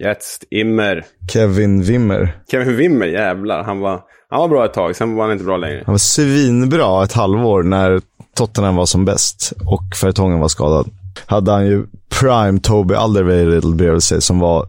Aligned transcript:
Jetzt 0.00 0.44
Immer. 0.50 1.04
Kevin 1.32 1.82
Wimmer. 1.82 2.36
Kevin 2.50 2.76
Wimmer, 2.76 3.06
jävlar. 3.06 3.62
Han 3.62 3.80
var, 3.80 4.00
han 4.30 4.40
var 4.40 4.48
bra 4.48 4.64
ett 4.64 4.72
tag, 4.72 4.96
sen 4.96 5.14
var 5.14 5.24
han 5.24 5.32
inte 5.32 5.44
bra 5.44 5.56
längre. 5.56 5.82
Han 5.86 5.92
var 5.92 5.98
svinbra 5.98 7.04
ett 7.04 7.12
halvår 7.12 7.62
när 7.62 8.00
Tottenham 8.36 8.76
var 8.76 8.86
som 8.86 9.04
bäst 9.04 9.52
och 9.66 9.96
Fertongen 10.00 10.40
var 10.40 10.48
skadad. 10.48 10.90
Hade 11.26 11.52
han 11.52 11.66
ju 11.66 11.86
prime 12.20 12.60
Toby 12.60 12.94
Alderweireld 12.94 13.76
bredvid 13.76 14.02
sig 14.02 14.22
som 14.22 14.38
var 14.38 14.66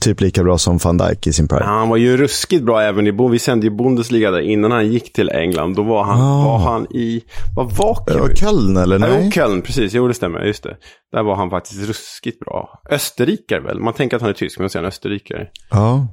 typ 0.00 0.20
lika 0.20 0.42
bra 0.42 0.58
som 0.58 0.78
van 0.78 0.96
Dijk 0.98 1.26
i 1.26 1.32
sin 1.32 1.48
prime. 1.48 1.64
Han 1.64 1.88
var 1.88 1.96
ju 1.96 2.16
ruskigt 2.16 2.64
bra 2.64 2.82
även 2.82 3.06
i, 3.06 3.10
vi 3.30 3.38
sände 3.38 3.66
ju 3.66 3.70
Bundesliga 3.70 4.30
där 4.30 4.40
innan 4.40 4.70
han 4.70 4.88
gick 4.92 5.12
till 5.12 5.30
England. 5.30 5.76
Då 5.76 5.82
var 5.82 6.04
han, 6.04 6.20
Ah. 6.20 6.44
var 6.44 6.58
han 6.58 6.86
i, 6.90 7.24
vad 7.56 7.72
var 7.76 8.04
Kevin? 8.08 8.36
Köln 8.36 8.76
eller? 8.76 8.98
Nej. 8.98 9.20
jo, 9.24 9.30
Köln, 9.30 9.62
precis. 9.62 9.92
Jo, 9.94 10.08
det 10.08 10.14
stämmer. 10.14 10.40
Just 10.40 10.62
det. 10.62 10.76
Där 11.12 11.22
var 11.22 11.36
han 11.36 11.50
faktiskt 11.50 11.88
ruskigt 11.88 12.40
bra. 12.40 12.82
Österrikare 12.90 13.60
väl? 13.60 13.80
Man 13.80 13.94
tänker 13.94 14.16
att 14.16 14.22
han 14.22 14.30
är 14.30 14.34
tysk, 14.34 14.58
men 14.58 14.70
han 14.74 14.84
österrikare. 14.84 15.46
Ja. 15.70 16.06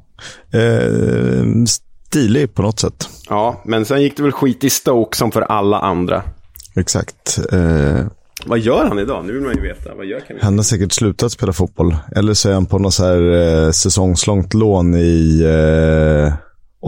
Eh, 0.53 1.45
stilig 1.67 2.53
på 2.53 2.61
något 2.61 2.79
sätt. 2.79 3.09
Ja, 3.29 3.61
men 3.65 3.85
sen 3.85 4.01
gick 4.01 4.17
det 4.17 4.23
väl 4.23 4.31
skit 4.31 4.63
i 4.63 4.69
Stoke 4.69 5.17
som 5.17 5.31
för 5.31 5.41
alla 5.41 5.79
andra. 5.79 6.23
Exakt. 6.75 7.39
Eh, 7.51 8.05
Vad 8.47 8.59
gör 8.59 8.85
han 8.85 8.99
idag? 8.99 9.25
Nu 9.25 9.33
vill 9.33 9.41
man 9.41 9.55
ju 9.55 9.61
veta. 9.61 9.95
Vad 9.95 10.05
gör 10.05 10.19
Kevin? 10.19 10.41
han 10.41 10.57
har 10.57 10.63
säkert 10.63 10.91
slutat 10.91 11.31
spela 11.31 11.53
fotboll. 11.53 11.95
Eller 12.15 12.33
så 12.33 12.49
är 12.49 12.53
han 12.53 12.65
på 12.65 12.79
något 12.79 12.93
så 12.93 13.05
här 13.05 13.31
eh, 13.65 13.71
säsongslångt 13.71 14.53
lån 14.53 14.95
i 14.95 15.41
eh, 15.43 16.33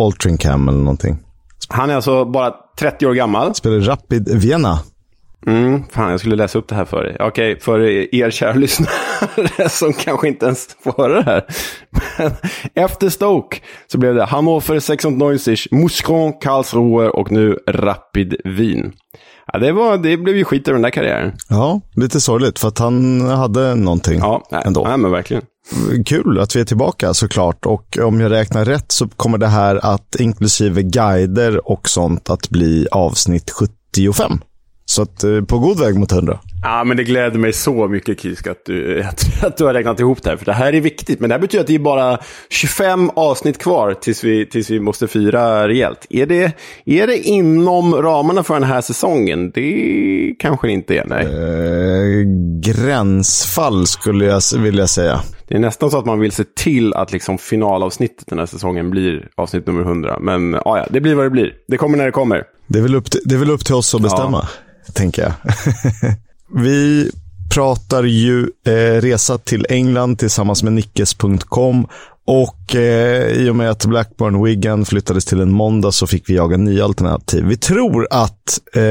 Altrincham 0.02 0.68
eller 0.68 0.80
någonting. 0.80 1.18
Han 1.70 1.90
är 1.90 1.96
alltså 1.96 2.26
bara 2.26 2.54
30 2.80 3.08
år 3.08 3.14
gammal. 3.14 3.56
Spelar 3.56 3.80
Rapid 3.80 4.30
Vienna. 4.30 4.80
Mm, 5.48 5.84
fan, 5.92 6.12
jag 6.12 6.20
skulle 6.20 6.36
läsa 6.36 6.60
upp 6.60 6.68
det 6.68 6.76
här 6.76 6.86
för 6.86 7.06
er. 7.06 7.18
Okej, 7.22 7.60
för 7.60 7.80
er 8.16 8.32
kära 8.32 8.54
lyssnare 8.54 8.90
som 9.70 9.94
kanske 9.94 10.28
inte 10.28 10.46
ens 10.46 10.68
får 10.84 10.92
höra 10.98 11.16
det 11.16 11.24
här. 11.24 11.46
Men 12.18 12.32
efter 12.86 13.10
Stoke 13.10 13.58
så 13.88 13.98
blev 13.98 14.16
det 14.16 14.26
Hannover 14.26 14.74
96, 14.74 15.06
Mouscron, 15.72 16.34
Karlsruhe 16.34 17.10
och 17.10 17.32
nu 17.32 17.58
Rapid 17.68 18.36
Wien. 18.46 18.94
Ja, 19.54 19.60
det, 19.60 19.72
var, 19.72 19.98
det 19.98 20.18
blev 20.18 20.36
ju 20.38 20.44
skit 20.44 20.68
i 20.68 20.72
den 20.72 20.82
där 20.82 20.90
karriären. 20.90 21.32
Ja, 21.50 21.82
lite 21.96 22.22
sorgligt 22.22 22.60
för 22.60 22.68
att 22.68 22.80
han 22.80 23.22
hade 23.22 23.76
någonting 23.76 24.20
Ja, 24.20 24.48
nej, 24.52 24.62
ändå. 24.66 24.84
nej 24.88 24.98
men 24.98 25.12
verkligen. 25.12 25.44
Kul 26.06 26.40
att 26.40 26.56
vi 26.56 26.60
är 26.60 26.66
tillbaka 26.66 27.14
såklart. 27.14 27.66
Och 27.66 27.98
om 28.02 28.20
jag 28.20 28.32
räknar 28.32 28.66
rätt 28.66 28.92
så 28.92 29.08
kommer 29.08 29.38
det 29.38 29.48
här 29.48 29.86
att, 29.94 30.16
inklusive 30.20 30.82
guider 30.82 31.70
och 31.72 31.90
sånt, 31.90 32.30
att 32.30 32.50
bli 32.50 32.88
avsnitt 32.92 33.52
75. 33.52 34.40
Så 34.90 35.02
att 35.02 35.24
eh, 35.24 35.42
på 35.42 35.60
god 35.60 35.80
väg 35.80 35.96
mot 36.00 36.12
100. 36.12 36.40
Ja, 36.64 36.84
men 36.84 36.98
det 36.98 37.04
gläder 37.04 37.40
mig 37.40 37.54
så 37.54 37.88
mycket, 37.88 38.22
Kisk, 38.22 38.48
att 38.48 38.66
du, 38.66 39.04
att, 39.42 39.58
du 39.58 39.66
har 39.66 39.74
räknat 39.74 40.00
ihop 40.00 40.24
det 40.24 40.30
här. 40.30 40.38
För 40.38 40.46
det 40.46 40.54
här 40.54 40.74
är 40.74 40.82
viktigt. 40.82 41.20
Men 41.20 41.30
det 41.30 41.36
här 41.36 41.40
betyder 41.42 41.62
att 41.62 41.68
det 41.68 41.76
är 41.76 41.80
bara 41.80 42.18
25 42.50 43.10
avsnitt 43.16 43.58
kvar 43.58 43.94
tills 43.94 44.24
vi, 44.24 44.46
tills 44.46 44.70
vi 44.70 44.80
måste 44.80 45.08
fira 45.08 45.68
rejält. 45.68 46.06
Är 46.10 46.26
det, 46.26 46.52
är 46.86 47.08
det 47.08 47.18
inom 47.18 47.96
ramarna 47.96 48.44
för 48.44 48.54
den 48.54 48.64
här 48.64 48.82
säsongen? 48.82 49.52
Det 49.52 50.36
kanske 50.40 50.68
det 50.68 50.74
inte 50.74 50.98
är, 50.98 51.06
nej. 51.06 51.26
Eh, 51.26 52.26
gränsfall 52.74 53.88
skulle 53.88 54.26
jag 54.26 54.42
vilja 54.58 54.88
säga. 54.88 55.22
Det 55.48 55.56
är 55.56 55.60
nästan 55.60 55.92
så 55.92 55.98
att 55.98 56.06
man 56.06 56.20
vill 56.20 56.32
se 56.32 56.44
till 56.56 56.94
att 56.94 57.12
liksom 57.12 57.38
finalavsnittet 57.38 58.28
den 58.28 58.40
här 58.40 58.46
säsongen 58.46 58.90
blir 58.90 59.28
avsnitt 59.36 59.68
nummer 59.68 59.82
100. 59.82 60.18
Men 60.20 60.54
ja, 60.54 60.78
ja, 60.78 60.86
det 60.90 61.02
blir 61.02 61.16
vad 61.16 61.26
det 61.26 61.30
blir. 61.30 61.54
Det 61.68 61.78
kommer 61.78 61.98
när 61.98 62.06
det 62.06 62.12
kommer. 62.12 62.44
Det 62.68 62.80
är 62.80 62.84
väl 62.84 62.96
upp 62.96 63.12
till, 63.12 63.22
det 63.26 63.36
är 63.36 63.40
väl 63.40 63.50
upp 63.50 63.66
till 63.66 63.76
oss 63.76 63.96
att 63.96 64.02
bestämma, 64.02 64.48
tänker 64.94 65.22
jag. 65.22 65.34
Vi 66.64 67.12
pratar 67.50 68.04
ju 68.04 68.50
eh, 68.66 69.02
resa 69.02 69.38
till 69.38 69.66
England 69.70 70.20
tillsammans 70.20 70.64
med 70.64 70.74
Nickes.com 70.74 71.88
och 72.26 72.59
eh, 72.76 73.28
i 73.28 73.50
och 73.50 73.56
med 73.56 73.70
att 73.70 73.86
Blackburn 73.86 74.44
Wigan 74.44 74.86
flyttades 74.86 75.26
till 75.26 75.42
en 75.42 75.52
måndag 75.52 75.92
så 75.92 76.08
fick 76.08 76.30
vi 76.30 76.36
jaga 76.36 76.58
nya 76.58 76.84
alternativ. 76.86 77.46
Vi 77.46 77.58
tror 77.58 78.08
att 78.12 78.60
eh, 78.74 78.82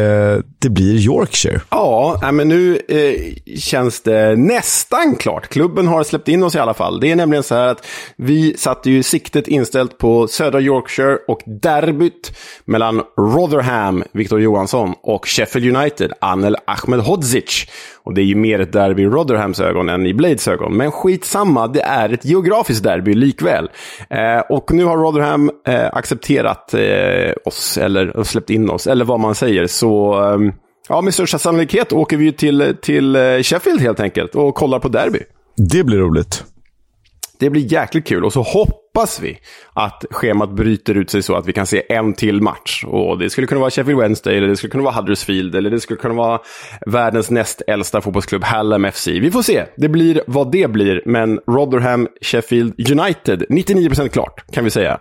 det 0.58 0.68
blir 0.70 0.94
Yorkshire. 0.94 1.60
Ja, 1.70 2.30
men 2.32 2.48
nu 2.48 2.80
eh, 2.88 3.54
känns 3.58 4.00
det 4.02 4.36
nästan 4.36 5.16
klart. 5.16 5.48
Klubben 5.48 5.88
har 5.88 6.04
släppt 6.04 6.28
in 6.28 6.42
oss 6.42 6.54
i 6.54 6.58
alla 6.58 6.74
fall. 6.74 7.00
Det 7.00 7.10
är 7.10 7.16
nämligen 7.16 7.42
så 7.42 7.54
här 7.54 7.68
att 7.68 7.86
vi 8.16 8.56
satte 8.56 8.90
ju 8.90 9.02
siktet 9.02 9.48
inställt 9.48 9.98
på 9.98 10.28
södra 10.28 10.60
Yorkshire 10.60 11.18
och 11.28 11.40
derbyt 11.46 12.32
mellan 12.64 13.02
Rotherham, 13.18 14.04
Victor 14.12 14.40
Johansson, 14.40 14.94
och 15.02 15.26
Sheffield 15.26 15.76
United, 15.76 16.12
Anel 16.20 16.56
Ahmedhodzic. 16.66 17.66
Och 18.02 18.14
det 18.14 18.20
är 18.20 18.24
ju 18.24 18.34
mer 18.34 18.60
ett 18.60 18.72
derby 18.72 19.02
i 19.02 19.06
Rotherhams 19.06 19.60
ögon 19.60 19.88
än 19.88 20.06
i 20.06 20.14
Blades 20.14 20.48
ögon. 20.48 20.76
Men 20.76 20.92
skitsamma, 20.92 21.68
det 21.68 21.80
är 21.80 22.08
ett 22.08 22.24
geografiskt 22.24 22.82
derby 22.82 23.14
likväl. 23.14 23.67
Eh, 24.10 24.40
och 24.48 24.72
nu 24.72 24.84
har 24.84 24.96
Rotherham 24.96 25.50
eh, 25.66 25.86
accepterat 25.92 26.74
eh, 26.74 27.32
oss, 27.44 27.78
eller 27.78 28.22
släppt 28.22 28.50
in 28.50 28.70
oss, 28.70 28.86
eller 28.86 29.04
vad 29.04 29.20
man 29.20 29.34
säger. 29.34 29.66
Så... 29.66 30.14
Ehm, 30.14 30.52
ja, 30.88 31.00
med 31.00 31.14
största 31.14 31.38
sannolikhet 31.38 31.92
åker 31.92 32.16
vi 32.16 32.32
till, 32.32 32.76
till 32.82 33.16
eh, 33.16 33.22
Sheffield 33.42 33.80
helt 33.80 34.00
enkelt 34.00 34.34
och 34.34 34.54
kollar 34.54 34.78
på 34.78 34.88
derby. 34.88 35.20
Det 35.56 35.84
blir 35.84 35.98
roligt. 35.98 36.44
Det 37.38 37.50
blir 37.50 37.72
jäkligt 37.72 38.06
kul 38.06 38.24
och 38.24 38.32
så 38.32 38.42
hoppas 38.42 39.20
vi 39.20 39.38
att 39.72 40.04
schemat 40.10 40.50
bryter 40.50 40.94
ut 40.94 41.10
sig 41.10 41.22
så 41.22 41.34
att 41.34 41.46
vi 41.46 41.52
kan 41.52 41.66
se 41.66 41.82
en 41.88 42.14
till 42.14 42.42
match. 42.42 42.84
Och 42.86 43.18
det 43.18 43.30
skulle 43.30 43.46
kunna 43.46 43.60
vara 43.60 43.70
Sheffield 43.70 44.00
Wednesday, 44.00 44.36
eller 44.36 44.48
det 44.48 44.56
skulle 44.56 44.70
kunna 44.70 44.84
vara 44.84 44.94
Huddersfield, 44.94 45.54
eller 45.54 45.70
det 45.70 45.80
skulle 45.80 46.00
kunna 46.00 46.14
vara 46.14 46.40
världens 46.86 47.30
näst 47.30 47.62
äldsta 47.66 48.00
fotbollsklubb 48.00 48.44
Hallam 48.44 48.92
FC. 48.92 49.08
Vi 49.08 49.30
får 49.30 49.42
se. 49.42 49.64
Det 49.76 49.88
blir 49.88 50.20
vad 50.26 50.52
det 50.52 50.70
blir, 50.70 51.02
men 51.06 51.40
Rotherham, 51.46 52.08
Sheffield 52.20 52.90
United, 52.90 53.42
99% 53.48 54.08
klart 54.08 54.44
kan 54.52 54.64
vi 54.64 54.70
säga. 54.70 55.00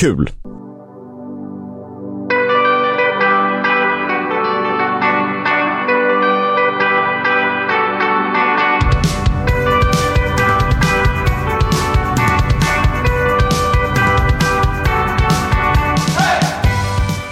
Kul. 0.00 0.30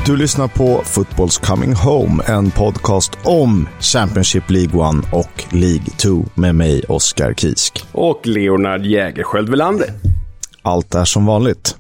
Du 0.06 0.17
lyssnar 0.17 0.49
på 0.49 0.83
Football's 0.84 1.47
Coming 1.47 1.75
Home, 1.75 2.22
en 2.27 2.50
podcast 2.50 3.11
om 3.25 3.69
Championship 3.81 4.50
League 4.50 4.99
1 5.00 5.05
och 5.12 5.44
League 5.55 5.84
2 5.97 6.25
med 6.34 6.55
mig, 6.55 6.83
Oskar 6.89 7.34
Kisk. 7.34 7.84
Och 7.93 8.27
Leonard 8.27 8.87
Jägerskiöld 8.87 9.49
Welander. 9.49 9.87
Allt 10.62 10.94
är 10.94 11.05
som 11.05 11.27
vanligt. 11.27 11.77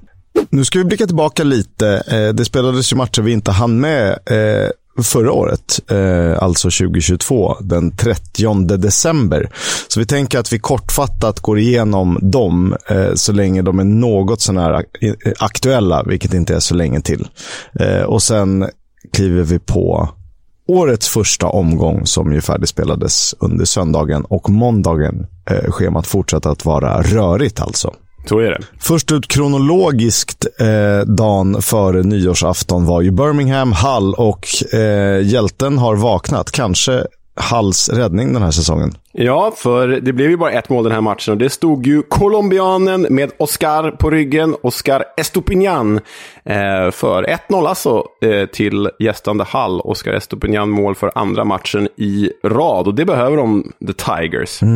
Nu 0.50 0.64
ska 0.64 0.78
vi 0.78 0.84
blicka 0.84 1.06
tillbaka 1.06 1.44
lite. 1.44 2.02
Eh, 2.06 2.34
Det 2.34 2.44
spelades 2.44 2.92
ju 2.92 2.96
matcher 2.96 3.22
vi 3.22 3.32
inte 3.32 3.50
hann 3.50 3.80
med 3.80 4.08
eh, 4.10 4.70
förra 5.02 5.32
året, 5.32 5.80
eh, 5.90 6.42
alltså 6.42 6.68
2022, 6.70 7.56
den 7.60 7.96
30 7.96 8.76
december. 8.76 9.50
Så 9.88 10.00
vi 10.00 10.06
tänker 10.06 10.38
att 10.38 10.52
vi 10.52 10.58
kortfattat 10.58 11.40
går 11.40 11.58
igenom 11.58 12.18
dem 12.22 12.76
eh, 12.90 13.14
så 13.14 13.32
länge 13.32 13.62
de 13.62 13.78
är 13.78 13.84
något 13.84 14.40
sånär 14.40 14.84
eh, 15.00 15.14
aktuella, 15.38 16.02
vilket 16.02 16.34
inte 16.34 16.54
är 16.54 16.60
så 16.60 16.74
länge 16.74 17.00
till. 17.00 17.28
Eh, 17.80 18.02
Och 18.02 18.22
sen 18.22 18.66
kliver 19.12 19.42
vi 19.42 19.58
på 19.58 20.08
årets 20.68 21.08
första 21.08 21.46
omgång 21.46 22.06
som 22.06 22.32
ju 22.32 22.40
färdigspelades 22.40 23.34
under 23.38 23.64
söndagen 23.64 24.24
och 24.24 24.50
måndagen. 24.50 25.26
Eh, 25.50 25.70
Schemat 25.70 26.06
fortsatte 26.06 26.50
att 26.50 26.64
vara 26.64 27.02
rörigt 27.02 27.60
alltså. 27.60 27.94
Så 28.28 28.38
är 28.38 28.50
det. 28.50 28.58
Först 28.80 29.12
ut 29.12 29.28
kronologiskt 29.28 30.46
eh, 30.60 31.06
dagen 31.06 31.62
före 31.62 32.02
nyårsafton 32.02 32.86
var 32.86 33.00
ju 33.00 33.10
Birmingham, 33.10 33.72
Hull 33.72 34.14
och 34.14 34.74
eh, 34.74 35.26
hjälten 35.26 35.78
har 35.78 35.96
vaknat. 35.96 36.50
Kanske 36.50 37.04
Hulls 37.50 37.88
räddning 37.88 38.32
den 38.32 38.42
här 38.42 38.50
säsongen. 38.50 38.94
Ja, 39.12 39.52
för 39.56 39.88
det 39.88 40.12
blev 40.12 40.30
ju 40.30 40.36
bara 40.36 40.50
ett 40.50 40.68
mål 40.68 40.84
den 40.84 40.92
här 40.92 41.00
matchen 41.00 41.32
och 41.32 41.38
det 41.38 41.50
stod 41.50 41.86
ju 41.86 42.02
colombianen 42.02 43.06
med 43.10 43.30
Oscar 43.38 43.90
på 43.90 44.10
ryggen, 44.10 44.56
Oscar 44.62 45.04
Estopinian, 45.16 46.00
eh, 46.44 46.90
för 46.90 47.38
1-0 47.48 47.66
alltså 47.66 48.04
eh, 48.22 48.46
till 48.46 48.90
gästande 48.98 49.44
Hall. 49.44 49.80
Oscar 49.80 50.12
Estopinian 50.12 50.70
mål 50.70 50.94
för 50.94 51.12
andra 51.14 51.44
matchen 51.44 51.88
i 51.96 52.30
rad 52.44 52.86
och 52.86 52.94
det 52.94 53.04
behöver 53.04 53.36
de, 53.36 53.72
The 53.86 53.92
Tigers. 53.92 54.62
Eh, 54.62 54.68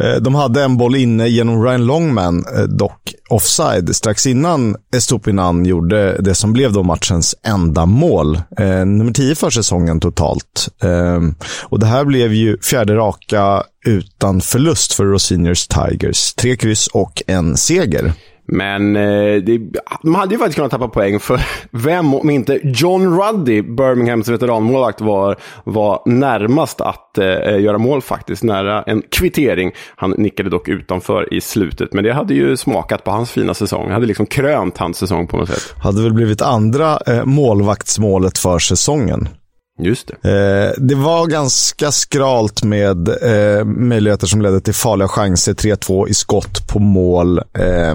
Eh, 0.00 0.16
de 0.20 0.34
hade 0.34 0.62
en 0.62 0.76
boll 0.76 0.96
inne 0.96 1.28
genom 1.28 1.64
Ryan 1.64 1.86
Longman, 1.86 2.44
eh, 2.56 2.62
dock 2.62 3.14
offside, 3.30 3.96
strax 3.96 4.26
innan 4.26 4.76
Estopinan 4.94 5.64
gjorde 5.66 6.16
det 6.22 6.34
som 6.34 6.52
blev 6.52 6.72
då 6.72 6.82
matchens 6.82 7.34
enda 7.46 7.86
mål. 7.86 8.36
Eh, 8.58 8.86
nummer 8.86 9.12
10 9.12 9.34
för 9.34 9.50
säsongen 9.50 10.00
totalt. 10.00 10.68
Ehm, 10.82 11.34
och 11.62 11.78
det 11.78 11.86
här 11.86 12.04
blev 12.04 12.32
ju 12.32 12.58
fjärde 12.58 12.96
raka 12.96 13.62
utan 13.86 14.40
förlust 14.40 14.92
för 14.92 15.04
Rosiniers 15.04 15.68
Tigers. 15.68 16.34
Tre 16.34 16.56
kryss 16.56 16.86
och 16.86 17.22
en 17.26 17.56
seger. 17.56 18.12
Men 18.52 18.96
eh, 18.96 19.42
det, 19.42 19.58
de 20.02 20.14
hade 20.14 20.34
ju 20.34 20.38
faktiskt 20.38 20.56
kunnat 20.56 20.70
tappa 20.70 20.88
poäng, 20.88 21.20
för 21.20 21.40
vem 21.70 22.14
om 22.14 22.30
inte 22.30 22.60
John 22.62 23.20
Ruddy, 23.20 23.62
Birminghams 23.62 24.28
veteranmålvakt, 24.28 25.00
var, 25.00 25.36
var 25.64 26.02
närmast 26.06 26.80
att 26.80 27.18
eh, 27.18 27.60
göra 27.60 27.78
mål 27.78 28.02
faktiskt. 28.02 28.42
Nära 28.42 28.82
en 28.82 29.02
kvittering. 29.10 29.72
Han 29.96 30.10
nickade 30.10 30.50
dock 30.50 30.68
utanför 30.68 31.34
i 31.34 31.40
slutet, 31.40 31.92
men 31.92 32.04
det 32.04 32.12
hade 32.12 32.34
ju 32.34 32.56
smakat 32.56 33.04
på 33.04 33.10
hans 33.10 33.30
fina 33.30 33.54
säsong. 33.54 33.86
Det 33.86 33.94
hade 33.94 34.06
liksom 34.06 34.26
krönt 34.26 34.78
hans 34.78 34.98
säsong 34.98 35.26
på 35.26 35.36
något 35.36 35.48
sätt. 35.48 35.74
Hade 35.78 36.02
väl 36.02 36.14
blivit 36.14 36.42
andra 36.42 36.98
eh, 37.06 37.24
målvaktsmålet 37.24 38.38
för 38.38 38.58
säsongen. 38.58 39.28
Just 39.82 40.10
det. 40.22 40.30
Eh, 40.30 40.72
det 40.78 40.94
var 40.94 41.26
ganska 41.26 41.92
skralt 41.92 42.62
med 42.62 43.08
eh, 43.08 43.64
möjligheter 43.64 44.26
som 44.26 44.42
ledde 44.42 44.60
till 44.60 44.74
farliga 44.74 45.08
chanser. 45.08 45.54
3-2 45.54 46.08
i 46.08 46.14
skott 46.14 46.68
på 46.68 46.78
mål. 46.78 47.38
Eh, 47.38 47.94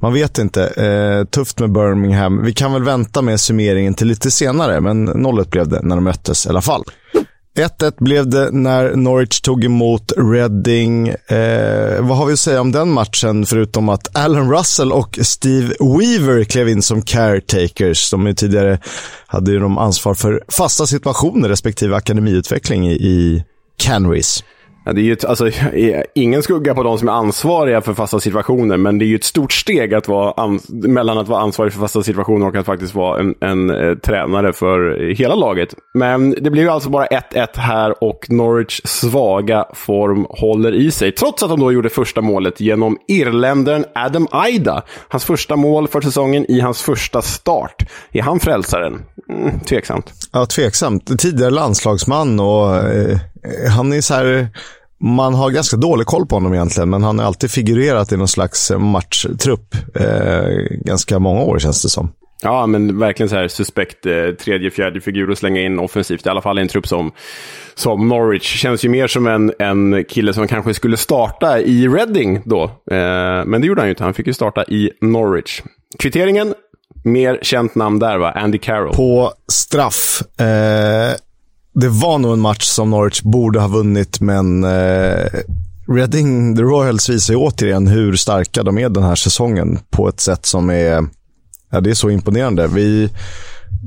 man 0.00 0.12
vet 0.12 0.38
inte. 0.38 0.66
Eh, 0.66 1.24
tufft 1.24 1.58
med 1.58 1.72
Birmingham. 1.72 2.44
Vi 2.44 2.52
kan 2.52 2.72
väl 2.72 2.84
vänta 2.84 3.22
med 3.22 3.40
summeringen 3.40 3.94
till 3.94 4.08
lite 4.08 4.30
senare, 4.30 4.80
men 4.80 5.08
0-1 5.08 5.50
blev 5.50 5.68
det 5.68 5.82
när 5.82 5.96
de 5.96 6.04
möttes 6.04 6.46
i 6.46 6.48
alla 6.48 6.62
fall. 6.62 6.84
1-1 7.58 7.92
blev 7.98 8.28
det 8.30 8.50
när 8.50 8.96
Norwich 8.96 9.40
tog 9.40 9.64
emot 9.64 10.12
Reading. 10.16 11.08
Eh, 11.08 12.00
vad 12.00 12.16
har 12.16 12.26
vi 12.26 12.32
att 12.32 12.40
säga 12.40 12.60
om 12.60 12.72
den 12.72 12.90
matchen, 12.90 13.46
förutom 13.46 13.88
att 13.88 14.16
Alan 14.16 14.52
Russell 14.52 14.92
och 14.92 15.18
Steve 15.22 15.74
Weaver 15.80 16.44
klev 16.44 16.68
in 16.68 16.82
som 16.82 17.02
caretakers. 17.02 18.10
De 18.10 18.34
tidigare 18.34 18.78
hade 19.26 19.50
ju 19.52 19.58
de 19.58 19.78
ansvar 19.78 20.14
för 20.14 20.44
fasta 20.48 20.86
situationer 20.86 21.48
respektive 21.48 21.96
akademiutveckling 21.96 22.88
i, 22.88 22.92
i 22.92 23.44
Canris. 23.76 24.44
Ja, 24.84 24.92
det 24.92 25.00
är 25.00 25.02
ju 25.02 25.12
ett, 25.12 25.24
alltså, 25.24 25.48
eh, 25.72 26.02
ingen 26.14 26.42
skugga 26.42 26.74
på 26.74 26.82
de 26.82 26.98
som 26.98 27.08
är 27.08 27.12
ansvariga 27.12 27.80
för 27.80 27.94
fasta 27.94 28.20
situationer, 28.20 28.76
men 28.76 28.98
det 28.98 29.04
är 29.04 29.06
ju 29.06 29.16
ett 29.16 29.24
stort 29.24 29.52
steg 29.52 29.94
att 29.94 30.08
vara 30.08 30.58
mellan 30.68 31.18
att 31.18 31.28
vara 31.28 31.40
ansvarig 31.40 31.72
för 31.72 31.80
fasta 31.80 32.02
situationer 32.02 32.46
och 32.46 32.54
att 32.54 32.66
faktiskt 32.66 32.94
vara 32.94 33.20
en, 33.20 33.34
en 33.40 33.70
eh, 33.70 33.94
tränare 33.94 34.52
för 34.52 35.02
eh, 35.02 35.16
hela 35.16 35.34
laget. 35.34 35.74
Men 35.94 36.30
det 36.30 36.50
blev 36.50 36.64
ju 36.64 36.70
alltså 36.70 36.90
bara 36.90 37.06
1-1 37.06 37.46
här 37.54 38.04
och 38.04 38.26
Norwich 38.28 38.80
svaga 38.84 39.64
form 39.74 40.26
håller 40.30 40.74
i 40.74 40.90
sig, 40.90 41.12
trots 41.12 41.42
att 41.42 41.48
de 41.48 41.60
då 41.60 41.72
gjorde 41.72 41.88
första 41.88 42.20
målet 42.20 42.60
genom 42.60 42.98
irländaren 43.08 43.84
Adam 43.94 44.26
Aida. 44.30 44.82
Hans 45.08 45.24
första 45.24 45.56
mål 45.56 45.88
för 45.88 46.00
säsongen 46.00 46.50
i 46.50 46.60
hans 46.60 46.82
första 46.82 47.22
start. 47.22 47.86
Är 48.12 48.22
han 48.22 48.40
frälsaren? 48.40 49.02
Mm, 49.28 49.60
tveksamt. 49.60 50.12
Ja, 50.32 50.46
tveksamt. 50.46 51.18
Tidigare 51.18 51.50
landslagsman 51.50 52.40
och 52.40 52.76
eh, 52.76 53.18
han 53.76 53.92
är 53.92 54.00
så 54.00 54.14
här 54.14 54.48
man 55.00 55.34
har 55.34 55.50
ganska 55.50 55.76
dålig 55.76 56.06
koll 56.06 56.26
på 56.26 56.36
honom 56.36 56.54
egentligen, 56.54 56.90
men 56.90 57.02
han 57.02 57.18
har 57.18 57.26
alltid 57.26 57.50
figurerat 57.50 58.12
i 58.12 58.16
någon 58.16 58.28
slags 58.28 58.72
matchtrupp. 58.78 59.74
Eh, 59.94 60.76
ganska 60.84 61.18
många 61.18 61.40
år 61.40 61.58
känns 61.58 61.82
det 61.82 61.88
som. 61.88 62.12
Ja, 62.42 62.66
men 62.66 62.98
verkligen 62.98 63.28
så 63.28 63.36
här 63.36 63.48
suspekt 63.48 64.06
eh, 64.06 64.30
tredje, 64.44 64.70
fjärde 64.70 65.00
figur 65.00 65.30
att 65.30 65.38
slänga 65.38 65.60
in 65.60 65.78
offensivt. 65.78 66.26
I 66.26 66.28
alla 66.28 66.42
fall 66.42 66.58
i 66.58 66.62
en 66.62 66.68
trupp 66.68 66.86
som, 66.88 67.12
som 67.74 68.08
Norwich. 68.08 68.60
Känns 68.60 68.84
ju 68.84 68.88
mer 68.88 69.06
som 69.06 69.26
en, 69.26 69.52
en 69.58 70.04
kille 70.04 70.32
som 70.32 70.48
kanske 70.48 70.74
skulle 70.74 70.96
starta 70.96 71.60
i 71.60 71.88
Reading 71.88 72.40
då. 72.44 72.62
Eh, 72.64 73.44
men 73.46 73.60
det 73.60 73.66
gjorde 73.66 73.80
han 73.80 73.88
ju 73.88 73.90
inte. 73.90 74.04
Han 74.04 74.14
fick 74.14 74.26
ju 74.26 74.32
starta 74.32 74.64
i 74.64 74.90
Norwich. 75.00 75.62
Kvitteringen, 75.98 76.54
mer 77.04 77.38
känt 77.42 77.74
namn 77.74 77.98
där 77.98 78.18
va? 78.18 78.32
Andy 78.32 78.58
Carroll. 78.58 78.94
På 78.94 79.32
straff. 79.52 80.22
Eh, 80.40 81.16
det 81.74 81.88
var 81.88 82.18
nog 82.18 82.32
en 82.32 82.40
match 82.40 82.64
som 82.64 82.90
Norwich 82.90 83.22
borde 83.22 83.60
ha 83.60 83.68
vunnit, 83.68 84.20
men 84.20 84.64
eh, 84.64 85.26
Reading, 85.88 86.56
The 86.56 86.62
Royals 86.62 87.08
visar 87.08 87.34
ju 87.34 87.38
återigen 87.38 87.86
hur 87.86 88.16
starka 88.16 88.62
de 88.62 88.78
är 88.78 88.88
den 88.88 89.02
här 89.02 89.14
säsongen 89.14 89.78
på 89.90 90.08
ett 90.08 90.20
sätt 90.20 90.46
som 90.46 90.70
är, 90.70 91.06
ja, 91.70 91.80
det 91.80 91.90
är 91.90 91.94
så 91.94 92.10
imponerande. 92.10 92.66
Vi, 92.66 93.10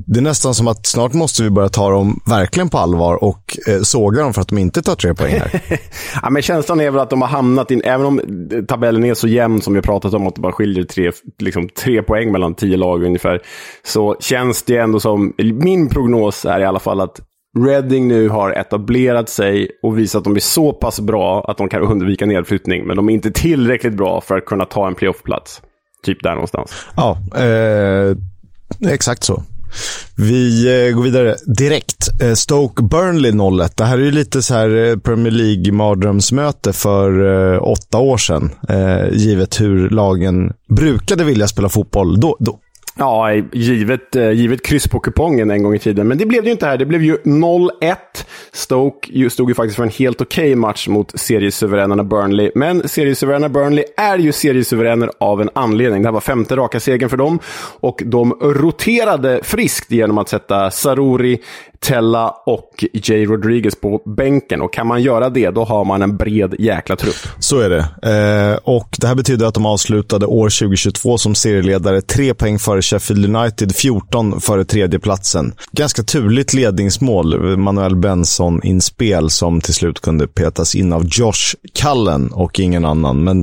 det 0.06 0.20
är 0.20 0.22
nästan 0.22 0.54
som 0.54 0.68
att 0.68 0.86
snart 0.86 1.12
måste 1.12 1.42
vi 1.42 1.50
börja 1.50 1.68
ta 1.68 1.90
dem 1.90 2.20
verkligen 2.26 2.68
på 2.68 2.78
allvar 2.78 3.24
och 3.24 3.58
eh, 3.68 3.80
såga 3.80 4.22
dem 4.22 4.34
för 4.34 4.42
att 4.42 4.48
de 4.48 4.58
inte 4.58 4.82
tar 4.82 4.94
tre 4.94 5.14
poäng 5.14 5.32
här. 5.32 5.60
ja, 6.22 6.30
men 6.30 6.42
känslan 6.42 6.80
är 6.80 6.90
väl 6.90 7.00
att 7.00 7.10
de 7.10 7.22
har 7.22 7.28
hamnat 7.28 7.70
in, 7.70 7.82
även 7.84 8.06
om 8.06 8.20
tabellen 8.68 9.04
är 9.04 9.14
så 9.14 9.28
jämn 9.28 9.60
som 9.60 9.72
vi 9.72 9.76
har 9.76 9.82
pratat 9.82 10.14
om, 10.14 10.26
att 10.26 10.34
det 10.34 10.40
bara 10.40 10.52
skiljer 10.52 10.84
tre, 10.84 11.12
liksom, 11.38 11.68
tre 11.68 12.02
poäng 12.02 12.32
mellan 12.32 12.54
tio 12.54 12.76
lag 12.76 13.04
ungefär, 13.04 13.40
så 13.84 14.16
känns 14.20 14.62
det 14.62 14.76
ändå 14.76 15.00
som, 15.00 15.32
min 15.38 15.88
prognos 15.88 16.44
är 16.44 16.60
i 16.60 16.64
alla 16.64 16.80
fall 16.80 17.00
att 17.00 17.20
Reading 17.58 18.08
nu 18.08 18.28
har 18.28 18.50
etablerat 18.50 19.28
sig 19.28 19.68
och 19.82 19.98
visat 19.98 20.18
att 20.18 20.24
de 20.24 20.36
är 20.36 20.40
så 20.40 20.72
pass 20.72 21.00
bra 21.00 21.44
att 21.48 21.58
de 21.58 21.68
kan 21.68 21.82
undvika 21.82 22.26
nedflyttning. 22.26 22.86
Men 22.86 22.96
de 22.96 23.08
är 23.08 23.12
inte 23.12 23.30
tillräckligt 23.30 23.94
bra 23.94 24.20
för 24.20 24.36
att 24.36 24.44
kunna 24.44 24.64
ta 24.64 24.86
en 24.86 24.94
playoffplats. 24.94 25.62
Typ 26.04 26.22
där 26.22 26.30
någonstans. 26.30 26.72
Ja, 26.96 27.18
eh, 27.36 28.16
exakt 28.92 29.24
så. 29.24 29.42
Vi 30.16 30.66
eh, 30.86 30.94
går 30.94 31.02
vidare 31.02 31.36
direkt. 31.56 32.22
Eh, 32.22 32.32
Stoke 32.32 32.82
Burnley 32.82 33.30
0-1. 33.30 33.70
Det 33.76 33.84
här 33.84 33.98
är 33.98 34.02
ju 34.02 34.10
lite 34.10 34.42
så 34.42 34.54
här 34.54 34.76
eh, 34.76 34.96
Premier 34.96 35.32
League-mardrömsmöte 35.32 36.72
för 36.72 37.10
eh, 37.54 37.62
åtta 37.62 37.98
år 37.98 38.16
sedan. 38.16 38.50
Eh, 38.68 39.08
givet 39.12 39.60
hur 39.60 39.90
lagen 39.90 40.52
brukade 40.68 41.24
vilja 41.24 41.46
spela 41.46 41.68
fotboll. 41.68 42.20
Då, 42.20 42.36
då, 42.40 42.58
Ja, 42.98 43.34
givet, 43.52 44.16
eh, 44.16 44.30
givet 44.30 44.66
kryss 44.66 44.88
på 44.88 45.00
kupongen 45.00 45.50
en 45.50 45.62
gång 45.62 45.74
i 45.74 45.78
tiden. 45.78 46.08
Men 46.08 46.18
det 46.18 46.26
blev 46.26 46.42
det 46.42 46.46
ju 46.46 46.52
inte 46.52 46.66
här. 46.66 46.76
Det 46.76 46.86
blev 46.86 47.02
ju 47.02 47.16
0-1. 47.24 48.26
Stoke 48.52 49.30
stod 49.30 49.48
ju 49.48 49.54
faktiskt 49.54 49.76
för 49.76 49.82
en 49.82 49.88
helt 49.88 50.20
okej 50.20 50.44
okay 50.44 50.56
match 50.56 50.88
mot 50.88 51.20
seriesuveränerna 51.20 52.04
Burnley. 52.04 52.50
Men 52.54 52.88
seriesuveräna 52.88 53.48
Burnley 53.48 53.84
är 53.96 54.18
ju 54.18 54.32
seriesuveräner 54.32 55.10
av 55.20 55.40
en 55.40 55.50
anledning. 55.54 56.02
Det 56.02 56.08
här 56.08 56.12
var 56.12 56.20
femte 56.20 56.56
raka 56.56 56.80
segern 56.80 57.08
för 57.08 57.16
dem. 57.16 57.38
Och 57.80 58.02
de 58.06 58.32
roterade 58.32 59.40
friskt 59.42 59.90
genom 59.90 60.18
att 60.18 60.28
sätta 60.28 60.70
Saruri, 60.70 61.40
Tella 61.80 62.30
och 62.46 62.84
Jay 62.92 63.26
Rodriguez 63.26 63.80
på 63.80 64.02
bänken. 64.04 64.62
Och 64.62 64.72
kan 64.72 64.86
man 64.86 65.02
göra 65.02 65.28
det, 65.28 65.50
då 65.50 65.64
har 65.64 65.84
man 65.84 66.02
en 66.02 66.16
bred 66.16 66.54
jäkla 66.58 66.96
trupp. 66.96 67.16
Så 67.38 67.60
är 67.60 67.70
det. 67.70 67.78
Eh, 67.78 68.58
och 68.64 68.88
det 69.00 69.06
här 69.06 69.14
betyder 69.14 69.46
att 69.46 69.54
de 69.54 69.66
avslutade 69.66 70.26
år 70.26 70.48
2022 70.60 71.18
som 71.18 71.34
serieledare. 71.34 72.00
Tre 72.00 72.34
poäng 72.34 72.58
före 72.58 72.82
Sheffield 72.84 73.36
United, 73.36 73.76
14 73.76 74.40
före 74.40 74.64
tredjeplatsen. 74.64 75.54
Ganska 75.72 76.02
turligt 76.02 76.54
ledningsmål. 76.54 77.56
Manuel 77.56 77.96
Benson-inspel 77.96 79.30
som 79.30 79.60
till 79.60 79.74
slut 79.74 80.00
kunde 80.00 80.26
petas 80.26 80.74
in 80.74 80.92
av 80.92 81.04
Josh 81.06 81.54
Cullen 81.82 82.32
och 82.32 82.60
ingen 82.60 82.84
annan. 82.84 83.24
Men 83.24 83.40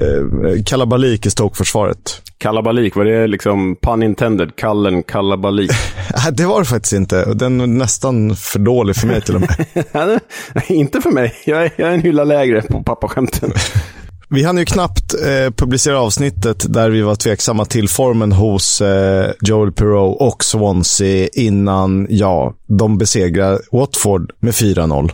eh, 0.00 0.62
kalabalik 0.64 1.26
i 1.26 1.30
Stoke-försvaret. 1.30 2.20
Kalabalik, 2.38 2.96
var 2.96 3.04
det 3.04 3.26
liksom 3.26 3.76
pun 3.82 4.02
intended? 4.02 4.56
Kallen 4.56 5.02
kalabalik? 5.02 5.70
det 6.32 6.46
var 6.46 6.58
det 6.58 6.66
faktiskt 6.66 6.92
inte. 6.92 7.34
Den 7.34 7.60
är 7.60 7.66
nästan 7.66 8.36
för 8.36 8.58
dålig 8.58 8.96
för 8.96 9.06
mig 9.06 9.20
till 9.20 9.34
och 9.34 9.40
med. 9.40 10.20
inte 10.68 11.00
för 11.00 11.10
mig. 11.10 11.34
Jag 11.46 11.64
är, 11.64 11.72
jag 11.76 11.88
är 11.88 11.94
en 11.94 12.00
hylla 12.00 12.24
lägre 12.24 12.62
på 12.62 12.82
pappaskämten. 12.82 13.52
Vi 14.34 14.44
hann 14.44 14.58
ju 14.58 14.64
knappt 14.64 15.14
eh, 15.14 15.52
publicera 15.56 16.00
avsnittet 16.00 16.72
där 16.72 16.90
vi 16.90 17.02
var 17.02 17.14
tveksamma 17.14 17.64
till 17.64 17.88
formen 17.88 18.32
hos 18.32 18.80
eh, 18.80 19.30
Joel 19.40 19.72
Perreau 19.72 20.12
och 20.12 20.44
Swansea 20.44 21.28
innan, 21.32 22.06
ja, 22.10 22.54
de 22.66 22.98
besegrar 22.98 23.58
Watford 23.72 24.32
med 24.40 24.52
4-0. 24.52 25.10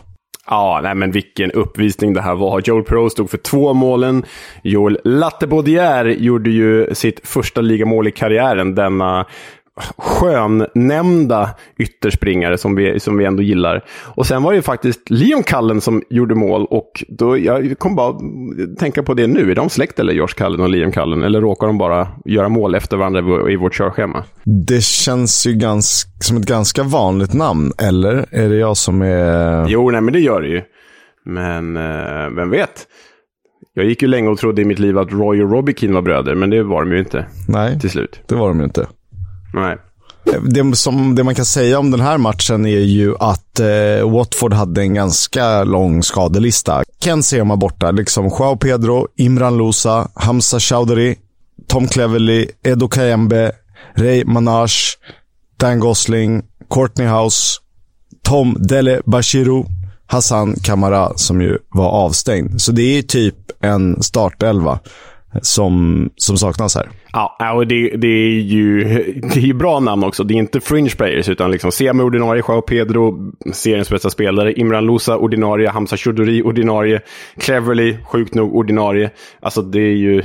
Ja, 0.47 0.79
nej 0.83 0.95
men 0.95 1.11
vilken 1.11 1.51
uppvisning 1.51 2.13
det 2.13 2.21
här 2.21 2.35
var. 2.35 2.61
Joel 2.65 2.83
Perreau 2.83 3.09
stod 3.09 3.29
för 3.29 3.37
två 3.37 3.73
målen. 3.73 4.23
Joel 4.63 4.99
Lattebaudière 5.03 6.15
gjorde 6.19 6.49
ju 6.49 6.95
sitt 6.95 7.27
första 7.27 7.61
ligamål 7.61 8.07
i 8.07 8.11
karriären 8.11 8.75
denna 8.75 9.25
skönnämnda 9.97 11.49
ytterspringare 11.77 12.57
som 12.57 12.75
vi, 12.75 12.99
som 12.99 13.17
vi 13.17 13.25
ändå 13.25 13.43
gillar. 13.43 13.85
Och 14.15 14.27
sen 14.27 14.43
var 14.43 14.51
det 14.51 14.55
ju 14.55 14.61
faktiskt 14.61 15.09
Leon 15.09 15.43
Cullen 15.43 15.81
som 15.81 16.03
gjorde 16.09 16.35
mål 16.35 16.65
och 16.69 17.03
då, 17.07 17.37
jag 17.37 17.79
kom 17.79 17.95
bara 17.95 18.15
tänka 18.79 19.03
på 19.03 19.13
det 19.13 19.27
nu. 19.27 19.51
Är 19.51 19.55
de 19.55 19.69
släkt 19.69 19.99
eller 19.99 20.13
Josh 20.13 20.33
Cullen 20.37 20.61
och 20.61 20.69
Leon 20.69 20.91
Cullen? 20.91 21.23
Eller 21.23 21.41
råkar 21.41 21.67
de 21.67 21.77
bara 21.77 22.07
göra 22.25 22.49
mål 22.49 22.75
efter 22.75 22.97
varandra 22.97 23.51
i 23.51 23.55
vårt 23.55 23.77
körschema? 23.77 24.23
Det 24.67 24.83
känns 24.83 25.47
ju 25.47 25.53
ganska, 25.53 26.09
som 26.19 26.37
ett 26.37 26.45
ganska 26.47 26.83
vanligt 26.83 27.33
namn, 27.33 27.71
eller? 27.81 28.25
Är 28.31 28.49
det 28.49 28.57
jag 28.57 28.77
som 28.77 29.01
är... 29.01 29.67
Jo, 29.67 29.91
nej 29.91 30.01
men 30.01 30.13
det 30.13 30.19
gör 30.19 30.41
det 30.41 30.47
ju. 30.47 30.61
Men 31.25 31.77
eh, 31.77 32.29
vem 32.35 32.49
vet? 32.49 32.87
Jag 33.73 33.85
gick 33.85 34.01
ju 34.01 34.07
länge 34.07 34.29
och 34.29 34.37
trodde 34.37 34.61
i 34.61 34.65
mitt 34.65 34.79
liv 34.79 34.97
att 34.97 35.11
Roy 35.11 35.43
och 35.43 35.51
Robbie 35.51 35.73
Keane 35.73 35.95
var 35.95 36.01
bröder, 36.01 36.35
men 36.35 36.49
det 36.49 36.63
var 36.63 36.83
de 36.83 36.91
ju 36.91 36.99
inte. 36.99 37.25
Nej, 37.47 37.79
till 37.79 37.89
slut. 37.89 38.21
det 38.27 38.35
var 38.35 38.47
de 38.47 38.57
ju 38.59 38.63
inte. 38.63 38.87
Nej. 39.53 39.77
Det, 40.41 40.75
som, 40.75 41.15
det 41.15 41.23
man 41.23 41.35
kan 41.35 41.45
säga 41.45 41.79
om 41.79 41.91
den 41.91 41.99
här 41.99 42.17
matchen 42.17 42.65
är 42.65 42.79
ju 42.79 43.15
att 43.19 43.59
eh, 43.59 44.11
Watford 44.11 44.53
hade 44.53 44.81
en 44.81 44.93
ganska 44.93 45.63
lång 45.63 46.03
skadelista. 46.03 46.83
Ken 47.03 47.23
Sema 47.23 47.55
borta, 47.55 47.91
liksom 47.91 48.25
Joao 48.25 48.55
Pedro, 48.57 49.07
Imran 49.17 49.57
Lousa, 49.57 50.07
Hamza 50.15 50.59
Chowdhury, 50.59 51.15
Tom 51.67 51.87
Cleverley, 51.87 52.47
Edo 52.63 52.87
Kayembe, 52.87 53.51
Ray 53.95 54.25
Manaj, 54.25 54.71
Dan 55.57 55.79
Gosling, 55.79 56.43
Courtney 56.69 57.07
House, 57.07 57.59
Tom 58.23 58.57
Dele 58.59 59.01
Bashiru, 59.05 59.63
Hassan 60.07 60.55
Kamara 60.63 61.17
som 61.17 61.41
ju 61.41 61.57
var 61.69 61.89
avstängd. 61.89 62.61
Så 62.61 62.71
det 62.71 62.97
är 62.97 63.01
typ 63.01 63.35
en 63.61 64.03
startelva 64.03 64.79
som, 65.41 66.09
som 66.15 66.37
saknas 66.37 66.75
här. 66.75 66.89
Ja, 67.11 67.53
och 67.53 67.67
det, 67.67 67.89
det, 67.97 68.07
är 68.07 68.39
ju, 68.39 68.83
det 69.33 69.35
är 69.35 69.45
ju 69.45 69.53
bra 69.53 69.79
namn 69.79 70.03
också. 70.03 70.23
Det 70.23 70.33
är 70.33 70.35
inte 70.35 70.59
fringe 70.59 70.89
players, 70.89 71.29
utan 71.29 71.51
liksom 71.51 71.71
semi-ordinarie 71.71 72.43
Joao 72.47 72.61
Pedro, 72.61 73.31
seriens 73.53 73.89
bästa 73.89 74.09
spelare. 74.09 74.53
Imran 74.53 74.85
Lousa, 74.85 75.17
ordinarie. 75.17 75.69
Hamza 75.69 75.97
Choudhury, 75.97 76.41
ordinarie. 76.41 77.01
Cleverly, 77.37 77.97
sjukt 78.03 78.35
nog, 78.35 78.55
ordinarie. 78.55 79.09
Alltså 79.41 79.61
det 79.61 79.79
är 79.79 79.95
ju... 79.95 80.23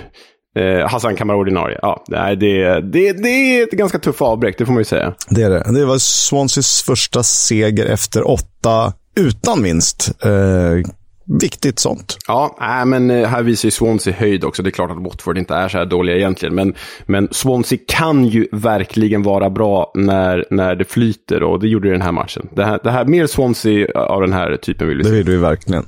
Eh, 0.59 0.89
Hassan 0.89 1.17
Kamara 1.17 1.37
ordinarie. 1.37 1.79
Ja, 1.83 2.05
det, 2.07 2.35
det, 2.35 2.81
det, 2.81 3.13
det 3.13 3.29
är 3.29 3.63
ett 3.63 3.71
ganska 3.71 3.99
tufft 3.99 4.23
avbräck, 4.23 4.59
det 4.59 4.67
får 4.67 4.73
man 4.73 4.81
ju 4.81 4.85
säga. 4.85 5.15
Det 5.29 5.43
är 5.43 5.51
det. 5.51 5.73
Det 5.73 5.85
var 5.85 5.99
Swanseas 5.99 6.83
första 6.83 7.23
seger 7.23 7.87
efter 7.87 8.31
åtta 8.31 8.93
utan 9.17 9.63
vinst. 9.63 10.25
Eh, 10.25 10.91
viktigt 11.27 11.79
sånt. 11.79 12.17
Ja, 12.27 12.57
äh, 12.61 12.87
men 12.87 13.11
eh, 13.11 13.29
här 13.29 13.43
visar 13.43 13.67
ju 13.67 13.71
Swansea 13.71 14.15
höjd 14.15 14.45
också. 14.45 14.63
Det 14.63 14.69
är 14.69 14.71
klart 14.71 14.91
att 14.91 15.03
Watford 15.03 15.39
inte 15.39 15.55
är 15.55 15.69
så 15.69 15.79
här 15.79 15.87
dåliga 15.87 16.17
egentligen. 16.17 16.55
Men, 16.55 16.75
men 17.07 17.29
Swansea 17.31 17.79
kan 17.87 18.25
ju 18.25 18.49
verkligen 18.53 19.23
vara 19.23 19.51
bra 19.51 19.93
när, 19.95 20.45
när 20.51 20.75
det 20.75 20.85
flyter 20.85 21.43
och 21.43 21.61
det 21.61 21.69
gjorde 21.69 21.91
den 21.91 22.03
här 22.03 22.13
matchen. 22.13 22.49
Det 22.53 22.65
här, 22.65 22.81
det 22.85 22.91
här, 22.91 23.05
mer 23.05 23.27
Swansea 23.27 23.87
av 23.95 24.21
den 24.21 24.33
här 24.33 24.57
typen 24.57 24.89
vill 24.89 24.99
vi 24.99 25.05
se. 25.05 25.11
Det 25.11 25.17
vill 25.17 25.29
vi 25.29 25.37
verkligen. 25.37 25.85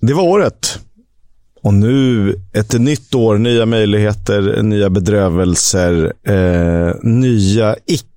Det 0.00 0.14
var 0.14 0.22
året. 0.22 0.78
Och 1.62 1.74
nu 1.74 2.34
ett 2.52 2.80
nytt 2.80 3.14
år, 3.14 3.38
nya 3.38 3.66
möjligheter, 3.66 4.62
nya 4.62 4.90
bedrövelser, 4.90 6.12
eh, 6.24 6.94
nya 7.02 7.76
icke 7.86 8.07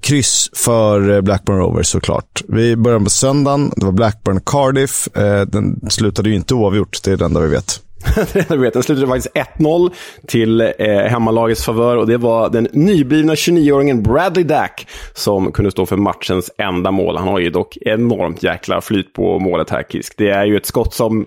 kryss 0.00 0.50
för 0.56 1.10
eh, 1.10 1.20
Blackburn 1.20 1.58
Rovers 1.58 1.86
såklart. 1.86 2.42
Vi 2.48 2.76
börjar 2.76 2.98
med 2.98 3.12
söndagen, 3.12 3.72
det 3.76 3.84
var 3.84 3.92
Blackburn 3.92 4.40
Cardiff. 4.46 5.16
Eh, 5.16 5.42
den 5.42 5.90
slutade 5.90 6.28
ju 6.28 6.34
inte 6.34 6.54
oavgjort, 6.54 7.02
det 7.04 7.12
är 7.12 7.16
det 7.16 7.24
enda 7.24 7.40
vi 7.40 7.48
vet. 7.48 7.80
det 8.48 8.56
vet. 8.56 8.72
Den 8.72 8.82
slutade 8.82 9.06
faktiskt 9.06 9.34
1-0 9.34 9.90
till 10.26 10.60
eh, 10.60 10.70
hemmalagets 10.88 11.64
favör 11.64 11.96
och 11.96 12.06
det 12.06 12.16
var 12.16 12.50
den 12.50 12.68
nyblivna 12.72 13.34
29-åringen 13.34 14.02
Bradley 14.02 14.44
Dack 14.44 14.86
som 15.14 15.52
kunde 15.52 15.70
stå 15.70 15.86
för 15.86 15.96
matchens 15.96 16.50
enda 16.58 16.90
mål. 16.90 17.16
Han 17.16 17.28
har 17.28 17.38
ju 17.38 17.50
dock 17.50 17.76
enormt 17.80 18.42
jäkla 18.42 18.80
flyt 18.80 19.12
på 19.12 19.38
målet 19.38 19.70
här, 19.70 19.82
Kisk. 19.82 20.14
Det 20.16 20.30
är 20.30 20.44
ju 20.44 20.56
ett 20.56 20.66
skott 20.66 20.94
som 20.94 21.26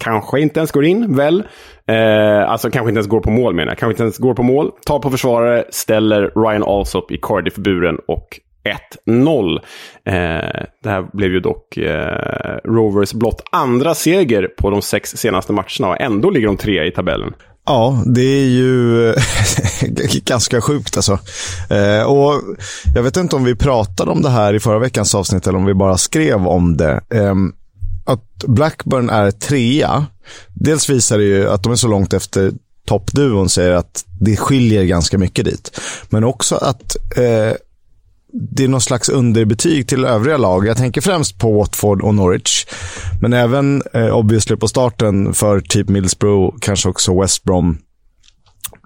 kanske 0.00 0.40
inte 0.40 0.60
ens 0.60 0.72
går 0.72 0.84
in, 0.84 1.16
väl? 1.16 1.42
Eh, 1.90 2.50
alltså 2.50 2.70
kanske 2.70 2.88
inte 2.88 2.98
ens 2.98 3.08
går 3.08 3.20
på 3.20 3.30
mål 3.30 3.54
menar 3.54 3.70
jag. 3.70 3.78
Kanske 3.78 3.92
inte 3.92 4.02
ens 4.02 4.18
går 4.18 4.34
på 4.34 4.42
mål. 4.42 4.70
Tar 4.86 4.98
på 4.98 5.10
försvarare, 5.10 5.64
ställer 5.70 6.32
Ryan 6.36 6.64
Alsop 6.64 7.10
i 7.12 7.18
Cardiff-buren 7.22 7.98
och 8.08 8.40
1-0. 9.06 9.58
Eh, 10.04 10.12
det 10.82 10.90
här 10.90 11.16
blev 11.16 11.32
ju 11.32 11.40
dock 11.40 11.76
eh, 11.76 12.56
Rovers 12.64 13.12
blott 13.12 13.42
andra 13.52 13.94
seger 13.94 14.48
på 14.58 14.70
de 14.70 14.82
sex 14.82 15.10
senaste 15.10 15.52
matcherna 15.52 15.88
och 15.88 16.00
ändå 16.00 16.30
ligger 16.30 16.46
de 16.46 16.56
tre 16.56 16.86
i 16.86 16.90
tabellen. 16.90 17.34
Ja, 17.66 18.02
det 18.06 18.20
är 18.20 18.48
ju 18.48 19.08
eh, 19.08 19.14
ganska 20.24 20.60
sjukt 20.60 20.96
alltså. 20.96 21.18
Eh, 21.70 22.02
och 22.02 22.34
jag 22.94 23.02
vet 23.02 23.16
inte 23.16 23.36
om 23.36 23.44
vi 23.44 23.56
pratade 23.56 24.10
om 24.10 24.22
det 24.22 24.30
här 24.30 24.54
i 24.54 24.60
förra 24.60 24.78
veckans 24.78 25.14
avsnitt 25.14 25.46
eller 25.46 25.58
om 25.58 25.64
vi 25.64 25.74
bara 25.74 25.96
skrev 25.96 26.46
om 26.46 26.76
det. 26.76 27.00
Eh, 27.14 27.34
att 28.04 28.44
Blackburn 28.46 29.10
är 29.10 29.30
trea, 29.30 30.06
dels 30.54 30.90
visar 30.90 31.18
det 31.18 31.24
ju 31.24 31.48
att 31.48 31.62
de 31.62 31.72
är 31.72 31.76
så 31.76 31.88
långt 31.88 32.12
efter 32.12 32.52
toppduon 32.86 33.48
säger 33.48 33.70
att 33.70 34.04
det 34.20 34.36
skiljer 34.36 34.84
ganska 34.84 35.18
mycket 35.18 35.44
dit. 35.44 35.80
Men 36.08 36.24
också 36.24 36.56
att 36.56 36.96
eh, 37.16 37.56
det 38.32 38.64
är 38.64 38.68
någon 38.68 38.80
slags 38.80 39.08
underbetyg 39.08 39.88
till 39.88 40.04
övriga 40.04 40.36
lag. 40.36 40.66
Jag 40.66 40.76
tänker 40.76 41.00
främst 41.00 41.38
på 41.38 41.58
Watford 41.58 42.02
och 42.02 42.14
Norwich. 42.14 42.66
Men 43.20 43.32
även 43.32 43.82
eh, 43.94 44.16
obviously 44.16 44.56
på 44.56 44.68
starten 44.68 45.34
för 45.34 45.60
typ 45.60 45.88
Middlesbrough, 45.88 46.56
kanske 46.60 46.88
också 46.88 47.20
West 47.20 47.44
Brom. 47.44 47.78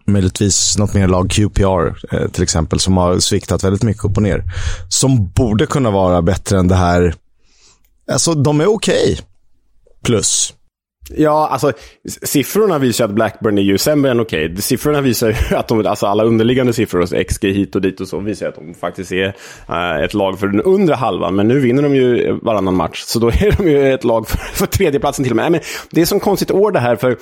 Möjligtvis 0.06 0.78
något 0.78 0.94
mer 0.94 1.08
lag, 1.08 1.30
QPR 1.30 2.14
eh, 2.14 2.28
till 2.28 2.42
exempel, 2.42 2.80
som 2.80 2.96
har 2.96 3.18
sviktat 3.18 3.64
väldigt 3.64 3.82
mycket 3.82 4.04
upp 4.04 4.16
och 4.16 4.22
ner. 4.22 4.44
Som 4.88 5.30
borde 5.30 5.66
kunna 5.66 5.90
vara 5.90 6.22
bättre 6.22 6.58
än 6.58 6.68
det 6.68 6.74
här 6.74 7.14
Alltså, 8.12 8.34
de 8.34 8.60
är 8.60 8.66
okej. 8.66 9.12
Okay. 9.12 9.24
Plus. 10.04 10.54
Ja, 11.10 11.48
alltså 11.48 11.72
siffrorna 12.22 12.78
visar 12.78 13.04
att 13.04 13.10
Blackburn 13.10 13.58
är 13.58 13.62
ju 13.62 13.78
sämre 13.78 14.10
än 14.10 14.20
okej. 14.20 14.44
Okay. 14.44 14.56
Siffrorna 14.56 15.00
visar 15.00 15.28
ju 15.28 15.34
att 15.56 15.68
de, 15.68 15.86
alltså 15.86 16.06
alla 16.06 16.24
underliggande 16.24 16.72
siffror, 16.72 17.00
alltså, 17.00 17.24
XG 17.24 17.44
hit 17.44 17.74
och 17.74 17.82
dit 17.82 18.00
och 18.00 18.08
så, 18.08 18.18
visar 18.18 18.48
att 18.48 18.54
de 18.54 18.74
faktiskt 18.74 19.12
är 19.12 19.34
äh, 19.68 20.04
ett 20.04 20.14
lag 20.14 20.40
för 20.40 20.46
den 20.46 20.62
undre 20.62 20.94
halvan. 20.94 21.34
Men 21.34 21.48
nu 21.48 21.60
vinner 21.60 21.82
de 21.82 21.94
ju 21.94 22.32
varannan 22.42 22.74
match, 22.74 23.00
så 23.00 23.18
då 23.18 23.28
är 23.28 23.56
de 23.56 23.70
ju 23.70 23.94
ett 23.94 24.04
lag 24.04 24.28
för, 24.28 24.38
för 24.38 24.66
tredjeplatsen 24.66 25.24
till 25.24 25.32
och 25.32 25.36
med. 25.36 25.52
men 25.52 25.60
det 25.90 26.00
är 26.00 26.06
som 26.06 26.20
konstigt 26.20 26.50
år 26.50 26.72
det 26.72 26.80
här, 26.80 26.96
för 26.96 27.16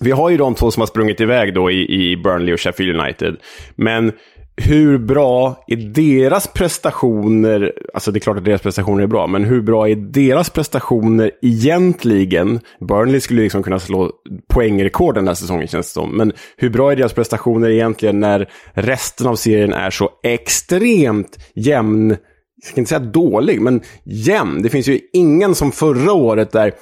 vi 0.00 0.10
har 0.10 0.30
ju 0.30 0.36
de 0.36 0.54
två 0.54 0.70
som 0.70 0.80
har 0.80 0.86
sprungit 0.86 1.20
iväg 1.20 1.54
då 1.54 1.70
i, 1.70 2.10
i 2.10 2.16
Burnley 2.16 2.54
och 2.54 2.60
Sheffield 2.60 3.00
United. 3.00 3.36
Men 3.76 4.12
hur 4.60 4.98
bra 4.98 5.64
är 5.66 5.76
deras 5.76 6.46
prestationer, 6.46 7.72
alltså 7.94 8.12
det 8.12 8.18
är 8.18 8.20
klart 8.20 8.36
att 8.36 8.44
deras 8.44 8.62
prestationer 8.62 9.02
är 9.02 9.06
bra, 9.06 9.26
men 9.26 9.44
hur 9.44 9.62
bra 9.62 9.88
är 9.88 9.96
deras 9.96 10.50
prestationer 10.50 11.30
egentligen? 11.42 12.60
Burnley 12.80 13.20
skulle 13.20 13.42
liksom 13.42 13.62
kunna 13.62 13.78
slå 13.78 14.10
poängrekord 14.48 15.14
den 15.14 15.28
här 15.28 15.34
säsongen 15.34 15.66
känns 15.68 15.86
det 15.86 15.92
som, 15.92 16.16
men 16.16 16.32
hur 16.56 16.70
bra 16.70 16.92
är 16.92 16.96
deras 16.96 17.12
prestationer 17.12 17.70
egentligen 17.70 18.20
när 18.20 18.50
resten 18.72 19.26
av 19.26 19.36
serien 19.36 19.72
är 19.72 19.90
så 19.90 20.10
extremt 20.22 21.38
jämn, 21.54 22.16
jag 22.62 22.70
ska 22.70 22.80
inte 22.80 22.88
säga 22.88 22.98
dålig, 22.98 23.60
men 23.60 23.80
jämn. 24.04 24.62
Det 24.62 24.68
finns 24.68 24.88
ju 24.88 25.00
ingen 25.12 25.54
som 25.54 25.72
förra 25.72 26.12
året 26.12 26.52
där 26.52 26.72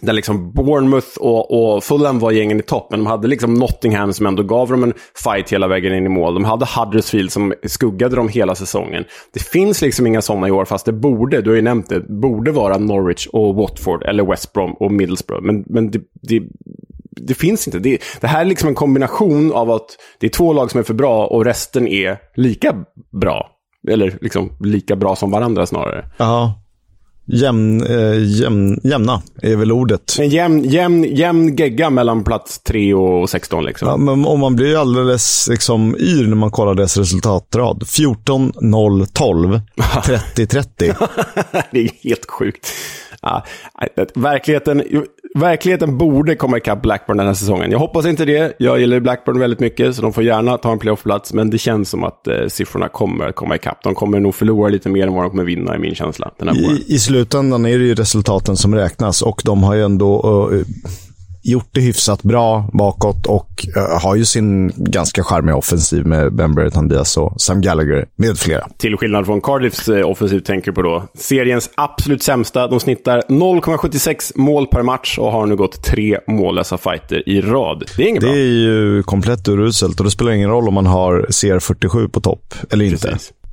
där 0.00 0.12
liksom 0.12 0.52
Bournemouth 0.52 1.18
och, 1.18 1.74
och 1.74 1.84
Fulham 1.84 2.18
var 2.18 2.30
gängen 2.30 2.60
i 2.60 2.62
topp, 2.62 2.86
men 2.90 3.00
de 3.00 3.06
hade 3.06 3.28
liksom 3.28 3.54
Nottingham 3.54 4.12
som 4.12 4.26
ändå 4.26 4.42
gav 4.42 4.70
dem 4.70 4.82
en 4.82 4.94
fight 5.24 5.52
hela 5.52 5.68
vägen 5.68 5.94
in 5.94 6.06
i 6.06 6.08
mål. 6.08 6.34
De 6.34 6.44
hade 6.44 6.66
Huddersfield 6.76 7.32
som 7.32 7.54
skuggade 7.66 8.16
dem 8.16 8.28
hela 8.28 8.54
säsongen. 8.54 9.04
Det 9.32 9.42
finns 9.42 9.82
liksom 9.82 10.06
inga 10.06 10.22
sådana 10.22 10.48
i 10.48 10.50
år, 10.50 10.64
fast 10.64 10.86
det 10.86 10.92
borde, 10.92 11.40
du 11.40 11.50
har 11.50 11.56
ju 11.56 11.62
nämnt 11.62 11.88
det, 11.88 12.00
borde 12.00 12.52
vara 12.52 12.78
Norwich 12.78 13.26
och 13.26 13.54
Watford, 13.54 14.02
eller 14.02 14.24
West 14.24 14.52
Brom 14.52 14.72
och 14.72 14.92
Middlesbrough. 14.92 15.44
Men, 15.44 15.64
men 15.66 15.90
det, 15.90 16.00
det, 16.22 16.42
det 17.10 17.34
finns 17.34 17.68
inte. 17.68 17.78
Det, 17.78 18.02
det, 18.20 18.26
här 18.26 18.40
är 18.40 18.44
liksom 18.44 18.68
en 18.68 18.74
kombination 18.74 19.52
av 19.52 19.70
att 19.70 19.86
det 20.18 20.26
är 20.26 20.30
två 20.30 20.52
lag 20.52 20.70
som 20.70 20.80
är 20.80 20.84
för 20.84 20.94
bra 20.94 21.26
och 21.26 21.44
resten 21.44 21.88
är 21.88 22.18
lika 22.34 22.84
bra. 23.20 23.50
Eller 23.88 24.18
liksom 24.20 24.50
lika 24.60 24.96
bra 24.96 25.16
som 25.16 25.30
varandra 25.30 25.66
snarare. 25.66 26.10
Ja. 26.16 26.62
Jämn, 27.28 27.86
eh, 27.86 28.24
jämn, 28.24 28.80
jämna 28.82 29.22
är 29.42 29.56
väl 29.56 29.72
ordet. 29.72 30.16
En 30.18 30.28
jämn, 30.28 30.64
jämn, 30.64 31.04
jämn 31.04 31.56
gegga 31.56 31.90
mellan 31.90 32.24
plats 32.24 32.58
3 32.58 32.94
och 32.94 33.30
16. 33.30 33.64
Liksom. 33.64 33.88
Ja, 33.88 33.96
men, 33.96 34.24
och 34.24 34.38
man 34.38 34.56
blir 34.56 34.66
ju 34.66 34.76
alldeles 34.76 35.48
liksom, 35.50 35.96
yr 35.96 36.26
när 36.26 36.36
man 36.36 36.50
kollar 36.50 36.74
dess 36.74 36.96
resultatrad. 36.96 37.88
14, 37.88 38.52
0, 38.60 39.06
12, 39.06 39.60
30, 40.06 40.46
30. 40.46 40.92
det 41.70 41.80
är 41.80 41.90
helt 42.08 42.30
sjukt. 42.30 42.72
Ja, 43.22 43.44
verkligheten, 44.14 44.82
verkligheten 45.36 45.98
borde 45.98 46.34
komma 46.34 46.56
ikapp 46.56 46.82
Blackburn 46.82 47.16
den 47.16 47.26
här 47.26 47.34
säsongen. 47.34 47.70
Jag 47.70 47.78
hoppas 47.78 48.06
inte 48.06 48.24
det. 48.24 48.52
Jag 48.58 48.80
gillar 48.80 49.00
Blackburn 49.00 49.38
väldigt 49.38 49.60
mycket, 49.60 49.96
så 49.96 50.02
de 50.02 50.12
får 50.12 50.24
gärna 50.24 50.58
ta 50.58 50.72
en 50.72 50.78
playoffplats. 50.78 51.32
Men 51.32 51.50
det 51.50 51.58
känns 51.58 51.90
som 51.90 52.04
att 52.04 52.26
eh, 52.26 52.46
siffrorna 52.48 52.88
kommer 52.88 53.28
att 53.28 53.34
komma 53.34 53.56
ikapp. 53.56 53.82
De 53.82 53.94
kommer 53.94 54.20
nog 54.20 54.34
förlora 54.34 54.68
lite 54.68 54.88
mer 54.88 55.06
än 55.06 55.14
vad 55.14 55.24
de 55.24 55.30
kommer 55.30 55.44
vinna, 55.44 55.76
i 55.76 55.78
min 55.78 55.94
känsla. 55.94 56.30
Den 56.38 56.48
här 56.48 56.56
I, 56.56 56.84
I 56.94 56.98
slutändan 56.98 57.66
är 57.66 57.78
det 57.78 57.84
ju 57.84 57.94
resultaten 57.94 58.56
som 58.56 58.74
räknas 58.74 59.22
och 59.22 59.42
de 59.44 59.62
har 59.62 59.74
ju 59.74 59.84
ändå 59.84 60.48
uh, 60.52 60.62
gjort 61.46 61.68
det 61.72 61.80
hyfsat 61.80 62.22
bra 62.22 62.70
bakåt 62.72 63.26
och 63.26 63.66
uh, 63.76 64.00
har 64.02 64.16
ju 64.16 64.24
sin 64.24 64.72
ganska 64.76 65.24
charmiga 65.24 65.56
offensiv 65.56 66.06
med 66.06 66.34
Ben 66.34 66.54
Brereton 66.54 66.88
Diaz 66.88 67.16
och 67.16 67.40
Sam 67.40 67.60
Gallagher 67.60 68.06
med 68.16 68.38
flera. 68.38 68.68
Till 68.78 68.96
skillnad 68.96 69.26
från 69.26 69.40
Cardiffs 69.40 69.88
uh, 69.88 70.06
offensiv 70.06 70.40
tänker 70.40 70.72
på 70.72 70.82
då. 70.82 71.04
Seriens 71.14 71.70
absolut 71.74 72.22
sämsta. 72.22 72.68
De 72.68 72.80
snittar 72.80 73.22
0,76 73.28 74.32
mål 74.34 74.66
per 74.66 74.82
match 74.82 75.18
och 75.18 75.32
har 75.32 75.46
nu 75.46 75.56
gått 75.56 75.82
tre 75.82 76.18
mållösa 76.26 76.78
fighter 76.78 77.28
i 77.28 77.40
rad. 77.40 77.84
Det 77.96 78.02
är 78.02 78.08
inget 78.08 78.22
bra. 78.22 78.32
Det 78.32 78.38
är 78.38 78.44
ju 78.44 79.02
komplett 79.02 79.48
uruselt 79.48 80.00
och 80.00 80.04
det 80.04 80.10
spelar 80.10 80.32
ingen 80.32 80.50
roll 80.50 80.68
om 80.68 80.74
man 80.74 80.86
har 80.86 81.26
CR47 81.30 82.08
på 82.08 82.20
topp 82.20 82.54
eller 82.70 82.90
Precis. 82.90 83.04
inte. 83.04 83.45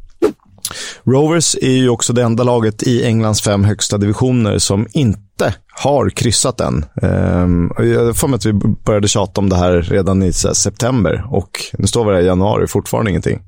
Rovers 1.04 1.56
är 1.62 1.72
ju 1.72 1.90
också 1.90 2.14
det 2.14 2.24
enda 2.24 2.44
laget 2.44 2.84
i 2.84 3.06
Englands 3.06 3.42
fem 3.42 3.64
högsta 3.64 3.98
divisioner 3.98 4.58
som 4.58 4.88
inte 4.94 5.56
har 5.74 6.10
kryssat 6.10 6.60
än. 6.60 6.86
Ehm, 7.02 7.72
jag 7.78 8.18
får 8.18 8.28
mig 8.28 8.36
att 8.36 8.46
vi 8.46 8.54
började 8.86 9.08
tjata 9.08 9.42
om 9.42 9.50
det 9.50 9.56
här 9.56 9.82
redan 9.82 10.24
i 10.24 10.34
september 10.34 11.26
och 11.30 11.50
nu 11.74 11.88
står 11.88 12.06
vi 12.06 12.14
här 12.14 12.22
i 12.22 12.26
januari, 12.26 12.68
fortfarande 12.68 13.12
ingenting. 13.12 13.42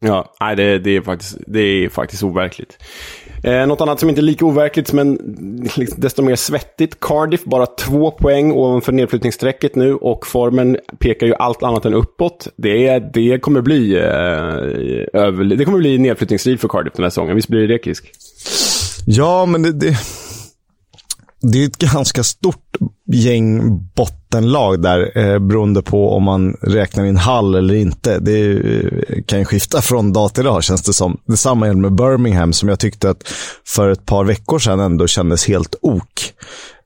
Ja, 0.00 0.34
nej, 0.40 0.56
det, 0.56 0.78
det, 0.78 0.96
är 0.96 1.00
faktiskt, 1.00 1.36
det 1.46 1.60
är 1.60 1.88
faktiskt 1.88 2.22
overkligt. 2.22 2.78
Eh, 3.46 3.66
något 3.66 3.80
annat 3.80 4.00
som 4.00 4.08
inte 4.08 4.20
är 4.20 4.22
lika 4.22 4.44
overkligt, 4.44 4.92
men 4.92 5.18
liksom 5.76 6.00
desto 6.00 6.22
mer 6.22 6.36
svettigt. 6.36 7.00
Cardiff 7.00 7.44
bara 7.44 7.66
två 7.66 8.10
poäng 8.10 8.52
ovanför 8.52 8.92
nedflyttningsstrecket 8.92 9.74
nu 9.74 9.94
och 9.94 10.26
formen 10.26 10.78
pekar 10.98 11.26
ju 11.26 11.34
allt 11.34 11.62
annat 11.62 11.84
än 11.84 11.94
uppåt. 11.94 12.48
Det, 12.56 12.98
det 12.98 13.38
kommer 13.38 13.60
bli 13.60 13.94
eh, 13.94 15.22
över, 15.22 15.44
det 15.56 15.64
kommer 15.64 15.78
bli 15.78 15.98
nedflyttningsstrid 15.98 16.60
för 16.60 16.68
Cardiff 16.68 16.92
den 16.96 17.02
här 17.02 17.10
säsongen. 17.10 17.36
Visst 17.36 17.48
blir 17.48 17.60
det 17.60 17.66
det, 17.66 17.84
Kisk? 17.84 18.12
Ja, 19.06 19.46
men 19.46 19.62
det, 19.62 19.72
det, 19.72 19.96
det 21.40 21.62
är 21.62 21.66
ett 21.66 21.78
ganska 21.78 22.22
stort 22.22 22.76
gäng 23.06 23.78
bottenlag 23.94 24.82
där, 24.82 25.18
eh, 25.18 25.38
beroende 25.38 25.82
på 25.82 26.10
om 26.10 26.22
man 26.22 26.56
räknar 26.60 27.04
in 27.04 27.16
Hall 27.16 27.54
eller 27.54 27.74
inte. 27.74 28.18
Det 28.18 28.50
eh, 28.50 29.22
kan 29.26 29.38
ju 29.38 29.44
skifta 29.44 29.82
från 29.82 30.12
dag 30.12 30.34
till 30.34 30.44
dag, 30.44 30.64
känns 30.64 30.82
det 30.82 30.92
som. 30.92 31.20
Detsamma 31.26 31.66
gäller 31.66 31.80
med 31.80 31.94
Birmingham, 31.94 32.52
som 32.52 32.68
jag 32.68 32.78
tyckte 32.78 33.10
att 33.10 33.22
för 33.66 33.90
ett 33.90 34.06
par 34.06 34.24
veckor 34.24 34.58
sedan 34.58 34.80
ändå 34.80 35.06
kändes 35.06 35.48
helt 35.48 35.74
ok. 35.82 36.32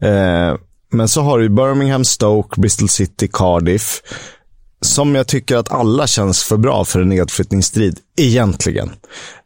Eh, 0.02 0.54
men 0.92 1.08
så 1.08 1.22
har 1.22 1.38
du 1.38 1.48
Birmingham, 1.48 2.04
Stoke, 2.04 2.60
Bristol 2.60 2.88
City, 2.88 3.28
Cardiff. 3.32 4.02
Som 4.82 5.14
jag 5.14 5.26
tycker 5.26 5.56
att 5.56 5.72
alla 5.72 6.06
känns 6.06 6.44
för 6.44 6.56
bra 6.56 6.84
för 6.84 7.00
en 7.00 7.08
nedflyttningsstrid, 7.08 7.98
egentligen. 8.16 8.90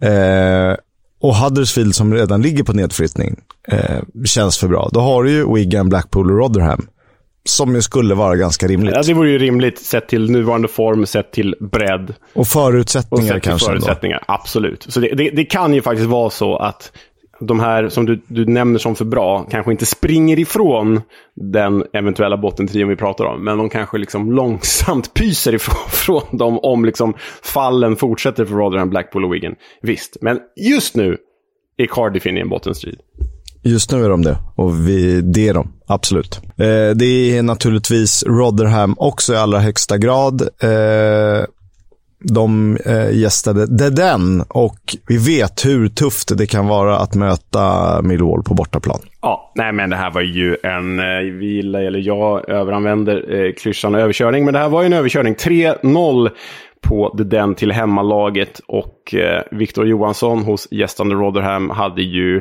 Eh, 0.00 0.76
och 1.24 1.34
Huddersfield 1.34 1.94
som 1.94 2.14
redan 2.14 2.42
ligger 2.42 2.64
på 2.64 2.72
nedflyttning 2.72 3.36
eh, 3.68 4.24
känns 4.24 4.58
för 4.58 4.68
bra. 4.68 4.88
Då 4.92 5.00
har 5.00 5.24
du 5.24 5.30
ju 5.30 5.54
Wigan, 5.54 5.88
Blackpool 5.88 6.30
och 6.30 6.38
Rotherham. 6.38 6.86
Som 7.44 7.74
ju 7.74 7.82
skulle 7.82 8.14
vara 8.14 8.36
ganska 8.36 8.66
rimligt. 8.66 8.94
Ja, 8.94 9.02
det 9.02 9.14
vore 9.14 9.30
ju 9.30 9.38
rimligt 9.38 9.78
sett 9.78 10.08
till 10.08 10.30
nuvarande 10.30 10.68
form, 10.68 11.06
sett 11.06 11.32
till 11.32 11.54
bredd. 11.60 12.14
Och 12.34 12.48
förutsättningar 12.48 13.22
och 13.22 13.28
sett 13.28 13.42
till 13.42 13.50
kanske. 13.50 13.66
förutsättningar, 13.66 14.16
ändå. 14.16 14.24
absolut. 14.42 14.86
Så 14.88 15.00
det, 15.00 15.14
det, 15.14 15.30
det, 15.30 15.44
kan 15.44 15.74
ju 15.74 15.82
faktiskt 15.82 16.08
vara 16.08 16.30
så 16.30 16.56
att 16.56 16.92
de 17.46 17.60
här 17.60 17.88
som 17.88 18.06
du, 18.06 18.22
du 18.26 18.46
nämner 18.46 18.78
som 18.78 18.96
för 18.96 19.04
bra 19.04 19.46
kanske 19.50 19.72
inte 19.72 19.86
springer 19.86 20.38
ifrån 20.38 21.00
den 21.34 21.84
eventuella 21.92 22.36
bottentrion 22.36 22.88
vi 22.88 22.96
pratar 22.96 23.24
om. 23.24 23.44
Men 23.44 23.58
de 23.58 23.68
kanske 23.68 23.98
liksom 23.98 24.32
långsamt 24.32 25.14
pyser 25.20 25.54
ifrån 25.54 25.88
från 25.88 26.38
dem 26.38 26.58
om 26.58 26.84
liksom 26.84 27.14
fallen 27.42 27.96
fortsätter 27.96 28.44
för 28.44 28.54
Rotherham, 28.54 28.90
Blackpool 28.90 29.24
och 29.24 29.34
Wigan. 29.34 29.54
Visst, 29.82 30.16
men 30.20 30.38
just 30.56 30.96
nu 30.96 31.16
är 31.76 31.86
Cardiff 31.86 32.26
inne 32.26 32.38
i 32.38 32.42
en 32.42 32.48
bottenstrid. 32.48 32.98
Just 33.66 33.92
nu 33.92 34.04
är 34.04 34.08
de 34.08 34.22
det. 34.22 34.36
Och 34.56 34.88
vi, 34.88 35.20
det 35.20 35.48
är 35.48 35.54
de. 35.54 35.72
Absolut. 35.86 36.40
Eh, 36.44 36.96
det 36.96 37.38
är 37.38 37.42
naturligtvis 37.42 38.24
Rotherham 38.26 38.94
också 38.98 39.32
i 39.32 39.36
allra 39.36 39.58
högsta 39.58 39.98
grad. 39.98 40.42
Eh, 40.42 41.44
de 42.20 42.76
eh, 42.86 43.10
gästade 43.10 43.90
den 43.90 44.42
och 44.48 44.78
vi 45.08 45.18
vet 45.18 45.66
hur 45.66 45.88
tufft 45.88 46.38
det 46.38 46.46
kan 46.46 46.66
vara 46.66 46.96
att 46.96 47.14
möta 47.14 48.02
Millwall 48.02 48.42
på 48.42 48.54
bortaplan. 48.54 49.00
Ja, 49.22 49.52
nej 49.54 49.72
men 49.72 49.90
det 49.90 49.96
här 49.96 50.10
var 50.10 50.20
ju 50.20 50.56
en, 50.62 50.98
eh, 50.98 51.38
vi 51.40 51.46
gillar, 51.46 51.80
eller 51.80 51.98
jag 51.98 52.48
överanvänder 52.48 53.34
eh, 53.34 53.52
klyschan 53.52 53.94
överkörning, 53.94 54.44
men 54.44 54.54
det 54.54 54.60
här 54.60 54.68
var 54.68 54.82
ju 54.82 54.86
en 54.86 54.92
överkörning. 54.92 55.34
3-0 55.34 56.30
på 56.84 57.14
The 57.18 57.24
den 57.24 57.54
till 57.54 57.72
hemmalaget 57.72 58.60
och 58.68 59.14
eh, 59.14 59.42
Victor 59.50 59.86
Johansson 59.86 60.42
hos 60.42 60.68
gästande 60.70 61.14
Rotherham 61.14 61.70
hade 61.70 62.02
ju 62.02 62.40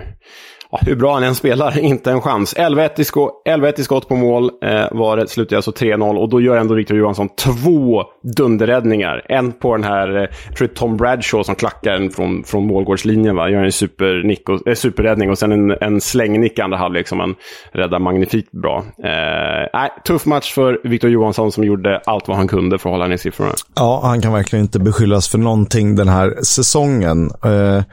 ja, 0.73 0.79
hur 0.81 0.95
bra 0.95 1.13
han 1.13 1.23
än 1.23 1.35
spelar, 1.35 1.79
inte 1.83 2.11
en 2.11 2.21
chans. 2.21 2.55
11-1 2.55 2.99
i, 2.99 3.03
sko 3.03 3.31
11 3.45 3.69
i 3.77 3.83
skott 3.83 4.07
på 4.07 4.15
mål 4.15 4.51
eh, 4.63 4.85
var 4.91 5.17
det, 5.17 5.27
slutade 5.27 5.55
alltså 5.55 5.71
3-0 5.71 6.17
och 6.17 6.29
då 6.29 6.41
gör 6.41 6.57
ändå 6.57 6.73
Victor 6.73 6.97
Johansson 6.97 7.29
två 7.29 8.03
dunderräddningar. 8.37 9.25
En 9.29 9.51
på 9.51 9.75
den 9.75 9.83
här, 9.83 10.07
jag 10.07 10.55
tror 10.57 10.67
det 10.67 10.73
är 10.73 10.75
Tom 10.75 10.97
Bradshaw 10.97 11.43
som 11.43 11.55
klackar 11.55 11.93
den 11.93 12.09
från, 12.09 12.43
från 12.43 12.67
målgårdslinjen, 12.67 13.35
va? 13.35 13.49
gör 13.49 13.63
en 13.63 13.71
supernick 13.71 14.49
och, 14.49 14.67
eh, 14.67 14.75
superräddning 14.75 15.29
och 15.29 15.37
sen 15.37 15.51
en, 15.51 15.71
en 15.71 16.01
slängnick 16.01 16.59
andra 16.59 16.77
halvlek 16.77 17.07
som 17.07 17.19
han 17.19 17.35
räddar 17.71 17.99
magnifikt 17.99 18.51
bra. 18.51 18.85
Eh, 19.03 20.03
tuff 20.07 20.25
match 20.25 20.53
för 20.53 20.79
Victor 20.83 21.09
Johansson 21.09 21.51
som 21.51 21.63
gjorde 21.63 22.01
allt 22.05 22.27
vad 22.27 22.37
han 22.37 22.47
kunde 22.47 22.77
för 22.77 22.89
att 22.89 22.93
hålla 22.93 23.07
ner 23.07 23.17
siffrorna. 23.17 23.51
Ja, 23.75 24.01
han 24.03 24.21
kan 24.21 24.33
verkligen 24.33 24.65
inte 24.65 24.79
beskyllas 24.79 25.29
för 25.29 25.37
någonting 25.37 25.95
den 25.95 26.07
här 26.07 26.35
säsongen. 26.43 27.31
Eh, 27.45 27.83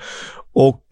och 0.52 0.82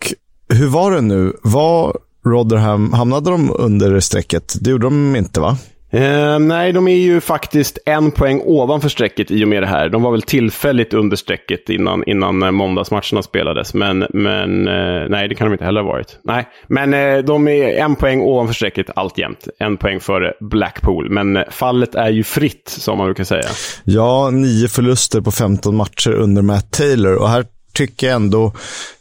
hur 0.49 0.69
var 0.69 0.91
det 0.91 1.01
nu? 1.01 1.33
Var 1.43 1.97
Rotherham, 2.27 2.93
hamnade 2.93 3.31
de 3.31 3.53
under 3.59 4.01
strecket? 4.01 4.55
Det 4.61 4.71
gjorde 4.71 4.87
de 4.87 5.17
inte, 5.17 5.41
va? 5.41 5.57
Eh, 5.91 6.39
nej, 6.39 6.73
de 6.73 6.89
är 6.89 6.97
ju 6.97 7.21
faktiskt 7.21 7.79
en 7.87 8.11
poäng 8.11 8.41
ovanför 8.45 8.89
strecket 8.89 9.31
i 9.31 9.45
och 9.45 9.49
med 9.49 9.63
det 9.63 9.67
här. 9.67 9.89
De 9.89 10.03
var 10.03 10.11
väl 10.11 10.23
tillfälligt 10.23 10.95
under 10.95 11.17
strecket 11.17 11.69
innan, 11.69 12.05
innan 12.07 12.43
eh, 12.43 12.51
måndagsmatcherna 12.51 13.23
spelades. 13.23 13.75
Men, 13.75 14.07
men 14.15 14.69
eh, 14.69 15.09
nej, 15.09 15.29
det 15.29 15.35
kan 15.35 15.47
de 15.47 15.53
inte 15.53 15.65
heller 15.65 15.81
ha 15.81 15.89
varit. 15.89 16.19
Nej, 16.25 16.49
men 16.67 16.95
eh, 16.95 17.19
de 17.19 17.49
är 17.49 17.69
en 17.69 17.97
poäng 17.97 18.21
ovanför 18.21 18.55
strecket 18.55 18.87
alltjämt. 18.97 19.49
En 19.59 19.77
poäng 19.77 20.01
före 20.01 20.33
Blackpool. 20.41 21.11
Men 21.11 21.37
eh, 21.37 21.43
fallet 21.51 21.95
är 21.95 22.11
ju 22.11 22.25
fritt, 22.25 22.69
som 22.69 22.99
man 22.99 23.07
brukar 23.07 23.25
säga. 23.25 23.49
Ja, 23.85 24.31
nio 24.31 24.69
förluster 24.69 25.21
på 25.21 25.31
15 25.31 25.77
matcher 25.77 26.13
under 26.13 26.43
Matt 26.43 26.73
Taylor. 26.73 27.15
Och 27.15 27.29
här 27.29 27.45
tycker 27.79 28.11
ändå, 28.11 28.53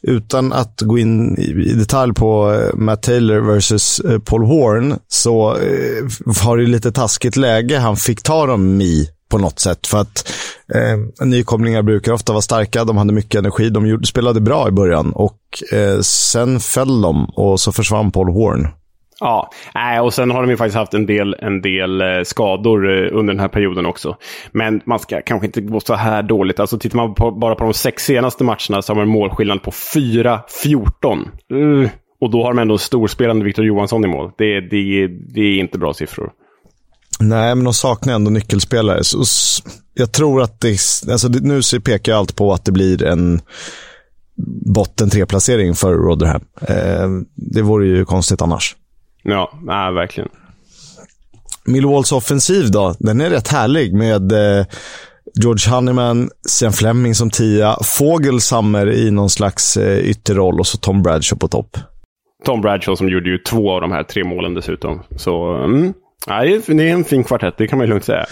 utan 0.01 0.53
att 0.53 0.81
gå 0.81 0.97
in 0.97 1.37
i 1.37 1.73
detalj 1.73 2.13
på 2.13 2.53
eh, 2.53 2.75
Matt 2.75 3.03
Taylor 3.03 3.39
versus 3.39 3.99
eh, 3.99 4.19
Paul 4.19 4.45
Horn, 4.45 4.99
så 5.07 5.55
eh, 5.55 6.03
har 6.43 6.57
var 6.57 6.57
det 6.57 6.65
lite 6.71 6.91
taskigt 6.91 7.35
läge 7.35 7.77
han 7.77 7.97
fick 7.97 8.23
ta 8.23 8.45
dem 8.45 8.81
i 8.81 9.09
på 9.29 9.37
något 9.37 9.59
sätt. 9.59 9.87
För 9.87 9.97
att 9.97 10.33
eh, 10.73 11.25
nykomlingar 11.25 11.81
brukar 11.81 12.11
ofta 12.11 12.33
vara 12.33 12.41
starka, 12.41 12.83
de 12.83 12.97
hade 12.97 13.13
mycket 13.13 13.39
energi, 13.39 13.69
de 13.69 13.87
gjorde, 13.87 14.07
spelade 14.07 14.41
bra 14.41 14.67
i 14.67 14.71
början 14.71 15.11
och 15.11 15.39
eh, 15.71 15.99
sen 16.01 16.59
föll 16.59 17.01
de 17.01 17.25
och 17.25 17.59
så 17.59 17.71
försvann 17.71 18.11
Paul 18.11 18.29
Horn. 18.29 18.67
Ja, 19.19 19.49
äh, 19.95 20.01
och 20.01 20.13
sen 20.13 20.31
har 20.31 20.41
de 20.41 20.49
ju 20.49 20.57
faktiskt 20.57 20.77
haft 20.77 20.93
en 20.93 21.05
del, 21.05 21.35
en 21.39 21.61
del 21.61 22.01
eh, 22.01 22.07
skador 22.25 22.89
eh, 22.89 23.17
under 23.17 23.33
den 23.33 23.39
här 23.39 23.47
perioden 23.47 23.85
också. 23.85 24.17
Men 24.51 24.81
man 24.85 24.99
ska 24.99 25.21
kanske 25.21 25.45
inte 25.45 25.61
gå 25.61 25.79
så 25.79 25.93
här 25.93 26.23
dåligt. 26.23 26.59
Alltså 26.59 26.79
tittar 26.79 26.97
man 26.97 27.15
på, 27.15 27.31
bara 27.31 27.55
på 27.55 27.63
de 27.63 27.73
sex 27.73 28.05
senaste 28.05 28.43
matcherna 28.43 28.81
så 28.81 28.93
har 28.93 28.95
man 28.95 29.03
en 29.03 29.13
målskillnad 29.13 29.63
på 29.63 29.71
4-14. 29.71 30.39
Uh, 31.53 31.83
eh, 31.83 31.89
och 32.21 32.31
då 32.31 32.43
har 32.43 32.53
de 32.53 32.59
ändå 32.59 32.73
en 32.73 32.79
storspelande 32.79 33.45
Victor 33.45 33.65
Johansson 33.65 34.05
i 34.05 34.07
mål. 34.07 34.31
Det, 34.37 34.59
det, 34.61 35.07
det 35.07 35.41
är 35.41 35.59
inte 35.59 35.77
bra 35.77 35.93
siffror. 35.93 36.31
Nej, 37.19 37.55
men 37.55 37.63
de 37.63 37.73
saknar 37.73 38.13
ändå 38.13 38.31
nyckelspelare. 38.31 39.03
Så, 39.03 39.23
jag 39.93 40.11
tror 40.11 40.41
att 40.41 40.61
det, 40.61 40.77
alltså 41.11 41.27
nu 41.27 41.61
pekar 41.85 42.13
allt 42.13 42.35
på 42.35 42.53
att 42.53 42.65
det 42.65 42.71
blir 42.71 43.03
en 43.03 43.41
botten 44.65 45.09
tre-placering 45.09 45.75
för 45.75 45.93
Rotherham. 45.93 46.41
Eh, 46.61 47.09
det 47.35 47.61
vore 47.61 47.87
ju 47.87 48.05
konstigt 48.05 48.41
annars. 48.41 48.75
Ja, 49.29 49.51
nej, 49.63 49.93
verkligen. 49.93 50.29
Millwalls 51.65 52.11
offensiv 52.11 52.71
då, 52.71 52.95
den 52.99 53.21
är 53.21 53.29
rätt 53.29 53.47
härlig 53.47 53.93
med 53.93 54.31
eh, 54.31 54.65
George 55.35 55.75
Honeyman, 55.75 56.29
Sean 56.49 56.73
Fleming 56.73 57.15
som 57.15 57.29
tia, 57.29 57.77
Fogelsammer 57.83 58.91
i 58.91 59.11
någon 59.11 59.29
slags 59.29 59.77
eh, 59.77 59.97
ytterroll 59.97 60.59
och 60.59 60.67
så 60.67 60.77
Tom 60.77 61.03
Bradshaw 61.03 61.39
på 61.39 61.47
topp. 61.47 61.77
Tom 62.45 62.61
Bradshaw 62.61 62.95
som 62.97 63.09
gjorde 63.09 63.29
ju 63.29 63.37
två 63.37 63.71
av 63.71 63.81
de 63.81 63.91
här 63.91 64.03
tre 64.03 64.23
målen 64.23 64.53
dessutom. 64.53 65.03
Så, 65.15 65.53
mm. 65.53 65.93
Nej, 66.27 66.61
det 66.67 66.89
är 66.89 66.93
en 66.93 67.03
fin 67.03 67.23
kvartett, 67.23 67.57
det 67.57 67.67
kan 67.67 67.77
man 67.77 67.87
ju 67.87 67.89
lugnt 67.89 68.05
säga. 68.05 68.25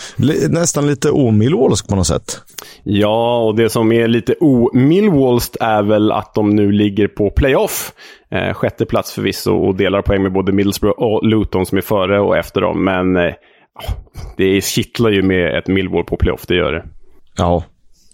Nästan 0.49 0.87
lite 0.87 1.11
omillwallsk 1.11 1.87
på 1.87 1.95
något 1.95 2.07
sätt. 2.07 2.41
Ja, 2.83 3.37
och 3.43 3.55
det 3.55 3.69
som 3.69 3.91
är 3.91 4.07
lite 4.07 4.35
omillwallskt 4.39 5.57
är 5.59 5.83
väl 5.83 6.11
att 6.11 6.33
de 6.33 6.49
nu 6.49 6.71
ligger 6.71 7.07
på 7.07 7.29
playoff. 7.31 7.93
Eh, 8.31 8.53
sjätte 8.53 8.85
plats 8.85 9.13
förvisso 9.13 9.51
och 9.51 9.75
delar 9.75 10.01
poäng 10.01 10.23
med 10.23 10.33
både 10.33 10.51
Middlesbrough 10.51 10.99
och 10.99 11.27
Luton 11.27 11.65
som 11.65 11.77
är 11.77 11.81
före 11.81 12.19
och 12.19 12.37
efter 12.37 12.61
dem. 12.61 12.83
Men 12.83 13.15
eh, 13.15 13.33
det 14.37 14.63
kittlar 14.63 15.09
ju 15.09 15.21
med 15.21 15.57
ett 15.57 15.67
Millwall 15.67 16.03
på 16.03 16.17
playoff, 16.17 16.45
det 16.47 16.55
gör 16.55 16.71
det. 16.71 16.85
Ja, 17.37 17.63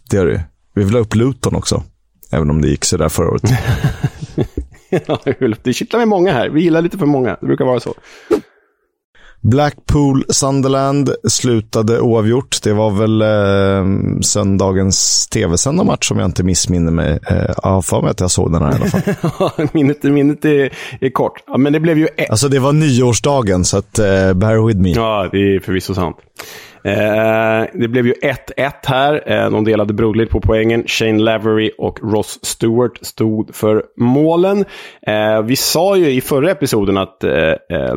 det 0.09 0.17
gör 0.17 0.25
det. 0.25 0.43
Vi 0.73 0.83
vill 0.83 0.93
ha 0.93 1.01
upp 1.01 1.15
Luton 1.15 1.55
också. 1.55 1.83
Även 2.31 2.49
om 2.49 2.61
det 2.61 2.67
gick 2.67 2.85
sådär 2.85 3.09
förra 3.09 3.29
året. 3.29 3.43
ja, 5.07 5.19
det 5.63 5.73
kittlar 5.73 5.99
med 5.99 6.07
många 6.07 6.31
här. 6.33 6.49
Vi 6.49 6.61
gillar 6.61 6.81
lite 6.81 6.97
för 6.97 7.05
många. 7.05 7.37
Det 7.41 7.47
brukar 7.47 7.65
vara 7.65 7.79
så. 7.79 7.93
Blackpool 9.41 10.23
Sunderland 10.29 11.09
slutade 11.29 11.99
oavgjort. 11.99 12.57
Det 12.63 12.73
var 12.73 12.91
väl 12.91 13.21
eh, 13.21 14.21
söndagens 14.21 15.27
tv-sända 15.27 15.83
match 15.83 16.11
om 16.11 16.19
jag 16.19 16.25
inte 16.25 16.43
missminner 16.43 16.91
mig. 16.91 17.19
Eh, 17.29 17.53
jag 17.63 17.85
för 17.85 18.01
mig 18.01 18.11
att 18.11 18.19
jag 18.19 18.31
såg 18.31 18.51
den 18.51 18.61
här 18.61 18.71
i 18.71 18.75
alla 18.75 18.85
fall. 18.85 19.67
minnet 19.73 20.03
minnet 20.03 20.45
är, 20.45 20.73
är 21.01 21.09
kort. 21.09 21.43
Ja, 21.47 21.57
men 21.57 21.73
det 21.73 21.79
blev 21.79 21.97
ju... 21.97 22.07
Alltså 22.29 22.47
det 22.47 22.59
var 22.59 22.73
nyårsdagen, 22.73 23.65
så 23.65 23.77
att, 23.77 23.99
eh, 23.99 24.33
bear 24.33 24.67
with 24.67 24.79
me. 24.79 24.91
Ja, 24.91 25.29
det 25.31 25.55
är 25.55 25.59
förvisso 25.59 25.93
sant. 25.93 26.17
Eh, 26.83 27.65
det 27.73 27.87
blev 27.87 28.07
ju 28.07 28.13
1-1 28.13 28.71
här. 28.83 29.31
Eh, 29.31 29.51
de 29.51 29.63
delade 29.63 29.93
broderligt 29.93 30.31
på 30.31 30.41
poängen. 30.41 30.83
Shane 30.87 31.19
Lavery 31.19 31.71
och 31.77 31.99
Ross 32.13 32.39
Stewart 32.41 32.97
stod 33.01 33.55
för 33.55 33.83
målen. 33.97 34.65
Eh, 35.07 35.41
vi 35.41 35.55
sa 35.55 35.97
ju 35.97 36.11
i 36.11 36.21
förra 36.21 36.51
episoden 36.51 36.97
att 36.97 37.23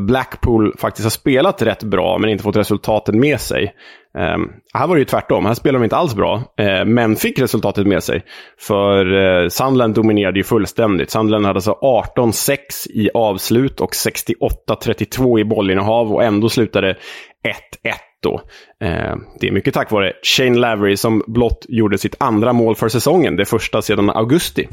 Blackpool 0.01 0.75
faktiskt 0.79 1.05
har 1.05 1.11
spelat 1.11 1.63
rätt 1.63 1.83
bra, 1.83 2.19
men 2.19 2.31
inte 2.31 2.45
fått 2.45 2.57
resultaten 2.57 3.21
med 3.21 3.41
sig. 3.41 3.75
Um, 4.19 4.53
här 4.75 4.87
var 4.87 4.95
det 4.95 4.99
ju 4.99 5.05
tvärtom. 5.05 5.47
Här 5.47 5.55
spelade 5.55 5.79
de 5.79 5.85
inte 5.85 5.97
alls 5.97 6.15
bra, 6.15 6.37
uh, 6.37 6.85
men 6.85 7.17
fick 7.17 7.39
resultatet 7.39 7.87
med 7.87 8.03
sig. 8.03 8.23
För 8.59 9.13
uh, 9.13 9.89
dominerade 9.89 10.39
ju 10.39 10.45
fullständigt. 10.45 11.11
Sandland 11.11 11.47
hade 11.47 11.57
alltså 11.57 11.79
18-6 12.17 12.57
i 12.91 13.11
avslut 13.15 13.81
och 13.81 13.93
68-32 13.93 15.41
i 15.41 15.45
bollinnehav 15.45 16.13
och 16.13 16.25
ändå 16.25 16.49
slutade 16.49 16.97
1-1 17.45 17.95
då. 18.25 18.43
Eh, 18.87 19.17
det 19.41 19.49
är 19.49 19.53
mycket 19.53 19.75
tack 19.75 19.91
vare 19.91 20.13
Shane 20.23 20.59
Lavery 20.59 20.97
som 20.97 21.23
blott 21.27 21.67
gjorde 21.69 21.99
sitt 21.99 22.15
andra 22.21 22.53
mål 22.53 22.77
för 22.77 22.89
säsongen, 22.89 23.37
det 23.37 23.45
första 23.45 23.83
sedan 23.83 24.11
augusti. 24.11 24.69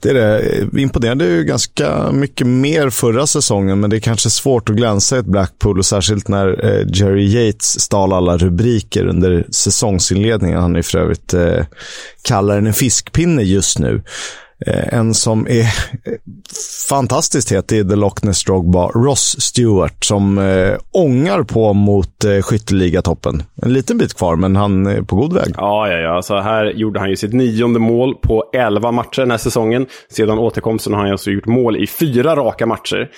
Det 0.00 0.10
är 0.10 0.14
det. 0.14 0.68
Vi 0.72 0.82
imponerade 0.82 1.24
ju 1.24 1.44
ganska 1.44 2.12
mycket 2.12 2.46
mer 2.46 2.90
förra 2.90 3.26
säsongen, 3.26 3.80
men 3.80 3.90
det 3.90 3.96
är 3.96 4.00
kanske 4.00 4.30
svårt 4.30 4.70
att 4.70 4.76
glänsa 4.76 5.16
i 5.16 5.18
ett 5.18 5.26
Blackpool, 5.26 5.78
och 5.78 5.86
särskilt 5.86 6.28
när 6.28 6.64
eh, 6.64 6.86
Jerry 6.92 7.24
Yates 7.24 7.80
stal 7.80 8.12
alla 8.12 8.36
rubriker 8.36 9.06
under 9.06 9.46
säsongsinledningen. 9.50 10.60
Han 10.60 10.76
är 10.76 10.82
för 10.82 10.98
övrigt 10.98 11.34
eh, 11.34 11.64
kallare 12.22 12.58
än 12.58 12.66
en 12.66 12.72
fiskpinne 12.72 13.42
just 13.42 13.78
nu. 13.78 14.02
Eh, 14.66 14.98
en 14.98 15.14
som 15.14 15.46
är 15.46 15.60
eh, 15.60 15.66
fantastiskt 16.88 17.52
het 17.52 17.72
är 17.72 17.84
The 17.84 17.96
Loch 17.96 18.24
Ness 18.24 18.44
Drogba, 18.44 18.88
Ross 18.88 19.40
Stewart, 19.40 20.04
som 20.04 20.38
eh, 20.38 20.74
ångar 20.92 21.42
på 21.42 21.72
mot 21.72 22.24
eh, 22.24 22.42
skytteligatoppen. 22.42 23.42
En 23.62 23.72
liten 23.72 23.98
bit 23.98 24.14
kvar, 24.14 24.36
men 24.36 24.56
han 24.56 24.86
är 24.86 25.02
på 25.02 25.16
god 25.16 25.32
väg. 25.32 25.54
Ja, 25.56 25.88
ja, 25.88 25.98
ja. 25.98 26.16
Alltså, 26.16 26.36
här 26.36 26.64
gjorde 26.64 27.00
han 27.00 27.10
ju 27.10 27.16
sitt 27.16 27.32
nionde 27.32 27.78
mål 27.78 28.14
på 28.14 28.50
elva 28.52 28.92
matcher 28.92 29.20
den 29.20 29.30
här 29.30 29.38
säsongen. 29.38 29.86
Sedan 30.10 30.38
återkomsten 30.38 30.92
har 30.92 31.00
han 31.00 31.10
alltså 31.10 31.30
gjort 31.30 31.46
mål 31.46 31.76
i 31.76 31.86
fyra 31.86 32.36
raka 32.36 32.66
matcher. 32.66 33.10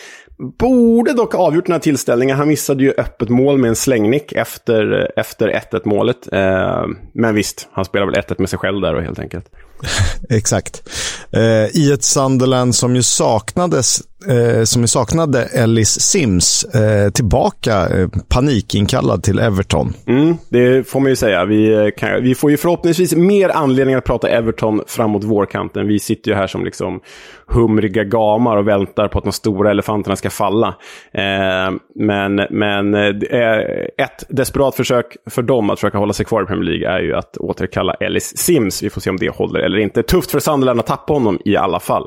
Borde 0.59 1.13
dock 1.13 1.35
ha 1.35 1.47
avgjort 1.47 1.67
den 1.67 1.73
här 1.73 1.81
tillställningen. 1.81 2.37
Han 2.37 2.49
missade 2.49 2.83
ju 2.83 2.95
öppet 2.99 3.29
mål 3.29 3.59
med 3.59 3.69
en 3.69 3.77
slängnick 3.77 4.33
efter, 4.33 5.13
efter 5.17 5.49
1-1 5.73 5.81
målet. 5.85 6.33
Eh, 6.33 6.87
men 7.13 7.35
visst, 7.35 7.69
han 7.73 7.85
spelar 7.85 8.07
väl 8.07 8.15
1-1 8.15 8.35
med 8.39 8.49
sig 8.49 8.59
själv 8.59 8.81
där 8.81 9.01
helt 9.01 9.19
enkelt. 9.19 9.47
Exakt. 10.31 10.89
Eh, 11.33 11.77
I 11.77 11.93
ett 11.93 12.05
Sunderland 12.05 12.75
som 12.75 12.97
ju 12.97 13.03
saknades, 13.03 14.03
eh, 14.29 14.65
som 14.65 14.83
ju 14.83 14.89
saknade 14.89 15.45
Ellis 15.45 16.01
Sims 16.01 16.65
eh, 16.65 17.11
tillbaka, 17.11 17.89
eh, 17.89 18.09
panikinkallad 18.29 19.23
till 19.23 19.39
Everton. 19.39 19.95
Mm, 20.07 20.37
det 20.49 20.89
får 20.89 21.01
man 21.01 21.11
ju 21.11 21.17
säga. 21.17 21.45
Vi, 21.45 21.73
eh, 21.75 21.87
kan, 21.99 22.23
vi 22.23 22.35
får 22.35 22.51
ju 22.51 22.57
förhoppningsvis 22.57 23.15
mer 23.15 23.49
anledning 23.49 23.95
att 23.95 24.05
prata 24.05 24.29
Everton 24.29 24.83
framåt 24.87 25.25
vårkanten. 25.25 25.87
Vi 25.87 25.99
sitter 25.99 26.31
ju 26.31 26.37
här 26.37 26.47
som 26.47 26.65
liksom 26.65 27.01
humriga 27.49 28.05
gamar 28.05 28.57
och 28.57 28.69
väntar 28.69 29.09
på 29.09 29.19
att 29.19 29.25
de 29.25 29.33
stora 29.33 29.71
elefanterna 29.71 30.17
ska 30.17 30.31
falla. 30.31 30.69
Eh, 31.13 31.71
men 31.95 32.35
men 32.51 32.95
eh, 32.95 33.41
eh, 33.41 33.61
ett 33.99 34.25
desperat 34.29 34.75
försök 34.75 35.17
för 35.31 35.43
dem 35.43 35.71
att 35.71 35.79
försöka 35.79 35.99
hålla 35.99 36.13
sig 36.13 36.27
kvar 36.27 36.43
i 36.43 36.47
Premier 36.47 36.65
League 36.65 36.99
är 36.99 37.03
ju 37.03 37.15
att 37.15 37.37
återkalla 37.37 37.95
Ellis 37.95 38.39
Sims. 38.39 38.83
Vi 38.83 38.91
får 38.91 39.01
se 39.01 39.11
om 39.11 39.17
det 39.17 39.29
håller 39.29 39.61
eller 39.69 39.79
inte. 39.79 40.03
Tufft 40.03 40.31
för 40.31 40.41
Sunderland 40.41 40.81
att 40.81 40.87
tappa 40.87 41.13
honom 41.13 41.39
i 41.45 41.57
alla 41.57 41.81
fall. 41.81 42.07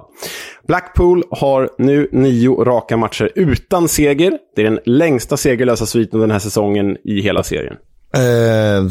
Blackpool 0.68 1.24
har 1.32 1.70
nu 1.78 2.10
nio 2.12 2.64
raka 2.64 2.98
matcher 2.98 3.32
utan 3.36 3.88
seger. 3.88 4.38
Det 4.56 4.62
är 4.62 4.70
den 4.70 4.80
längsta 4.86 5.38
segerlösa 5.38 5.86
sviten 5.86 6.20
den 6.20 6.32
här 6.32 6.40
säsongen 6.40 6.98
i 7.04 7.22
hela 7.22 7.44
serien. 7.44 7.76
Eh, 8.14 8.84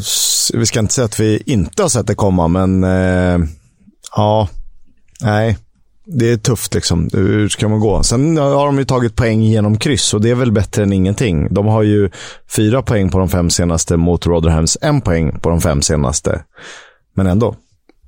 vi 0.53 0.65
ska 0.65 0.79
inte 0.79 0.93
säga 0.93 1.05
att 1.05 1.19
vi 1.19 1.43
inte 1.45 1.81
har 1.81 1.89
sett 1.89 2.07
det 2.07 2.15
komma, 2.15 2.47
men 2.47 2.83
eh, 2.83 3.39
ja, 4.15 4.49
nej. 5.21 5.57
Det 6.05 6.31
är 6.31 6.37
tufft 6.37 6.73
liksom. 6.73 7.09
Hur 7.13 7.49
ska 7.49 7.67
man 7.67 7.79
gå? 7.79 8.03
Sen 8.03 8.37
har 8.37 8.65
de 8.65 8.77
ju 8.77 8.85
tagit 8.85 9.15
poäng 9.15 9.41
genom 9.41 9.77
kryss 9.77 10.13
och 10.13 10.21
det 10.21 10.29
är 10.29 10.35
väl 10.35 10.51
bättre 10.51 10.83
än 10.83 10.93
ingenting. 10.93 11.53
De 11.53 11.67
har 11.67 11.83
ju 11.83 12.09
fyra 12.55 12.81
poäng 12.81 13.09
på 13.09 13.17
de 13.17 13.29
fem 13.29 13.49
senaste 13.49 13.97
mot 13.97 14.27
Rotherhams, 14.27 14.77
en 14.81 15.01
poäng 15.01 15.39
på 15.39 15.49
de 15.49 15.61
fem 15.61 15.81
senaste. 15.81 16.43
Men 17.15 17.27
ändå. 17.27 17.55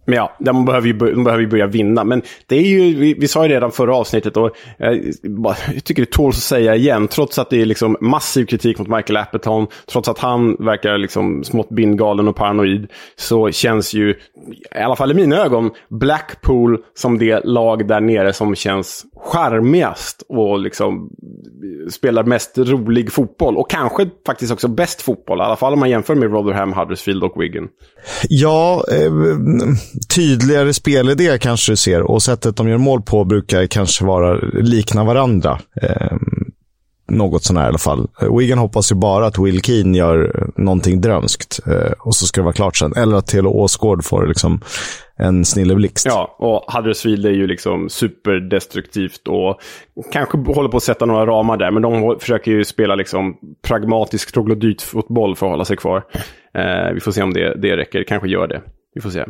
Men 0.05 0.15
ja, 0.15 0.35
de 0.39 0.65
behöver, 0.65 0.87
ju, 0.87 0.93
de 0.93 1.23
behöver 1.23 1.43
ju 1.43 1.49
börja 1.49 1.67
vinna. 1.67 2.03
Men 2.03 2.21
det 2.47 2.55
är 2.55 2.61
ju, 2.61 2.95
vi, 2.95 3.13
vi 3.13 3.27
sa 3.27 3.43
ju 3.43 3.53
redan 3.53 3.71
förra 3.71 3.95
avsnittet 3.95 4.37
och 4.37 4.51
eh, 4.77 4.91
jag, 5.21 5.55
jag 5.73 5.83
tycker 5.83 6.01
det 6.01 6.11
tål 6.11 6.29
att 6.29 6.35
säga 6.35 6.75
igen, 6.75 7.07
trots 7.07 7.39
att 7.39 7.49
det 7.49 7.61
är 7.61 7.65
liksom 7.65 7.97
massiv 8.01 8.45
kritik 8.45 8.79
mot 8.79 8.87
Michael 8.87 9.17
Appleton, 9.17 9.67
trots 9.91 10.09
att 10.09 10.19
han 10.19 10.55
verkar 10.55 10.97
liksom 10.97 11.43
smått 11.43 11.69
bindgalen 11.69 12.27
och 12.27 12.35
paranoid, 12.35 12.87
så 13.15 13.51
känns 13.51 13.93
ju, 13.93 14.09
i 14.75 14.79
alla 14.79 14.95
fall 14.95 15.11
i 15.11 15.13
mina 15.13 15.37
ögon, 15.37 15.71
Blackpool 15.89 16.77
som 16.93 17.17
det 17.17 17.45
lag 17.45 17.87
där 17.87 18.01
nere 18.01 18.33
som 18.33 18.55
känns 18.55 19.05
charmigast 19.23 20.23
och 20.29 20.59
liksom 20.59 21.09
spelar 21.91 22.23
mest 22.23 22.57
rolig 22.57 23.11
fotboll. 23.11 23.57
Och 23.57 23.69
kanske 23.69 24.09
faktiskt 24.25 24.51
också 24.51 24.67
bäst 24.67 25.01
fotboll, 25.01 25.39
i 25.39 25.41
alla 25.41 25.55
fall 25.55 25.73
om 25.73 25.79
man 25.79 25.89
jämför 25.89 26.15
med 26.15 26.31
Rotherham, 26.31 26.73
Huddersfield 26.73 27.23
och 27.23 27.41
Wigan. 27.41 27.67
Ja, 28.29 28.83
eh, 28.91 29.11
tydligare 30.15 30.73
spelidé 30.73 31.37
kanske 31.37 31.71
du 31.71 31.75
ser 31.75 32.01
och 32.01 32.23
sättet 32.23 32.55
de 32.55 32.69
gör 32.69 32.77
mål 32.77 33.01
på 33.01 33.23
brukar 33.23 33.65
kanske 33.65 34.05
vara 34.05 34.39
likna 34.53 35.03
varandra. 35.03 35.59
Eh, 35.81 36.17
något 37.17 37.43
sånär 37.43 37.63
i 37.63 37.67
alla 37.67 37.77
fall. 37.77 38.07
Eh, 38.21 38.37
Wigan 38.37 38.57
hoppas 38.57 38.91
ju 38.91 38.95
bara 38.95 39.25
att 39.25 39.39
Will 39.39 39.61
Keane 39.61 39.97
gör 39.97 40.23
eh, 40.35 40.63
någonting 40.63 41.01
drömskt 41.01 41.59
eh, 41.67 41.91
och 41.99 42.15
så 42.15 42.25
ska 42.25 42.41
det 42.41 42.45
vara 42.45 42.53
klart 42.53 42.77
sen. 42.77 42.93
Eller 42.95 43.17
att 43.17 43.27
Telo 43.27 43.49
Åsgård 43.49 44.03
får 44.03 44.27
liksom 44.27 44.61
en 45.15 45.45
snilleblixt. 45.45 46.05
Ja, 46.05 46.35
och 46.39 46.73
Huddersfield 46.73 47.25
är 47.25 47.31
ju 47.31 47.47
liksom 47.47 47.89
superdestruktivt 47.89 49.27
och 49.27 49.59
kanske 50.11 50.37
håller 50.37 50.69
på 50.69 50.77
att 50.77 50.83
sätta 50.83 51.05
några 51.05 51.25
ramar 51.25 51.57
där. 51.57 51.71
Men 51.71 51.81
de 51.81 52.19
försöker 52.19 52.51
ju 52.51 52.65
spela 52.65 52.95
liksom 52.95 53.37
pragmatisk 53.67 54.33
troglodytfotboll 54.33 55.35
för 55.35 55.45
att 55.45 55.51
hålla 55.51 55.65
sig 55.65 55.77
kvar. 55.77 56.03
Eh, 56.53 56.93
vi 56.93 56.99
får 56.99 57.11
se 57.11 57.23
om 57.23 57.33
det, 57.33 57.61
det 57.61 57.77
räcker. 57.77 58.03
Kanske 58.03 58.29
gör 58.29 58.47
det. 58.47 58.61
Vi 58.95 59.01
får 59.01 59.09
se. 59.09 59.25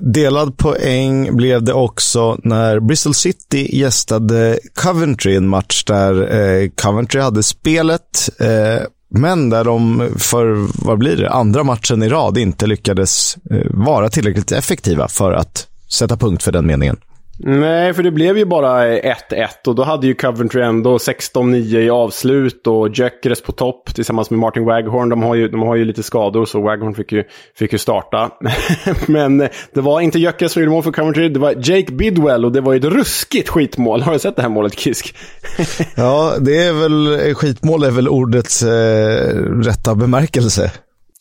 Delad 0.00 0.56
poäng 0.56 1.36
blev 1.36 1.62
det 1.62 1.72
också 1.72 2.38
när 2.42 2.80
Bristol 2.80 3.14
City 3.14 3.76
gästade 3.78 4.58
Coventry, 4.74 5.36
en 5.36 5.48
match 5.48 5.84
där 5.84 6.34
eh, 6.34 6.68
Coventry 6.82 7.20
hade 7.20 7.42
spelet, 7.42 8.30
eh, 8.40 8.86
men 9.10 9.50
där 9.50 9.64
de 9.64 10.08
för, 10.18 10.68
vad 10.86 10.98
blir 10.98 11.16
det, 11.16 11.30
andra 11.30 11.64
matchen 11.64 12.02
i 12.02 12.08
rad 12.08 12.38
inte 12.38 12.66
lyckades 12.66 13.36
eh, 13.50 13.66
vara 13.70 14.08
tillräckligt 14.08 14.52
effektiva 14.52 15.08
för 15.08 15.32
att 15.32 15.66
sätta 15.88 16.16
punkt 16.16 16.42
för 16.42 16.52
den 16.52 16.66
meningen. 16.66 16.96
Nej, 17.38 17.94
för 17.94 18.02
det 18.02 18.10
blev 18.10 18.38
ju 18.38 18.44
bara 18.44 18.98
1-1 18.98 19.48
och 19.66 19.74
då 19.74 19.82
hade 19.82 20.06
ju 20.06 20.14
Coventry 20.14 20.62
ändå 20.62 20.96
16-9 20.96 21.78
i 21.78 21.90
avslut 21.90 22.66
och 22.66 22.88
Jökeres 22.88 23.42
på 23.42 23.52
topp 23.52 23.94
tillsammans 23.94 24.30
med 24.30 24.38
Martin 24.38 24.64
Waghorn. 24.64 25.08
De 25.08 25.22
har 25.22 25.34
ju, 25.34 25.48
de 25.48 25.62
har 25.62 25.76
ju 25.76 25.84
lite 25.84 26.02
skador 26.02 26.44
så 26.44 26.60
Waghorn 26.60 26.94
fick 26.94 27.12
ju, 27.12 27.24
fick 27.58 27.72
ju 27.72 27.78
starta. 27.78 28.30
Men 29.06 29.40
eh, 29.40 29.48
det 29.74 29.80
var 29.80 30.00
inte 30.00 30.18
Jökeres 30.18 30.52
som 30.52 30.62
gjorde 30.62 30.72
mål 30.72 30.82
för 30.82 30.92
Coventry, 30.92 31.28
det 31.28 31.38
var 31.38 31.54
Jake 31.56 31.92
Bidwell 31.92 32.44
och 32.44 32.52
det 32.52 32.60
var 32.60 32.72
ju 32.72 32.78
ett 32.78 32.84
ruskigt 32.84 33.48
skitmål. 33.48 34.02
Har 34.06 34.12
du 34.12 34.18
sett 34.18 34.36
det 34.36 34.42
här 34.42 34.48
målet, 34.48 34.78
Kisk? 34.78 35.14
ja, 35.96 36.34
det 36.40 36.66
är 36.66 36.72
väl, 36.72 37.34
skitmål 37.34 37.82
är 37.82 37.90
väl 37.90 38.08
ordets 38.08 38.62
eh, 38.62 39.34
rätta 39.62 39.94
bemärkelse. 39.94 40.70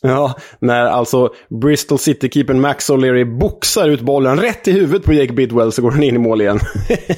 Ja, 0.08 0.36
när 0.60 0.86
alltså 0.86 1.30
Bristol 1.62 2.00
City-keepern 2.00 2.62
Max 2.62 2.90
O'Leary 2.90 3.38
boxar 3.38 3.90
ut 3.90 4.02
bollen 4.02 4.38
rätt 4.38 4.68
i 4.68 4.72
huvudet 4.72 5.04
på 5.04 5.14
Jake 5.14 5.34
Bidwell 5.34 5.72
så 5.72 5.82
går 5.82 5.92
den 5.92 6.04
in 6.04 6.16
i 6.16 6.20
mål 6.20 6.42
igen. 6.42 6.60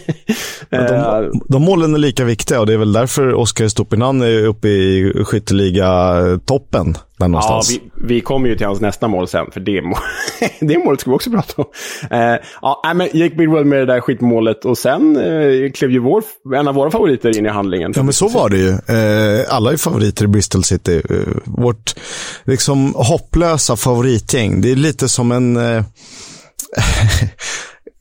de, 0.69 1.31
de 1.49 1.61
målen 1.61 1.93
är 1.93 1.97
lika 1.97 2.23
viktiga 2.23 2.59
och 2.59 2.65
det 2.65 2.73
är 2.73 2.77
väl 2.77 2.93
därför 2.93 3.33
Oskar 3.33 3.67
Stopinan 3.67 4.21
är 4.21 4.45
uppe 4.45 4.67
i 4.67 5.13
skytteliga-toppen. 5.25 6.97
Ja, 7.19 7.61
vi, 7.69 7.81
vi 8.07 8.21
kommer 8.21 8.49
ju 8.49 8.55
till 8.55 8.67
hans 8.67 8.81
nästa 8.81 9.07
mål 9.07 9.27
sen, 9.27 9.51
för 9.51 9.59
det, 9.59 9.81
mål, 9.81 9.97
det 10.59 10.77
målet 10.77 11.01
ska 11.01 11.09
vi 11.09 11.15
också 11.15 11.31
prata 11.31 11.61
om. 11.61 11.65
Eh, 12.11 12.35
ja, 12.61 12.93
men 12.95 13.09
Jake 13.13 13.35
Bidwell 13.35 13.65
med 13.65 13.79
det 13.79 13.85
där 13.85 14.01
skitmålet 14.01 14.65
och 14.65 14.77
sen 14.77 15.15
eh, 15.17 15.71
klev 15.71 15.91
ju 15.91 15.99
vår, 15.99 16.23
en 16.55 16.67
av 16.67 16.75
våra 16.75 16.91
favoriter 16.91 17.37
in 17.37 17.45
i 17.45 17.49
handlingen. 17.49 17.93
Ja, 17.95 18.03
men 18.03 18.13
så 18.13 18.27
var 18.27 18.49
det 18.49 18.57
ju. 18.57 18.69
Eh, 18.69 19.45
alla 19.49 19.71
är 19.71 19.77
favoriter 19.77 20.25
i 20.25 20.27
Bristol 20.27 20.63
City. 20.63 21.01
Eh, 21.09 21.17
vårt 21.45 21.95
liksom 22.43 22.93
hopplösa 22.95 23.75
favoritgäng. 23.75 24.61
Det 24.61 24.71
är 24.71 24.75
lite 24.75 25.09
som 25.09 25.31
en... 25.31 25.57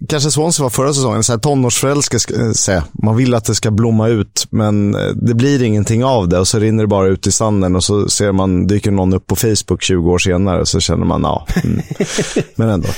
Eh, 0.06 0.08
kanske 0.08 0.30
Swansea 0.30 0.62
var 0.62 0.70
förra 0.70 0.92
säsongen, 0.92 1.22
så 1.22 1.32
här 1.32 1.38
tonårsförälskelse. 1.38 2.82
Man 2.92 3.16
vill 3.16 3.34
att 3.34 3.44
det 3.44 3.54
ska 3.54 3.70
blomma 3.70 4.08
ut, 4.08 4.46
men 4.50 4.94
eh, 4.94 5.00
det 5.14 5.34
blir 5.34 5.62
ingenting 5.62 6.04
av 6.04 6.28
det 6.28 6.38
och 6.38 6.48
så 6.48 6.58
rinner 6.58 6.82
det 6.82 6.88
bara 6.88 7.06
ut 7.06 7.26
i 7.26 7.32
sanden 7.32 7.76
och 7.76 7.84
så 7.84 8.08
ser 8.08 8.32
man, 8.32 8.66
dyker 8.66 8.90
någon 8.90 9.14
upp 9.14 9.26
på 9.26 9.36
Facebook 9.36 9.82
20 9.82 10.10
år 10.10 10.18
senare 10.18 10.60
och 10.60 10.68
så 10.68 10.80
känner 10.80 11.06
man, 11.06 11.22
ja, 11.22 11.46
mm. 11.64 11.80
men 12.54 12.68
ändå. 12.68 12.88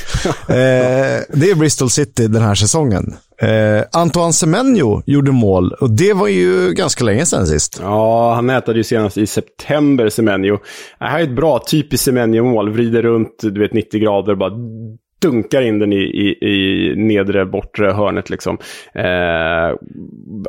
Eh, 0.49 1.21
det 1.29 1.51
är 1.51 1.55
Bristol 1.55 1.91
City 1.91 2.29
den 2.29 2.43
här 2.43 2.55
säsongen. 2.55 3.15
Eh, 3.43 3.85
Antoine 3.93 4.33
Semenyo 4.33 5.03
gjorde 5.07 5.33
mål 5.33 5.73
och 5.73 5.91
det 5.91 6.13
var 6.13 6.29
ju 6.29 6.73
ganska 6.73 7.05
länge 7.05 7.27
sedan 7.27 7.47
sist. 7.47 7.79
Ja, 7.83 8.35
han 8.35 8.47
nätade 8.47 8.79
ju 8.79 8.85
senast 8.85 9.19
i 9.19 9.27
september, 9.27 10.09
Semenyo. 10.09 10.59
Det 10.99 11.05
här 11.05 11.19
är 11.19 11.23
ett 11.23 11.37
bra 11.37 11.65
typiskt 11.71 12.05
Semenyo-mål. 12.05 12.71
Vrider 12.71 13.03
runt, 13.03 13.39
du 13.43 13.61
vet, 13.61 13.73
90 13.73 14.01
grader 14.01 14.33
och 14.33 14.39
bara 14.39 14.53
dunkar 15.23 15.63
in 15.63 15.79
den 15.79 15.93
i, 15.93 15.97
i, 15.97 16.49
i 16.49 16.95
nedre 16.97 17.47
bortre 17.47 17.93
hörnet. 17.93 18.31
Liksom. 18.31 18.59
Eh, 18.95 19.77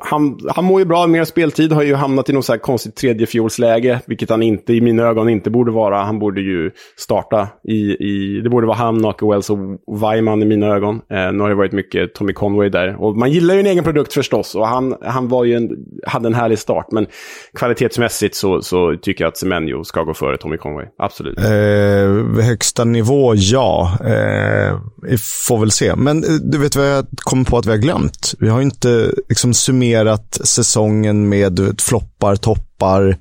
han, 0.01 0.39
han 0.55 0.65
mår 0.65 0.79
ju 0.79 0.85
bra, 0.85 1.07
mer 1.07 1.23
speltid, 1.23 1.71
har 1.71 1.83
ju 1.83 1.95
hamnat 1.95 2.29
i 2.29 2.33
något 2.33 2.45
så 2.45 2.53
här 2.53 2.59
konstigt 2.59 2.95
tredjefjolsläge, 2.95 3.99
vilket 4.05 4.29
han 4.29 4.43
inte 4.43 4.73
i 4.73 4.81
mina 4.81 5.03
ögon 5.03 5.29
inte 5.29 5.49
borde 5.49 5.71
vara. 5.71 5.97
Han 5.97 6.19
borde 6.19 6.41
ju 6.41 6.71
starta 6.97 7.47
i, 7.63 7.79
i 7.91 8.41
det 8.43 8.49
borde 8.49 8.67
vara 8.67 8.77
han, 8.77 8.97
Nake 8.97 9.25
Wells 9.25 9.49
och 9.49 9.57
Weiman 10.01 10.41
i 10.41 10.45
mina 10.45 10.67
ögon. 10.67 10.95
Eh, 10.95 11.31
nu 11.31 11.39
har 11.39 11.49
det 11.49 11.55
varit 11.55 11.71
mycket 11.71 12.13
Tommy 12.13 12.33
Conway 12.33 12.69
där. 12.69 13.01
Och 13.01 13.17
man 13.17 13.31
gillar 13.31 13.53
ju 13.53 13.59
en 13.59 13.65
egen 13.65 13.83
produkt 13.83 14.13
förstås, 14.13 14.55
och 14.55 14.67
han, 14.67 14.95
han 15.01 15.27
var 15.27 15.43
ju 15.43 15.55
en, 15.55 15.69
hade 16.07 16.27
en 16.27 16.33
härlig 16.33 16.59
start, 16.59 16.87
men 16.91 17.07
kvalitetsmässigt 17.53 18.35
så, 18.35 18.61
så 18.61 18.95
tycker 19.01 19.23
jag 19.23 19.29
att 19.29 19.37
Semenyo 19.37 19.83
ska 19.83 20.03
gå 20.03 20.13
före 20.13 20.37
Tommy 20.37 20.57
Conway. 20.57 20.85
Absolut. 20.97 21.39
Eh, 21.39 22.43
högsta 22.45 22.83
nivå, 22.83 23.33
ja. 23.35 23.97
Eh, 24.05 24.58
Eh, 24.59 24.79
vi 25.01 25.17
får 25.17 25.59
väl 25.59 25.71
se. 25.71 25.95
Men 25.95 26.23
eh, 26.23 26.29
du 26.29 26.57
vet 26.57 26.75
vad 26.75 26.91
jag 26.91 27.05
kommer 27.15 27.43
på 27.43 27.57
att 27.57 27.65
vi 27.65 27.71
har 27.71 27.77
glömt? 27.77 28.33
Vi 28.39 28.49
har 28.49 28.61
inte 28.61 29.11
liksom 29.29 29.53
summerat 29.53 30.39
säsongen 30.43 31.29
med 31.29 31.81
flopp 31.81 32.08
floppar, 32.19 32.35
toppar, 32.35 33.17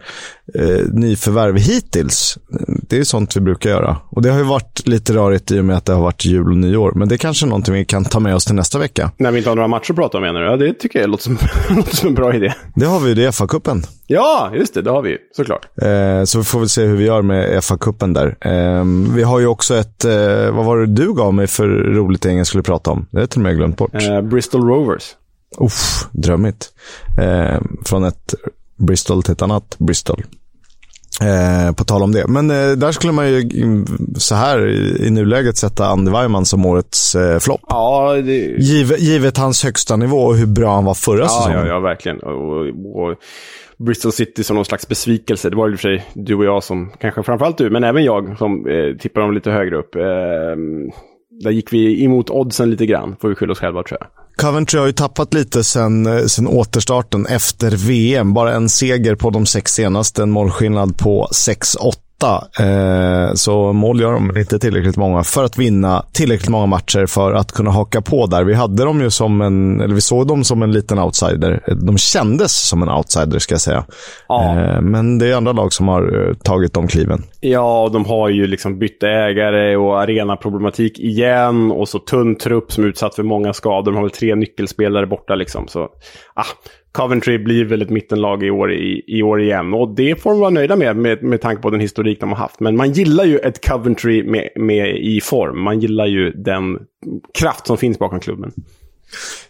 eh, 0.54 0.86
nyförvärv 0.92 1.56
hittills. 1.56 2.38
Det 2.88 2.98
är 2.98 3.04
sånt 3.04 3.36
vi 3.36 3.40
brukar 3.40 3.70
göra. 3.70 3.96
Och 4.10 4.22
det 4.22 4.30
har 4.30 4.38
ju 4.38 4.44
varit 4.44 4.86
lite 4.86 5.12
rörigt 5.12 5.50
i 5.50 5.60
och 5.60 5.64
med 5.64 5.76
att 5.76 5.84
det 5.84 5.92
har 5.92 6.02
varit 6.02 6.24
jul 6.24 6.50
och 6.50 6.56
nyår. 6.56 6.92
Men 6.94 7.08
det 7.08 7.14
är 7.14 7.16
kanske 7.16 7.46
är 7.46 7.48
någonting 7.48 7.74
vi 7.74 7.84
kan 7.84 8.04
ta 8.04 8.20
med 8.20 8.34
oss 8.34 8.44
till 8.44 8.54
nästa 8.54 8.78
vecka. 8.78 9.10
När 9.16 9.30
vi 9.30 9.38
inte 9.38 9.50
har 9.50 9.56
några 9.56 9.68
matcher 9.68 9.90
att 9.90 9.96
prata 9.96 10.18
om 10.18 10.22
menar 10.22 10.40
du? 10.40 10.46
Ja, 10.46 10.56
det 10.56 10.74
tycker 10.74 11.00
jag 11.00 11.10
låter 11.10 11.24
som, 11.24 11.38
låter 11.76 11.96
som 11.96 12.08
en 12.08 12.14
bra 12.14 12.34
idé. 12.34 12.54
Det 12.74 12.86
har 12.86 13.00
vi 13.00 13.08
ju, 13.08 13.14
det 13.14 13.24
är 13.24 13.30
FA-cupen. 13.30 13.86
Ja, 14.06 14.50
just 14.54 14.74
det, 14.74 14.82
det 14.82 14.90
har 14.90 15.02
vi 15.02 15.10
ju, 15.10 15.18
såklart. 15.36 15.68
Eh, 15.82 16.24
så 16.24 16.38
vi 16.38 16.44
får 16.44 16.58
väl 16.58 16.68
se 16.68 16.84
hur 16.84 16.96
vi 16.96 17.04
gör 17.04 17.22
med 17.22 17.64
FA-cupen 17.64 18.14
där. 18.14 18.36
Eh, 18.40 18.84
vi 19.14 19.22
har 19.22 19.38
ju 19.38 19.46
också 19.46 19.74
ett, 19.74 20.04
eh, 20.04 20.50
vad 20.50 20.64
var 20.64 20.76
det 20.76 20.86
du 20.86 21.14
gav 21.14 21.34
mig 21.34 21.46
för 21.46 21.68
roligt 21.68 22.24
gäng 22.24 22.38
jag 22.38 22.46
skulle 22.46 22.62
prata 22.62 22.90
om? 22.90 23.06
Det 23.10 23.16
har 23.16 23.22
jag 23.22 23.30
till 23.30 23.40
och 23.40 23.42
med 23.42 23.56
glömt 23.56 23.76
bort. 23.76 23.94
Eh, 23.94 24.20
Bristol 24.20 24.68
Rovers. 24.68 25.02
Uff, 25.60 26.08
drömmigt. 26.12 26.72
Eh, 27.20 27.60
från 27.84 28.04
ett 28.04 28.34
Bristol 28.78 29.22
till 29.22 29.32
ett 29.32 29.42
annat 29.42 29.76
Bristol. 29.78 30.22
Eh, 31.22 31.74
på 31.74 31.84
tal 31.84 32.02
om 32.02 32.12
det. 32.12 32.26
Men 32.28 32.50
eh, 32.50 32.70
där 32.70 32.92
skulle 32.92 33.12
man 33.12 33.28
ju 33.28 33.48
så 34.16 34.34
här 34.34 34.66
i, 34.66 35.06
i 35.06 35.10
nuläget 35.10 35.56
sätta 35.56 35.86
Andy 35.86 36.10
Weimann 36.10 36.44
som 36.44 36.66
årets 36.66 37.14
eh, 37.14 37.38
flopp. 37.38 37.60
Ja, 37.68 38.12
det... 38.24 38.36
Givet, 38.58 39.00
givet 39.00 39.36
hans 39.36 39.64
högsta 39.64 39.96
nivå 39.96 40.16
och 40.16 40.36
hur 40.36 40.46
bra 40.46 40.74
han 40.74 40.84
var 40.84 40.94
förra 40.94 41.20
ja, 41.20 41.28
säsongen. 41.28 41.58
Ja, 41.58 41.66
ja, 41.66 41.80
verkligen. 41.80 42.20
Och, 42.20 42.66
och 43.02 43.16
Bristol 43.78 44.12
City 44.12 44.44
som 44.44 44.56
någon 44.56 44.64
slags 44.64 44.88
besvikelse. 44.88 45.50
Det 45.50 45.56
var 45.56 45.68
ju 45.68 45.76
för 45.76 45.82
sig 45.82 46.06
du 46.14 46.34
och 46.34 46.44
jag 46.44 46.64
som, 46.64 46.92
kanske 47.00 47.22
framförallt 47.22 47.58
du, 47.58 47.70
men 47.70 47.84
även 47.84 48.04
jag 48.04 48.38
som 48.38 48.66
eh, 48.66 48.96
tippar 48.96 49.20
dem 49.20 49.34
lite 49.34 49.50
högre 49.50 49.76
upp. 49.76 49.94
Eh, 49.94 50.02
där 51.42 51.50
gick 51.50 51.72
vi 51.72 52.04
emot 52.04 52.30
oddsen 52.30 52.70
lite 52.70 52.86
grann, 52.86 53.16
får 53.20 53.28
vi 53.28 53.34
skylla 53.34 53.52
oss 53.52 53.58
själva 53.58 53.82
tror 53.82 53.98
jag. 54.00 54.08
Coventry 54.40 54.78
har 54.78 54.86
ju 54.86 54.92
tappat 54.92 55.34
lite 55.34 55.64
sen, 55.64 56.06
eh, 56.06 56.24
sen 56.24 56.48
återstarten 56.48 57.26
efter 57.26 57.70
VM. 57.70 58.34
Bara 58.34 58.54
en 58.54 58.68
seger 58.68 59.14
på 59.14 59.30
de 59.30 59.46
sex 59.46 59.72
senaste, 59.72 60.22
en 60.22 60.30
målskillnad 60.30 60.98
på 60.98 61.28
6-8. 61.32 62.07
Eh, 62.26 63.34
så 63.34 63.72
mål 63.72 64.00
gör 64.00 64.12
de 64.12 64.38
inte 64.38 64.58
tillräckligt 64.58 64.96
många 64.96 65.22
för 65.22 65.44
att 65.44 65.58
vinna 65.58 66.04
tillräckligt 66.12 66.48
många 66.48 66.66
matcher 66.66 67.06
för 67.06 67.32
att 67.32 67.52
kunna 67.52 67.70
haka 67.70 68.02
på 68.02 68.26
där. 68.26 68.44
Vi 68.44 68.54
hade 68.54 68.84
dem 68.84 69.00
ju 69.00 69.10
som 69.10 69.40
en, 69.40 69.80
eller 69.80 69.94
vi 69.94 70.00
såg 70.00 70.26
dem 70.26 70.44
som 70.44 70.62
en 70.62 70.72
liten 70.72 70.98
outsider. 70.98 71.62
De 71.86 71.98
kändes 71.98 72.68
som 72.68 72.82
en 72.82 72.88
outsider 72.88 73.38
ska 73.38 73.54
jag 73.54 73.60
säga. 73.60 73.84
Ja. 74.28 74.58
Eh, 74.58 74.80
men 74.80 75.18
det 75.18 75.28
är 75.28 75.36
andra 75.36 75.52
lag 75.52 75.72
som 75.72 75.88
har 75.88 76.28
eh, 76.28 76.34
tagit 76.34 76.74
de 76.74 76.88
kliven. 76.88 77.22
Ja, 77.40 77.82
och 77.82 77.92
de 77.92 78.04
har 78.04 78.28
ju 78.28 78.46
liksom 78.46 78.78
bytt 78.78 79.02
ägare 79.02 79.76
och 79.76 80.00
arenaproblematik 80.00 80.98
igen. 80.98 81.72
Och 81.72 81.88
så 81.88 81.98
tunn 81.98 82.36
trupp 82.36 82.72
som 82.72 82.84
är 82.84 82.88
utsatt 82.88 83.14
för 83.14 83.22
många 83.22 83.52
skador. 83.52 83.92
De 83.92 83.96
har 83.96 84.02
väl 84.02 84.10
tre 84.10 84.34
nyckelspelare 84.34 85.06
borta 85.06 85.34
liksom. 85.34 85.68
Så, 85.68 85.88
ah, 86.34 86.44
Coventry 86.98 87.38
blir 87.38 87.64
väl 87.64 87.82
ett 87.82 87.90
mittenlag 87.90 88.42
i 88.42 88.50
år, 88.50 88.72
i, 88.72 89.04
i 89.06 89.22
år 89.22 89.42
igen. 89.42 89.74
Och 89.74 89.94
det 89.94 90.22
får 90.22 90.30
de 90.30 90.40
vara 90.40 90.50
nöjda 90.50 90.76
med, 90.76 90.96
med, 90.96 91.22
med 91.22 91.40
tanke 91.40 91.62
på 91.62 91.70
den 91.70 91.80
historik 91.80 92.20
de 92.20 92.28
har 92.28 92.36
haft. 92.36 92.60
Men 92.60 92.76
man 92.76 92.92
gillar 92.92 93.24
ju 93.24 93.38
ett 93.38 93.68
Coventry 93.68 94.22
med, 94.22 94.48
med 94.56 94.96
i 94.96 95.20
form. 95.20 95.62
Man 95.62 95.80
gillar 95.80 96.06
ju 96.06 96.30
den 96.30 96.78
kraft 97.38 97.66
som 97.66 97.76
finns 97.76 97.98
bakom 97.98 98.20
klubben. 98.20 98.52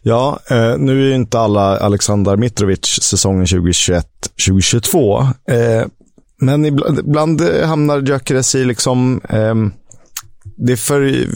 Ja, 0.03 0.39
eh, 0.51 0.79
nu 0.79 1.03
är 1.03 1.07
ju 1.07 1.15
inte 1.15 1.39
alla 1.39 1.79
Alexander 1.79 2.37
Mitrovic 2.37 2.85
säsongen 2.85 3.45
2021-2022. 3.45 5.21
Eh, 5.21 5.87
men 6.41 6.65
ibland, 6.65 6.99
ibland 6.99 7.41
hamnar 7.65 8.01
Gyökeres 8.01 8.55
i 8.55 8.65
liksom... 8.65 9.21
Eh, 9.29 9.55
det 10.59 10.73
är 10.73 10.77
för 10.77 11.29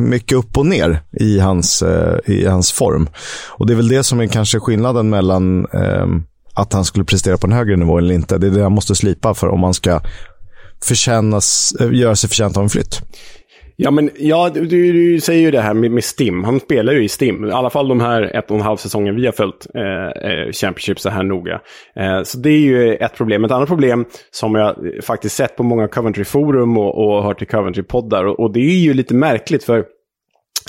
mycket 0.00 0.38
upp 0.38 0.58
och 0.58 0.66
ner 0.66 1.02
i 1.12 1.38
hans, 1.38 1.82
eh, 1.82 2.18
i 2.26 2.46
hans 2.46 2.72
form. 2.72 3.08
Och 3.48 3.66
det 3.66 3.72
är 3.72 3.76
väl 3.76 3.88
det 3.88 4.04
som 4.04 4.20
är 4.20 4.26
kanske 4.26 4.60
skillnaden 4.60 5.10
mellan 5.10 5.66
ehm, 5.66 6.22
att 6.54 6.72
han 6.72 6.84
skulle 6.84 7.04
prestera 7.04 7.38
på 7.38 7.46
en 7.46 7.52
högre 7.52 7.76
nivå 7.76 7.98
eller 7.98 8.14
inte. 8.14 8.38
Det 8.38 8.46
är 8.46 8.50
det 8.50 8.62
han 8.62 8.72
måste 8.72 8.94
slipa 8.94 9.34
för 9.34 9.48
om 9.48 9.60
man 9.60 9.74
ska 9.74 10.00
förtjänas, 10.82 11.74
eh, 11.80 11.92
göra 11.92 12.16
sig 12.16 12.28
förtjänt 12.28 12.56
av 12.56 12.62
en 12.62 12.70
flytt. 12.70 13.00
Ja, 13.76 13.90
men 13.90 14.10
ja, 14.16 14.50
du, 14.54 14.66
du 14.66 15.20
säger 15.20 15.40
ju 15.42 15.50
det 15.50 15.60
här 15.60 15.74
med, 15.74 15.90
med, 15.90 16.04
Stim. 16.04 16.44
Han 16.44 16.60
spelar 16.60 16.92
ju 16.92 17.04
i 17.04 17.08
Stim. 17.08 17.44
I 17.44 17.50
alla 17.50 17.70
fall 17.70 17.88
de 17.88 18.00
här 18.00 18.22
ett 18.36 18.50
och 18.50 18.56
en 18.56 18.62
halv 18.62 18.76
säsongen 18.76 19.16
vi 19.16 19.26
har 19.26 19.32
följt 19.32 19.66
eh, 19.74 20.30
eh, 20.30 20.52
Championship 20.52 21.00
så 21.00 21.10
här 21.10 21.22
noga. 21.22 21.60
Eh, 21.96 22.22
så 22.22 22.38
det 22.38 22.50
är 22.50 22.58
ju 22.58 22.94
ett 22.94 23.16
problem. 23.16 23.44
Ett 23.44 23.50
annat 23.50 23.68
problem 23.68 24.04
som 24.30 24.54
jag 24.54 24.76
faktiskt 25.02 25.36
sett 25.36 25.56
på 25.56 25.62
många 25.62 25.88
Coventry-forum 25.88 26.78
och, 26.78 27.04
och 27.04 27.22
hört 27.22 27.42
i 27.42 27.44
Coventry-poddar. 27.44 28.24
Och, 28.24 28.40
och, 28.40 28.52
det 28.52 28.60
är 28.60 28.80
ju 28.80 28.94
lite 28.94 29.14
märkligt 29.14 29.64
för 29.64 29.84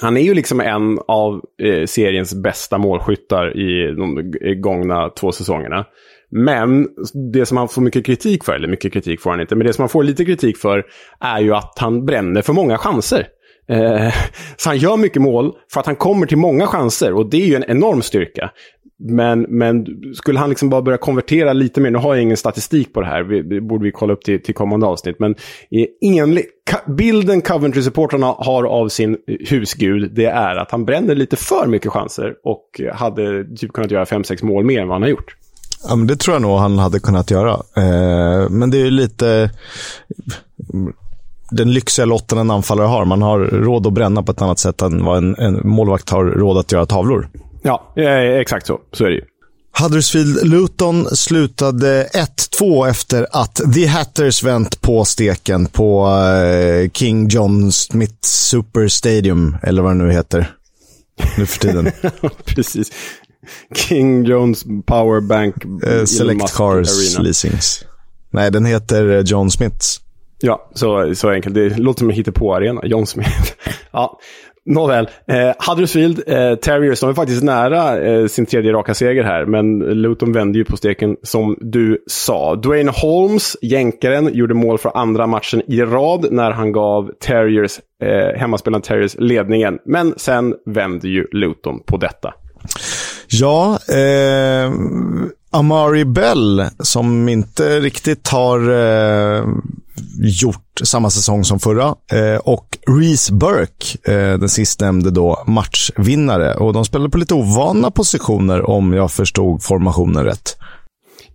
han 0.02 0.18
är 0.18 0.22
ju 0.22 0.34
liksom 0.34 0.62
en 0.62 1.00
av 1.08 1.42
eh, 1.64 1.86
seriens 1.86 2.36
bästa 2.36 2.78
målskyttar 2.78 3.58
i 3.58 3.96
de 3.96 4.34
gångna 4.62 5.10
två 5.10 5.32
säsongerna. 5.32 5.86
Men 6.38 6.88
det 7.34 7.46
som 7.46 7.58
han 7.58 7.68
får 7.68 7.82
mycket 7.82 8.06
kritik 8.06 8.44
för, 8.44 8.54
eller 8.54 8.68
mycket 8.68 8.94
kritik 8.94 9.22
får 9.22 9.30
han 9.30 9.42
inte, 9.42 9.56
men 9.56 9.68
det 9.68 9.74
som 9.74 9.82
han 9.82 9.90
får 9.90 10.04
lite 10.04 10.26
kritik 10.26 10.58
för 10.58 10.86
är 11.20 11.40
ju 11.40 11.56
att 11.56 11.74
han 11.80 12.06
bränner 12.06 12.42
för 12.42 12.54
många 12.54 12.78
chanser. 12.78 13.28
Eh, 13.70 14.14
så 14.58 14.70
han 14.70 14.78
gör 14.78 14.98
mycket 14.98 15.22
mål 15.22 15.54
för 15.74 15.80
att 15.80 15.86
han 15.86 15.96
kommer 15.96 16.28
till 16.28 16.38
många 16.38 16.68
chanser 16.68 17.14
och 17.14 17.30
det 17.30 17.38
är 17.38 17.48
ju 17.48 17.56
en 17.56 17.64
enorm 17.64 18.02
styrka. 18.02 18.52
Men, 19.00 19.42
men 19.42 19.86
skulle 20.14 20.40
han 20.40 20.50
liksom 20.50 20.70
bara 20.70 20.82
börja 20.82 20.98
konvertera 20.98 21.54
lite 21.54 21.82
mer, 21.82 21.92
nu 21.92 21.98
har 21.98 22.16
jag 22.16 22.24
ingen 22.24 22.38
statistik 22.38 22.94
på 22.94 23.02
det 23.02 23.08
här, 23.08 23.24
vi, 23.24 23.42
det 23.42 23.62
borde 23.62 23.84
vi 23.84 23.92
kolla 23.92 24.14
upp 24.14 24.24
till, 24.24 24.44
till 24.44 24.56
kommande 24.56 24.86
avsnitt, 24.86 25.20
men 25.20 25.36
enligt 26.02 26.46
bilden 26.98 27.42
Coventry-supportrarna 27.42 28.36
har 28.38 28.64
av 28.64 28.90
sin 28.90 29.18
husgud, 29.50 30.12
det 30.16 30.26
är 30.26 30.56
att 30.56 30.72
han 30.72 30.86
bränner 30.86 31.16
lite 31.16 31.36
för 31.36 31.68
mycket 31.68 31.92
chanser 31.92 32.34
och 32.44 32.82
hade 32.94 33.56
typ 33.56 33.74
kunnat 33.74 33.92
göra 33.92 34.04
5-6 34.04 34.46
mål 34.46 34.66
mer 34.66 34.82
än 34.82 34.88
vad 34.88 34.96
han 34.96 35.02
har 35.02 35.10
gjort. 35.10 35.36
Ja, 35.88 35.96
men 35.96 36.08
det 36.08 36.16
tror 36.16 36.36
jag 36.36 36.42
nog 36.42 36.60
han 36.60 36.80
hade 36.80 37.00
kunnat 37.00 37.32
göra. 37.32 37.54
Eh, 37.54 38.50
men 38.50 38.72
det 38.72 38.78
är 38.78 38.84
ju 38.86 38.92
lite 38.92 39.50
den 41.52 41.74
lyxiga 41.74 42.06
lotten 42.06 42.38
en 42.38 42.52
anfallare 42.52 42.88
har. 42.88 43.06
Man 43.06 43.22
har 43.22 43.40
råd 43.40 43.88
att 43.88 43.94
bränna 43.94 44.24
på 44.24 44.32
ett 44.32 44.42
annat 44.42 44.60
sätt 44.60 44.82
än 44.82 45.06
vad 45.06 45.18
en, 45.18 45.36
en 45.36 45.70
målvakt 45.70 46.10
har 46.10 46.26
råd 46.26 46.58
att 46.58 46.72
göra 46.72 46.86
tavlor. 46.86 47.30
Ja, 47.62 47.94
eh, 47.96 48.40
exakt 48.40 48.68
så. 48.68 48.80
Så 48.92 49.06
är 49.06 49.10
det 49.10 49.16
ju. 49.16 49.22
Huddersfield 49.82 50.48
Luton 50.48 51.16
slutade 51.16 52.10
1-2 52.60 52.90
efter 52.90 53.28
att 53.32 53.62
The 53.74 53.86
Hatters 53.86 54.44
vänt 54.44 54.82
på 54.82 55.06
steken 55.06 55.66
på 55.66 56.08
eh, 56.08 56.90
King 56.92 57.28
John 57.28 57.72
Smith 57.72 58.18
Super 58.22 58.88
Stadium, 58.88 59.58
eller 59.64 59.82
vad 59.82 59.92
det 59.92 60.04
nu 60.04 60.12
heter. 60.12 60.52
Nu 61.38 61.46
för 61.46 61.60
tiden. 61.60 61.92
Precis. 62.46 62.92
King 63.76 64.24
Jones 64.24 64.66
Powerbank. 64.86 65.66
Uh, 65.66 66.06
Select 66.06 66.56
Cars 66.56 67.18
Arena. 67.18 67.24
Leasings. 67.24 67.86
Nej, 68.32 68.52
den 68.52 68.66
heter 68.66 69.10
eh, 69.10 69.22
John 69.26 69.52
Smiths. 69.52 70.02
Ja, 70.42 70.70
så, 70.74 71.16
så 71.16 71.30
enkelt. 71.30 71.56
Det 71.56 71.78
låter 71.78 72.00
som 72.00 72.10
en 72.10 72.16
hittepå-arena. 72.16 72.82
John 72.84 73.06
Smith. 73.06 73.54
ja, 73.92 74.20
nåväl. 74.66 75.10
Eh, 75.28 75.52
Huddersfield, 75.70 76.24
eh, 76.28 76.56
Terriers, 76.56 77.00
de 77.00 77.10
är 77.10 77.14
faktiskt 77.14 77.44
nära 77.44 78.00
eh, 78.00 78.28
sin 78.28 78.46
tredje 78.46 78.74
raka 78.74 78.94
seger 78.94 79.24
här. 79.24 79.46
Men 79.46 79.80
Luton 79.80 80.32
vände 80.32 80.58
ju 80.58 80.66
på 80.66 80.78
steken 80.78 81.16
som 81.24 81.58
du 81.60 82.04
sa. 82.08 82.56
Dwayne 82.56 82.92
Holmes, 82.96 83.58
jänkaren, 83.62 84.30
gjorde 84.34 84.54
mål 84.54 84.78
för 84.78 84.98
andra 84.98 85.28
matchen 85.28 85.62
i 85.68 85.82
rad 85.82 86.28
när 86.32 86.52
han 86.52 86.72
gav 86.72 87.12
Terriers, 87.20 87.80
eh, 88.04 88.40
hemmaspelaren 88.40 88.82
Terriers 88.82 89.16
ledningen. 89.20 89.80
Men 89.86 90.14
sen 90.18 90.56
vände 90.66 91.08
ju 91.08 91.28
Luton 91.32 91.80
på 91.86 91.98
detta. 91.98 92.34
Ja, 93.28 93.80
eh, 93.88 94.72
Amari 95.52 96.06
Bell 96.06 96.66
som 96.80 97.30
inte 97.30 97.80
riktigt 97.80 98.28
har 98.28 98.60
eh, 98.70 99.46
gjort 100.18 100.82
samma 100.84 101.10
säsong 101.10 101.46
som 101.46 101.60
förra. 101.60 101.96
Eh, 102.12 102.38
och 102.38 102.78
Reese 102.88 103.32
Burke, 103.32 104.12
eh, 104.12 104.40
den 104.40 104.50
sistnämnde 104.50 105.12
då, 105.12 105.44
matchvinnare. 105.48 106.56
Och 106.56 106.74
de 106.74 106.86
spelade 106.86 107.10
på 107.10 107.18
lite 107.18 107.34
ovana 107.34 107.92
positioner 107.92 108.70
om 108.70 108.94
jag 108.94 109.12
förstod 109.12 109.64
formationen 109.64 110.24
rätt. 110.24 110.58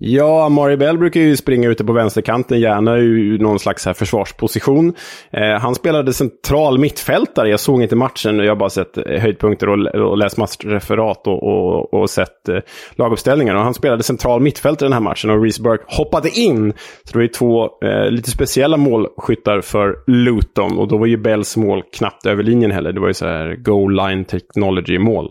Ja, 0.02 0.46
Amari 0.46 0.76
Bell 0.76 0.98
brukar 0.98 1.20
ju 1.20 1.36
springa 1.36 1.68
ute 1.68 1.84
på 1.84 1.92
vänsterkanten, 1.92 2.60
gärna 2.60 2.98
i 2.98 3.38
någon 3.40 3.58
slags 3.58 3.86
här 3.86 3.92
försvarsposition. 3.92 4.94
Eh, 5.30 5.60
han 5.60 5.74
spelade 5.74 6.12
central 6.12 6.78
mittfältare. 6.78 7.48
Jag 7.48 7.60
såg 7.60 7.82
inte 7.82 7.96
matchen, 7.96 8.38
jag 8.38 8.48
har 8.48 8.56
bara 8.56 8.70
sett 8.70 8.98
eh, 8.98 9.20
höjdpunkter 9.20 9.68
och, 9.68 10.10
och 10.10 10.18
läst 10.18 10.36
matchreferat 10.36 11.26
och, 11.26 11.42
och, 11.42 11.94
och 11.94 12.10
sett 12.10 12.48
eh, 12.48 12.58
laguppställningar. 12.92 13.54
Och 13.54 13.62
han 13.62 13.74
spelade 13.74 14.02
central 14.02 14.40
mittfältare 14.40 14.86
den 14.86 14.92
här 14.92 15.00
matchen 15.00 15.30
och 15.30 15.42
Reece 15.42 15.60
Burke 15.60 15.84
hoppade 15.86 16.30
in. 16.30 16.72
Så 17.04 17.12
det 17.12 17.14
var 17.14 17.22
ju 17.22 17.28
två 17.28 17.64
eh, 17.84 18.10
lite 18.10 18.30
speciella 18.30 18.76
målskyttar 18.76 19.60
för 19.60 19.96
Luton. 20.06 20.78
Och 20.78 20.88
då 20.88 20.98
var 20.98 21.06
ju 21.06 21.16
Bells 21.16 21.56
mål 21.56 21.82
knappt 21.92 22.26
över 22.26 22.42
linjen 22.42 22.70
heller. 22.70 22.92
Det 22.92 23.00
var 23.00 23.08
ju 23.08 23.14
så 23.14 23.26
här 23.26 23.56
goal 23.56 23.96
line 23.96 24.24
technology-mål. 24.24 25.30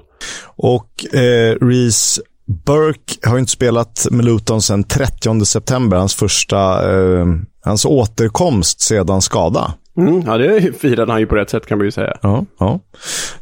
Och 0.58 1.16
eh, 1.16 1.56
Reece 1.62 2.22
Burke 2.66 3.30
har 3.30 3.38
inte 3.38 3.52
spelat 3.52 4.08
med 4.12 4.26
Luton 4.26 4.62
sedan 4.62 4.84
30 4.84 5.46
september, 5.46 5.98
hans 5.98 6.16
första, 6.16 6.92
eh, 6.92 7.26
hans 7.66 7.86
återkomst 7.86 8.82
sedan 8.82 9.22
skada. 9.22 9.74
Mm, 9.98 10.24
ja, 10.26 10.38
det 10.38 10.80
firade 10.80 11.12
han 11.12 11.22
ju 11.22 11.28
på 11.28 11.36
rätt 11.36 11.50
sätt 11.50 11.66
kan 11.66 11.78
man 11.78 11.86
ju 11.86 11.92
säga. 11.92 12.18
Ja, 12.22 12.46
ja. 12.60 12.80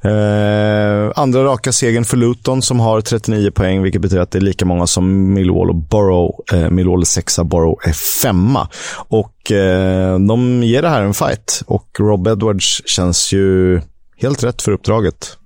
Eh, 0.10 1.12
andra 1.16 1.44
raka 1.44 1.72
segern 1.72 2.06
för 2.06 2.18
Luton 2.18 2.62
som 2.62 2.80
har 2.80 3.02
39 3.02 3.52
poäng, 3.52 3.84
vilket 3.84 4.02
betyder 4.02 4.22
att 4.22 4.32
det 4.32 4.40
är 4.40 4.42
lika 4.42 4.66
många 4.66 4.88
som 4.88 5.34
Millwall 5.34 5.70
och 5.70 5.76
Borough. 5.76 6.40
Eh, 6.54 6.70
Millwall 6.70 7.02
är 7.02 7.06
sexa, 7.06 7.44
Borough 7.44 7.88
är 7.88 7.94
femma. 8.22 8.68
Och 9.10 9.52
eh, 9.52 10.20
de 10.20 10.64
ger 10.64 10.82
det 10.82 10.90
här 10.90 11.02
en 11.02 11.14
fight. 11.14 11.62
Och 11.68 11.88
Rob 12.00 12.28
Edwards 12.28 12.82
känns 12.86 13.34
ju 13.34 13.82
helt 14.18 14.44
rätt 14.44 14.62
för 14.62 14.72
uppdraget. 14.72 15.38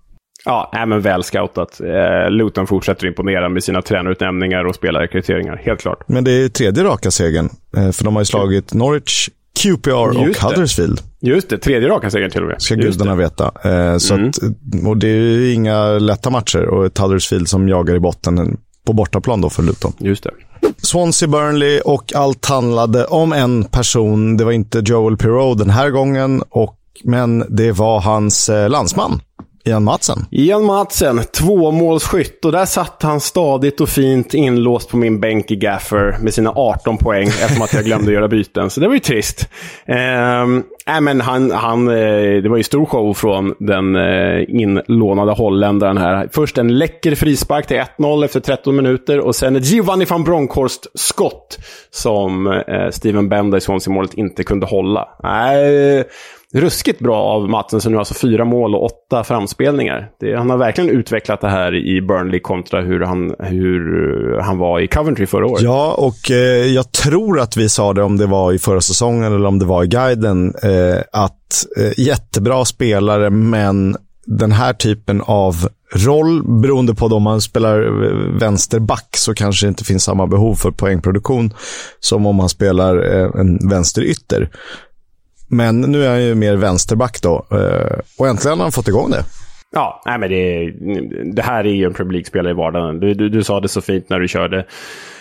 Ja, 0.45 0.71
äh, 0.75 0.85
men 0.85 1.01
väl 1.01 1.23
scoutat. 1.23 1.81
Eh, 1.81 2.29
Luton 2.31 2.67
fortsätter 2.67 3.07
imponera 3.07 3.49
med 3.49 3.63
sina 3.63 3.81
tränarutnämningar 3.81 4.65
och 4.65 4.75
spelarrekryteringar, 4.75 5.61
helt 5.65 5.81
klart. 5.81 6.03
Men 6.07 6.23
det 6.23 6.31
är 6.31 6.49
tredje 6.49 6.83
raka 6.83 7.11
segern, 7.11 7.49
eh, 7.77 7.91
för 7.91 8.03
de 8.03 8.15
har 8.15 8.21
ju 8.21 8.25
slagit 8.25 8.73
Norwich, 8.73 9.29
QPR 9.59 10.27
Just 10.27 10.43
och 10.43 10.49
Huddersfield. 10.49 10.99
Just 11.21 11.49
det, 11.49 11.57
tredje 11.57 11.89
raka 11.89 12.09
segern 12.09 12.31
till 12.31 12.41
och 12.41 12.47
med. 12.47 12.61
Ska 12.61 12.75
Just 12.75 12.97
gudarna 12.99 13.15
det. 13.15 13.23
veta. 13.23 13.51
Eh, 13.63 13.97
så 13.97 14.13
Mm. 14.13 14.29
att, 14.29 14.37
och 14.87 14.97
det 14.97 15.07
är 15.07 15.15
ju 15.21 15.53
inga 15.53 15.83
lätta 15.85 16.29
matcher 16.29 16.65
och 16.65 16.85
ett 16.85 16.97
Huddersfield 16.97 17.47
som 17.49 17.69
jagar 17.69 17.95
i 17.95 17.99
botten 17.99 18.57
på 18.85 18.93
bortaplan 18.93 19.41
då 19.41 19.49
för 19.49 19.63
Luton. 19.63 19.93
Just 19.99 20.23
det. 20.23 20.31
Swansea 20.77 21.27
Burnley 21.29 21.79
och 21.79 22.13
allt 22.15 22.45
handlade 22.45 23.05
om 23.05 23.33
en 23.33 23.63
person. 23.63 24.37
Det 24.37 24.43
var 24.43 24.51
inte 24.51 24.81
Joel 24.85 25.17
Pirou 25.17 25.53
den 25.55 25.69
här 25.69 25.89
gången, 25.89 26.43
och, 26.49 26.77
men 27.03 27.45
det 27.49 27.71
var 27.71 27.99
hans 28.01 28.49
eh, 28.49 28.69
landsman, 28.69 29.21
Ian 29.63 29.83
Matsen. 29.83 30.17
Ian 30.31 30.65
Madsen, 30.65 31.21
tvåmålsskytt. 31.23 32.45
Och 32.45 32.51
där 32.51 32.65
satt 32.65 33.03
han 33.03 33.19
stadigt 33.19 33.81
och 33.81 33.89
fint 33.89 34.33
inlåst 34.33 34.89
på 34.89 34.97
min 34.97 35.19
bänk 35.19 35.51
i 35.51 35.55
Gaffer 35.55 36.17
med 36.21 36.33
sina 36.33 36.51
18 36.55 36.97
poäng 36.97 37.27
eftersom 37.27 37.61
att 37.61 37.73
jag 37.73 37.85
glömde 37.85 38.11
göra 38.11 38.27
byten. 38.27 38.69
Så 38.69 38.79
det 38.79 38.87
var 38.87 38.93
ju 38.93 38.99
trist. 38.99 39.49
Eh, 39.85 40.41
äh, 40.95 41.01
men 41.01 41.21
han, 41.21 41.51
han, 41.51 41.87
eh, 41.87 42.41
det 42.43 42.49
var 42.49 42.57
ju 42.57 42.63
stor 42.63 42.85
show 42.85 43.13
från 43.13 43.55
den 43.59 43.95
eh, 43.95 44.43
inlånade 44.47 45.31
holländaren 45.31 45.97
här. 45.97 46.29
Först 46.31 46.57
en 46.57 46.77
läcker 46.77 47.15
frispark 47.15 47.67
till 47.67 47.81
1-0 47.97 48.25
efter 48.25 48.39
13 48.39 48.75
minuter 48.75 49.19
och 49.19 49.35
sen 49.35 49.55
ett 49.55 49.65
Giovanni 49.65 50.05
van 50.05 50.23
Bronckhorst-skott 50.23 51.59
som 51.89 52.47
eh, 52.47 52.89
Steven 52.91 53.29
Bender 53.29 53.57
i 53.57 53.61
Swansea-målet 53.61 54.13
inte 54.13 54.43
kunde 54.43 54.65
hålla. 54.65 55.07
Nej, 55.23 56.03
ruskigt 56.53 56.99
bra 56.99 57.17
av 57.17 57.49
Matsen 57.49 57.81
så 57.81 57.89
nu 57.89 57.97
alltså 57.97 58.13
fyra 58.13 58.45
mål 58.45 58.75
och 58.75 58.83
åtta 58.83 59.23
framspelningar. 59.23 60.09
Det, 60.19 60.35
han 60.35 60.49
har 60.49 60.57
verkligen 60.57 60.89
utvecklat 60.89 61.41
det 61.41 61.49
här 61.49 61.75
i 61.75 62.01
Burnley 62.01 62.39
kontra 62.39 62.81
hur 62.81 62.99
han, 62.99 63.35
hur 63.39 64.35
eh, 64.37 64.43
han 64.43 64.57
var 64.57 64.79
i 64.79 64.87
Coventry 64.87 65.27
förra 65.27 65.45
året. 65.45 65.61
Ja, 65.61 65.93
och 65.97 66.31
eh, 66.31 66.65
jag 66.65 66.91
tror 66.91 67.39
att 67.39 67.57
vi 67.57 67.69
sa 67.69 67.93
det 67.93 68.03
om 68.03 68.17
det 68.17 68.25
var 68.25 68.53
i 68.53 68.59
förra 68.59 68.81
säsongen 68.81 69.33
eller 69.33 69.45
om 69.45 69.59
det 69.59 69.65
var 69.65 69.83
i 69.83 69.87
guiden, 69.87 70.53
eh, 70.63 71.01
att 71.11 71.65
eh, 71.77 71.99
jättebra 71.99 72.65
spelare, 72.65 73.29
men 73.29 73.95
den 74.25 74.51
här 74.51 74.73
typen 74.73 75.21
av 75.21 75.55
roll, 75.93 76.61
beroende 76.61 76.95
på 76.95 77.05
om 77.05 77.23
man 77.23 77.41
spelar 77.41 78.03
eh, 78.03 78.39
vänsterback 78.39 79.17
så 79.17 79.33
kanske 79.33 79.65
det 79.65 79.69
inte 79.69 79.83
finns 79.83 80.03
samma 80.03 80.27
behov 80.27 80.55
för 80.55 80.71
poängproduktion 80.71 81.53
som 81.99 82.25
om 82.25 82.35
man 82.35 82.49
spelar 82.49 83.15
eh, 83.15 83.41
en 83.41 83.69
vänsterytter. 83.69 84.49
Men 85.51 85.81
nu 85.81 86.05
är 86.05 86.09
han 86.09 86.23
ju 86.23 86.35
mer 86.35 86.55
vänsterback 86.55 87.21
då 87.21 87.45
eh, 87.51 87.99
och 88.17 88.27
äntligen 88.27 88.57
har 88.57 88.65
han 88.65 88.71
fått 88.71 88.87
igång 88.87 89.11
det. 89.11 89.23
Ja, 89.73 90.01
nej 90.05 90.19
men 90.19 90.29
det, 90.29 90.71
det 91.33 91.41
här 91.41 91.63
är 91.63 91.73
ju 91.73 91.85
en 91.85 91.93
Premier 91.93 92.11
League-spelare 92.11 92.51
i 92.51 92.55
vardagen. 92.55 92.99
Du, 92.99 93.13
du, 93.13 93.29
du 93.29 93.43
sa 93.43 93.59
det 93.59 93.67
så 93.67 93.81
fint 93.81 94.09
när 94.09 94.19
du 94.19 94.27
körde 94.27 94.65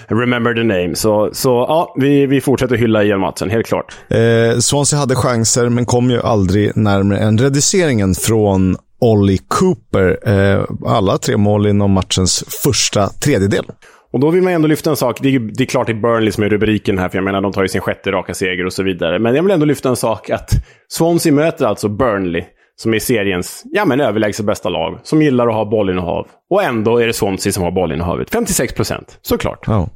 Remember 0.09 0.55
the 0.55 0.63
name. 0.63 0.95
Så, 0.95 1.31
så 1.33 1.49
ja, 1.49 1.95
vi, 1.97 2.27
vi 2.27 2.41
fortsätter 2.41 2.77
hylla 2.77 3.05
Ian 3.05 3.21
Matsen, 3.21 3.51
helt 3.51 3.67
klart. 3.67 3.95
Eh, 4.09 4.59
Swansea 4.59 4.99
hade 4.99 5.15
chanser, 5.15 5.69
men 5.69 5.87
kom 5.87 6.11
ju 6.11 6.21
aldrig 6.21 6.77
närmare 6.77 7.19
än 7.19 7.39
reduceringen 7.39 8.15
från 8.15 8.77
Ollie 9.01 9.39
Cooper. 9.49 10.19
Eh, 10.29 10.65
alla 10.87 11.19
tre 11.19 11.37
mål 11.37 11.67
inom 11.67 11.91
matchens 11.91 12.45
första 12.65 13.09
tredjedel. 13.09 13.65
Och 14.13 14.21
då 14.21 14.31
vill 14.31 14.43
man 14.43 14.53
ändå 14.53 14.69
lyfta 14.69 14.91
en 14.91 14.97
sak. 14.97 15.19
Det 15.23 15.35
är, 15.35 15.39
det 15.39 15.65
är 15.65 15.67
klart 15.67 15.87
det 15.87 15.93
är 15.93 16.01
Burnley 16.01 16.33
som 16.33 16.45
är 16.45 16.49
rubriken 16.49 16.99
här, 16.99 17.09
för 17.09 17.19
jag 17.19 17.25
menar 17.25 17.41
de 17.41 17.53
tar 17.53 17.63
ju 17.63 17.69
sin 17.69 17.81
sjätte 17.81 18.13
raka 18.13 18.35
seger 18.35 18.67
och 18.67 18.73
så 18.73 18.83
vidare. 18.83 19.19
Men 19.19 19.35
jag 19.35 19.43
vill 19.43 19.53
ändå 19.53 19.67
lyfta 19.67 19.89
en 19.89 19.97
sak 19.97 20.31
att 20.31 20.51
Swansea 20.89 21.33
möter 21.33 21.67
alltså 21.67 21.89
Burnley, 21.89 22.45
som 22.77 22.95
är 22.95 22.99
seriens 22.99 23.63
ja, 23.65 23.85
men 23.85 24.01
överlägset 24.01 24.47
bästa 24.47 24.69
lag, 24.69 25.01
som 25.03 25.23
gillar 25.23 25.49
att 25.49 25.55
ha 25.55 25.65
bollinnehav. 25.65 26.27
Och 26.51 26.63
ändå 26.63 26.99
är 26.99 27.07
det 27.07 27.13
Swansea 27.13 27.53
som 27.53 27.63
har 27.63 27.71
bollinnehavet. 27.71 28.31
56 28.31 28.75
procent, 28.75 29.19
såklart. 29.23 29.65
Ja, 29.67 29.89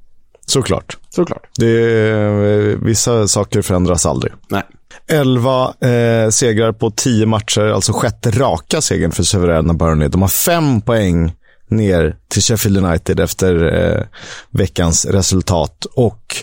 såklart. 0.46 0.96
Såklart. 1.08 1.48
Det, 1.58 2.76
vissa 2.82 3.28
saker 3.28 3.62
förändras 3.62 4.06
aldrig. 4.06 4.32
Nej. 4.48 4.62
11 5.08 5.74
eh, 5.80 6.28
segrar 6.30 6.72
på 6.72 6.90
10 6.90 7.26
matcher, 7.26 7.60
alltså 7.60 7.92
sjätte 7.92 8.30
raka 8.30 8.80
segern 8.80 9.12
för 9.12 9.22
suveräna 9.22 9.74
Burnley. 9.74 10.08
De 10.08 10.22
har 10.22 10.28
fem 10.28 10.80
poäng 10.80 11.32
ner 11.76 12.16
till 12.28 12.42
Sheffield 12.42 12.84
United 12.84 13.20
efter 13.20 13.74
eh, 13.74 14.02
veckans 14.50 15.04
resultat. 15.04 15.86
Och 15.94 16.36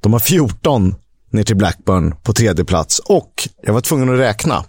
de 0.00 0.12
har 0.12 0.20
14 0.20 0.94
ner 1.34 1.42
till 1.42 1.56
Blackburn 1.56 2.14
på 2.22 2.32
tredje 2.32 2.64
plats. 2.64 2.98
Och 2.98 3.48
jag 3.62 3.72
var 3.72 3.80
tvungen 3.80 4.14
att 4.14 4.18
räkna. 4.18 4.64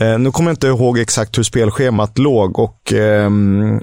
Eh, 0.00 0.18
nu 0.18 0.30
kommer 0.30 0.50
jag 0.50 0.54
inte 0.54 0.66
ihåg 0.66 0.98
exakt 0.98 1.38
hur 1.38 1.42
spelschemat 1.42 2.18
låg 2.18 2.58
och 2.58 2.92
eh, 2.92 3.30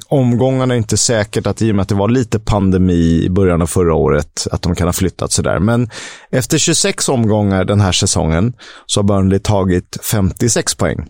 omgångarna 0.08 0.74
är 0.74 0.78
inte 0.78 0.98
säkert 0.98 1.48
att 1.48 1.62
i 1.62 1.72
och 1.72 1.76
med 1.76 1.84
att 1.84 1.90
det 1.90 1.96
var 1.96 2.10
lite 2.10 2.40
pandemi 2.40 3.24
i 3.24 3.30
början 3.30 3.62
av 3.62 3.68
förra 3.68 3.94
året, 3.94 4.48
att 4.52 4.62
de 4.62 4.76
kan 4.76 4.88
ha 4.88 4.94
flyttat 4.94 5.32
sådär. 5.32 5.60
Men 5.60 5.90
efter 6.32 6.58
26 6.58 7.10
omgångar 7.10 7.66
den 7.66 7.82
här 7.82 7.92
säsongen 7.92 8.54
så 8.86 9.00
har 9.00 9.04
Burnley 9.04 9.40
tagit 9.40 9.98
56 10.12 10.76
poäng. 10.76 11.10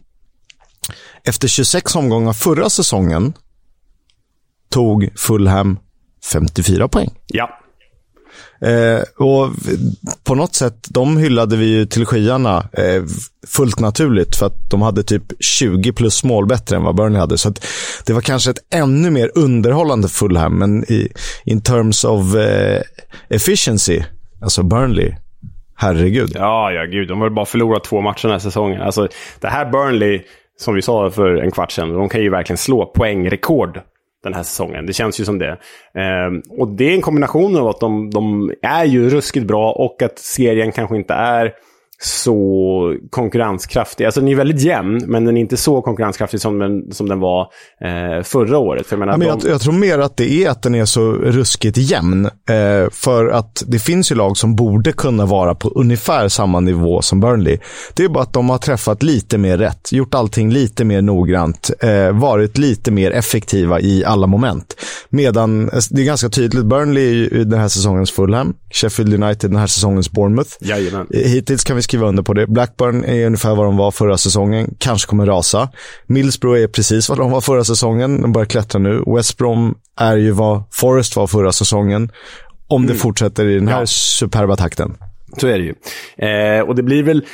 Efter 1.24 1.48
26 1.48 1.96
omgångar 1.96 2.34
förra 2.34 2.70
säsongen 2.70 3.34
tog 4.74 5.10
Fulham 5.16 5.80
54 6.32 6.88
poäng. 6.88 7.10
Ja. 7.28 7.60
Eh, 8.62 9.02
och 9.18 9.50
på 10.24 10.36
något 10.36 10.56
sätt, 10.56 10.88
de 10.90 11.18
hyllade 11.18 11.58
vi 11.58 11.66
ju 11.66 11.86
till 11.86 12.06
skyarna 12.06 12.58
eh, 12.58 13.04
fullt 13.48 13.80
naturligt 13.80 14.36
för 14.36 14.46
att 14.46 14.70
de 14.72 14.82
hade 14.82 15.04
typ 15.04 15.24
20 15.40 15.94
plus 15.94 16.24
mål 16.24 16.48
bättre 16.48 16.76
än 16.76 16.84
vad 16.84 16.96
Burnley 16.96 17.20
hade. 17.20 17.38
Så 17.38 17.50
att 17.50 17.66
det 18.06 18.14
var 18.14 18.22
kanske 18.22 18.52
ett 18.52 18.74
ännu 18.74 19.12
mer 19.12 19.32
underhållande 19.36 20.08
Fulham, 20.08 20.58
men 20.60 20.84
i 20.84 21.10
in 21.46 21.62
terms 21.62 22.04
of 22.04 22.36
eh, 22.36 22.82
efficiency, 23.30 24.02
alltså 24.42 24.64
Burnley, 24.64 25.12
herregud. 25.76 26.32
Ja, 26.36 26.72
ja, 26.72 26.86
gud. 26.86 27.08
De 27.08 27.22
har 27.22 27.30
bara 27.30 27.46
förlorat 27.46 27.84
två 27.84 28.02
matcher 28.02 28.22
den 28.22 28.32
här 28.32 28.40
säsongen. 28.40 28.82
Alltså, 28.82 29.08
det 29.40 29.48
här 29.48 29.72
Burnley, 29.72 30.22
som 30.60 30.76
vi 30.76 30.82
sa 30.82 31.12
för 31.12 31.36
en 31.36 31.52
kvart 31.52 31.72
sedan, 31.72 31.94
de 31.94 32.10
kan 32.10 32.22
ju 32.22 32.30
verkligen 32.30 32.58
slå 32.58 32.86
poängrekord 32.86 33.82
den 34.24 34.34
här 34.34 34.44
säsongen. 34.44 34.86
Det 34.86 34.94
känns 34.94 35.20
ju 35.20 35.26
som 35.26 35.40
det. 35.40 35.58
Eh, 35.94 36.58
och 36.60 36.68
det 36.68 36.90
är 36.90 36.96
en 36.96 37.02
kombination 37.02 37.58
av 37.58 37.68
att 37.68 37.80
de, 37.80 38.10
de 38.10 38.54
är 38.62 38.86
ju 38.86 39.10
ruskigt 39.10 39.48
bra 39.48 39.72
och 39.72 40.02
att 40.02 40.20
serien 40.20 40.72
kanske 40.72 40.96
inte 40.96 41.14
är 41.14 41.54
så 42.06 42.98
konkurrenskraftig. 43.10 44.06
Alltså 44.06 44.20
den 44.20 44.30
är 44.30 44.36
väldigt 44.36 44.62
jämn, 44.62 45.02
men 45.08 45.26
den 45.26 45.38
är 45.38 45.42
inte 45.42 45.58
så 45.58 45.82
konkurrenskraftig 45.82 46.42
som 46.42 46.60
den, 46.60 46.92
som 46.92 47.10
den 47.10 47.20
var 47.20 47.42
eh, 47.82 48.24
förra 48.24 48.58
året. 48.58 48.88
För 48.88 48.96
jag, 48.96 49.00
menar, 49.00 49.14
Ja, 49.14 49.18
men 49.18 49.28
de... 49.28 49.48
jag, 49.48 49.54
jag 49.54 49.62
tror 49.62 49.74
mer 49.74 50.00
att 50.00 50.18
det 50.18 50.32
är 50.32 50.50
att 50.50 50.62
den 50.62 50.76
är 50.76 50.86
så 50.86 51.12
ruskigt 51.12 51.78
jämn. 51.78 52.26
Eh, 52.26 52.90
för 52.92 53.28
att 53.28 53.64
det 53.68 53.80
finns 53.80 54.12
ju 54.12 54.16
lag 54.16 54.38
som 54.38 54.56
borde 54.56 54.92
kunna 54.92 55.26
vara 55.26 55.56
på 55.56 55.70
ungefär 55.70 56.28
samma 56.28 56.60
nivå 56.60 57.02
som 57.02 57.20
Burnley. 57.20 57.58
Det 57.94 58.04
är 58.04 58.10
bara 58.10 58.24
att 58.24 58.34
de 58.34 58.50
har 58.50 58.58
träffat 58.58 59.04
lite 59.04 59.38
mer 59.38 59.58
rätt, 59.58 59.92
gjort 59.92 60.14
allting 60.14 60.52
lite 60.52 60.86
mer 60.86 61.02
noggrant, 61.02 61.72
eh, 61.80 62.12
varit 62.12 62.58
lite 62.58 62.92
mer 62.92 63.12
effektiva 63.12 63.80
i 63.80 64.06
alla 64.06 64.28
moment. 64.28 64.76
Medan, 65.10 65.70
det 65.92 66.02
är 66.02 66.06
ganska 66.06 66.30
tydligt, 66.30 66.66
Burnley 66.66 67.10
är 67.10 67.14
ju 67.14 67.44
den 67.44 67.60
här 67.60 67.68
säsongens 67.68 68.12
Fulham, 68.12 68.54
Sheffield 68.72 69.24
United 69.24 69.50
den 69.50 69.60
här 69.60 69.68
säsongens 69.68 70.12
Bournemouth. 70.12 70.52
Jajamän. 70.60 71.08
Eh, 71.14 71.20
Hittills 71.20 71.64
kan 71.64 71.76
vi 71.76 71.82
skriva 71.94 72.08
under 72.08 72.24
på 72.24 72.34
det. 72.34 72.48
Blackburn 72.48 73.04
är 73.04 73.26
ungefär 73.26 73.56
vad 73.56 73.66
de 73.66 73.78
var 73.78 73.92
förra 73.92 74.18
säsongen. 74.18 74.76
Kanske 74.78 75.10
kommer 75.10 75.26
rasa. 75.26 75.70
Middlesbrough 76.08 76.64
är 76.64 76.68
precis 76.68 77.10
vad 77.10 77.18
de 77.18 77.32
var 77.32 77.42
förra 77.42 77.64
säsongen. 77.64 78.22
De 78.22 78.32
börjar 78.32 78.46
klättra 78.46 78.80
nu. 78.80 79.04
West 79.08 79.38
Brom 79.38 79.76
är 80.00 80.18
ju 80.18 80.32
vad 80.32 80.64
Forest 80.72 81.16
var 81.16 81.28
förra 81.28 81.52
säsongen. 81.52 82.12
Om 82.68 82.88
det 82.88 82.94
fortsätter 82.94 83.48
i 83.48 83.56
den 83.56 83.68
här 83.68 83.80
ja. 83.80 83.86
superba 83.86 84.56
takten. 84.56 84.98
Så 85.38 85.48
är 85.48 85.60
det 85.60 85.64
ju. 85.64 85.76
Eh, 86.30 86.62
och 86.62 86.76
det 86.76 86.84
blir 86.84 87.04
väl... 87.04 87.26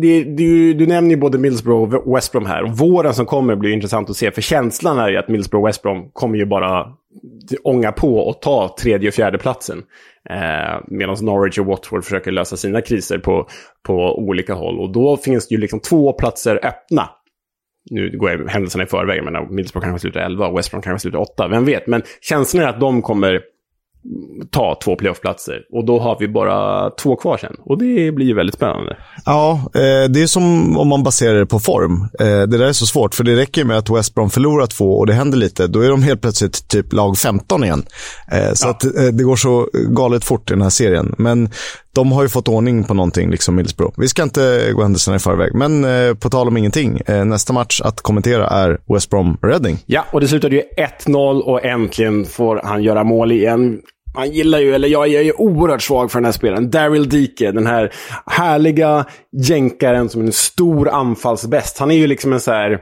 Det, 0.00 0.24
du, 0.24 0.74
du 0.74 0.86
nämner 0.86 1.10
ju 1.10 1.16
både 1.16 1.38
Middlesbrough 1.38 1.94
och 1.94 2.16
West 2.16 2.32
Brom 2.32 2.46
här. 2.46 2.62
Våren 2.62 3.14
som 3.14 3.26
kommer 3.26 3.56
blir 3.56 3.70
intressant 3.70 4.10
att 4.10 4.16
se. 4.16 4.30
För 4.30 4.42
känslan 4.42 4.98
är 4.98 5.08
ju 5.08 5.16
att 5.16 5.28
Middlesbrough 5.28 5.62
och 5.62 5.68
West 5.68 5.82
Brom 5.82 6.10
kommer 6.12 6.38
ju 6.38 6.46
bara 6.46 6.86
ånga 7.62 7.92
på 7.92 8.18
och 8.18 8.42
ta 8.42 8.76
tredje 8.80 9.08
och 9.08 9.14
fjärde 9.14 9.38
platsen. 9.38 9.82
Eh, 10.30 10.80
Medan 10.88 11.16
Norwich 11.22 11.58
och 11.58 11.66
Watford 11.66 12.04
försöker 12.04 12.32
lösa 12.32 12.56
sina 12.56 12.80
kriser 12.80 13.18
på, 13.18 13.48
på 13.86 14.18
olika 14.18 14.54
håll. 14.54 14.80
Och 14.80 14.92
då 14.92 15.16
finns 15.16 15.48
det 15.48 15.54
ju 15.54 15.60
liksom 15.60 15.80
två 15.80 16.12
platser 16.12 16.60
öppna. 16.62 17.08
Nu 17.90 18.18
går 18.18 18.30
jag 18.30 18.48
händelserna 18.48 18.84
i 18.84 18.86
förväg, 18.86 19.24
men 19.24 19.54
Middlesbrough 19.54 19.86
kanske 19.86 20.00
slutar 20.00 20.20
11 20.20 20.46
och 20.46 20.58
West 20.58 20.70
Brom 20.70 20.82
kanske 20.82 21.02
slutar 21.02 21.18
8. 21.18 21.48
Vem 21.48 21.64
vet? 21.64 21.86
Men 21.86 22.02
känslan 22.20 22.64
är 22.64 22.68
att 22.68 22.80
de 22.80 23.02
kommer 23.02 23.40
ta 24.50 24.78
två 24.84 24.96
playoffplatser. 24.96 25.60
Och 25.72 25.84
då 25.84 25.98
har 25.98 26.16
vi 26.20 26.28
bara 26.28 26.90
två 26.90 27.16
kvar 27.16 27.36
sen. 27.36 27.56
Och 27.58 27.78
det 27.78 28.12
blir 28.12 28.34
väldigt 28.34 28.54
spännande. 28.54 28.96
Ja, 29.24 29.60
eh, 29.74 30.10
det 30.10 30.22
är 30.22 30.26
som 30.26 30.76
om 30.76 30.88
man 30.88 31.02
baserar 31.02 31.38
det 31.38 31.46
på 31.46 31.60
form. 31.60 32.08
Eh, 32.20 32.26
det 32.26 32.58
där 32.58 32.66
är 32.66 32.72
så 32.72 32.86
svårt, 32.86 33.14
för 33.14 33.24
det 33.24 33.36
räcker 33.36 33.64
med 33.64 33.78
att 33.78 33.90
West 33.90 34.14
Brom 34.14 34.30
förlorar 34.30 34.66
två 34.66 34.98
och 34.98 35.06
det 35.06 35.12
händer 35.12 35.38
lite. 35.38 35.66
Då 35.66 35.80
är 35.80 35.88
de 35.88 36.02
helt 36.02 36.20
plötsligt 36.20 36.68
typ 36.68 36.92
lag 36.92 37.18
15 37.18 37.64
igen. 37.64 37.84
Eh, 38.32 38.52
så 38.52 38.66
ja. 38.66 38.70
att 38.70 38.80
det 39.18 39.24
går 39.24 39.36
så 39.36 39.68
galet 39.88 40.24
fort 40.24 40.50
i 40.50 40.54
den 40.54 40.62
här 40.62 40.70
serien. 40.70 41.14
Men 41.18 41.48
de 41.94 42.12
har 42.12 42.22
ju 42.22 42.28
fått 42.28 42.48
ordning 42.48 42.84
på 42.84 42.94
någonting, 42.94 43.30
liksom 43.30 43.56
Middlesbrough. 43.56 43.94
Vi 43.96 44.08
ska 44.08 44.22
inte 44.22 44.72
gå 44.74 44.82
händelserna 44.82 45.16
i 45.16 45.18
förväg, 45.18 45.54
men 45.54 45.84
eh, 45.84 46.14
på 46.14 46.30
tal 46.30 46.48
om 46.48 46.56
ingenting. 46.56 47.00
Eh, 47.06 47.24
nästa 47.24 47.52
match 47.52 47.80
att 47.80 48.00
kommentera 48.00 48.46
är 48.46 48.78
West 48.94 49.10
Brom-Reading. 49.10 49.76
Ja, 49.86 50.04
och 50.12 50.20
det 50.20 50.28
slutade 50.28 50.56
ju 50.56 50.62
1-0 51.06 51.40
och 51.40 51.64
äntligen 51.64 52.24
får 52.24 52.60
han 52.64 52.82
göra 52.82 53.04
mål 53.04 53.32
igen 53.32 53.80
man 54.14 54.30
gillar 54.30 54.58
ju, 54.58 54.74
eller 54.74 54.88
jag 54.88 55.14
är 55.14 55.22
ju 55.22 55.32
oerhört 55.32 55.82
svag 55.82 56.12
för 56.12 56.18
den 56.18 56.24
här 56.24 56.32
spelaren. 56.32 56.70
Daryl 56.70 57.08
Dike, 57.08 57.52
den 57.52 57.66
här 57.66 57.92
härliga 58.26 59.04
jänkaren 59.32 60.08
som 60.08 60.20
är 60.20 60.26
en 60.26 60.32
stor 60.32 60.88
anfallsbäst. 60.88 61.78
Han 61.78 61.90
är 61.90 61.94
ju 61.94 62.06
liksom 62.06 62.32
en 62.32 62.40
så 62.40 62.52
här... 62.52 62.80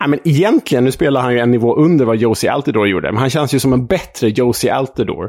Ja, 0.00 0.06
men 0.06 0.18
egentligen, 0.24 0.84
nu 0.84 0.92
spelar 0.92 1.20
han 1.20 1.32
ju 1.32 1.38
en 1.38 1.50
nivå 1.50 1.76
under 1.76 2.04
vad 2.04 2.16
Josie 2.16 2.52
Altidore 2.52 2.88
gjorde, 2.88 3.12
men 3.12 3.20
han 3.20 3.30
känns 3.30 3.54
ju 3.54 3.58
som 3.58 3.72
en 3.72 3.86
bättre 3.86 4.28
Josie 4.28 4.74
Altidore 4.74 5.28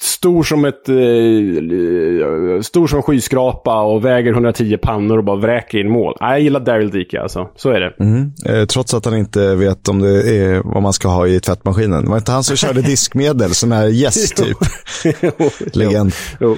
stor 0.00 0.42
som 0.42 0.64
ett... 0.64 0.88
Eh, 0.88 2.62
stor 2.62 2.86
som 2.86 3.02
skyskrapa 3.02 3.82
och 3.82 4.04
väger 4.04 4.32
110 4.32 4.76
pannor 4.82 5.18
och 5.18 5.24
bara 5.24 5.36
vräker 5.36 5.78
in 5.78 5.90
mål. 5.90 6.16
Jag 6.20 6.40
gillar 6.40 6.60
Daryl 6.60 6.90
Dike 6.90 7.20
alltså. 7.20 7.48
Så 7.56 7.70
är 7.70 7.80
det. 7.80 8.04
Mm. 8.04 8.32
Eh, 8.46 8.66
trots 8.66 8.94
att 8.94 9.04
han 9.04 9.16
inte 9.16 9.54
vet 9.54 9.88
om 9.88 10.00
det 10.00 10.36
är 10.36 10.62
vad 10.64 10.82
man 10.82 10.92
ska 10.92 11.08
ha 11.08 11.26
i 11.26 11.40
tvättmaskinen. 11.40 12.10
Var 12.10 12.16
inte 12.16 12.32
han 12.32 12.44
som 12.44 12.56
körde 12.56 12.82
diskmedel? 12.82 13.54
Sån 13.54 13.72
här 13.72 13.88
yes 13.88 14.30
typ. 14.30 14.56
Legend. 15.76 16.12
Jo. 16.40 16.48
Jo. 16.48 16.56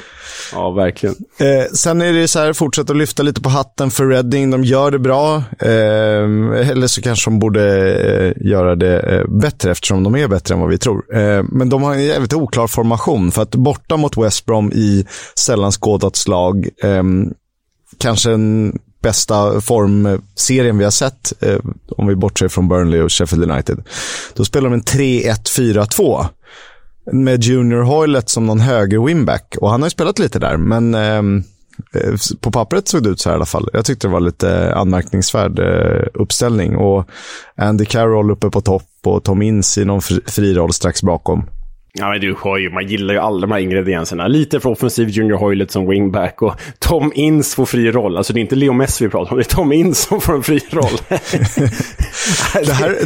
Ja, 0.52 0.70
verkligen. 0.70 1.14
Eh, 1.38 1.72
sen 1.72 2.02
är 2.02 2.12
det 2.12 2.28
så 2.28 2.38
här, 2.38 2.52
fortsätt 2.52 2.90
att 2.90 2.96
lyfta 2.96 3.22
lite 3.22 3.40
på 3.40 3.48
hatten 3.48 3.90
för 3.90 4.06
Reading. 4.06 4.50
De 4.50 4.64
gör 4.64 4.90
det 4.90 4.98
bra. 4.98 5.36
Eh, 5.58 6.70
eller 6.70 6.86
så 6.92 7.02
kanske 7.02 7.30
de 7.30 7.38
borde 7.38 7.94
eh, 8.00 8.46
göra 8.46 8.76
det 8.76 9.00
eh, 9.00 9.24
bättre 9.28 9.70
eftersom 9.70 10.02
de 10.02 10.16
är 10.16 10.28
bättre 10.28 10.54
än 10.54 10.60
vad 10.60 10.70
vi 10.70 10.78
tror. 10.78 11.16
Eh, 11.16 11.42
men 11.42 11.68
de 11.68 11.82
har 11.82 11.94
en 11.94 12.04
jävligt 12.04 12.32
oklar 12.32 12.66
formation. 12.66 13.32
För 13.32 13.42
att 13.42 13.54
borta 13.54 13.96
mot 13.96 14.16
West 14.16 14.46
Brom 14.46 14.72
i 14.72 15.06
sällan 15.34 15.72
skådat 15.72 16.16
slag, 16.16 16.68
eh, 16.82 17.02
kanske 17.98 18.30
den 18.30 18.78
bästa 19.02 19.60
formserien 19.60 20.78
vi 20.78 20.84
har 20.84 20.90
sett, 20.90 21.42
eh, 21.42 21.58
om 21.96 22.06
vi 22.06 22.16
bortser 22.16 22.48
från 22.48 22.68
Burnley 22.68 23.00
och 23.00 23.12
Sheffield 23.12 23.50
United. 23.50 23.82
Då 24.34 24.44
spelar 24.44 24.70
de 24.70 24.74
en 24.74 24.82
3-1-4-2 24.82 26.26
med 27.12 27.44
Junior 27.44 27.82
Hoylet 27.82 28.28
som 28.28 28.46
någon 28.46 28.60
höger 28.60 29.06
winback. 29.06 29.56
Och 29.60 29.70
han 29.70 29.82
har 29.82 29.86
ju 29.86 29.90
spelat 29.90 30.18
lite 30.18 30.38
där, 30.38 30.56
men 30.56 30.94
eh, 30.94 31.44
på 32.40 32.50
pappret 32.50 32.88
såg 32.88 33.02
det 33.02 33.08
ut 33.08 33.20
så 33.20 33.28
här 33.28 33.34
i 33.34 33.36
alla 33.36 33.46
fall. 33.46 33.68
Jag 33.72 33.84
tyckte 33.84 34.06
det 34.06 34.12
var 34.12 34.20
lite 34.20 34.74
anmärkningsvärd 34.74 35.58
eh, 35.58 36.06
uppställning. 36.14 36.76
Och 36.76 37.08
Andy 37.56 37.84
Carroll 37.84 38.30
uppe 38.30 38.50
på 38.50 38.60
topp 38.60 38.88
och 39.04 39.24
Tom 39.24 39.42
Ince 39.42 39.82
i 39.82 39.84
någon 39.84 40.02
fri 40.26 40.54
roll 40.54 40.72
strax 40.72 41.02
bakom. 41.02 41.44
Ja, 41.94 42.10
men 42.10 42.20
du 42.20 42.36
har 42.38 42.58
ju, 42.58 42.70
man 42.70 42.86
gillar 42.86 43.14
ju 43.14 43.20
alla 43.20 43.40
de 43.40 43.50
här 43.50 43.58
ingredienserna. 43.58 44.26
Lite 44.26 44.60
för 44.60 44.70
offensiv 44.70 45.08
Junior 45.08 45.38
Hoylet 45.38 45.70
som 45.70 45.88
wingback 45.88 46.42
och 46.42 46.54
Tom 46.78 47.12
Ince 47.14 47.56
får 47.56 47.66
fri 47.66 47.90
roll. 47.90 48.16
Alltså 48.16 48.32
det 48.32 48.38
är 48.38 48.42
inte 48.42 48.54
Leo 48.54 48.72
Messi 48.72 49.04
vi 49.04 49.10
pratar 49.10 49.32
om, 49.32 49.38
det 49.38 49.42
är 49.42 49.54
Tom 49.54 49.72
Ince 49.72 50.08
som 50.08 50.20
får 50.20 50.34
en 50.34 50.42
fri 50.42 50.60
roll. 50.70 50.98
det 52.66 52.72
här, 52.72 52.98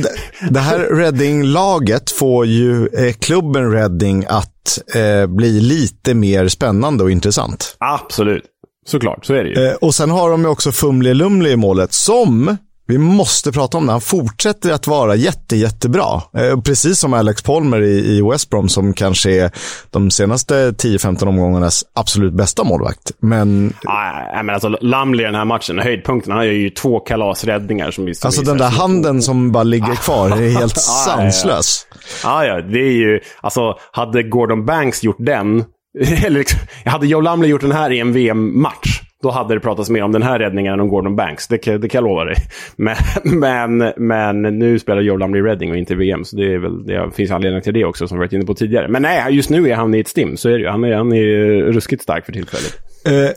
det 0.51 0.61
här 0.61 0.79
Reading-laget 0.79 2.11
får 2.11 2.47
ju 2.47 2.87
eh, 2.87 3.13
klubben 3.13 3.73
Reading 3.73 4.25
att 4.29 4.79
eh, 4.95 5.27
bli 5.27 5.61
lite 5.61 6.15
mer 6.15 6.49
spännande 6.49 7.05
och 7.05 7.11
intressant. 7.11 7.77
Absolut. 7.79 8.45
Såklart, 8.87 9.25
så 9.25 9.35
är 9.35 9.45
det 9.45 9.51
ju. 9.51 9.67
Eh, 9.67 9.75
och 9.75 9.95
sen 9.95 10.11
har 10.11 10.31
de 10.31 10.43
ju 10.43 10.49
också 10.49 10.73
Fumle 10.73 11.15
Lumle 11.15 11.51
i 11.51 11.57
målet, 11.57 11.93
som 11.93 12.57
vi 12.89 12.99
måste 12.99 13.53
prata 13.53 13.79
om 13.79 13.87
det. 13.87 13.93
Han 13.93 14.01
fortsätter 14.01 14.73
att 14.73 14.87
vara 14.87 15.15
jätte, 15.15 15.57
jättebra. 15.57 16.23
Eh, 16.37 16.61
precis 16.61 16.99
som 16.99 17.15
Alex 17.15 17.43
Palmer 17.43 17.83
i, 17.83 18.17
i 18.17 18.23
West 18.23 18.51
Brom 18.51 18.69
som 18.69 18.95
kanske 18.95 19.31
är 19.31 19.51
de 19.91 20.11
senaste 20.11 20.71
10-15 20.71 21.29
omgångarnas 21.29 21.85
absolut 21.95 22.33
bästa 22.33 22.65
målvakt. 22.65 23.13
Men... 23.21 23.73
Ah, 23.85 24.43
men 24.43 24.55
alltså, 24.55 24.69
Lamley 24.69 25.23
i 25.23 25.27
den 25.27 25.35
här 25.35 25.45
matchen, 25.45 25.79
höjdpunkten, 25.79 26.33
han 26.33 26.47
gör 26.47 26.53
ju 26.53 26.71
två 26.71 27.01
kalasräddningar. 27.01 27.91
Som, 27.91 28.15
som 28.15 28.27
alltså 28.29 28.43
den 28.43 28.59
där 28.59 28.71
handen 28.71 29.23
som 29.23 29.53
bara 29.53 29.65
ligger 29.65 29.95
kvar 29.95 30.31
är 30.31 30.59
helt 30.59 30.79
sanslös. 31.05 31.87
Ja, 32.23 32.45
ja, 32.45 32.61
det 32.61 32.81
är 32.81 32.93
ju, 32.93 33.21
alltså 33.41 33.75
hade 33.93 34.23
Gordon 34.23 34.67
Banks 34.67 35.05
gjort 35.05 35.17
den, 35.19 35.65
eller 36.27 36.39
liksom, 36.39 36.61
hade 36.85 37.07
Joe 37.07 37.21
Lumley 37.21 37.51
gjort 37.51 37.61
den 37.61 37.73
här 37.73 37.93
i 37.93 38.01
en 38.01 38.13
VM-match, 38.13 39.03
då 39.23 39.31
hade 39.31 39.55
det 39.55 39.61
pratats 39.61 39.91
mer 39.91 40.03
om 40.03 40.13
den 40.13 40.23
här 40.23 40.39
räddningen 40.39 40.73
än 40.73 40.81
om 40.81 40.89
Gordon 40.89 41.17
Banks. 41.17 41.49
Det, 41.49 41.57
det 41.57 41.89
kan 41.89 41.99
jag 41.99 42.05
lova 42.05 42.25
dig. 42.25 42.37
Men, 42.77 42.97
men, 43.25 43.93
men 43.97 44.43
nu 44.43 44.79
spelar 44.79 45.01
Joe 45.03 45.17
Lumley 45.17 45.43
Redding 45.43 45.71
och 45.71 45.77
inte 45.77 45.95
VM, 45.95 46.25
så 46.25 46.37
det, 46.37 46.55
är 46.55 46.59
väl, 46.59 46.87
det 46.87 47.11
finns 47.15 47.31
anledning 47.31 47.63
till 47.63 47.75
det 47.75 47.85
också, 47.85 48.09
som 48.09 48.19
vi 48.19 48.25
varit 48.25 48.33
inne 48.33 48.45
på 48.45 48.55
tidigare. 48.55 48.89
Men 48.89 49.03
nej, 49.03 49.35
just 49.35 49.51
nu 49.51 49.71
är 49.71 49.75
han 49.75 49.95
i 49.95 50.01
ett 50.01 50.09
stim, 50.09 50.37
så 50.37 50.49
är 50.49 50.53
det 50.53 50.59
ju. 50.59 50.69
Han 50.69 50.85
är, 50.85 50.95
han 50.95 51.13
är 51.13 51.27
ruskigt 51.73 52.03
stark 52.03 52.27
för 52.27 52.33
tillfället. 52.33 52.77
Uh. 53.09 53.31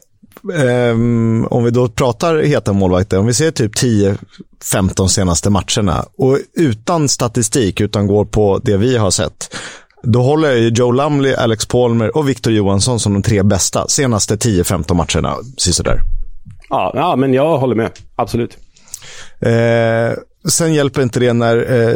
Um, 0.44 1.46
om 1.46 1.64
vi 1.64 1.72
då 1.72 1.88
pratar 1.88 2.38
heta 2.38 2.74
målvakter, 2.74 3.20
om 3.20 3.26
vi 3.26 3.34
ser 3.34 3.52
typ 3.52 3.76
10-15 3.76 5.08
senaste 5.08 5.50
matcherna 5.50 6.06
och 6.18 6.38
utan 6.54 7.10
statistik, 7.10 7.82
utan 7.82 8.08
går 8.08 8.26
på 8.26 8.60
det 8.64 8.78
vi 8.78 8.98
har 8.98 9.12
sett, 9.12 9.56
då 10.04 10.22
håller 10.22 10.52
jag 10.52 10.78
Joe 10.78 10.92
Lumley, 10.92 11.34
Alex 11.34 11.66
Palmer 11.66 12.18
och 12.18 12.30
Victor 12.30 12.54
Johansson 12.54 13.00
som 13.00 13.14
de 13.14 13.22
tre 13.22 13.44
bästa 13.44 13.88
senaste 13.88 14.36
10-15 14.36 14.94
matcherna. 14.94 15.36
Sisådär. 15.58 16.02
Ja, 16.70 16.92
ja, 16.96 17.16
men 17.16 17.34
jag 17.34 17.58
håller 17.58 17.76
med. 17.76 17.92
Absolut. 18.16 18.58
Eh, 19.40 20.18
sen 20.50 20.74
hjälper 20.74 21.02
inte 21.02 21.20
det 21.20 21.34
när 21.34 21.72
eh, 21.72 21.96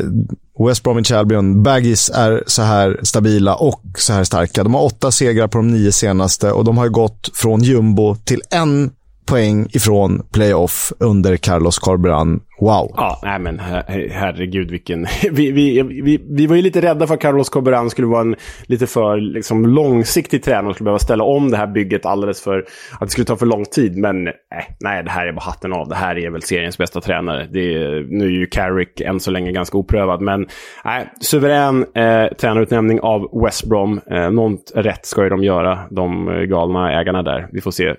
West 0.68 0.84
Bromwich 0.84 1.12
Albion, 1.12 1.64
Baggies 1.64 2.10
är 2.10 2.44
så 2.48 2.62
här 2.62 3.00
stabila 3.04 3.56
och 3.56 3.82
så 3.98 4.14
här 4.14 4.24
starka. 4.24 4.64
De 4.64 4.74
har 4.74 4.84
åtta 4.84 5.12
segrar 5.12 5.48
på 5.48 5.58
de 5.58 5.68
nio 5.68 5.92
senaste 5.92 6.52
och 6.52 6.64
de 6.66 6.78
har 6.78 6.88
gått 6.88 7.30
från 7.34 7.64
jumbo 7.64 8.16
till 8.16 8.42
en 8.50 8.92
poäng 9.26 9.68
ifrån 9.72 10.22
playoff 10.32 10.94
under 11.00 11.38
Carlos 11.38 11.80
Corberan 11.80 12.40
Wow. 12.60 12.92
Ja, 12.98 13.20
nej 13.24 13.40
men 13.40 13.60
her 13.60 14.10
herregud 14.12 14.72
vilken... 14.72 15.08
vi, 15.32 15.52
vi, 15.52 15.82
vi, 15.82 16.26
vi 16.30 16.48
var 16.48 16.56
ju 16.56 16.62
lite 16.62 16.82
rädda 16.82 17.08
för 17.08 17.14
att 17.14 17.22
Carlos 17.22 17.50
Coberan 17.50 17.90
skulle 17.90 18.08
vara 18.08 18.22
en 18.22 18.36
lite 18.66 18.88
för 18.88 19.18
liksom, 19.18 19.66
långsiktig 19.66 20.44
tränare 20.44 20.68
och 20.68 20.76
skulle 20.76 20.86
behöva 20.86 21.00
ställa 21.00 21.24
om 21.24 21.52
det 21.52 21.58
här 21.58 21.68
bygget 21.68 22.06
alldeles 22.06 22.44
för... 22.44 22.66
Att 22.94 23.00
det 23.00 23.10
skulle 23.10 23.26
ta 23.26 23.36
för 23.36 23.46
lång 23.46 23.66
tid. 23.66 23.98
Men 23.98 24.28
äh, 24.28 24.34
nej, 24.80 25.04
det 25.04 25.12
här 25.12 25.28
är 25.28 25.34
bara 25.34 25.42
hatten 25.42 25.74
av. 25.74 25.90
Det 25.90 25.96
här 25.96 26.18
är 26.18 26.30
väl 26.30 26.42
seriens 26.42 26.78
bästa 26.78 27.02
tränare. 27.02 27.48
Det 27.52 27.60
är, 27.60 28.06
nu 28.10 28.26
är 28.26 28.30
ju 28.30 28.46
Carrick 28.46 29.02
än 29.02 29.20
så 29.20 29.32
länge 29.32 29.52
ganska 29.52 29.78
oprövad. 29.78 30.22
Men 30.22 30.48
nej, 30.86 31.10
suverän 31.22 31.86
eh, 31.96 32.34
tränarutnämning 32.38 33.00
av 33.00 33.42
West 33.44 33.66
Brom. 33.66 34.02
Eh, 34.12 34.32
något 34.32 34.72
rätt 34.76 35.06
ska 35.06 35.24
ju 35.24 35.30
de 35.30 35.44
göra, 35.44 35.80
de 35.92 36.30
eh, 36.30 36.36
galna 36.36 37.00
ägarna 37.00 37.24
där. 37.24 37.48
Vi 37.52 37.62
får 37.62 37.72
se. 37.72 37.88
Eh, 37.88 37.96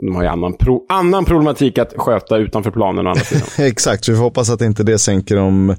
de 0.00 0.14
har 0.14 0.22
ju 0.22 0.28
annan, 0.28 0.52
pro 0.52 0.86
annan 0.88 1.24
problematik 1.24 1.78
att 1.78 1.94
sköta 1.96 2.36
utanför 2.36 2.70
planen 2.70 3.06
å 3.06 3.10
andra 3.10 3.24
sidan. 3.24 3.66
Exakt 3.66 4.01
exakt, 4.02 4.04
så 4.04 4.12
vi 4.12 4.18
får 4.18 4.24
hoppas 4.24 4.50
att 4.50 4.62
inte 4.62 4.82
det 4.82 4.98
sänker 4.98 5.36
dem 5.36 5.76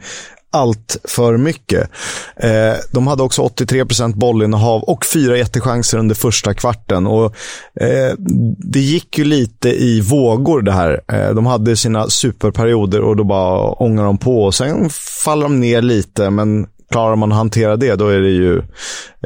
allt 0.52 0.98
för 1.04 1.38
mycket. 1.38 1.90
Eh, 2.36 2.76
de 2.92 3.08
hade 3.08 3.24
också 3.24 3.42
83% 3.42 4.16
bollinnehav 4.16 4.84
och 4.84 5.06
fyra 5.06 5.38
jättechanser 5.38 5.98
under 5.98 6.16
första 6.16 6.54
kvarten. 6.54 7.08
Och, 7.08 7.36
eh, 7.82 8.14
det 8.58 8.80
gick 8.80 9.18
ju 9.18 9.24
lite 9.24 9.70
i 9.70 10.02
vågor 10.02 10.62
det 10.62 10.72
här. 10.72 11.02
Eh, 11.12 11.36
de 11.36 11.46
hade 11.46 11.76
sina 11.76 12.10
superperioder 12.10 13.02
och 13.02 13.16
då 13.16 13.24
bara 13.24 13.72
ångar 13.72 14.04
de 14.04 14.18
på. 14.18 14.44
Och 14.44 14.56
sen 14.56 14.90
faller 15.26 15.44
de 15.44 15.60
ner 15.60 15.82
lite, 15.82 16.30
men 16.30 16.68
klarar 16.94 17.16
man 17.16 17.32
att 17.32 17.38
hantera 17.38 17.78
det, 17.78 17.96
då 17.96 18.08
är 18.08 18.20
det 18.20 18.30
ju 18.30 18.58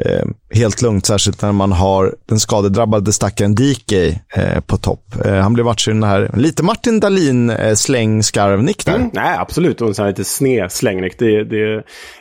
eh, 0.04 0.24
helt 0.54 0.82
lugnt. 0.82 1.06
Särskilt 1.06 1.42
när 1.42 1.52
man 1.52 1.72
har 1.72 2.14
den 2.28 2.40
skadedrabbade 2.40 3.12
stackaren 3.12 3.54
DK 3.54 3.92
eh, 3.92 4.60
på 4.66 4.76
topp. 4.76 5.04
Eh, 5.24 5.34
han 5.34 5.54
blev 5.54 5.66
match 5.66 5.88
i 5.88 5.90
den 5.90 6.02
här, 6.02 6.30
lite 6.34 6.62
Martin 6.62 7.00
Dahlin 7.00 7.50
eh, 7.50 7.74
släng 7.74 8.22
skarvnick 8.22 8.86
där. 8.86 8.94
Mm, 8.94 9.10
nej, 9.12 9.36
absolut. 9.38 9.80
Och 9.80 9.88
en 9.88 9.94
sån 9.94 10.02
här 10.02 10.10
lite 10.10 10.24
sned 10.24 10.72
slängnick. 10.72 11.18
Det, 11.18 11.44
det, 11.44 11.74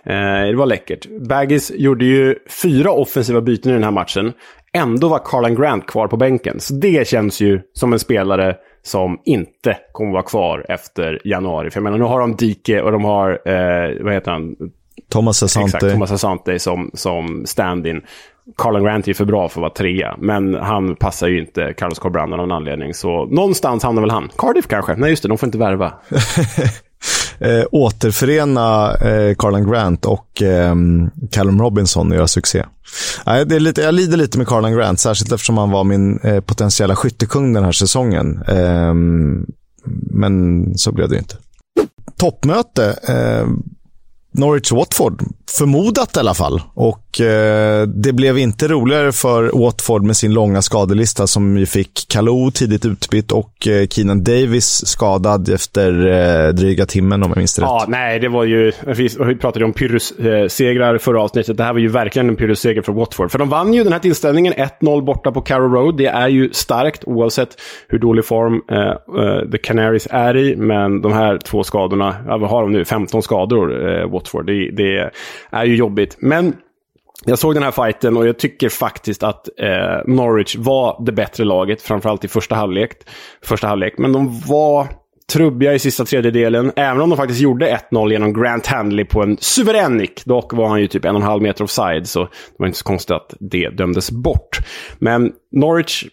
eh, 0.06 0.48
det 0.50 0.56
var 0.56 0.66
läckert. 0.66 1.08
Baggis 1.30 1.72
gjorde 1.76 2.06
ju 2.06 2.36
fyra 2.62 2.92
offensiva 2.92 3.42
byten 3.42 3.72
i 3.72 3.74
den 3.74 3.84
här 3.84 3.92
matchen. 3.92 4.34
Ändå 4.74 5.08
var 5.08 5.20
Carlan 5.26 5.56
Grant 5.56 5.88
kvar 5.88 6.08
på 6.08 6.18
bänken. 6.18 6.60
Så 6.60 6.74
det 6.74 7.08
känns 7.08 7.42
ju 7.42 7.62
som 7.74 7.94
en 7.94 8.00
spelare 8.00 8.56
som 8.88 9.20
inte 9.26 9.78
kommer 9.92 10.12
vara 10.12 10.24
kvar 10.24 10.66
efter 10.70 11.22
januari. 11.28 11.70
För 11.70 11.78
jag 11.78 11.84
menar, 11.84 11.98
nu 11.98 12.04
har 12.04 12.20
de 12.20 12.36
Dike 12.36 12.82
och 12.82 12.92
de 12.92 13.06
har, 13.06 13.30
eh, 13.46 14.04
vad 14.04 14.14
heter 14.14 14.32
han? 14.32 14.56
Thomas 15.10 15.44
Asante. 15.44 15.78
Exakt, 15.78 15.94
Thomas 15.94 16.12
Asante 16.12 16.60
som, 16.60 16.92
som 16.94 17.46
stand-in. 17.46 18.02
Carlan 18.58 18.84
Grant 18.84 19.08
är 19.08 19.14
för 19.14 19.26
bra 19.26 19.50
för 19.50 19.60
att 19.60 19.62
vara 19.62 19.74
trea, 19.74 20.16
men 20.20 20.54
han 20.54 20.96
passar 20.96 21.28
ju 21.28 21.40
inte 21.40 21.74
Carlos 21.78 22.00
Corbrand 22.00 22.34
av 22.34 22.40
någon 22.40 22.52
anledning. 22.52 22.94
Så 22.94 23.26
någonstans 23.26 23.84
hamnar 23.84 24.02
väl 24.02 24.12
han. 24.12 24.30
Cardiff 24.38 24.68
kanske? 24.68 24.96
Nej, 24.96 25.10
just 25.10 25.24
det, 25.24 25.30
de 25.30 25.38
får 25.38 25.48
inte 25.48 25.58
värva. 25.58 25.94
eh, 27.40 27.66
återförena 27.72 28.96
eh, 28.96 29.36
Carlan 29.36 29.72
Grant 29.72 30.06
och 30.06 30.42
eh, 30.42 30.76
Callum 31.32 31.62
Robinson 31.62 32.12
och 32.12 32.16
göra 32.16 32.28
succé. 32.28 32.64
Nej, 33.26 33.46
det 33.46 33.56
är 33.56 33.60
lite, 33.60 33.82
jag 33.82 33.94
lider 33.94 34.18
lite 34.18 34.38
med 34.38 34.48
Carlan 34.48 34.74
Grant, 34.74 35.00
särskilt 35.00 35.32
eftersom 35.32 35.58
han 35.58 35.72
var 35.72 35.84
min 35.84 36.20
eh, 36.20 36.40
potentiella 36.40 36.96
skyttekung 36.96 37.54
den 37.54 37.64
här 37.64 37.72
säsongen. 37.72 38.44
Eh, 38.48 38.94
men 40.12 40.74
så 40.78 40.92
blev 40.92 41.10
det 41.10 41.18
inte. 41.18 41.36
Toppmöte. 42.18 42.96
Norwich-Watford. 44.38 45.22
Förmodat 45.58 46.18
i 46.18 46.20
alla 46.20 46.34
fall. 46.34 46.62
Och 46.74 47.22
eh, 47.22 47.88
det 47.88 48.14
blev 48.14 48.38
inte 48.38 48.68
roligare 48.68 49.12
för 49.12 49.52
Watford 49.54 50.04
med 50.04 50.18
sin 50.18 50.34
långa 50.34 50.62
skadelista 50.62 51.28
som 51.28 51.58
ju 51.58 51.66
fick 51.66 52.06
Kalou 52.10 52.52
tidigt 52.52 52.86
utbytt 52.86 53.32
och 53.32 53.68
eh, 53.68 53.88
Keenan 53.88 54.24
Davis 54.24 54.88
skadad 54.88 55.50
efter 55.50 56.08
eh, 56.08 56.54
dryga 56.54 56.86
timmen 56.86 57.24
om 57.24 57.30
jag 57.30 57.38
minns 57.38 57.60
rätt. 57.60 57.68
Ja, 57.68 57.86
nej, 57.88 58.20
det 58.20 58.30
var 58.30 58.44
ju... 58.44 58.72
Vi 58.86 59.36
pratade 59.36 59.66
om 59.66 59.74
Pyrrhus-segrar 59.74 60.94
eh, 60.94 61.00
förra 61.00 61.22
avsnittet. 61.22 61.58
Det 61.58 61.64
här 61.64 61.74
var 61.74 61.80
ju 61.80 61.88
verkligen 61.88 62.30
en 62.30 62.36
Pyrrhus-seger 62.36 62.82
för 62.82 62.94
Watford. 62.94 63.32
För 63.32 63.40
de 63.40 63.50
vann 63.50 63.74
ju 63.74 63.84
den 63.84 63.94
här 63.94 64.00
tillställningen 64.00 64.54
1-0 64.54 65.02
borta 65.02 65.32
på 65.32 65.42
Carrow 65.42 65.74
Road. 65.74 65.98
Det 65.98 66.06
är 66.06 66.28
ju 66.28 66.50
starkt 66.54 67.04
oavsett 67.04 67.50
hur 67.88 68.00
dålig 68.00 68.26
form 68.26 68.62
eh, 68.72 68.80
eh, 69.24 69.50
The 69.52 69.58
Canaries 69.58 70.08
är 70.12 70.38
i. 70.38 70.56
Men 70.56 71.02
de 71.02 71.14
här 71.14 71.38
två 71.38 71.64
skadorna, 71.64 72.16
ja, 72.28 72.38
vad 72.38 72.50
har 72.50 72.62
de 72.62 72.72
nu? 72.72 72.86
15 72.86 73.24
skador, 73.24 73.90
eh, 73.90 74.06
Watford. 74.28 74.46
Det, 74.46 74.72
det 74.72 75.12
är 75.50 75.66
ju 75.66 75.76
jobbigt. 75.76 76.18
Men 76.20 76.56
jag 77.26 77.40
såg 77.40 77.54
den 77.54 77.64
här 77.64 77.72
fighten 77.72 78.18
och 78.18 78.28
jag 78.28 78.40
tycker 78.40 78.70
faktiskt 78.70 79.24
att 79.24 79.50
eh, 79.60 80.02
Norwich 80.06 80.56
var 80.56 81.04
det 81.06 81.12
bättre 81.12 81.44
laget, 81.44 81.82
framförallt 81.82 82.24
i 82.24 82.28
första 82.28 82.56
halvlek. 82.56 82.92
Första 83.44 83.68
halvlek. 83.68 83.94
Men 83.98 84.14
de 84.14 84.40
var 84.40 84.88
trubbiga 85.34 85.74
i 85.74 85.80
sista 85.80 86.06
tredjedelen. 86.06 86.72
Även 86.76 87.02
om 87.02 87.10
de 87.10 87.18
faktiskt 87.18 87.42
gjorde 87.42 87.80
1-0 87.92 88.12
genom 88.12 88.34
Grant 88.34 88.68
Handley 88.68 89.06
på 89.06 89.24
en 89.24 89.38
suverän 89.38 89.98
nick. 89.98 90.26
Dock 90.26 90.54
var 90.54 90.68
han 90.68 90.82
ju 90.82 90.88
typ 90.88 91.06
en 91.06 91.16
och 91.16 91.22
en 91.22 91.28
halv 91.28 91.42
meter 91.42 91.64
offside, 91.64 92.08
så 92.08 92.24
det 92.24 92.56
var 92.58 92.68
inte 92.68 92.78
så 92.80 92.86
konstigt 92.86 93.16
att 93.16 93.34
det 93.40 93.70
dömdes 93.70 94.12
bort. 94.12 94.58
Men 95.00 95.32
Norwich 95.52 96.06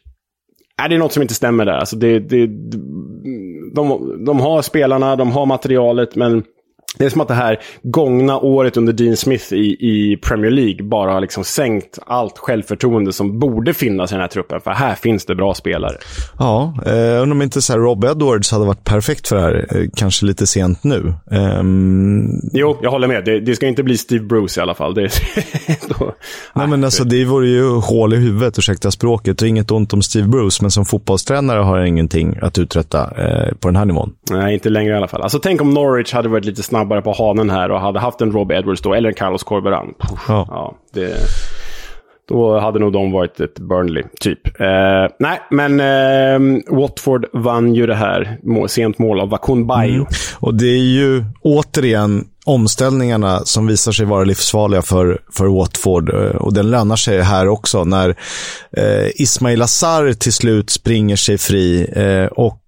är 0.83 0.89
det 0.89 0.99
något 0.99 1.12
som 1.12 1.23
inte 1.23 1.35
stämmer 1.35 1.65
där. 1.65 1.73
Alltså 1.73 1.97
det, 1.97 2.19
det, 2.19 2.47
de, 3.75 4.25
de 4.25 4.41
har 4.41 4.62
spelarna, 4.62 5.17
de 5.17 5.33
har 5.33 5.47
materialet, 5.47 6.17
men 6.17 6.45
det 6.99 7.05
är 7.05 7.11
som 7.11 7.20
att 7.20 7.28
det 7.28 7.34
här 7.34 7.61
gångna 7.82 8.38
året 8.38 8.76
under 8.76 8.92
Dean 8.92 9.16
Smith 9.16 9.53
i, 9.53 9.76
i 9.80 10.16
Premier 10.16 10.51
League 10.51 10.84
bara 10.84 11.12
har 11.12 11.20
liksom 11.20 11.45
sänkt 11.45 11.99
allt 12.07 12.38
självförtroende 12.38 13.12
som 13.12 13.38
borde 13.38 13.74
finnas 13.74 14.12
i 14.12 14.14
den 14.14 14.20
här 14.20 14.28
truppen. 14.28 14.61
För 14.61 14.70
här 14.70 14.95
finns 14.95 15.26
det 15.26 15.34
bra 15.34 15.55
spelare. 15.55 15.97
Ja, 16.38 16.74
eh, 16.86 16.92
undrar 16.92 17.30
om 17.30 17.42
inte 17.42 17.62
så 17.62 17.72
här 17.72 17.80
Rob 17.80 18.05
Edwards 18.05 18.53
hade 18.53 18.64
varit 18.64 18.84
perfekt 18.84 19.28
för 19.28 19.36
det 19.36 19.42
här. 19.42 19.66
Eh, 19.70 19.88
kanske 19.97 20.26
lite 20.26 20.47
sent 20.47 20.84
nu. 20.84 21.14
Um... 21.30 22.51
Jo, 22.53 22.78
jag 22.82 22.90
håller 22.90 23.09
med. 23.09 23.24
Det, 23.24 23.40
det, 23.40 23.57
ska 23.57 23.66
inte 23.66 23.82
bli 23.82 23.99
Steve 23.99 24.24
Bruce 24.24 24.61
i 24.61 24.62
alla 24.62 24.74
fall. 24.74 24.95
Det, 24.95 25.03
då... 25.99 26.14
Nej, 26.55 26.66
men 26.66 26.84
alltså 26.84 27.05
det 27.05 27.24
vore 27.24 27.49
ju 27.49 27.68
hål 27.68 28.14
i 28.14 28.16
huvudet, 28.16 28.59
ursäkta 28.59 28.90
språket. 28.90 29.42
Och 29.42 29.49
inget 29.49 29.70
ont 29.70 29.92
om 29.92 30.03
Steve 30.03 30.28
Bruce, 30.28 30.59
men 30.61 30.70
som 30.70 30.84
fotbollstränare 30.84 31.61
har 31.61 31.78
jag 31.78 31.88
ingenting 31.88 32.38
att 32.42 32.59
uträtta 32.59 33.03
eh, 33.03 33.55
på 33.55 33.68
den 33.68 33.76
här 33.76 33.84
nivån. 33.84 34.12
Nej, 34.30 34.55
inte 34.55 34.70
längre 34.70 34.92
i 34.92 34.97
alla 34.97 35.09
fall. 35.09 35.22
Alltså 35.22 35.38
tänk 35.38 35.61
om 35.61 35.70
Norwich 35.70 36.12
hade 36.12 36.28
varit 36.28 36.45
lite 36.45 36.62
snabb 36.62 36.84
snabbare 36.85 37.03
på 37.03 37.12
hanen 37.12 37.51
här 37.51 37.70
och 37.70 37.80
hade 37.80 38.01
haft 38.01 38.20
en 38.20 38.32
Rob 38.32 38.53
Edwards 38.53 38.82
då, 38.82 38.95
eller 38.95 39.09
en 39.09 39.14
Carlos 39.14 39.43
Corberan. 39.43 39.95
Ja. 40.28 40.47
ja 40.51 40.74
det, 40.93 41.16
då 42.28 42.59
hade 42.59 42.78
nog 42.78 42.93
de 42.93 43.12
varit 43.12 43.41
ett 43.41 43.59
Burnley, 43.59 44.05
typ. 44.20 44.61
Eh, 44.61 45.07
nej, 45.18 45.41
men 45.51 45.80
eh, 45.80 46.62
Watford 46.68 47.26
vann 47.32 47.74
ju 47.74 47.87
det 47.87 47.95
här. 47.95 48.39
Må, 48.43 48.68
sent 48.68 48.99
mål 48.99 49.20
av 49.20 49.28
Vakun 49.28 49.66
Bayo. 49.66 49.95
Mm. 49.95 50.07
Och 50.41 50.55
det 50.55 50.66
är 50.66 50.85
ju 50.85 51.24
återigen 51.43 52.24
omställningarna 52.45 53.41
som 53.45 53.66
visar 53.66 53.93
sig 53.93 54.07
vara 54.07 54.24
livsfarliga 54.24 54.82
för, 54.82 55.20
för 55.32 55.47
Watford. 55.47 56.14
Eh, 56.14 56.37
och 56.37 56.55
den 56.55 56.70
lönar 56.70 56.97
sig 56.97 57.20
här 57.22 57.49
också 57.49 57.85
när 57.85 58.09
eh, 58.76 59.09
Ismail 59.14 59.62
Azar 59.62 60.12
till 60.12 60.32
slut 60.32 60.70
springer 60.70 61.16
sig 61.16 61.39
fri 61.39 61.87
eh, 61.97 62.26
och 62.26 62.61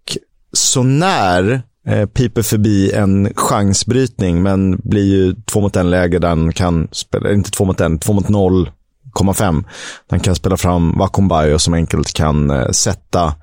så 0.53 0.83
när 0.83 1.63
eh, 1.87 2.07
piper 2.07 2.43
förbi 2.43 2.93
en 2.93 3.33
chansbrytning, 3.37 4.43
men 4.43 4.81
blir 4.85 5.05
ju 5.05 5.35
två 5.35 5.61
mot 5.61 5.77
en 5.77 5.91
läge 5.91 6.19
där 6.19 6.29
han 6.29 6.53
kan 6.53 6.89
spela, 6.93 7.33
inte 7.33 7.51
två 7.51 7.65
mot 7.65 7.81
en, 7.81 7.99
två 7.99 8.13
mot 8.13 8.27
0,5. 8.27 9.65
Han 10.11 10.21
kan 10.21 10.35
spela 10.35 10.57
fram 10.57 10.99
Wakumbayo 10.99 11.59
som 11.59 11.75
enkelt 11.75 12.13
kan 12.13 12.51
eh, 12.51 12.71
sätta 12.71 13.35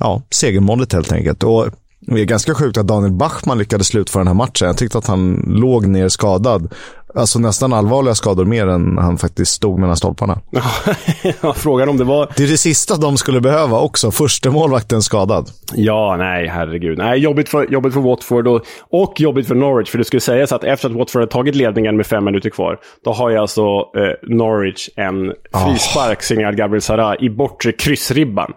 ja, 0.00 0.22
segermålet 0.30 0.92
helt 0.92 1.12
enkelt. 1.12 1.42
Och 1.42 1.68
det 2.00 2.20
är 2.20 2.24
ganska 2.24 2.54
sjukt 2.54 2.78
att 2.78 2.86
Daniel 2.86 3.12
Bachmann 3.12 3.58
lyckades 3.58 3.86
slutföra 3.86 4.20
den 4.20 4.26
här 4.26 4.34
matchen. 4.34 4.66
Jag 4.66 4.76
tyckte 4.76 4.98
att 4.98 5.06
han 5.06 5.44
låg 5.46 5.86
ner 5.86 6.08
skadad. 6.08 6.72
Alltså 7.16 7.38
nästan 7.38 7.72
allvarliga 7.72 8.14
skador 8.14 8.44
mer 8.44 8.66
än 8.66 8.98
han 8.98 9.18
faktiskt 9.18 9.52
stod 9.52 9.78
mellan 9.78 9.96
stolparna. 9.96 10.40
ja, 11.42 11.52
frågan 11.52 11.88
om 11.88 11.96
det 11.96 12.04
var... 12.04 12.32
Det 12.36 12.42
är 12.42 12.48
det 12.48 12.58
sista 12.58 12.96
de 12.96 13.16
skulle 13.16 13.40
behöva 13.40 13.80
också. 13.80 14.10
Första 14.10 14.50
målvakten 14.50 15.02
skadad. 15.02 15.48
Ja, 15.74 16.16
nej, 16.18 16.48
herregud. 16.48 16.98
Nej, 16.98 17.18
jobbigt 17.18 17.48
för, 17.48 17.72
jobbigt 17.72 17.94
för 17.94 18.00
Watford 18.00 18.48
och, 18.48 18.62
och 18.90 19.20
jobbigt 19.20 19.48
för 19.48 19.54
Norwich. 19.54 19.90
För 19.90 19.98
det 19.98 20.04
skulle 20.04 20.20
sägas 20.20 20.52
att 20.52 20.64
efter 20.64 20.88
att 20.90 20.96
Watford 20.96 21.22
har 21.22 21.26
tagit 21.26 21.54
ledningen 21.54 21.96
med 21.96 22.06
fem 22.06 22.24
minuter 22.24 22.50
kvar, 22.50 22.78
då 23.04 23.12
har 23.12 23.30
ju 23.30 23.36
alltså 23.36 23.62
eh, 23.62 24.36
Norwich 24.36 24.88
en 24.96 25.32
frispark 25.64 26.18
oh. 26.18 26.22
signerad 26.22 26.56
Gabriel 26.56 26.82
Sara 26.82 27.16
i 27.16 27.30
bortre 27.30 27.72
kryssribban. 27.72 28.52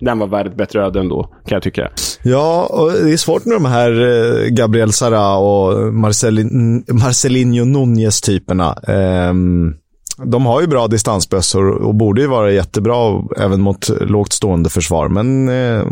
Den 0.00 0.18
var 0.18 0.26
värd 0.26 0.46
ett 0.46 0.56
bättre 0.56 0.84
öde 0.86 1.00
ändå, 1.00 1.22
kan 1.22 1.56
jag 1.56 1.62
tycka. 1.62 1.90
Ja, 2.22 2.66
och 2.66 2.92
det 2.92 3.12
är 3.12 3.16
svårt 3.16 3.44
med 3.44 3.56
de 3.56 3.64
här 3.64 3.90
eh, 3.90 4.48
Gabriel 4.48 4.92
Sara 4.92 5.36
och 5.36 5.94
Marcelin, 5.94 6.84
Marcelinho 6.88 7.64
Nunez-typerna. 7.64 8.78
Um, 9.30 9.74
de 10.24 10.46
har 10.46 10.60
ju 10.60 10.66
bra 10.66 10.88
distansbössor 10.88 11.70
och 11.70 11.94
borde 11.94 12.20
ju 12.20 12.26
vara 12.26 12.50
jättebra 12.50 13.22
även 13.36 13.60
mot 13.60 13.88
lågt 13.88 14.32
stående 14.32 14.70
försvar. 14.70 15.08
Men 15.08 15.48
eh, 15.48 15.84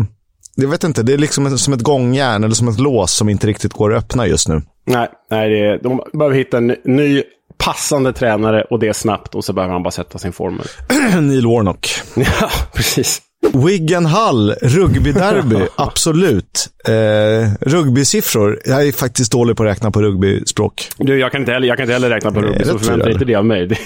jag 0.55 0.68
vet 0.68 0.84
inte, 0.84 1.03
det 1.03 1.12
är 1.12 1.18
liksom 1.18 1.59
som 1.59 1.74
ett 1.74 1.82
gångjärn 1.82 2.44
eller 2.44 2.55
som 2.55 2.68
ett 2.68 2.80
lås 2.80 3.12
som 3.12 3.28
inte 3.28 3.47
riktigt 3.47 3.72
går 3.72 3.94
att 3.94 4.05
öppna 4.05 4.26
just 4.26 4.49
nu. 4.49 4.62
Nej, 4.86 5.09
nej 5.30 5.51
det 5.51 5.66
är, 5.66 5.82
de 5.82 6.01
behöver 6.12 6.36
hitta 6.36 6.57
en 6.57 6.76
ny 6.84 7.22
passande 7.59 8.12
tränare 8.12 8.62
och 8.62 8.78
det 8.78 8.94
snabbt 8.94 9.34
och 9.34 9.44
så 9.44 9.53
behöver 9.53 9.72
han 9.72 9.82
bara 9.82 9.90
sätta 9.90 10.18
sin 10.18 10.32
formel. 10.32 10.66
Neil 11.20 11.47
Warnock. 11.47 11.88
Ja, 12.16 12.51
precis. 12.74 13.22
Wigan 13.64 14.07
Hull, 14.07 14.54
rugbyderby, 14.62 15.66
absolut. 15.76 16.68
Eh, 16.88 17.50
rugbysiffror, 17.61 18.61
jag 18.64 18.88
är 18.88 18.92
faktiskt 18.92 19.32
dålig 19.32 19.57
på 19.57 19.62
att 19.62 19.68
räkna 19.68 19.90
på 19.90 20.02
rugbyspråk. 20.02 20.88
Du, 20.98 21.18
jag 21.18 21.32
kan 21.32 21.40
inte 21.40 21.52
heller, 21.52 21.68
jag 21.68 21.76
kan 21.76 21.84
inte 21.84 21.92
heller 21.92 22.11
räkna 22.11 22.32
på 22.32 22.40
rugby, 22.40 22.64
så 22.64 22.78
förvänta 22.78 23.11
inte 23.11 23.24
det 23.24 23.34
av 23.34 23.44
mig. 23.44 23.68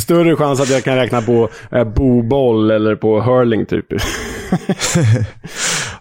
Större 0.00 0.36
chans 0.36 0.60
att 0.60 0.70
jag 0.70 0.84
kan 0.84 0.96
räkna 0.96 1.22
på 1.22 1.48
eh, 1.72 1.84
boboll 1.84 2.70
eller 2.70 2.96
på 2.96 3.20
hurling 3.20 3.66
typ. 3.66 3.86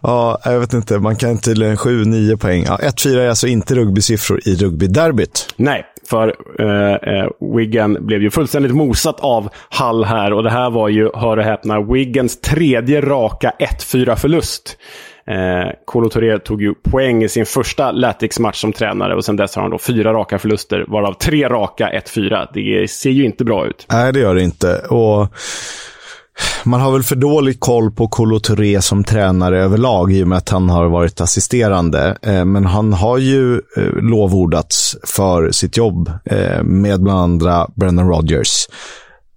ja, 0.02 0.41
jag 0.46 0.60
vet 0.60 0.74
inte. 0.74 1.00
Man 1.00 1.16
kan 1.16 1.38
tydligen 1.38 1.76
7-9 1.76 2.38
poäng. 2.38 2.64
Ja, 2.68 2.80
1-4 2.82 3.18
är 3.18 3.30
alltså 3.30 3.48
inte 3.48 3.76
rugbysiffror 3.76 4.39
i 4.46 4.56
rugbyderbyt. 4.56 5.54
Nej, 5.56 5.86
för 6.14 6.36
eh, 6.59 7.16
eh, 7.16 7.30
Wigan 7.57 7.97
blev 8.05 8.22
ju 8.22 8.32
fullständigt 8.32 8.76
mosat 8.76 9.20
av 9.20 9.49
Hall 9.70 10.03
här. 10.03 10.34
Och 10.34 10.43
det 10.43 10.49
här 10.49 10.70
var 10.70 10.89
ju, 10.89 11.09
hör 11.14 11.38
och 11.38 11.43
häpna, 11.43 11.82
Wiggens 11.82 12.41
tredje 12.41 13.01
raka 13.01 13.53
1-4-förlust. 13.59 14.78
Eh, 15.28 15.72
Kolo 15.86 16.09
Touré 16.09 16.39
tog 16.39 16.61
ju 16.61 16.74
poäng 16.74 17.24
i 17.24 17.30
sin 17.30 17.45
första 17.45 17.91
Latics-match 17.91 18.61
som 18.61 18.74
tränare 18.74 19.16
och 19.16 19.26
sen 19.26 19.36
dess 19.36 19.55
har 19.55 19.61
han 19.61 19.72
då 19.72 19.78
fyra 19.78 20.14
raka 20.14 20.39
förluster, 20.39 20.86
varav 20.88 21.14
tre 21.14 21.49
raka 21.49 21.89
1-4. 21.89 22.47
Det 22.53 22.91
ser 22.91 23.11
ju 23.11 23.26
inte 23.26 23.45
bra 23.45 23.68
ut. 23.68 23.86
Nej, 23.91 24.14
det 24.14 24.20
gör 24.20 24.36
det 24.36 24.43
inte. 24.43 24.78
Och 24.78 25.28
man 26.64 26.82
har 26.82 26.92
väl 26.92 27.04
för 27.04 27.16
dålig 27.16 27.60
koll 27.60 27.92
på 27.92 28.08
Kolo 28.08 28.40
Touré 28.40 28.82
som 28.82 29.04
tränare 29.04 29.64
överlag 29.64 30.14
i 30.14 30.24
och 30.24 30.28
med 30.28 30.38
att 30.38 30.50
han 30.50 30.70
har 30.70 30.86
varit 30.86 31.22
assisterande. 31.22 32.18
Eh, 32.22 32.46
men 32.46 32.66
han 32.66 32.94
har 32.94 33.18
ju 33.18 33.54
eh, 33.56 33.94
lovordats 34.02 34.98
för 35.04 35.52
sitt 35.52 35.78
jobb 35.78 36.12
eh, 36.26 36.64
med 36.64 37.02
bland 37.02 37.20
andra 37.20 37.68
Brendan 37.76 38.10
Rodgers. 38.10 38.68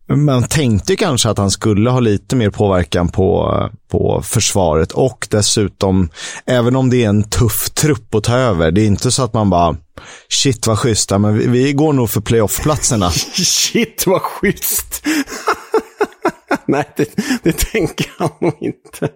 Man 0.09 0.43
tänkte 0.43 0.97
kanske 0.97 1.29
att 1.31 1.39
han 1.39 1.51
skulle 1.51 1.91
ha 1.91 2.01
lite 2.01 2.37
mer 2.37 2.51
påverkan 2.51 3.09
på, 3.09 3.61
på 3.91 4.23
försvaret 4.25 4.93
och 4.93 5.29
dessutom, 5.31 6.09
även 6.47 6.77
om 6.77 6.91
det 6.91 7.05
är 7.05 7.09
en 7.09 7.23
tuff 7.23 7.71
trupp 7.71 8.15
att 8.15 8.25
ta 8.25 8.37
över, 8.37 8.71
det 8.71 8.81
är 8.81 8.87
inte 8.87 9.11
så 9.11 9.23
att 9.23 9.35
man 9.35 9.51
bara 9.51 9.77
shit 10.29 10.67
vad 10.67 10.79
schysst, 10.79 11.11
men 11.11 11.39
vi, 11.39 11.47
vi 11.47 11.73
går 11.73 11.93
nog 11.93 12.11
för 12.11 12.21
playoff-platserna. 12.21 13.11
shit 13.35 14.05
vad 14.07 14.23
schysst! 14.23 15.07
nej, 16.67 16.85
det, 16.97 17.17
det 17.43 17.53
tänker 17.53 18.07
han 18.19 18.29
nog 18.41 18.57
inte. 18.61 19.09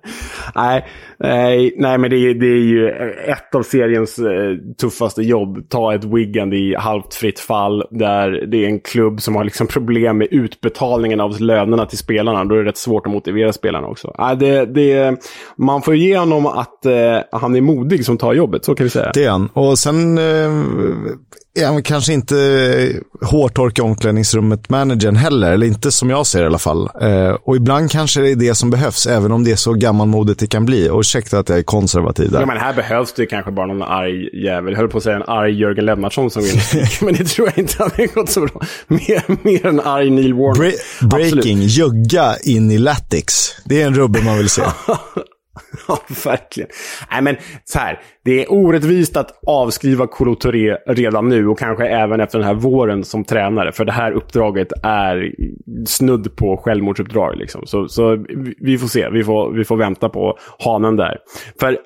Nej, 0.54 0.86
nej, 1.18 1.74
nej 1.76 1.98
men 1.98 2.10
det, 2.10 2.34
det 2.34 2.46
är 2.46 2.62
ju 2.62 2.88
ett 3.26 3.54
av 3.54 3.62
seriens 3.62 4.18
eh, 4.18 4.56
tuffaste 4.80 5.22
jobb. 5.22 5.68
Ta 5.68 5.94
ett 5.94 6.04
Wigan 6.04 6.52
i 6.52 6.74
halvt 6.74 7.14
fritt 7.14 7.40
fall 7.40 7.84
där 7.90 8.30
det 8.30 8.64
är 8.64 8.68
en 8.68 8.80
klubb 8.80 9.22
som 9.22 9.36
har 9.36 9.44
liksom 9.44 9.66
problem 9.66 10.18
med 10.18 10.28
utbetalningen 10.30 11.20
av 11.20 11.40
lönerna 11.40 11.86
till 11.86 11.98
spelarna. 11.98 12.44
Då 12.44 12.54
är 12.54 12.58
det 12.58 12.68
rätt 12.68 12.76
svårt 12.76 13.06
att 13.06 13.12
motivera 13.12 13.52
spelarna 13.52 13.86
också. 13.86 14.14
Nej, 14.18 14.36
det, 14.36 14.64
det, 14.64 15.16
man 15.56 15.82
får 15.82 15.94
ge 15.94 16.18
honom 16.18 16.46
att 16.46 16.86
eh, 16.86 17.18
han 17.32 17.56
är 17.56 17.60
modig 17.60 18.04
som 18.04 18.18
tar 18.18 18.32
jobbet, 18.32 18.64
så 18.64 18.74
kan 18.74 18.84
vi 18.84 18.90
säga. 18.90 19.10
Det 19.14 19.24
är 19.24 19.30
han. 19.30 19.48
Och 19.52 19.78
sen 19.78 20.18
eh, 20.18 20.50
han 21.58 21.82
kanske 21.82 22.12
inte 22.12 22.34
hårtork 23.22 23.78
i 23.78 23.82
omklädningsrummet-managern 23.82 25.16
heller. 25.16 25.52
Eller 25.52 25.66
inte 25.66 25.92
som 25.92 26.10
jag 26.10 26.26
ser 26.26 26.42
i 26.42 26.46
alla 26.46 26.58
fall. 26.58 26.88
Eh, 27.00 27.30
och 27.30 27.56
ibland 27.56 27.90
kanske 27.90 28.20
det 28.20 28.30
är 28.30 28.36
det 28.36 28.54
som 28.54 28.70
behövs, 28.70 29.06
även 29.06 29.32
om 29.32 29.44
det 29.44 29.52
är 29.52 29.56
så 29.56 29.72
gammalmodigt 29.72 30.40
det 30.40 30.46
kan 30.46 30.66
bli. 30.66 30.88
Och 30.90 31.00
ursäkta 31.00 31.38
att 31.38 31.48
jag 31.48 31.58
är 31.58 31.62
konservativ 31.62 32.30
där. 32.30 32.40
Ja, 32.40 32.46
men 32.46 32.56
här 32.56 32.74
behövs 32.74 33.12
det 33.12 33.26
kanske 33.26 33.50
bara 33.50 33.66
någon 33.66 33.82
arg 33.82 34.44
jävel. 34.44 34.72
Jag 34.72 34.78
höll 34.78 34.88
på 34.88 34.98
att 34.98 35.04
säga 35.04 35.16
en 35.16 35.22
arg 35.22 35.60
Jörgen 35.60 35.84
Lennartsson 35.84 36.30
som 36.30 36.42
vill 36.42 36.60
Men 37.00 37.14
det 37.14 37.24
tror 37.24 37.48
jag 37.48 37.58
inte 37.58 37.82
hade 37.82 38.06
gått 38.06 38.30
så 38.30 38.40
bra. 38.40 38.62
Mer, 38.88 39.44
mer 39.44 39.66
än 39.66 39.80
arg 39.80 40.10
Neil 40.10 40.34
Warner. 40.34 40.72
Bra 41.00 41.18
breaking, 41.18 41.62
jugga 41.62 42.36
in 42.44 42.70
i 42.70 42.78
Latix. 42.78 43.54
Det 43.64 43.82
är 43.82 43.86
en 43.86 43.94
rubbe 43.94 44.22
man 44.22 44.38
vill 44.38 44.50
se. 44.50 44.62
Ja, 45.90 45.98
verkligen. 46.30 46.70
Nej, 47.10 47.22
men 47.22 47.36
så 47.64 47.78
här. 47.78 48.00
Det 48.24 48.42
är 48.42 48.52
orättvist 48.52 49.16
att 49.16 49.40
avskriva 49.46 50.06
Kolo 50.06 50.34
Touré 50.34 50.76
redan 50.86 51.28
nu 51.28 51.48
och 51.48 51.58
kanske 51.58 51.86
även 51.86 52.20
efter 52.20 52.38
den 52.38 52.46
här 52.46 52.54
våren 52.54 53.04
som 53.04 53.24
tränare. 53.24 53.72
För 53.72 53.84
det 53.84 53.92
här 53.92 54.12
uppdraget 54.12 54.68
är 54.82 55.32
snudd 55.86 56.36
på 56.36 56.56
självmordsuppdrag. 56.56 57.36
Liksom. 57.36 57.66
Så, 57.66 57.88
så 57.88 58.24
vi 58.60 58.78
får 58.78 58.88
se. 58.88 59.08
Vi 59.10 59.24
får, 59.24 59.52
vi 59.52 59.64
får 59.64 59.76
vänta 59.76 60.08
på 60.08 60.38
hanen 60.58 60.96
där. 60.96 61.18
För, 61.60 61.78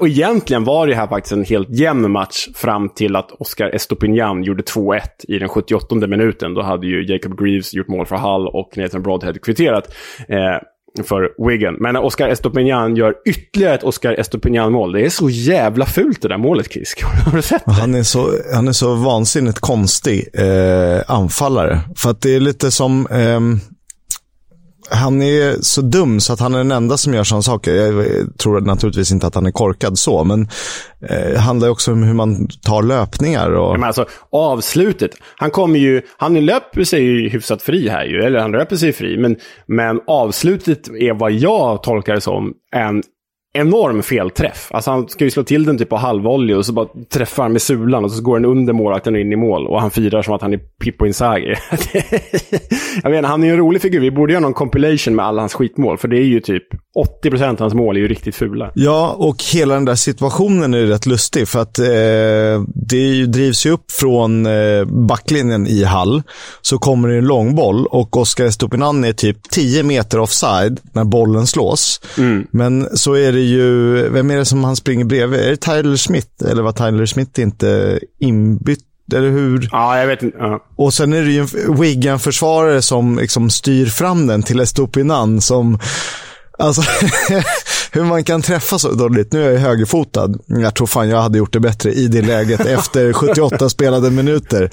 och 0.00 0.08
egentligen 0.08 0.64
var 0.64 0.86
det 0.86 0.94
här 0.94 1.06
faktiskt 1.06 1.32
en 1.32 1.44
helt 1.44 1.70
jämn 1.70 2.10
match 2.10 2.48
fram 2.54 2.88
till 2.88 3.16
att 3.16 3.32
Oscar 3.32 3.74
Estopinian 3.74 4.42
gjorde 4.42 4.62
2-1 4.62 5.00
i 5.28 5.38
den 5.38 5.48
78 5.48 5.94
minuten. 5.94 6.54
Då 6.54 6.62
hade 6.62 6.86
ju 6.86 7.04
Jacob 7.12 7.38
Greaves 7.38 7.74
gjort 7.74 7.88
mål 7.88 8.06
för 8.06 8.16
Hull 8.16 8.48
och 8.48 8.76
Nathan 8.76 9.02
Broadhead 9.02 9.34
kvitterat. 9.42 9.94
Eh, 10.28 10.58
för 11.02 11.48
Wigan. 11.48 11.76
Men 11.80 11.94
när 11.94 12.04
Oscar 12.04 12.28
Estopinian 12.28 12.96
gör 12.96 13.14
ytterligare 13.26 13.74
ett 13.74 13.84
Oscar 13.84 14.12
Estopinian-mål. 14.12 14.92
Det 14.92 15.06
är 15.06 15.10
så 15.10 15.30
jävla 15.30 15.86
fult 15.86 16.22
det 16.22 16.28
där 16.28 16.38
målet, 16.38 16.72
Kisk. 16.72 17.02
Har 17.24 17.36
du 17.36 17.42
sett 17.42 17.64
det? 17.64 17.72
Han 17.72 17.94
är 17.94 18.02
så, 18.02 18.32
han 18.54 18.68
är 18.68 18.72
så 18.72 18.94
vansinnigt 18.94 19.58
konstig 19.58 20.28
eh, 20.32 21.02
anfallare. 21.06 21.80
För 21.96 22.10
att 22.10 22.20
det 22.20 22.36
är 22.36 22.40
lite 22.40 22.70
som... 22.70 23.06
Eh, 23.06 23.40
han 24.90 25.22
är 25.22 25.62
så 25.62 25.80
dum 25.80 26.20
så 26.20 26.32
att 26.32 26.40
han 26.40 26.54
är 26.54 26.58
den 26.58 26.72
enda 26.72 26.96
som 26.96 27.14
gör 27.14 27.24
sådana 27.24 27.42
saker. 27.42 27.74
Jag 27.74 28.38
tror 28.38 28.60
naturligtvis 28.60 29.12
inte 29.12 29.26
att 29.26 29.34
han 29.34 29.46
är 29.46 29.50
korkad 29.50 29.98
så, 29.98 30.24
men 30.24 30.48
eh, 31.08 31.28
det 31.32 31.38
handlar 31.38 31.68
också 31.68 31.92
om 31.92 32.02
hur 32.02 32.14
man 32.14 32.48
tar 32.48 32.82
löpningar. 32.82 33.50
Och... 33.50 33.72
Men 33.72 33.84
alltså, 33.84 34.06
avslutet. 34.32 35.10
Han 35.36 35.50
kommer 35.50 35.78
ju, 35.78 36.02
han 36.16 36.46
löper 36.46 36.84
sig 36.84 37.02
ju 37.02 37.28
hyfsat 37.28 37.62
fri 37.62 37.88
här 37.88 38.04
ju, 38.04 38.22
eller 38.22 38.38
han 38.38 38.52
löper 38.52 38.76
sig 38.76 38.92
fri, 38.92 39.18
men, 39.18 39.36
men 39.66 40.00
avslutet 40.06 40.88
är 40.88 41.14
vad 41.14 41.32
jag 41.32 41.82
tolkar 41.82 42.14
det 42.14 42.20
som 42.20 42.52
en 42.76 43.02
enorm 43.54 44.02
felträff. 44.02 44.68
Alltså 44.70 44.90
han 44.90 45.08
ska 45.08 45.24
ju 45.24 45.30
slå 45.30 45.44
till 45.44 45.64
den 45.64 45.78
typ 45.78 45.88
på 45.88 45.96
halvvolley 45.96 46.56
och 46.56 46.66
så 46.66 46.72
bara 46.72 46.88
träffar 47.12 47.42
han 47.42 47.52
med 47.52 47.62
sulan 47.62 48.04
och 48.04 48.10
så 48.12 48.22
går 48.22 48.38
den 48.38 48.44
under 48.44 48.72
målvakten 48.72 49.14
och 49.14 49.20
in 49.20 49.32
i 49.32 49.36
mål. 49.36 49.66
Och 49.66 49.80
han 49.80 49.90
firar 49.90 50.22
som 50.22 50.34
att 50.34 50.42
han 50.42 50.52
är 50.52 50.58
Pippo 50.58 51.06
Inzaghi. 51.06 51.54
jag 53.02 53.10
vet 53.10 53.24
han 53.24 53.42
är 53.42 53.46
ju 53.46 53.52
en 53.52 53.58
rolig 53.58 53.82
figur. 53.82 54.00
Vi 54.00 54.10
borde 54.10 54.32
göra 54.32 54.40
någon 54.40 54.54
compilation 54.54 55.14
med 55.14 55.24
alla 55.24 55.42
hans 55.42 55.54
skitmål. 55.54 55.98
För 55.98 56.08
det 56.08 56.16
är 56.16 56.24
ju 56.24 56.40
typ 56.40 56.64
80% 57.24 57.50
av 57.50 57.60
hans 57.60 57.74
mål 57.74 57.96
är 57.96 58.00
ju 58.00 58.08
riktigt 58.08 58.36
fula. 58.36 58.70
Ja, 58.74 59.16
och 59.18 59.36
hela 59.52 59.74
den 59.74 59.84
där 59.84 59.94
situationen 59.94 60.74
är 60.74 60.86
rätt 60.86 61.06
lustig. 61.06 61.48
För 61.48 61.60
att 61.60 61.78
eh, 61.78 61.84
det 62.74 63.26
drivs 63.26 63.66
ju 63.66 63.70
upp 63.70 63.92
från 63.92 64.46
eh, 64.46 64.84
backlinjen 64.84 65.66
i 65.66 65.84
Hall. 65.84 66.22
Så 66.62 66.78
kommer 66.78 67.08
det 67.08 67.18
en 67.18 67.26
långboll 67.26 67.86
och 67.86 68.16
Oscar 68.16 68.44
Estupinan 68.44 69.04
är 69.04 69.12
typ 69.12 69.50
10 69.50 69.82
meter 69.82 70.18
offside 70.18 70.80
när 70.92 71.04
bollen 71.04 71.46
slås. 71.46 72.00
Mm. 72.18 72.46
Men 72.50 72.96
så 72.96 73.14
är 73.14 73.32
det 73.32 73.43
ju, 73.44 73.94
vem 74.08 74.30
är 74.30 74.36
det 74.36 74.44
som 74.44 74.64
han 74.64 74.76
springer 74.76 75.04
bredvid? 75.04 75.40
Är 75.40 75.50
det 75.50 75.56
Tyler 75.56 75.96
Smith? 75.96 76.28
Eller 76.50 76.62
var 76.62 76.72
Tyler 76.72 77.06
Smith 77.06 77.40
inte 77.40 78.00
inbytt? 78.18 78.84
Eller 79.14 79.30
hur? 79.30 79.68
Ja, 79.72 79.98
jag 79.98 80.06
vet 80.06 80.22
inte. 80.22 80.38
Uh. 80.38 80.56
Och 80.76 80.94
sen 80.94 81.12
är 81.12 81.22
det 81.22 81.30
ju 81.30 81.40
en 81.40 81.80
Wigan-försvarare 81.80 82.82
som 82.82 83.18
liksom 83.18 83.50
styr 83.50 83.86
fram 83.86 84.26
den 84.26 84.42
till 84.42 84.60
Estupinan 84.60 85.40
som 85.40 85.78
Alltså, 86.58 86.82
hur 87.92 88.04
man 88.04 88.24
kan 88.24 88.42
träffa 88.42 88.78
så 88.78 88.92
dåligt. 88.92 89.32
Nu 89.32 89.44
är 89.44 89.50
jag 89.50 89.60
högerfotad. 89.60 90.34
Jag 90.46 90.74
tror 90.74 90.86
fan 90.86 91.08
jag 91.08 91.22
hade 91.22 91.38
gjort 91.38 91.52
det 91.52 91.60
bättre 91.60 91.92
i 91.92 92.08
det 92.08 92.22
läget 92.22 92.60
efter 92.60 93.12
78 93.12 93.68
spelade 93.68 94.10
minuter. 94.10 94.70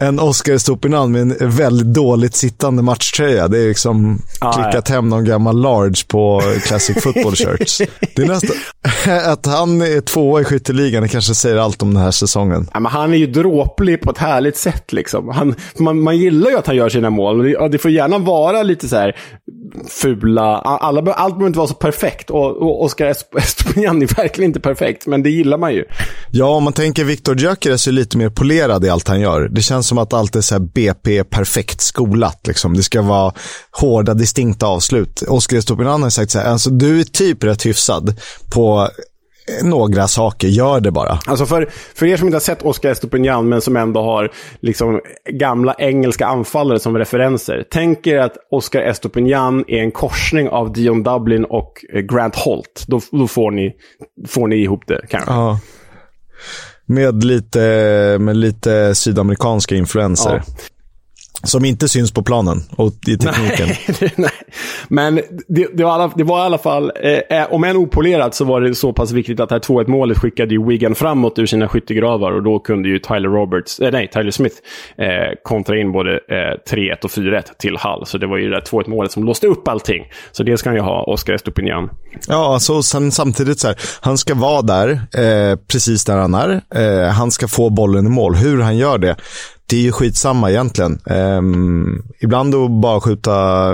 Än 0.00 0.20
Oscar 0.20 0.58
Stupinan 0.58 1.12
med 1.12 1.42
en 1.42 1.50
väldigt 1.50 1.94
dåligt 1.94 2.34
sittande 2.34 2.82
matchtröja. 2.82 3.48
Det 3.48 3.58
är 3.58 3.68
liksom 3.68 4.22
ah, 4.40 4.52
klickat 4.52 4.88
ja. 4.88 4.94
hem 4.94 5.08
någon 5.08 5.24
gammal 5.24 5.60
large 5.60 6.04
på 6.08 6.42
Classic 6.66 7.02
Football 7.02 7.36
Shirts. 7.36 7.78
Det 8.16 8.22
är 8.22 8.26
nästan, 8.26 8.56
att 9.32 9.46
han 9.46 9.82
är 9.82 10.00
tvåa 10.00 10.40
i 10.40 10.44
skytteligan, 10.44 11.02
det 11.02 11.08
kanske 11.08 11.34
säger 11.34 11.56
allt 11.56 11.82
om 11.82 11.94
den 11.94 12.02
här 12.02 12.10
säsongen. 12.10 12.68
Ja, 12.72 12.80
men 12.80 12.92
han 12.92 13.12
är 13.12 13.18
ju 13.18 13.26
dråplig 13.26 14.00
på 14.00 14.10
ett 14.10 14.18
härligt 14.18 14.56
sätt. 14.56 14.92
Liksom. 14.92 15.28
Han, 15.28 15.54
man, 15.78 16.00
man 16.00 16.16
gillar 16.16 16.50
ju 16.50 16.56
att 16.56 16.66
han 16.66 16.76
gör 16.76 16.88
sina 16.88 17.10
mål. 17.10 17.42
Det, 17.42 17.68
det 17.68 17.78
får 17.78 17.90
gärna 17.90 18.18
vara 18.18 18.62
lite 18.62 18.88
så 18.88 18.96
här 18.96 19.16
fula. 19.88 20.58
Alla, 20.58 21.12
allt 21.12 21.34
behöver 21.34 21.46
inte 21.46 21.58
vara 21.58 21.68
så 21.68 21.74
perfekt. 21.74 22.30
Och, 22.30 22.62
och 22.62 22.82
Oscar 22.84 23.14
Estopinian 23.36 24.02
är 24.02 24.06
verkligen 24.16 24.50
inte 24.50 24.60
perfekt, 24.60 25.06
men 25.06 25.22
det 25.22 25.30
gillar 25.30 25.58
man 25.58 25.74
ju. 25.74 25.84
Ja, 26.30 26.46
om 26.46 26.64
man 26.64 26.72
tänker 26.72 27.04
Viktor 27.04 27.36
Gyökeres 27.36 27.86
är 27.86 27.92
lite 27.92 28.18
mer 28.18 28.28
polerad 28.28 28.84
i 28.84 28.88
allt 28.88 29.08
han 29.08 29.20
gör. 29.20 29.48
Det 29.48 29.62
känns 29.62 29.83
som 29.84 29.98
att 29.98 30.12
allt 30.12 30.36
är 30.36 30.40
så 30.40 30.60
BP 30.60 31.24
perfekt 31.24 31.80
skolat. 31.80 32.46
Liksom. 32.46 32.76
Det 32.76 32.82
ska 32.82 33.02
vara 33.02 33.32
hårda, 33.70 34.14
distinkta 34.14 34.66
avslut. 34.66 35.22
Oscar 35.28 35.56
Estopinian 35.56 36.02
har 36.02 36.10
sagt 36.10 36.30
så 36.30 36.38
här, 36.38 36.46
alltså, 36.46 36.70
du 36.70 37.00
är 37.00 37.04
typ 37.04 37.44
rätt 37.44 37.66
hyfsad 37.66 38.20
på 38.54 38.88
några 39.62 40.08
saker, 40.08 40.48
gör 40.48 40.80
det 40.80 40.90
bara. 40.90 41.18
Alltså 41.26 41.46
för, 41.46 41.68
för 41.94 42.06
er 42.06 42.16
som 42.16 42.28
inte 42.28 42.36
har 42.36 42.40
sett 42.40 42.62
Oscar 42.62 42.90
Estopinian, 42.90 43.48
men 43.48 43.60
som 43.60 43.76
ändå 43.76 44.02
har 44.02 44.32
liksom 44.60 45.00
gamla 45.30 45.74
engelska 45.78 46.26
anfallare 46.26 46.78
som 46.78 46.98
referenser. 46.98 47.64
Tänk 47.70 48.06
er 48.06 48.18
att 48.18 48.36
Oscar 48.50 48.80
Estopinian 48.80 49.64
är 49.68 49.78
en 49.78 49.92
korsning 49.92 50.48
av 50.48 50.72
Dion 50.72 51.02
Dublin 51.02 51.44
och 51.44 51.84
eh, 51.92 52.00
Grant 52.00 52.36
Holt. 52.36 52.84
Då, 52.86 53.00
då 53.10 53.26
får, 53.26 53.50
ni, 53.50 53.72
får 54.28 54.48
ni 54.48 54.56
ihop 54.56 54.82
det 54.86 55.00
kanske. 55.08 55.32
Ja. 55.32 55.58
Med 56.86 57.24
lite, 57.24 57.58
med 58.20 58.36
lite 58.36 58.94
sydamerikanska 58.94 59.74
influenser. 59.74 60.34
Ja. 60.46 60.54
Som 61.44 61.64
inte 61.64 61.88
syns 61.88 62.12
på 62.12 62.22
planen 62.22 62.62
och 62.76 62.92
i 63.08 63.16
tekniken. 63.16 63.68
Nej, 64.00 64.12
nej. 64.16 64.30
Men 64.88 65.14
det, 65.48 65.68
det, 65.74 65.84
var 65.84 65.92
alla, 65.92 66.12
det, 66.16 66.24
var 66.24 66.38
i 66.38 66.42
alla 66.42 66.58
fall, 66.58 66.92
eh, 67.02 67.38
eh, 67.38 67.52
om 67.52 67.64
än 67.64 67.76
opolerat, 67.76 68.34
så 68.34 68.44
var 68.44 68.60
det 68.60 68.74
så 68.74 68.92
pass 68.92 69.12
viktigt 69.12 69.40
att 69.40 69.48
det 69.48 69.54
här 69.54 69.60
2-1 69.60 69.88
målet 69.88 70.18
skickade 70.18 70.54
ju 70.54 70.66
Wigan 70.66 70.94
framåt 70.94 71.38
ur 71.38 71.46
sina 71.46 71.68
skyttegravar. 71.68 72.32
Och 72.32 72.42
då 72.42 72.58
kunde 72.58 72.88
ju 72.88 72.98
Tyler 72.98 73.28
Roberts, 73.28 73.80
eh, 73.80 73.92
nej, 73.92 74.10
Tyler 74.12 74.30
Smith 74.30 74.56
eh, 74.98 75.06
kontra 75.42 75.78
in 75.78 75.92
både 75.92 76.12
eh, 76.12 76.74
3-1 76.74 77.04
och 77.04 77.10
4-1 77.10 77.42
till 77.58 77.76
Hall. 77.76 78.06
Så 78.06 78.18
det 78.18 78.26
var 78.26 78.36
ju 78.36 78.50
det 78.50 78.56
där 78.56 78.60
2-1 78.60 78.90
målet 78.90 79.12
som 79.12 79.24
låste 79.24 79.46
upp 79.46 79.68
allting. 79.68 80.04
Så 80.32 80.42
det 80.42 80.56
ska 80.56 80.68
han 80.68 80.76
ju 80.76 80.82
ha, 80.82 81.04
Oscar 81.04 81.32
Estopinian. 81.32 81.90
Ja, 82.28 82.54
alltså 82.54 82.82
sen 82.82 83.12
samtidigt 83.12 83.60
så 83.60 83.66
här, 83.66 83.76
han 84.00 84.18
ska 84.18 84.34
vara 84.34 84.62
där, 84.62 84.90
eh, 84.90 85.58
precis 85.68 86.04
där 86.04 86.16
han 86.16 86.34
är. 86.34 86.60
Eh, 86.74 87.12
han 87.12 87.30
ska 87.30 87.48
få 87.48 87.70
bollen 87.70 88.06
i 88.06 88.08
mål. 88.08 88.34
Hur 88.34 88.62
han 88.62 88.76
gör 88.76 88.98
det, 88.98 89.16
det 89.74 89.78
är 89.78 89.82
ju 89.82 89.92
skitsamma 89.92 90.50
egentligen. 90.50 90.98
Um, 91.04 92.02
ibland 92.20 92.54
att 92.54 92.70
bara 92.70 93.00
skjuta 93.00 93.70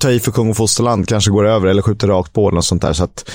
ta 0.00 0.10
i 0.10 0.20
för 0.20 0.32
kung 0.32 0.50
och 0.50 0.56
fosterland, 0.56 1.08
kanske 1.08 1.30
går 1.30 1.46
över 1.46 1.68
eller 1.68 1.82
skjuter 1.82 2.08
rakt 2.08 2.32
på 2.32 2.48
eller 2.48 2.54
något 2.54 2.64
sånt 2.64 2.82
där. 2.82 2.92
Så 2.92 3.04
att, 3.04 3.30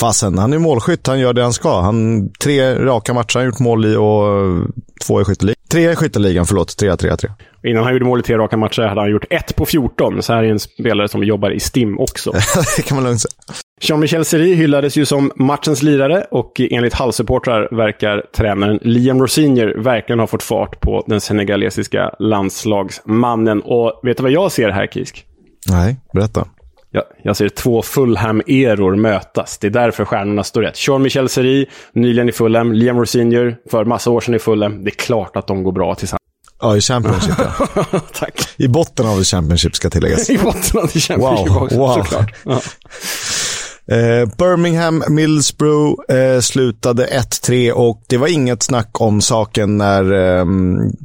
fasen, 0.00 0.38
han 0.38 0.52
är 0.52 0.58
målskytt, 0.58 1.06
han 1.06 1.20
gör 1.20 1.32
det 1.32 1.42
han 1.42 1.52
ska. 1.52 1.80
Han, 1.80 2.28
tre 2.32 2.74
raka 2.74 3.14
matcher 3.14 3.38
han 3.38 3.44
gjort 3.44 3.60
mål 3.60 3.84
i 3.84 3.96
och 3.96 4.24
två 5.06 5.20
i 5.20 5.24
skytteligan. 5.24 5.56
Tre 5.68 5.92
i 5.92 5.96
skytteligan, 5.96 6.46
förlåt. 6.46 6.76
Tre, 6.76 6.96
tre, 6.96 7.16
tre. 7.16 7.30
Innan 7.64 7.84
han 7.84 7.92
gjorde 7.92 8.04
mål 8.04 8.20
i 8.20 8.22
tre 8.22 8.38
raka 8.38 8.56
matcher 8.56 8.82
hade 8.82 9.00
han 9.00 9.10
gjort 9.10 9.24
ett 9.30 9.56
på 9.56 9.66
14. 9.66 10.22
Så 10.22 10.32
här 10.32 10.42
är 10.42 10.50
en 10.50 10.58
spelare 10.58 11.08
som 11.08 11.24
jobbar 11.24 11.50
i 11.50 11.60
STIM 11.60 11.98
också. 11.98 12.32
det 12.76 12.82
kan 12.82 12.96
man 12.96 13.04
lugnt 13.04 13.20
säga. 13.20 13.32
Jean-Michel 13.80 14.24
Seri 14.24 14.54
hyllades 14.54 14.96
ju 14.96 15.06
som 15.06 15.32
matchens 15.36 15.82
lirare 15.82 16.26
och 16.30 16.60
enligt 16.70 16.94
halvsupportrar 16.94 17.76
verkar 17.76 18.22
tränaren 18.36 18.78
Liam 18.82 19.20
Rosinier 19.20 19.74
verkligen 19.76 20.20
ha 20.20 20.26
fått 20.26 20.42
fart 20.42 20.80
på 20.80 21.04
den 21.06 21.20
senegalesiska 21.20 22.10
landslagsmannen. 22.18 23.62
Och 23.62 24.00
vet 24.02 24.16
du 24.16 24.22
vad 24.22 24.32
jag 24.32 24.52
ser 24.52 24.70
här, 24.70 24.86
Kisk? 24.86 25.26
Nej, 25.66 25.96
berätta. 26.12 26.48
Jag, 26.90 27.04
jag 27.22 27.36
ser 27.36 27.48
två 27.48 27.82
Fulham-eror 27.82 28.96
mötas. 28.96 29.58
Det 29.58 29.66
är 29.66 29.70
därför 29.70 30.04
stjärnorna 30.04 30.44
står 30.44 30.62
rätt. 30.62 30.88
Jean-Michel 30.88 31.28
Seri, 31.28 31.66
nyligen 31.92 32.28
i 32.28 32.32
Fulham. 32.32 32.72
Liam 32.72 32.98
Rosinier, 32.98 33.56
för 33.70 33.84
massa 33.84 34.10
år 34.10 34.20
sedan 34.20 34.34
i 34.34 34.38
Fulham. 34.38 34.84
Det 34.84 34.90
är 34.90 34.94
klart 34.94 35.36
att 35.36 35.46
de 35.46 35.62
går 35.62 35.72
bra 35.72 35.94
tillsammans. 35.94 36.20
Ja, 36.60 36.76
i 36.76 36.80
Championship 36.80 37.34
ja. 37.38 38.00
Tack. 38.12 38.48
I 38.56 38.68
botten 38.68 39.06
av 39.06 39.24
Championship 39.24 39.76
ska 39.76 39.90
tilläggas. 39.90 40.30
I 40.30 40.38
botten 40.38 40.80
av 40.80 40.88
Championship 40.88 41.50
wow, 41.50 41.62
också, 41.62 41.78
wow. 41.78 41.94
såklart. 41.94 42.34
Ja. 42.44 42.60
Eh, 43.90 44.28
Birmingham 44.38 45.02
Middlesbrough 45.08 46.16
eh, 46.16 46.40
slutade 46.40 47.06
1-3 47.06 47.72
och 47.72 48.02
det 48.08 48.16
var 48.16 48.34
inget 48.34 48.62
snack 48.62 49.00
om 49.00 49.20
saken 49.20 49.76
när 49.76 50.12
eh, 50.12 50.44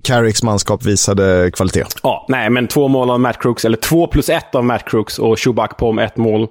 Carricks 0.04 0.44
manskap 0.44 0.86
visade 0.86 1.52
kvalitet. 1.52 1.86
Ja, 2.04 2.26
nej, 2.30 2.50
men 2.50 2.68
två 2.68 2.88
mål 2.88 3.10
av 3.10 3.20
Matt 3.20 3.42
Crooks, 3.42 3.66
eller 3.66 3.78
två 3.78 4.08
plus 4.08 4.30
ett 4.30 4.56
av 4.56 4.66
Matt 4.66 4.86
Crooks 4.86 5.20
och 5.20 5.40
Shubak 5.40 5.78
Pom 5.78 6.00
ett 6.00 6.18
mål. 6.18 6.42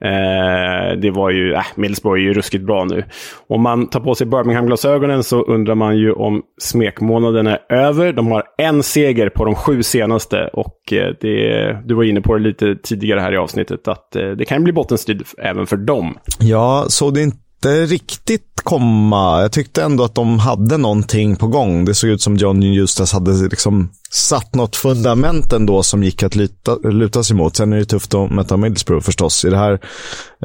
Eh, 0.00 0.98
det 1.02 1.10
var 1.10 1.30
ju, 1.30 1.52
äh, 1.52 1.64
Middlesbrough 1.74 2.20
är 2.20 2.22
ju 2.22 2.34
ruskigt 2.34 2.66
bra 2.66 2.84
nu. 2.84 3.04
Om 3.48 3.62
man 3.62 3.86
tar 3.86 4.00
på 4.00 4.14
sig 4.14 4.26
Birmingham-glasögonen 4.26 5.22
så 5.22 5.42
undrar 5.42 5.74
man 5.74 5.96
ju 5.96 6.12
om 6.12 6.42
smekmånaden 6.60 7.46
är 7.46 7.58
över. 7.68 8.12
De 8.12 8.26
har 8.26 8.44
en 8.58 8.82
seger 8.82 9.28
på 9.28 9.44
de 9.44 9.54
sju 9.54 9.82
senaste 9.82 10.50
och 10.52 10.92
eh, 10.92 11.14
det, 11.20 11.72
du 11.84 11.94
var 11.94 12.04
inne 12.04 12.20
på 12.20 12.34
det 12.34 12.42
lite 12.42 12.76
tidigare 12.82 13.20
här 13.20 13.32
i 13.32 13.36
avsnittet, 13.36 13.88
att 13.88 14.16
eh, 14.16 14.30
det 14.30 14.44
kan 14.44 14.64
bli 14.64 14.72
bottenstrid 14.72 15.22
även 15.38 15.66
för 15.66 15.75
dem. 15.76 16.18
Ja, 16.38 16.84
såg 16.88 17.14
det 17.14 17.22
inte 17.22 17.86
riktigt 17.86 18.60
komma. 18.62 19.42
Jag 19.42 19.52
tyckte 19.52 19.82
ändå 19.82 20.04
att 20.04 20.14
de 20.14 20.38
hade 20.38 20.76
någonting 20.76 21.36
på 21.36 21.46
gång. 21.46 21.84
Det 21.84 21.94
såg 21.94 22.10
ut 22.10 22.22
som 22.22 22.36
John 22.36 22.62
Justas 22.62 23.12
hade 23.12 23.32
liksom 23.32 23.90
satt 24.10 24.54
något 24.54 24.76
fundament 24.76 25.52
ändå 25.52 25.82
som 25.82 26.02
gick 26.02 26.22
att 26.22 26.36
luta, 26.36 26.74
luta 26.74 27.22
sig 27.22 27.36
mot. 27.36 27.56
Sen 27.56 27.72
är 27.72 27.76
det 27.76 27.84
tufft 27.84 28.14
att 28.14 28.30
möta 28.30 28.56
Middlesbrough 28.56 29.04
förstås 29.04 29.44
i 29.44 29.50
den 29.50 29.58
här 29.58 29.72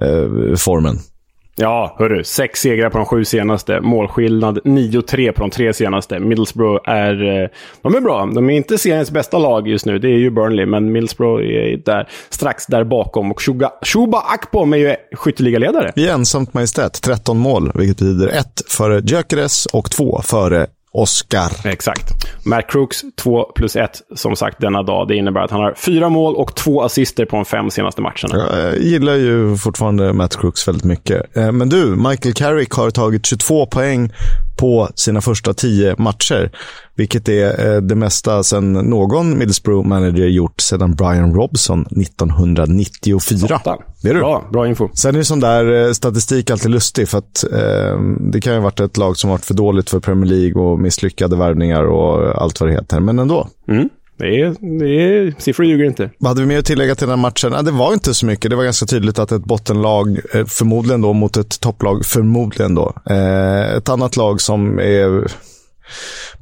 eh, 0.01 0.55
formen. 0.55 0.99
Ja, 1.61 1.95
hörru. 1.99 2.23
Sex 2.23 2.59
segrar 2.59 2.89
på 2.89 2.97
de 2.97 3.05
sju 3.05 3.25
senaste. 3.25 3.81
Målskillnad 3.81 4.57
9-3 4.57 5.31
på 5.31 5.41
de 5.41 5.49
tre 5.49 5.73
senaste. 5.73 6.19
Middlesbrough 6.19 6.89
är... 6.89 7.41
Eh, 7.43 7.49
de 7.81 7.95
är 7.95 8.01
bra. 8.01 8.25
De 8.25 8.49
är 8.49 8.53
inte 8.53 8.77
seriens 8.77 9.11
bästa 9.11 9.37
lag 9.37 9.67
just 9.67 9.85
nu. 9.85 9.99
Det 9.99 10.07
är 10.07 10.17
ju 10.17 10.31
Burnley, 10.31 10.65
men 10.65 10.91
Middlesbrough 10.91 11.43
är 11.43 11.77
där, 11.85 12.09
strax 12.29 12.65
där 12.65 12.83
bakom. 12.83 13.31
Och 13.31 13.41
Shuga, 13.41 13.71
Shuba 13.81 14.19
Akpom 14.19 14.73
är 14.73 14.77
ju 14.77 14.95
skytteligaledare. 15.15 15.91
I 15.95 16.09
ensamt 16.09 16.53
majestät, 16.53 17.01
13 17.01 17.37
mål, 17.37 17.71
vilket 17.75 17.97
betyder 17.97 18.27
ett 18.27 18.61
före 18.67 18.99
Gyökeres 18.99 19.65
och 19.65 19.91
två 19.91 20.21
före 20.23 20.67
Oscar. 20.93 21.67
Exakt. 21.67 22.13
Matt 22.45 22.67
Crooks 22.71 23.01
2 23.23 23.43
plus 23.55 23.75
1, 23.75 24.01
som 24.15 24.35
sagt, 24.35 24.61
denna 24.61 24.83
dag. 24.83 25.07
Det 25.07 25.15
innebär 25.15 25.41
att 25.41 25.51
han 25.51 25.59
har 25.61 25.73
fyra 25.73 26.09
mål 26.09 26.35
och 26.35 26.55
två 26.55 26.81
assister 26.83 27.25
på 27.25 27.35
de 27.35 27.45
fem 27.45 27.69
senaste 27.71 28.01
matcherna. 28.01 28.59
Jag 28.59 28.79
gillar 28.79 29.15
ju 29.15 29.57
fortfarande 29.57 30.13
Matt 30.13 30.37
Crooks 30.37 30.67
väldigt 30.67 30.83
mycket. 30.85 31.37
Eh, 31.37 31.51
Men 31.51 31.69
du, 31.69 31.85
Michael 31.85 32.33
Carrick 32.33 32.71
har 32.71 32.89
tagit 32.89 33.25
22 33.25 33.65
poäng 33.65 34.11
på 34.61 34.89
sina 34.95 35.21
första 35.21 35.53
10 35.53 35.95
matcher. 35.97 36.51
Vilket 36.95 37.29
är 37.29 37.75
eh, 37.75 37.81
det 37.81 37.95
mesta 37.95 38.43
sedan 38.43 38.73
någon 38.73 39.37
Middlesbrough-manager 39.37 40.27
gjort 40.27 40.61
sedan 40.61 40.95
Brian 40.95 41.35
Robson 41.35 41.81
1994. 41.81 43.47
Satan. 43.47 43.77
Det 44.01 44.09
är 44.09 44.13
du. 44.13 44.19
Bra, 44.19 44.47
bra 44.51 44.67
info. 44.67 44.89
Sen 44.93 45.15
är 45.15 45.23
sån 45.23 45.39
där 45.39 45.87
eh, 45.87 45.91
statistik 45.91 46.51
alltid 46.51 46.71
lustig 46.71 47.09
för 47.09 47.17
att 47.17 47.43
eh, 47.43 47.99
det 48.31 48.41
kan 48.41 48.53
ju 48.53 48.59
ha 48.59 48.63
varit 48.63 48.79
ett 48.79 48.97
lag 48.97 49.17
som 49.17 49.29
varit 49.29 49.45
för 49.45 49.53
dåligt 49.53 49.89
för 49.89 49.99
Premier 49.99 50.31
League 50.31 50.61
och 50.61 50.79
misslyckade 50.79 51.35
värvningar 51.35 51.83
och 51.83 52.41
allt 52.41 52.61
vad 52.61 52.69
det 52.69 52.73
heter. 52.73 52.99
Men 52.99 53.19
ändå. 53.19 53.47
Mm. 53.67 53.89
Det 54.21 54.41
är, 54.41 54.79
det 54.79 54.85
är, 54.85 55.33
siffror 55.37 55.65
ljuger 55.65 55.85
inte. 55.85 56.09
Vad 56.17 56.29
hade 56.29 56.41
vi 56.41 56.47
mer 56.47 56.59
att 56.59 56.65
tillägga 56.65 56.95
till 56.95 57.07
den 57.07 57.19
här 57.19 57.21
matchen? 57.21 57.51
Ja, 57.51 57.61
det 57.61 57.71
var 57.71 57.93
inte 57.93 58.13
så 58.13 58.25
mycket. 58.25 58.51
Det 58.51 58.55
var 58.55 58.63
ganska 58.63 58.85
tydligt 58.85 59.19
att 59.19 59.31
ett 59.31 59.43
bottenlag, 59.43 60.19
eh, 60.33 60.45
förmodligen 60.45 61.01
då 61.01 61.13
mot 61.13 61.37
ett 61.37 61.59
topplag, 61.59 62.05
förmodligen 62.05 62.75
då. 62.75 62.93
Eh, 63.09 63.75
ett 63.75 63.89
annat 63.89 64.17
lag 64.17 64.41
som 64.41 64.79
är 64.79 65.31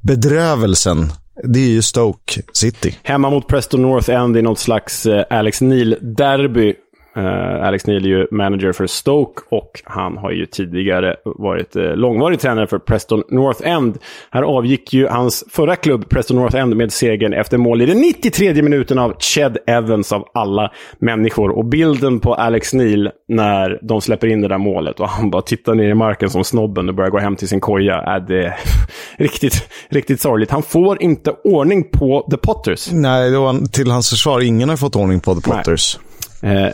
bedrövelsen, 0.02 1.12
det 1.44 1.60
är 1.60 1.70
ju 1.70 1.82
Stoke 1.82 2.42
City. 2.54 2.98
Hemma 3.04 3.30
mot 3.30 3.48
Preston 3.48 3.82
North 3.82 4.10
End 4.10 4.38
i 4.38 4.42
något 4.42 4.60
slags 4.60 5.06
eh, 5.06 5.26
Alex 5.30 5.62
Neil-derby. 5.62 6.74
Eh, 7.20 7.68
Alex 7.68 7.88
Neil 7.88 8.06
är 8.06 8.10
ju 8.10 8.28
manager 8.32 8.72
för 8.72 8.88
Stoke 8.88 9.42
och 9.50 9.82
han 9.84 10.18
har 10.18 10.32
ju 10.32 10.46
tidigare 10.46 11.16
varit 11.26 11.76
eh, 11.76 11.96
långvarig 11.96 12.40
tränare 12.40 12.68
för 12.68 12.80
Preston 12.80 13.24
North 13.30 13.68
End. 13.68 13.98
Här 14.32 14.42
avgick 14.42 14.94
ju 14.94 15.08
hans 15.08 15.44
förra 15.52 15.76
klubb, 15.76 16.10
Preston 16.10 16.38
North 16.38 16.56
End, 16.56 16.76
med 16.76 16.92
segern 16.92 17.34
efter 17.34 17.58
mål 17.58 17.82
i 17.82 17.86
den 17.86 17.98
93 17.98 18.62
minuten 18.62 19.00
av 19.00 19.14
Ched 19.20 19.58
Evans 19.68 20.12
av 20.12 20.26
alla 20.34 20.72
människor. 21.00 21.50
Och 21.50 21.66
bilden 21.66 22.20
på 22.20 22.34
Alex 22.34 22.74
Neil 22.74 23.12
när 23.28 23.80
de 23.82 24.02
släpper 24.02 24.28
in 24.28 24.42
det 24.42 24.48
där 24.48 24.58
målet 24.58 25.00
och 25.00 25.10
han 25.10 25.32
bara 25.32 25.42
tittar 25.42 25.76
ner 25.76 25.90
i 25.90 25.94
marken 25.94 26.30
som 26.30 26.44
snobben 26.44 26.90
och 26.90 26.96
börjar 26.96 27.10
gå 27.10 27.20
hem 27.20 27.36
till 27.36 27.48
sin 27.48 27.60
koja. 27.60 27.96
Är 27.96 28.20
det 28.20 28.54
riktigt, 29.18 29.70
riktigt 29.90 30.22
sorgligt. 30.22 30.52
Han 30.52 30.64
får 30.64 31.04
inte 31.04 31.36
ordning 31.44 31.84
på 31.84 32.28
The 32.32 32.38
Potters. 32.38 32.92
Nej, 32.92 33.32
det 33.32 33.38
var 33.38 33.72
till 33.72 33.92
hans 33.92 34.10
försvar. 34.10 34.42
Ingen 34.42 34.70
har 34.70 34.78
fått 34.78 34.96
ordning 34.96 35.20
på 35.20 35.36
The 35.36 35.42
Potters. 35.42 35.98
Eh, 36.42 36.70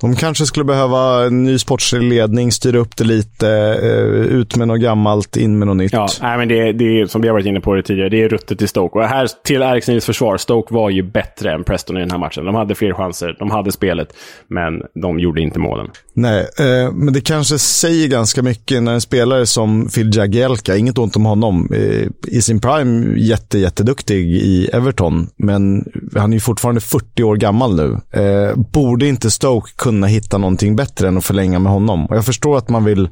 De 0.00 0.16
kanske 0.16 0.46
skulle 0.46 0.64
behöva 0.64 1.24
en 1.24 1.44
ny 1.44 1.58
sportslig 1.58 2.02
ledning, 2.02 2.52
styra 2.52 2.78
upp 2.78 2.96
det 2.96 3.04
lite, 3.04 3.48
eh, 3.82 4.36
ut 4.36 4.56
med 4.56 4.68
något 4.68 4.80
gammalt, 4.80 5.36
in 5.36 5.58
med 5.58 5.68
något 5.68 5.76
nytt. 5.76 5.92
Ja, 5.92 6.08
nej, 6.22 6.38
men 6.38 6.48
det, 6.48 6.72
det 6.72 7.00
är 7.00 7.06
som 7.06 7.20
vi 7.20 7.28
har 7.28 7.32
varit 7.32 7.46
inne 7.46 7.60
på 7.60 7.74
det 7.74 7.82
tidigare. 7.82 8.08
Det 8.08 8.22
är 8.22 8.28
ruttet 8.28 8.62
i 8.62 8.66
Stoke. 8.66 8.98
Och 8.98 9.04
här 9.04 9.28
till 9.44 9.92
Nils 9.92 10.04
försvar, 10.04 10.36
Stoke 10.36 10.74
var 10.74 10.90
ju 10.90 11.02
bättre 11.02 11.52
än 11.52 11.64
Preston 11.64 11.96
i 11.96 12.00
den 12.00 12.10
här 12.10 12.18
matchen. 12.18 12.44
De 12.44 12.54
hade 12.54 12.74
fler 12.74 12.92
chanser, 12.92 13.36
de 13.38 13.50
hade 13.50 13.72
spelet, 13.72 14.08
men 14.48 14.82
de 15.02 15.18
gjorde 15.18 15.40
inte 15.40 15.58
målen. 15.58 15.88
Nej, 16.14 16.40
eh, 16.58 16.92
men 16.92 17.12
det 17.12 17.20
kanske 17.20 17.58
säger 17.58 18.08
ganska 18.08 18.42
mycket 18.42 18.82
när 18.82 18.92
en 18.92 19.00
spelare 19.00 19.46
som 19.46 19.88
Phil 19.88 20.16
Jagielka, 20.16 20.76
inget 20.76 20.98
ont 20.98 21.16
om 21.16 21.24
honom, 21.24 21.68
eh, 21.72 22.06
i 22.26 22.42
sin 22.42 22.60
prime 22.60 23.18
jätte, 23.18 23.58
jätteduktig 23.58 24.26
i 24.26 24.66
Everton, 24.72 25.28
men 25.36 25.84
han 26.16 26.30
är 26.30 26.36
ju 26.36 26.40
fortfarande 26.40 26.80
40 26.80 27.22
år 27.22 27.36
gammal 27.36 27.76
nu. 27.76 28.20
Eh, 28.20 28.56
borde 28.56 29.06
inte 29.06 29.30
Stoke 29.30 29.70
kunna 29.76 29.89
hitta 30.02 30.38
någonting 30.38 30.76
bättre 30.76 31.08
än 31.08 31.18
att 31.18 31.24
förlänga 31.24 31.58
med 31.58 31.72
honom? 31.72 32.06
Och 32.06 32.16
jag 32.16 32.24
förstår 32.24 32.58
att 32.58 32.68
man 32.68 32.84
vill 32.84 33.08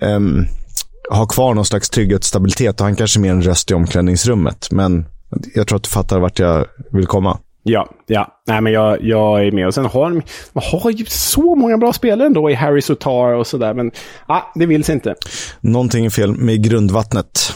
ehm, 0.00 0.46
ha 1.10 1.26
kvar 1.26 1.54
någon 1.54 1.64
slags 1.64 1.90
trygghet 1.90 2.18
och 2.18 2.24
stabilitet 2.24 2.80
och 2.80 2.86
han 2.86 2.96
kanske 2.96 3.18
är 3.18 3.22
mer 3.22 3.30
en 3.30 3.42
röst 3.42 3.70
i 3.70 3.74
omklädningsrummet, 3.74 4.68
men 4.70 5.06
jag 5.54 5.66
tror 5.66 5.76
att 5.76 5.82
du 5.82 5.90
fattar 5.90 6.20
vart 6.20 6.38
jag 6.38 6.66
vill 6.92 7.06
komma. 7.06 7.38
Ja, 7.68 7.88
ja. 8.06 8.42
Nej, 8.46 8.60
men 8.60 8.72
jag, 8.72 9.02
jag 9.02 9.46
är 9.46 9.52
med. 9.52 9.66
Och 9.66 9.74
sen 9.74 9.84
har 9.84 10.10
de, 10.10 10.22
man 10.52 10.64
har 10.72 10.90
ju 10.90 11.04
så 11.08 11.54
många 11.54 11.78
bra 11.78 11.92
spelare 11.92 12.26
ändå 12.26 12.50
i 12.50 12.54
Harry 12.54 12.82
Sotar 12.82 13.32
och 13.32 13.46
sådär. 13.46 13.74
Men 13.74 13.90
ah, 14.26 14.40
det 14.54 14.66
vill 14.66 14.84
sig 14.84 14.94
inte. 14.94 15.14
Någonting 15.60 16.06
är 16.06 16.10
fel 16.10 16.32
med 16.32 16.64
grundvattnet. 16.64 17.54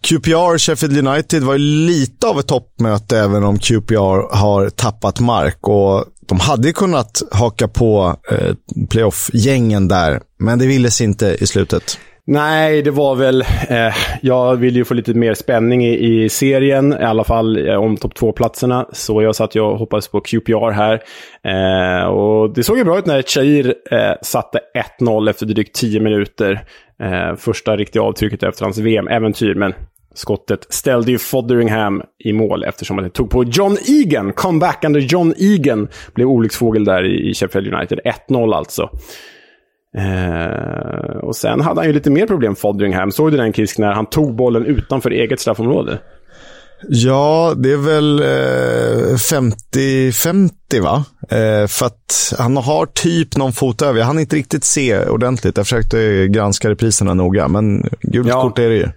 QPR 0.00 0.58
Sheffield 0.58 1.08
United 1.08 1.42
var 1.42 1.52
ju 1.52 1.58
lite 1.58 2.26
av 2.26 2.38
ett 2.38 2.46
toppmöte 2.46 3.18
även 3.18 3.44
om 3.44 3.58
QPR 3.58 4.36
har 4.36 4.70
tappat 4.70 5.20
mark. 5.20 5.68
Och 5.68 6.04
de 6.28 6.40
hade 6.40 6.72
kunnat 6.72 7.22
haka 7.32 7.68
på 7.68 8.16
eh, 8.30 8.54
playoff-gängen 8.90 9.88
där, 9.88 10.20
men 10.38 10.58
det 10.58 10.66
ville 10.66 10.90
sig 10.90 11.06
inte 11.06 11.36
i 11.40 11.46
slutet. 11.46 11.98
Nej, 12.30 12.82
det 12.82 12.90
var 12.90 13.14
väl... 13.14 13.40
Eh, 13.68 13.94
jag 14.22 14.56
vill 14.56 14.76
ju 14.76 14.84
få 14.84 14.94
lite 14.94 15.14
mer 15.14 15.34
spänning 15.34 15.86
i, 15.86 16.24
i 16.24 16.28
serien, 16.28 16.92
i 16.92 17.04
alla 17.04 17.24
fall 17.24 17.68
eh, 17.68 17.74
om 17.74 17.96
topp 17.96 18.14
två-platserna. 18.14 18.86
Så 18.92 19.22
jag 19.22 19.36
satt 19.36 19.56
och 19.56 19.78
hoppades 19.78 20.08
på 20.08 20.20
QPR 20.20 20.70
här. 20.70 21.02
Eh, 21.44 22.06
och 22.06 22.54
det 22.54 22.64
såg 22.64 22.78
ju 22.78 22.84
bra 22.84 22.98
ut 22.98 23.06
när 23.06 23.22
Chair 23.22 23.74
eh, 23.90 24.14
satte 24.22 24.60
1-0 25.00 25.30
efter 25.30 25.46
drygt 25.46 25.74
10 25.74 26.00
minuter. 26.00 26.64
Eh, 27.02 27.36
första 27.36 27.76
riktiga 27.76 28.02
avtrycket 28.02 28.42
efter 28.42 28.64
hans 28.64 28.78
VM-äventyr, 28.78 29.54
men 29.54 29.74
skottet 30.18 30.66
ställde 30.68 31.10
ju 31.10 31.18
Fotheringham 31.18 32.02
i 32.24 32.32
mål 32.32 32.64
eftersom 32.64 32.98
att 32.98 33.04
det 33.04 33.10
tog 33.10 33.30
på 33.30 33.44
John 33.44 33.76
Egan. 33.86 34.32
Comebackande 34.32 35.00
John 35.00 35.34
Egan 35.36 35.88
blev 36.14 36.28
olycksfågel 36.28 36.84
där 36.84 37.04
i, 37.04 37.30
i 37.30 37.34
Sheffield 37.34 37.74
United. 37.74 38.00
1-0 38.28 38.54
alltså. 38.54 38.90
Eh, 39.96 41.18
och 41.18 41.36
sen 41.36 41.60
hade 41.60 41.80
han 41.80 41.86
ju 41.86 41.92
lite 41.92 42.10
mer 42.10 42.26
problem, 42.26 42.56
Fotheringham. 42.56 43.12
Såg 43.12 43.30
du 43.30 43.36
den 43.36 43.52
Kisk, 43.52 43.78
när 43.78 43.92
han 43.92 44.06
tog 44.06 44.36
bollen 44.36 44.66
utanför 44.66 45.10
eget 45.10 45.40
straffområde? 45.40 45.98
Ja, 46.88 47.54
det 47.56 47.72
är 47.72 47.76
väl 47.76 48.22
50-50 49.16 50.50
eh, 50.74 50.82
va? 50.82 51.04
Eh, 51.30 51.66
för 51.66 51.86
att 51.86 52.34
han 52.38 52.56
har 52.56 52.86
typ 52.86 53.36
någon 53.36 53.52
fot 53.52 53.82
över. 53.82 53.98
Jag 53.98 54.06
hann 54.06 54.18
inte 54.18 54.36
riktigt 54.36 54.64
se 54.64 55.06
ordentligt. 55.06 55.56
Jag 55.56 55.66
försökte 55.66 56.26
granska 56.28 56.70
repriserna 56.70 57.14
noga, 57.14 57.48
men 57.48 57.88
gult 58.00 58.28
ja. 58.28 58.42
kort 58.42 58.58
är 58.58 58.68
det 58.68 58.76
ju. 58.76 58.88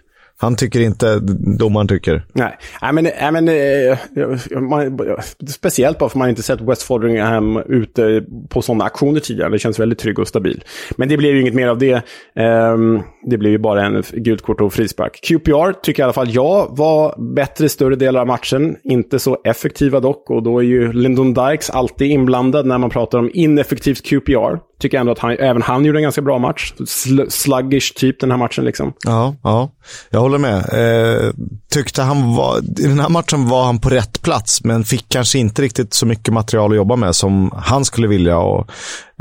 Han 0.41 0.55
tycker 0.55 0.79
inte 0.79 1.19
domaren 1.59 1.87
tycker. 1.87 2.25
Nej, 2.33 2.57
I 2.89 2.93
men, 2.93 3.07
I 3.07 3.31
men 3.31 3.47
eh, 3.47 4.61
man, 4.61 4.99
speciellt 5.47 5.99
bara 5.99 6.09
för 6.09 6.19
man 6.19 6.29
inte 6.29 6.43
sett 6.43 6.61
West 6.61 6.83
Fodringham 6.83 7.57
ute 7.57 8.23
på 8.49 8.61
sådana 8.61 8.83
aktioner 8.83 9.19
tidigare. 9.19 9.49
Det 9.49 9.59
känns 9.59 9.79
väldigt 9.79 9.99
trygg 9.99 10.19
och 10.19 10.27
stabil. 10.27 10.63
Men 10.97 11.09
det 11.09 11.17
blev 11.17 11.35
ju 11.35 11.41
inget 11.41 11.53
mer 11.53 11.67
av 11.67 11.77
det. 11.77 12.01
Um, 12.35 13.03
det 13.25 13.37
blev 13.37 13.51
ju 13.51 13.57
bara 13.57 13.85
en 13.85 14.03
gult 14.11 14.41
kort 14.41 14.61
och 14.61 14.73
frispark. 14.73 15.19
QPR 15.23 15.81
tycker 15.81 16.03
i 16.03 16.03
alla 16.03 16.13
fall 16.13 16.29
jag 16.29 16.77
var 16.77 17.33
bättre 17.33 17.69
större 17.69 17.95
delar 17.95 18.21
av 18.21 18.27
matchen. 18.27 18.75
Inte 18.83 19.19
så 19.19 19.37
effektiva 19.43 19.99
dock. 19.99 20.29
Och 20.29 20.43
då 20.43 20.59
är 20.59 20.63
ju 20.63 20.93
Lyndon 20.93 21.33
Dykes 21.33 21.69
alltid 21.69 22.11
inblandad 22.11 22.65
när 22.65 22.77
man 22.77 22.89
pratar 22.89 23.19
om 23.19 23.31
ineffektivt 23.33 24.05
QPR. 24.05 24.70
Tycker 24.81 24.99
ändå 24.99 25.11
att 25.11 25.19
han, 25.19 25.31
även 25.39 25.61
han 25.61 25.85
gjorde 25.85 25.99
en 25.99 26.03
ganska 26.03 26.21
bra 26.21 26.39
match. 26.39 26.73
Sl 26.87 27.21
sluggish 27.29 27.93
typ 27.95 28.19
den 28.19 28.31
här 28.31 28.37
matchen 28.37 28.65
liksom. 28.65 28.93
Ja, 29.05 29.35
ja. 29.43 29.71
Jag 30.09 30.19
håller 30.19 30.37
med. 30.37 30.57
Eh, 30.57 31.33
tyckte 31.73 32.01
han 32.01 32.35
var, 32.35 32.57
i 32.57 32.87
den 32.87 32.99
här 32.99 33.09
matchen 33.09 33.47
var 33.47 33.65
han 33.65 33.79
på 33.79 33.89
rätt 33.89 34.21
plats, 34.21 34.63
men 34.63 34.83
fick 34.83 35.05
kanske 35.09 35.39
inte 35.39 35.61
riktigt 35.61 35.93
så 35.93 36.05
mycket 36.05 36.33
material 36.33 36.71
att 36.71 36.77
jobba 36.77 36.95
med 36.95 37.15
som 37.15 37.51
han 37.55 37.85
skulle 37.85 38.07
vilja 38.07 38.37
och 38.37 38.71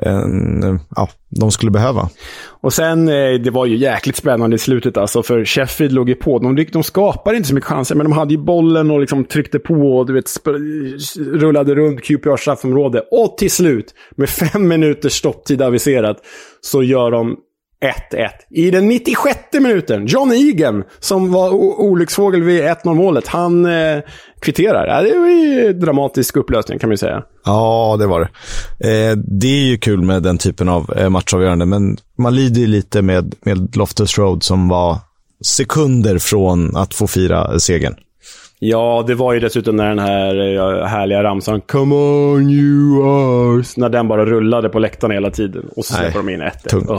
en, 0.02 0.80
ja, 0.96 1.08
de 1.28 1.50
skulle 1.50 1.70
behöva. 1.70 2.08
Och 2.60 2.72
sen, 2.72 3.08
eh, 3.08 3.40
det 3.44 3.50
var 3.50 3.66
ju 3.66 3.76
jäkligt 3.76 4.16
spännande 4.16 4.56
i 4.56 4.58
slutet 4.58 4.96
alltså, 4.96 5.22
för 5.22 5.44
Sheffield 5.44 5.92
låg 5.92 6.08
ju 6.08 6.14
på. 6.14 6.38
De, 6.38 6.66
de 6.72 6.82
skapade 6.82 7.36
inte 7.36 7.48
så 7.48 7.54
mycket 7.54 7.68
chanser, 7.68 7.94
men 7.94 8.04
de 8.04 8.12
hade 8.12 8.34
ju 8.34 8.40
bollen 8.40 8.90
och 8.90 9.00
liksom 9.00 9.24
tryckte 9.24 9.58
på 9.58 9.98
och 9.98 10.06
du 10.06 10.12
vet, 10.12 10.30
rullade 11.16 11.74
runt 11.74 12.02
QPR 12.02 12.36
straffområde. 12.36 13.02
Och 13.10 13.38
till 13.38 13.50
slut, 13.50 13.94
med 14.16 14.28
fem 14.28 14.68
minuters 14.68 15.12
stopptid 15.12 15.62
aviserat, 15.62 16.16
så 16.60 16.82
gör 16.82 17.10
de 17.10 17.36
1-1. 17.80 18.28
I 18.50 18.70
den 18.70 18.88
96 18.88 19.38
minuten, 19.52 20.06
John 20.06 20.32
Egan, 20.32 20.84
som 20.98 21.32
var 21.32 21.50
olycksfågel 21.80 22.42
vid 22.42 22.62
1-0 22.62 22.94
målet, 22.94 23.26
han 23.26 23.66
eh, 23.66 23.98
kvitterar. 24.40 24.86
Ja, 24.86 25.02
det 25.02 25.18
var 25.18 25.28
ju 25.28 25.72
dramatisk 25.72 26.36
upplösning 26.36 26.78
kan 26.78 26.88
man 26.88 26.92
ju 26.92 26.98
säga. 26.98 27.22
Ja, 27.44 27.96
det 27.98 28.06
var 28.06 28.20
det. 28.20 28.28
Eh, 28.88 29.16
det 29.16 29.46
är 29.46 29.64
ju 29.64 29.78
kul 29.78 30.02
med 30.02 30.22
den 30.22 30.38
typen 30.38 30.68
av 30.68 30.92
eh, 30.96 31.08
matchavgörande, 31.08 31.66
men 31.66 31.96
man 32.18 32.34
lider 32.34 32.60
ju 32.60 32.66
lite 32.66 33.02
med, 33.02 33.34
med 33.40 33.76
Loftus 33.76 34.18
Road 34.18 34.42
som 34.42 34.68
var 34.68 34.98
sekunder 35.44 36.18
från 36.18 36.76
att 36.76 36.94
få 36.94 37.06
fira 37.06 37.58
segern. 37.58 37.94
Ja, 38.58 39.04
det 39.06 39.14
var 39.14 39.32
ju 39.32 39.40
dessutom 39.40 39.76
när 39.76 39.88
den 39.88 39.98
här 39.98 40.56
eh, 40.56 40.86
härliga 40.86 41.22
ramsan 41.22 41.60
“Come 41.60 41.94
on 41.94 42.50
you 42.50 43.04
are”, 43.04 43.64
när 43.76 43.88
den 43.88 44.08
bara 44.08 44.24
rullade 44.26 44.68
på 44.68 44.78
läktaren 44.78 45.14
hela 45.14 45.30
tiden. 45.30 45.68
Och 45.76 45.84
så 45.84 45.94
släpper 45.94 46.18
de 46.18 46.28
in 46.28 46.40
1 46.40 46.62
Tungt. 46.62 46.90
Oh. 46.90 46.98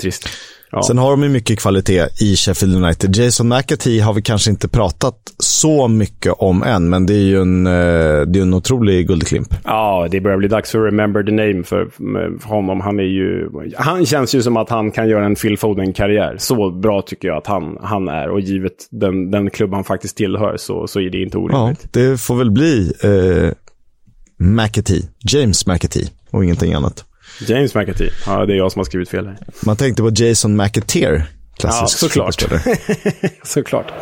Trist. 0.00 0.28
Ja. 0.74 0.82
Sen 0.82 0.98
har 0.98 1.10
de 1.10 1.22
ju 1.22 1.28
mycket 1.28 1.58
kvalitet 1.58 2.08
i 2.20 2.36
Sheffield 2.36 2.84
United. 2.84 3.16
Jason 3.16 3.48
McAtee 3.48 4.00
har 4.00 4.12
vi 4.12 4.22
kanske 4.22 4.50
inte 4.50 4.68
pratat 4.68 5.16
så 5.38 5.88
mycket 5.88 6.32
om 6.32 6.62
än, 6.62 6.88
men 6.88 7.06
det 7.06 7.14
är 7.14 7.24
ju 7.24 7.40
en, 7.40 7.66
eh, 7.66 7.72
det 8.26 8.38
är 8.38 8.42
en 8.42 8.54
otrolig 8.54 9.06
guldklimp. 9.06 9.54
Ja, 9.64 10.08
det 10.10 10.20
börjar 10.20 10.38
bli 10.38 10.48
dags 10.48 10.70
för 10.70 10.78
remember 10.78 11.22
the 11.22 11.30
name 11.30 11.62
för, 11.62 11.88
för 12.40 12.48
honom. 12.48 12.80
Han, 12.80 12.98
är 12.98 13.04
ju, 13.04 13.50
han 13.76 14.06
känns 14.06 14.34
ju 14.34 14.42
som 14.42 14.56
att 14.56 14.70
han 14.70 14.90
kan 14.90 15.08
göra 15.08 15.24
en 15.24 15.34
Phil 15.34 15.58
Foden-karriär. 15.58 16.36
Så 16.38 16.70
bra 16.70 17.02
tycker 17.02 17.28
jag 17.28 17.36
att 17.36 17.46
han, 17.46 17.78
han 17.82 18.08
är. 18.08 18.30
Och 18.30 18.40
givet 18.40 18.88
den, 18.90 19.30
den 19.30 19.50
klubb 19.50 19.74
han 19.74 19.84
faktiskt 19.84 20.16
tillhör 20.16 20.56
så, 20.56 20.86
så 20.86 21.00
är 21.00 21.10
det 21.10 21.22
inte 21.22 21.38
orimligt. 21.38 21.80
Ja, 21.82 21.88
det 21.92 22.20
får 22.20 22.36
väl 22.36 22.50
bli 22.50 22.92
eh, 23.02 23.52
McAtee, 24.46 25.02
James 25.32 25.66
McAtee 25.66 26.06
och 26.30 26.44
ingenting 26.44 26.72
annat. 26.72 27.04
James 27.40 27.74
McAtee. 27.74 28.10
Ja, 28.26 28.46
det 28.46 28.52
är 28.52 28.56
jag 28.56 28.72
som 28.72 28.78
har 28.78 28.84
skrivit 28.84 29.08
fel 29.08 29.26
här. 29.26 29.38
Man 29.62 29.76
tänkte 29.76 30.02
på 30.02 30.10
Jason 30.14 30.56
McAteer. 30.56 31.26
Klassisk 31.56 32.16
ja, 32.16 32.32
såklart. 32.32 32.44
såklart. 33.42 33.92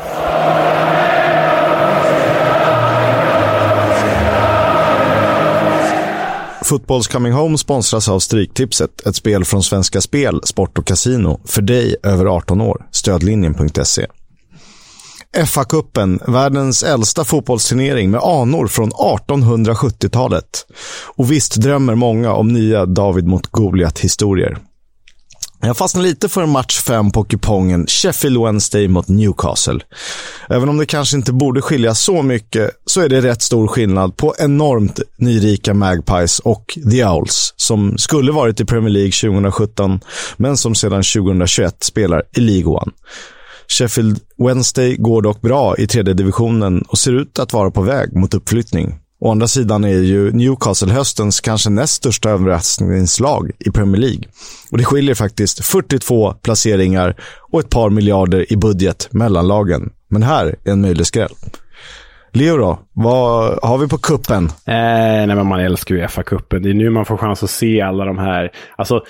Fotbolls 6.64 7.09
Coming 7.09 7.33
Home 7.33 7.59
sponsras 7.59 8.09
av 8.09 8.18
Stryktipset, 8.18 9.07
ett 9.07 9.16
spel 9.16 9.45
från 9.45 9.62
Svenska 9.62 10.01
Spel, 10.01 10.41
Sport 10.45 10.78
och 10.78 10.87
Casino. 10.87 11.41
För 11.45 11.62
dig 11.62 11.97
över 12.03 12.26
18 12.26 12.61
år. 12.61 12.87
Stödlinjen.se. 12.91 14.07
FA-cupen, 15.37 16.33
världens 16.33 16.83
äldsta 16.83 17.24
fotbollsturnering 17.24 18.11
med 18.11 18.20
anor 18.20 18.66
från 18.66 18.91
1870-talet. 18.91 20.66
Och 21.16 21.33
visst 21.33 21.57
drömmer 21.57 21.95
många 21.95 22.33
om 22.33 22.49
nya 22.49 22.87
David 22.87 23.26
mot 23.26 23.47
Goliat-historier. 23.47 24.59
Jag 25.64 25.76
fastnade 25.76 26.09
lite 26.09 26.28
för 26.28 26.47
match 26.47 26.80
5 26.80 27.11
på 27.11 27.24
kupongen 27.24 27.87
Sheffield 27.87 28.43
Wednesday 28.45 28.89
mot 28.89 29.09
Newcastle. 29.09 29.80
Även 30.49 30.68
om 30.68 30.78
det 30.78 30.87
kanske 30.87 31.16
inte 31.16 31.33
borde 31.33 31.62
skilja 31.62 31.95
så 31.95 32.22
mycket 32.22 32.70
så 32.87 33.01
är 33.01 33.09
det 33.09 33.20
rätt 33.20 33.43
stor 33.43 33.68
skillnad 33.68 34.16
på 34.16 34.35
enormt 34.39 35.01
nyrika 35.16 35.74
Magpies 35.74 36.39
och 36.39 36.78
The 36.91 37.05
Owls 37.05 37.55
som 37.57 37.99
skulle 37.99 38.33
varit 38.33 38.61
i 38.61 38.64
Premier 38.64 38.91
League 38.91 39.12
2017 39.12 40.01
men 40.37 40.57
som 40.57 40.74
sedan 40.74 41.03
2021 41.03 41.76
spelar 41.85 42.22
i 42.37 42.41
League 42.41 42.72
One. 42.72 42.93
Sheffield 43.68 44.20
Wednesday 44.38 44.96
går 44.96 45.22
dock 45.22 45.40
bra 45.40 45.76
i 45.76 45.86
tredje 45.86 46.14
divisionen 46.14 46.82
och 46.82 46.98
ser 46.98 47.12
ut 47.12 47.38
att 47.38 47.52
vara 47.52 47.70
på 47.70 47.82
väg 47.82 48.16
mot 48.16 48.34
uppflyttning. 48.34 48.98
Å 49.20 49.30
andra 49.30 49.48
sidan 49.48 49.84
är 49.84 49.88
ju 49.88 50.32
Newcastle 50.32 50.92
höstens 50.92 51.40
kanske 51.40 51.70
näst 51.70 51.94
största 51.94 52.30
överraskningslag 52.30 53.50
i 53.58 53.70
Premier 53.70 54.00
League. 54.00 54.22
Och 54.70 54.78
det 54.78 54.84
skiljer 54.84 55.14
faktiskt 55.14 55.64
42 55.64 56.32
placeringar 56.32 57.16
och 57.52 57.60
ett 57.60 57.70
par 57.70 57.90
miljarder 57.90 58.52
i 58.52 58.56
budget 58.56 59.08
mellan 59.10 59.48
lagen. 59.48 59.92
Men 60.08 60.22
här 60.22 60.56
är 60.64 60.72
en 60.72 60.80
möjlig 60.80 61.06
skräll. 61.06 61.32
Leo 62.32 62.56
då, 62.56 62.78
vad 62.92 63.58
har 63.62 63.78
vi 63.78 63.88
på 63.88 63.98
kuppen? 63.98 64.44
Eh, 64.44 64.52
nej, 64.66 65.26
men 65.26 65.46
man 65.46 65.60
älskar 65.60 65.94
ju 65.94 66.06
FA-cupen. 66.06 66.62
Det 66.62 66.70
är 66.70 66.74
nu 66.74 66.90
man 66.90 67.04
får 67.04 67.16
chans 67.16 67.42
att 67.42 67.50
se 67.50 67.80
alla 67.80 68.04
de 68.04 68.18
här. 68.18 68.50
Alltså, 68.76 69.00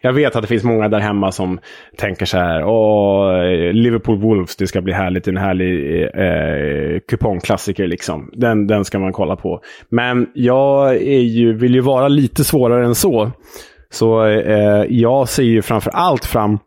jag 0.00 0.12
vet 0.12 0.36
att 0.36 0.42
det 0.42 0.48
finns 0.48 0.64
många 0.64 0.88
där 0.88 1.00
hemma 1.00 1.32
som 1.32 1.58
tänker 1.96 2.26
så 2.26 2.38
här. 2.38 2.64
Åh, 2.64 3.72
Liverpool 3.72 4.20
Wolves, 4.20 4.56
det 4.56 4.66
ska 4.66 4.82
bli 4.82 4.92
härligt. 4.92 5.28
En 5.28 5.36
härlig 5.36 6.02
eh, 6.02 7.00
kupongklassiker 7.08 7.86
liksom. 7.86 8.30
Den, 8.32 8.66
den 8.66 8.84
ska 8.84 8.98
man 8.98 9.12
kolla 9.12 9.36
på. 9.36 9.60
Men 9.88 10.26
jag 10.34 10.94
är 10.94 11.20
ju, 11.20 11.58
vill 11.58 11.74
ju 11.74 11.80
vara 11.80 12.08
lite 12.08 12.44
svårare 12.44 12.84
än 12.84 12.94
så. 12.94 13.30
Så 13.90 14.26
eh, 14.26 14.84
jag 14.88 15.28
ser 15.28 15.42
ju 15.42 15.62
framför 15.62 15.90
allt 15.90 16.24
fram 16.24 16.58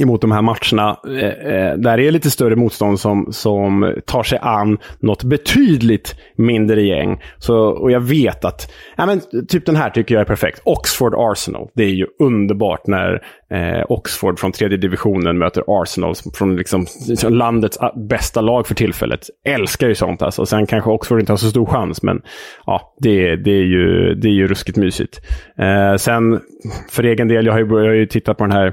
emot 0.00 0.20
de 0.20 0.32
här 0.32 0.42
matcherna 0.42 0.96
eh, 1.06 1.54
eh 1.54 1.76
där 1.76 1.96
det 1.96 2.06
är 2.06 2.10
lite 2.10 2.30
större 2.30 2.56
motstånd 2.56 3.00
som, 3.00 3.32
som 3.32 3.94
tar 4.06 4.22
sig 4.22 4.38
an 4.42 4.78
något 4.98 5.24
betydligt 5.24 6.14
mindre 6.36 6.82
gäng. 6.82 7.22
Så, 7.38 7.56
och 7.56 7.90
jag 7.90 8.00
vet 8.00 8.44
att, 8.44 8.72
ja, 8.96 9.06
men, 9.06 9.20
typ 9.48 9.66
den 9.66 9.76
här 9.76 9.90
tycker 9.90 10.14
jag 10.14 10.20
är 10.20 10.26
perfekt. 10.26 10.60
Oxford 10.64 11.14
Arsenal. 11.16 11.68
Det 11.74 11.82
är 11.82 11.94
ju 11.94 12.06
underbart 12.18 12.86
när 12.86 13.22
eh, 13.50 13.84
Oxford 13.88 14.38
från 14.38 14.52
tredje 14.52 14.78
divisionen 14.78 15.38
möter 15.38 15.64
Arsenal 15.66 16.14
från 16.34 16.56
liksom, 16.56 16.86
landets 17.28 17.78
bästa 18.08 18.40
lag 18.40 18.66
för 18.66 18.74
tillfället. 18.74 19.20
Älskar 19.44 19.88
ju 19.88 19.94
sånt 19.94 20.22
alltså. 20.22 20.46
Sen 20.46 20.66
kanske 20.66 20.90
Oxford 20.90 21.20
inte 21.20 21.32
har 21.32 21.36
så 21.36 21.50
stor 21.50 21.66
chans, 21.66 22.02
men 22.02 22.22
ja, 22.66 22.94
det, 23.00 23.36
det, 23.36 23.50
är, 23.50 23.64
ju, 23.64 24.14
det 24.14 24.28
är 24.28 24.32
ju 24.32 24.46
ruskigt 24.46 24.78
mysigt. 24.78 25.20
Eh, 25.58 25.96
sen 25.96 26.40
för 26.90 27.02
egen 27.02 27.28
del, 27.28 27.46
jag 27.46 27.52
har 27.52 27.60
ju, 27.60 27.66
jag 27.66 27.86
har 27.86 27.94
ju 27.94 28.06
tittat 28.06 28.38
på 28.38 28.44
den 28.44 28.52
här 28.52 28.72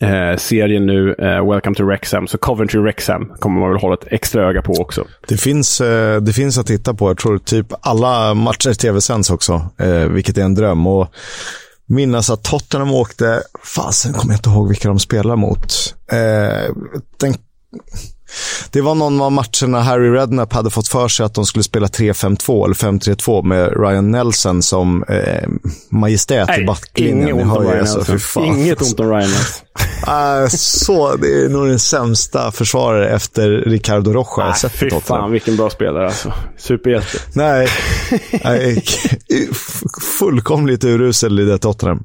eh, 0.00 0.36
serien 0.36 0.86
nu, 0.86 1.14
eh, 1.18 1.50
Welcome 1.50 1.76
to 1.76 1.88
Rexham, 1.88 2.26
Så 2.26 2.38
Coventry-Rexham 2.38 3.36
kommer 3.38 3.60
man 3.60 3.70
väl 3.70 3.80
hålla 3.80 3.94
ett 3.94 4.06
extra 4.12 4.48
öga 4.48 4.62
på 4.62 4.72
också. 4.72 5.04
Det 5.28 5.36
finns, 5.36 5.80
eh, 5.80 6.20
det 6.20 6.32
finns 6.32 6.58
att 6.58 6.66
titta 6.66 6.94
på. 6.94 7.10
Jag 7.10 7.18
tror 7.18 7.38
typ 7.38 7.66
alla 7.80 8.34
matcher 8.34 8.72
tv-sänds 8.74 9.30
också, 9.30 9.70
eh, 9.78 10.04
vilket 10.08 10.38
är 10.38 10.42
en 10.42 10.54
dröm. 10.54 10.86
Och 10.86 11.14
minnas 11.86 12.30
att 12.30 12.42
Tottenham 12.44 12.94
åkte, 12.94 13.42
fasen 13.64 14.12
kommer 14.12 14.34
jag 14.34 14.38
inte 14.38 14.50
ihåg 14.50 14.68
vilka 14.68 14.88
de 14.88 14.98
spelar 14.98 15.36
mot. 15.36 15.94
Eh, 16.12 16.74
den 17.16 17.34
det 18.70 18.80
var 18.80 18.94
någon 18.94 19.20
av 19.20 19.32
matcherna 19.32 19.80
Harry 19.80 20.10
Redknapp 20.10 20.52
hade 20.52 20.70
fått 20.70 20.88
för 20.88 21.08
sig 21.08 21.26
att 21.26 21.34
de 21.34 21.46
skulle 21.46 21.62
spela 21.62 21.86
3-5-2 21.86 22.64
eller 22.64 22.74
5-3-2 22.74 23.42
med 23.42 23.80
Ryan 23.80 24.10
Nelson 24.10 24.62
som 24.62 25.04
eh, 25.08 25.48
majestät 25.90 26.48
Nej, 26.48 26.62
i 26.62 26.66
backlinjen. 26.66 27.28
Inget 27.28 27.42
ont 27.42 27.56
om 27.56 27.64
Ryan 27.64 27.84
Nelson. 27.84 28.44
Inget 28.44 28.82
ont 28.82 29.00
om 29.00 29.08
Ryan 29.10 29.30
Nelson. 29.30 29.66
Uh, 30.08 30.48
så, 30.48 31.16
det 31.16 31.44
är 31.44 31.48
nog 31.48 31.66
den 31.68 31.78
sämsta 31.78 32.52
försvarare 32.52 33.08
efter 33.08 33.50
Ricardo 33.50 34.12
Rocha 34.12 34.46
jag 34.46 34.58
sett 34.58 34.72
Fy 34.72 34.90
fan, 34.90 35.30
vilken 35.30 35.56
bra 35.56 35.70
spelare 35.70 36.06
alltså. 36.06 36.32
Superhjälte. 36.58 37.18
Nej 37.32 37.68
fullkomligt 40.18 40.84
urusel 40.84 41.40
i 41.40 41.44
det 41.44 41.58
Tottenham. 41.58 42.04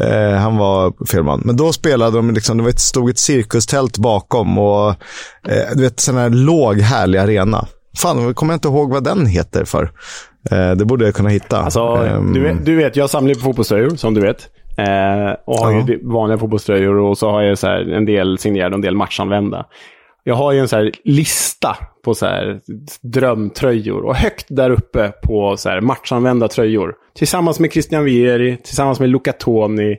Eh, 0.00 0.38
han 0.38 0.56
var 0.56 1.06
fel 1.06 1.22
man. 1.22 1.42
Men 1.44 1.56
då 1.56 1.72
spelade 1.72 2.16
de, 2.16 2.30
liksom, 2.30 2.58
det 2.58 2.80
stod 2.80 3.10
ett 3.10 3.18
cirkustält 3.18 3.98
bakom 3.98 4.58
och 4.58 4.88
eh, 5.48 5.74
du 5.74 5.82
vet, 5.82 6.00
sån 6.00 6.16
här 6.16 6.30
låg, 6.30 6.80
härlig 6.80 7.18
arena. 7.18 7.66
Fan, 7.98 8.22
jag 8.22 8.36
kommer 8.36 8.54
inte 8.54 8.68
ihåg 8.68 8.92
vad 8.92 9.04
den 9.04 9.26
heter 9.26 9.64
för. 9.64 9.90
Eh, 10.50 10.70
det 10.70 10.84
borde 10.84 11.04
jag 11.04 11.14
kunna 11.14 11.28
hitta. 11.28 11.58
Alltså, 11.58 11.96
um, 11.96 12.32
du, 12.32 12.40
vet, 12.40 12.66
du 12.66 12.76
vet, 12.76 12.96
jag 12.96 13.10
samlar 13.10 13.34
på 13.34 13.40
fotbollströjor, 13.40 13.96
som 13.96 14.14
du 14.14 14.20
vet. 14.20 14.48
Eh, 14.78 15.34
och 15.46 15.58
har 15.58 15.72
uh-huh. 15.72 15.88
ju 15.88 16.08
vanliga 16.08 16.38
fotbollströjor 16.38 16.98
och 16.98 17.18
så 17.18 17.30
har 17.30 17.42
jag 17.42 17.58
så 17.58 17.66
en 17.66 18.04
del 18.04 18.38
signerade 18.38 18.70
och 18.70 18.78
en 18.78 18.82
del 18.82 18.96
matchanvända. 18.96 19.66
Jag 20.28 20.34
har 20.34 20.52
ju 20.52 20.58
en 20.58 20.68
så 20.68 20.90
lista 21.04 21.76
på 22.04 22.14
så 22.14 22.26
här 22.26 22.60
drömtröjor. 23.02 24.04
Och 24.04 24.16
högt 24.16 24.46
där 24.48 24.70
uppe 24.70 25.12
på 25.22 25.56
så 25.56 25.68
här 25.68 25.80
matchanvända 25.80 26.48
tröjor. 26.48 26.94
Tillsammans 27.14 27.60
med 27.60 27.72
Christian 27.72 28.04
Vieri, 28.04 28.56
tillsammans 28.56 29.00
med 29.00 29.08
Luca 29.08 29.32
Toni, 29.32 29.96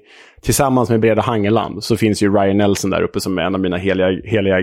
tillsammans 0.48 0.89
med 0.89 1.00
Breda 1.00 1.22
Hangeland 1.22 1.84
så 1.84 1.98
finns 1.98 2.22
ju 2.22 2.34
Ryan 2.34 2.58
Nelson 2.58 2.89
där 2.89 3.02
uppe 3.02 3.20
som 3.20 3.38
är 3.38 3.41
en 3.41 3.56
av 3.56 3.62
mina 3.62 3.78
heliga, 3.78 4.08
heliga, 4.24 4.56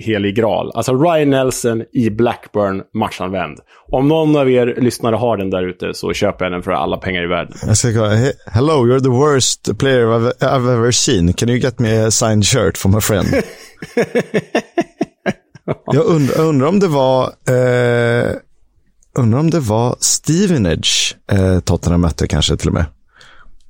helig 0.00 0.36
graal. 0.36 0.72
Alltså 0.74 0.94
Ryan 0.94 1.30
Nelson 1.30 1.82
i 1.92 2.10
Blackburn 2.10 2.82
matchanvänd. 2.94 3.58
Om 3.92 4.08
någon 4.08 4.36
av 4.36 4.50
er 4.50 4.66
lyssnare 4.80 5.16
har 5.16 5.36
den 5.36 5.50
där 5.50 5.68
ute 5.68 5.94
så 5.94 6.12
köper 6.12 6.44
jag 6.44 6.52
den 6.52 6.62
för 6.62 6.70
alla 6.70 6.96
pengar 6.96 7.22
i 7.22 7.26
världen. 7.26 7.56
Jag 7.66 7.76
ska 7.76 7.90
gå, 7.90 8.04
hello, 8.46 8.86
you're 8.86 9.00
the 9.00 9.08
worst 9.08 9.78
player 9.78 10.06
I've, 10.06 10.32
I've 10.40 10.72
ever 10.72 10.90
seen. 10.90 11.32
Can 11.32 11.48
you 11.48 11.58
get 11.58 11.78
me 11.78 12.06
a 12.06 12.10
signed 12.10 12.46
shirt 12.46 12.78
from 12.78 12.94
a 12.94 13.00
friend? 13.00 13.26
jag 15.92 16.06
undrar, 16.06 16.40
undrar 16.40 16.68
om 16.68 16.80
det 16.80 16.88
var... 16.88 17.24
Eh, 17.24 18.32
undrar 19.18 19.40
om 19.40 19.50
det 19.50 19.60
var 19.60 19.96
Stevenage 20.00 21.16
eh, 21.32 21.60
Tottenham 21.60 22.00
mötte 22.00 22.26
kanske 22.26 22.56
till 22.56 22.68
och 22.68 22.74
med. 22.74 22.84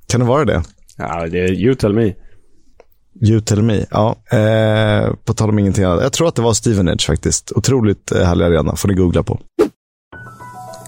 Kan 0.07 0.19
det 0.19 0.25
vara 0.25 0.45
det? 0.45 0.63
Ja, 0.97 1.27
det 1.27 1.39
är 1.39 1.51
you 1.51 1.75
tell 1.75 1.93
me. 1.93 2.13
You 3.21 3.41
tell 3.41 3.61
me, 3.61 3.85
ja. 3.91 4.15
Eh, 4.31 5.13
på 5.25 5.33
tal 5.33 5.49
om 5.49 5.59
ingenting 5.59 5.83
annat. 5.83 6.03
Jag 6.03 6.13
tror 6.13 6.27
att 6.27 6.35
det 6.35 6.41
var 6.41 6.53
Stevenage 6.53 7.05
faktiskt. 7.07 7.51
Otroligt 7.51 8.11
eh, 8.11 8.23
härlig 8.23 8.45
arena, 8.45 8.75
får 8.75 8.87
ni 8.87 8.93
googla 8.95 9.23
på. 9.23 9.39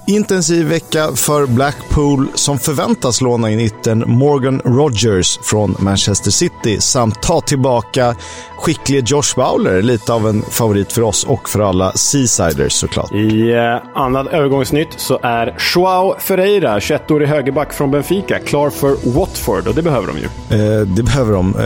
Intensiv 0.10 0.66
vecka 0.66 1.12
för 1.16 1.46
Blackpool 1.46 2.28
som 2.34 2.60
förväntas 2.60 3.22
låna 3.22 3.52
in 3.52 3.60
itten 3.60 4.04
Morgan 4.08 4.62
Rogers 4.66 5.40
från 5.44 5.76
Manchester 5.80 6.32
City 6.32 6.82
samt 6.82 7.22
ta 7.22 7.42
tillbaka 7.42 8.16
skicklige 8.58 9.04
Josh 9.06 9.36
Bowler, 9.36 9.82
lite 9.82 10.14
av 10.14 10.28
en 10.28 10.42
favorit 10.42 10.92
för 10.92 11.02
oss 11.02 11.24
och 11.24 11.50
för 11.50 11.60
alla 11.60 11.92
Seasiders 11.92 12.74
såklart. 12.74 13.12
I 13.12 13.52
eh, 13.52 13.78
annat 13.96 14.28
övergångsnytt 14.28 14.94
så 14.98 15.20
är 15.24 15.56
Joao 15.76 16.16
Ferreira, 16.20 16.80
21-årig 16.80 17.28
högerback 17.28 17.74
från 17.74 17.92
Benfica, 17.92 18.40
klar 18.40 18.70
för 18.70 19.14
Watford 19.14 19.68
och 19.68 19.76
det 19.76 19.82
behöver 19.82 20.08
de 20.08 20.18
ju. 20.18 20.26
Eh, 20.26 20.82
det 20.82 21.04
behöver 21.04 21.34
de. 21.34 21.56
Eh, 21.56 21.66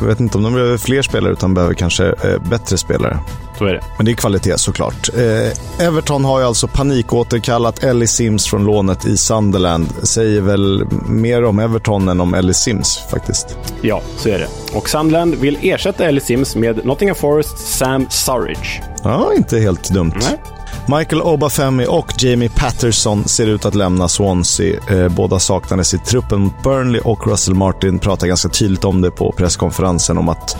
jag 0.00 0.06
vet 0.06 0.20
inte 0.20 0.38
om 0.38 0.44
de 0.44 0.54
behöver 0.54 0.76
fler 0.78 1.02
spelare 1.02 1.32
utan 1.32 1.54
behöver 1.54 1.74
kanske 1.74 2.06
eh, 2.06 2.38
bättre 2.50 2.78
spelare. 2.78 3.18
Så 3.58 3.64
är 3.64 3.72
det. 3.72 3.80
Men 3.96 4.06
det 4.06 4.12
är 4.12 4.14
kvalitet 4.16 4.58
såklart. 4.58 5.08
Eh, 5.16 5.86
Everton 5.86 6.24
har 6.24 6.40
ju 6.40 6.46
alltså 6.46 6.68
panikåterkallat 6.68 7.82
Ellie 7.84 8.06
Sims 8.06 8.46
från 8.46 8.64
lånet 8.64 9.06
i 9.06 9.16
Sunderland. 9.16 9.86
Säger 10.02 10.40
väl 10.40 10.84
mer 11.08 11.44
om 11.44 11.58
Everton 11.58 12.08
än 12.08 12.20
om 12.20 12.34
Ellie 12.34 12.54
Sims 12.54 13.00
faktiskt. 13.10 13.56
Ja, 13.82 14.02
så 14.16 14.28
är 14.28 14.38
det. 14.38 14.48
Och 14.76 14.88
Sunderland 14.90 15.34
vill 15.34 15.58
ersätta 15.62 16.04
Ellie 16.04 16.20
Sims 16.20 16.56
med 16.56 16.84
Nottingham 16.86 17.16
Forest 17.16 17.58
Sam 17.58 18.06
Surridge. 18.10 18.82
Ja, 19.04 19.32
inte 19.36 19.58
helt 19.58 19.90
dumt. 19.90 20.12
Nej. 20.20 20.40
Michael 20.98 21.22
Obafemi 21.22 21.86
och 21.88 22.12
Jamie 22.18 22.50
Patterson 22.56 23.24
ser 23.28 23.46
ut 23.46 23.64
att 23.64 23.74
lämna 23.74 24.08
Swansea. 24.08 24.80
Eh, 24.90 25.08
båda 25.08 25.38
saknades 25.38 25.94
i 25.94 25.98
truppen 25.98 26.40
mot 26.40 26.62
Burnley 26.62 27.00
och 27.00 27.26
Russell 27.26 27.54
Martin 27.54 27.98
pratar 27.98 28.26
ganska 28.26 28.48
tydligt 28.48 28.84
om 28.84 29.00
det 29.00 29.10
på 29.10 29.32
presskonferensen 29.32 30.18
om 30.18 30.28
att 30.28 30.56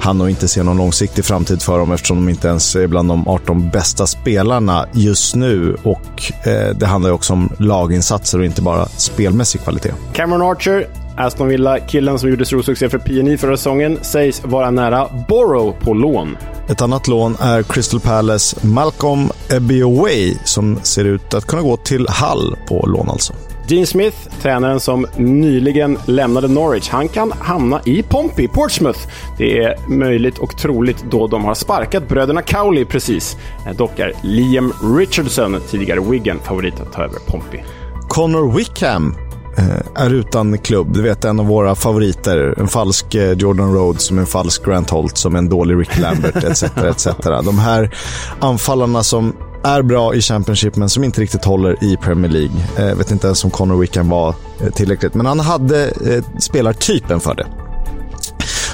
han 0.00 0.18
nog 0.18 0.30
inte 0.30 0.48
ser 0.48 0.62
någon 0.62 0.76
långsiktig 0.76 1.24
framtid 1.24 1.62
för 1.62 1.78
dem 1.78 1.92
eftersom 1.92 2.16
de 2.16 2.28
inte 2.28 2.48
ens 2.48 2.76
är 2.76 2.86
bland 2.86 3.08
de 3.08 3.28
18 3.28 3.70
bästa 3.70 4.06
spelarna 4.06 4.86
just 4.92 5.34
nu. 5.34 5.76
Och 5.82 6.32
eh, 6.46 6.76
Det 6.76 6.86
handlar 6.86 7.10
också 7.10 7.32
om 7.32 7.48
laginsatser 7.58 8.38
och 8.38 8.44
inte 8.44 8.62
bara 8.62 8.86
spelmässig 8.86 9.60
kvalitet. 9.62 9.92
Cameron 10.12 10.42
Archer, 10.42 10.88
Aston 11.16 11.48
Villa-killen 11.48 12.18
som 12.18 12.30
gjorde 12.30 12.46
stor 12.46 12.62
succé 12.62 12.88
för 12.88 12.98
PNI 12.98 13.36
förra 13.36 13.56
säsongen, 13.56 13.98
sägs 14.02 14.44
vara 14.44 14.70
nära 14.70 15.08
Borough 15.28 15.78
på 15.78 15.94
lån. 15.94 16.36
Ett 16.68 16.82
annat 16.82 17.08
lån 17.08 17.36
är 17.40 17.62
Crystal 17.62 18.00
Palace 18.00 18.56
Malcolm 18.66 19.28
Ebioway 19.50 20.34
som 20.44 20.78
ser 20.82 21.04
ut 21.04 21.34
att 21.34 21.46
kunna 21.46 21.62
gå 21.62 21.76
till 21.76 22.06
Hull 22.08 22.56
på 22.68 22.86
lån 22.86 23.10
alltså. 23.10 23.32
Gene 23.70 23.86
Smith, 23.86 24.16
tränaren 24.42 24.80
som 24.80 25.06
nyligen 25.16 25.98
lämnade 26.06 26.48
Norwich, 26.48 26.88
han 26.88 27.08
kan 27.08 27.32
hamna 27.32 27.80
i 27.84 28.02
Pompey, 28.02 28.48
Portsmouth. 28.48 29.00
Det 29.38 29.58
är 29.58 29.88
möjligt 29.88 30.38
och 30.38 30.56
troligt 30.56 31.04
då 31.10 31.26
de 31.26 31.44
har 31.44 31.54
sparkat 31.54 32.08
bröderna 32.08 32.42
Cowley 32.42 32.84
precis. 32.84 33.36
Eh, 33.66 33.76
dock 33.76 33.98
är 33.98 34.12
Liam 34.22 34.72
Richardson, 34.98 35.56
tidigare 35.70 36.00
Wigan, 36.00 36.38
favorit 36.44 36.80
att 36.80 36.92
ta 36.92 37.02
över 37.02 37.18
Pompey. 37.26 37.60
Connor 38.08 38.56
Wickham 38.56 39.16
eh, 39.58 40.04
är 40.04 40.14
utan 40.14 40.58
klubb. 40.58 40.92
Du 40.92 41.02
vet, 41.02 41.24
en 41.24 41.40
av 41.40 41.46
våra 41.46 41.74
favoriter. 41.74 42.54
En 42.58 42.68
falsk 42.68 43.14
eh, 43.14 43.32
Jordan 43.32 43.74
Rhodes, 43.74 44.02
som 44.02 44.18
en 44.18 44.26
falsk 44.26 44.64
Grant 44.64 44.90
Holt, 44.90 45.16
som 45.16 45.36
en 45.36 45.48
dålig 45.48 45.80
Rick 45.80 45.98
Lambert, 45.98 46.44
etc. 46.44 46.62
etc. 46.62 47.06
De 47.44 47.58
här 47.58 47.94
anfallarna 48.40 49.02
som 49.02 49.34
är 49.64 49.82
bra 49.82 50.14
i 50.14 50.20
Championship 50.20 50.76
men 50.76 50.88
som 50.88 51.04
inte 51.04 51.20
riktigt 51.20 51.44
håller 51.44 51.84
i 51.84 51.96
Premier 51.96 52.30
League. 52.30 52.88
Jag 52.88 52.96
vet 52.96 53.10
inte 53.10 53.26
ens 53.26 53.44
om 53.44 53.50
Connor 53.50 53.76
Wickham 53.76 54.08
var 54.08 54.34
eh, 54.60 54.70
tillräckligt, 54.70 55.14
men 55.14 55.26
han 55.26 55.40
hade 55.40 55.88
eh, 55.88 56.24
spelartypen 56.38 57.20
för 57.20 57.34
det. 57.34 57.46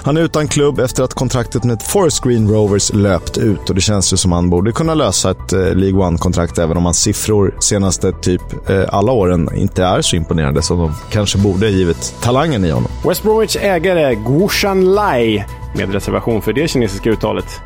Han 0.06 0.16
är 0.16 0.20
utan 0.20 0.48
klubb 0.48 0.80
efter 0.80 1.02
att 1.02 1.14
kontraktet 1.14 1.64
med 1.64 1.82
Forest 1.82 2.24
Green 2.24 2.50
Rovers 2.50 2.92
löpt 2.92 3.38
ut 3.38 3.68
och 3.68 3.74
det 3.74 3.80
känns 3.80 4.12
ju 4.12 4.16
som 4.16 4.32
han 4.32 4.50
borde 4.50 4.72
kunna 4.72 4.94
lösa 4.94 5.30
ett 5.30 5.52
eh, 5.52 5.74
League 5.74 6.06
One-kontrakt 6.06 6.58
även 6.58 6.76
om 6.76 6.84
hans 6.84 6.98
siffror 6.98 7.54
senaste 7.60 8.12
typ 8.12 8.70
eh, 8.70 8.84
alla 8.88 9.12
åren 9.12 9.48
inte 9.56 9.84
är 9.84 10.02
så 10.02 10.16
imponerande 10.16 10.62
som 10.62 10.78
de 10.78 10.94
kanske 11.10 11.38
borde 11.38 11.68
givet 11.68 12.14
talangen 12.20 12.64
i 12.64 12.70
honom. 12.70 12.90
West 13.08 13.22
Bromwich 13.22 13.56
ägare 13.56 14.14
Guoshan 14.14 14.94
Lai, 14.94 15.44
med 15.74 15.92
reservation 15.92 16.42
för 16.42 16.52
det 16.52 16.68
kinesiska 16.68 17.10
uttalet, 17.10 17.60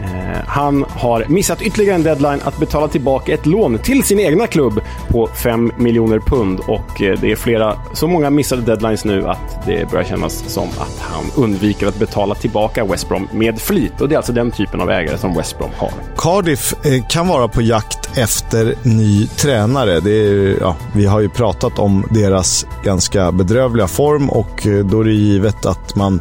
Eh, 0.00 0.38
han 0.46 0.84
har 0.88 1.24
missat 1.28 1.62
ytterligare 1.62 1.94
en 1.94 2.02
deadline 2.02 2.40
att 2.44 2.58
betala 2.58 2.88
tillbaka 2.88 3.34
ett 3.34 3.46
lån 3.46 3.78
till 3.78 4.02
sin 4.02 4.20
egna 4.20 4.46
klubb 4.46 4.80
på 5.08 5.26
5 5.26 5.72
miljoner 5.76 6.18
pund. 6.18 6.60
Och 6.60 7.02
eh, 7.02 7.20
det 7.20 7.32
är 7.32 7.36
flera, 7.36 7.76
så 7.92 8.06
många 8.06 8.30
missade 8.30 8.62
deadlines 8.62 9.04
nu 9.04 9.28
att 9.28 9.66
det 9.66 9.90
börjar 9.90 10.04
kännas 10.04 10.44
som 10.46 10.68
att 10.68 10.98
han 11.00 11.24
undviker 11.44 11.86
att 11.86 11.98
betala 11.98 12.34
tillbaka 12.34 12.84
West 12.84 13.08
Brom 13.08 13.28
med 13.32 13.60
flit. 13.60 14.00
Och 14.00 14.08
det 14.08 14.14
är 14.14 14.16
alltså 14.16 14.32
den 14.32 14.50
typen 14.50 14.80
av 14.80 14.90
ägare 14.90 15.18
som 15.18 15.34
West 15.34 15.58
Brom 15.58 15.70
har. 15.76 15.90
Cardiff 16.16 16.74
eh, 16.86 17.06
kan 17.08 17.28
vara 17.28 17.48
på 17.48 17.62
jakt 17.62 18.18
efter 18.18 18.74
ny 18.82 19.26
tränare. 19.26 20.00
Det 20.00 20.10
är, 20.10 20.56
ja, 20.60 20.76
vi 20.94 21.06
har 21.06 21.20
ju 21.20 21.28
pratat 21.28 21.78
om 21.78 22.06
deras 22.10 22.66
ganska 22.84 23.32
bedrövliga 23.32 23.88
form 23.88 24.30
och 24.30 24.66
då 24.84 25.00
är 25.00 25.04
det 25.04 25.12
givet 25.12 25.66
att 25.66 25.96
man 25.96 26.20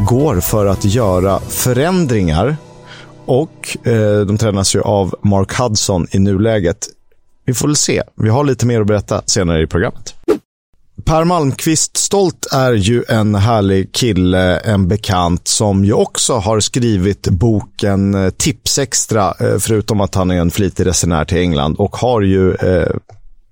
går 0.00 0.40
för 0.40 0.66
att 0.66 0.84
göra 0.84 1.40
förändringar 1.40 2.56
och 3.26 3.76
eh, 3.86 4.20
de 4.20 4.38
tränas 4.38 4.76
ju 4.76 4.80
av 4.80 5.14
Mark 5.22 5.52
Hudson 5.52 6.06
i 6.10 6.18
nuläget. 6.18 6.88
Vi 7.46 7.54
får 7.54 7.68
väl 7.68 7.76
se. 7.76 8.02
Vi 8.16 8.28
har 8.28 8.44
lite 8.44 8.66
mer 8.66 8.80
att 8.80 8.86
berätta 8.86 9.22
senare 9.26 9.62
i 9.62 9.66
programmet. 9.66 10.14
Per 11.04 11.24
Malmqvist 11.24 11.96
Stolt 11.96 12.46
är 12.52 12.72
ju 12.72 13.04
en 13.08 13.34
härlig 13.34 13.92
kille, 13.92 14.58
en 14.58 14.88
bekant 14.88 15.48
som 15.48 15.84
ju 15.84 15.92
också 15.92 16.34
har 16.34 16.60
skrivit 16.60 17.28
boken 17.28 18.14
eh, 18.14 18.30
Tipsextra, 18.30 19.34
eh, 19.40 19.58
förutom 19.58 20.00
att 20.00 20.14
han 20.14 20.30
är 20.30 20.40
en 20.40 20.50
flitig 20.50 20.86
resenär 20.86 21.24
till 21.24 21.38
England 21.38 21.76
och 21.78 21.96
har 21.96 22.20
ju 22.20 22.54
eh, 22.54 22.96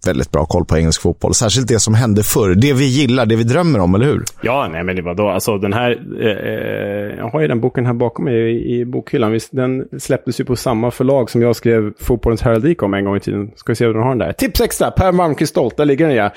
väldigt 0.07 0.31
bra 0.31 0.45
koll 0.45 0.65
på 0.65 0.77
engelsk 0.77 1.03
fotboll. 1.03 1.35
Särskilt 1.35 1.69
det 1.69 1.79
som 1.79 1.95
hände 1.95 2.23
förr. 2.23 2.55
Det 2.55 2.73
vi 2.73 2.85
gillar, 2.85 3.27
det 3.27 3.37
vi 3.37 3.45
drömmer 3.45 3.79
om, 3.79 3.95
eller 3.95 4.07
hur? 4.07 4.23
Ja, 4.43 4.69
nej 4.73 4.85
men 4.85 4.97
det 4.97 5.03
var 5.03 5.15
då. 5.15 5.29
Alltså 5.29 5.59
den 5.59 5.73
här, 5.73 5.91
eh, 6.21 6.29
eh 6.29 7.19
jag 7.19 7.29
har 7.29 7.41
ju 7.41 7.49
den 7.49 7.61
boken 7.61 7.87
här 7.87 7.93
bakom 7.93 8.25
mig 8.25 8.35
i, 8.35 8.81
i 8.81 8.85
bokhyllan. 8.85 9.41
Den 9.51 9.85
släpptes 9.99 10.41
ju 10.41 10.45
på 10.45 10.57
samma 10.57 10.91
förlag 10.91 11.31
som 11.31 11.43
jag 11.43 11.57
skrev 11.57 11.93
Fotbollens 12.01 12.43
heraldik 12.43 12.83
om 12.83 12.95
en 12.95 13.05
gång 13.05 13.17
i 13.17 13.21
tiden. 13.21 13.51
Ska 13.57 13.73
vi 13.73 13.77
se 13.77 13.87
hur 13.87 13.95
den 13.95 14.03
har 14.03 14.09
den 14.09 14.19
där. 14.19 14.33
Tips 14.33 14.61
extra, 14.61 14.91
Per 14.91 15.13
Malmqvist 15.13 15.51
Stolt, 15.51 15.77
där 15.77 15.85
ligger 15.85 16.07
den 16.07 16.17
ja. 16.17 16.31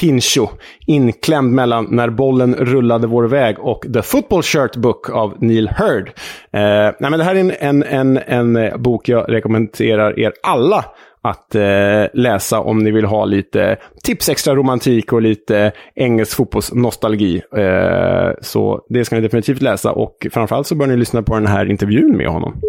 Pincho, 0.00 0.48
inklämd 0.86 1.52
mellan 1.52 1.86
När 1.90 2.10
bollen 2.10 2.54
rullade 2.54 3.06
vår 3.06 3.24
väg 3.24 3.58
och 3.58 3.86
The 3.94 4.02
Football 4.02 4.42
Shirt 4.42 4.76
Book 4.76 5.10
av 5.10 5.34
Neil 5.38 5.68
Hurd. 5.68 6.08
Eh, 6.52 6.60
nej 6.98 7.10
men 7.10 7.18
det 7.18 7.24
här 7.24 7.34
är 7.34 7.40
en, 7.40 7.52
en, 7.60 7.82
en, 7.82 8.18
en 8.26 8.56
eh, 8.56 8.76
bok 8.76 9.08
jag 9.08 9.32
rekommenderar 9.32 10.18
er 10.18 10.32
alla 10.42 10.84
att 11.24 11.54
eh, 11.54 12.04
läsa 12.12 12.60
om 12.60 12.78
ni 12.78 12.90
vill 12.90 13.04
ha 13.04 13.24
lite 13.24 13.76
tips 14.02 14.28
extra 14.28 14.54
romantik 14.54 15.12
och 15.12 15.22
lite 15.22 15.72
engelsk 15.94 16.36
fotbollsnostalgi. 16.36 17.42
Eh, 17.56 18.30
så 18.40 18.80
det 18.88 19.04
ska 19.04 19.16
ni 19.16 19.22
definitivt 19.22 19.62
läsa 19.62 19.92
och 19.92 20.26
framförallt 20.32 20.66
så 20.66 20.74
bör 20.74 20.86
ni 20.86 20.96
lyssna 20.96 21.22
på 21.22 21.34
den 21.34 21.46
här 21.46 21.70
intervjun 21.70 22.16
med 22.16 22.28
honom. 22.28 22.60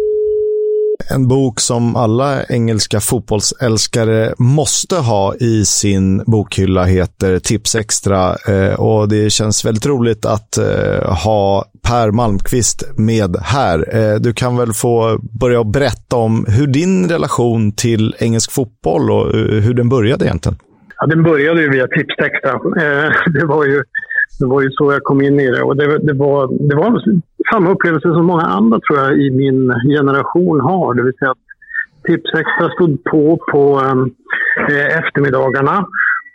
En 1.10 1.28
bok 1.28 1.60
som 1.60 1.96
alla 1.96 2.44
engelska 2.44 3.00
fotbollsälskare 3.00 4.34
måste 4.38 4.96
ha 4.96 5.34
i 5.34 5.64
sin 5.64 6.24
bokhylla 6.26 6.84
heter 6.84 7.38
Tips 7.38 7.74
Extra 7.74 8.36
eh, 8.48 8.80
och 8.80 9.08
det 9.08 9.30
känns 9.30 9.64
väldigt 9.64 9.86
roligt 9.86 10.26
att 10.26 10.58
eh, 10.58 11.14
ha 11.24 11.64
Per 11.88 12.10
Malmqvist 12.10 12.98
med 12.98 13.36
här. 13.42 13.96
Eh, 13.96 14.14
du 14.14 14.32
kan 14.32 14.56
väl 14.56 14.72
få 14.72 15.18
börja 15.40 15.64
berätta 15.64 16.16
om 16.16 16.46
hur 16.48 16.66
din 16.66 17.08
relation 17.08 17.72
till 17.72 18.14
engelsk 18.18 18.52
fotboll 18.52 19.10
och 19.10 19.34
eh, 19.34 19.40
hur 19.40 19.74
den 19.74 19.88
började 19.88 20.24
egentligen. 20.24 20.58
Ja, 20.98 21.06
den 21.06 21.22
började 21.22 21.62
ju 21.62 21.70
via 21.70 21.86
Tips 21.86 22.14
Extra. 22.18 22.50
Eh, 22.52 23.10
det 23.32 23.46
var 23.46 23.64
ju 23.64 23.82
det 24.38 24.46
var 24.46 24.62
ju 24.62 24.70
så 24.70 24.92
jag 24.92 25.02
kom 25.02 25.22
in 25.22 25.40
i 25.40 25.50
det. 25.50 25.62
Och 25.62 25.76
det, 25.76 25.98
det, 25.98 26.12
var, 26.12 26.68
det 26.68 26.76
var 26.76 27.02
samma 27.52 27.70
upplevelse 27.70 28.08
som 28.08 28.26
många 28.26 28.42
andra 28.42 28.80
tror 28.80 28.98
jag 28.98 29.18
i 29.18 29.30
min 29.30 29.74
generation 29.96 30.60
har. 30.60 30.94
Det 30.94 31.02
vill 31.02 31.18
säga 31.18 31.30
att 31.30 31.46
Tipsextra 32.06 32.70
stod 32.74 33.04
på 33.04 33.38
på 33.52 33.80
ehm, 33.84 34.10
eh, 34.70 34.98
eftermiddagarna. 34.98 35.86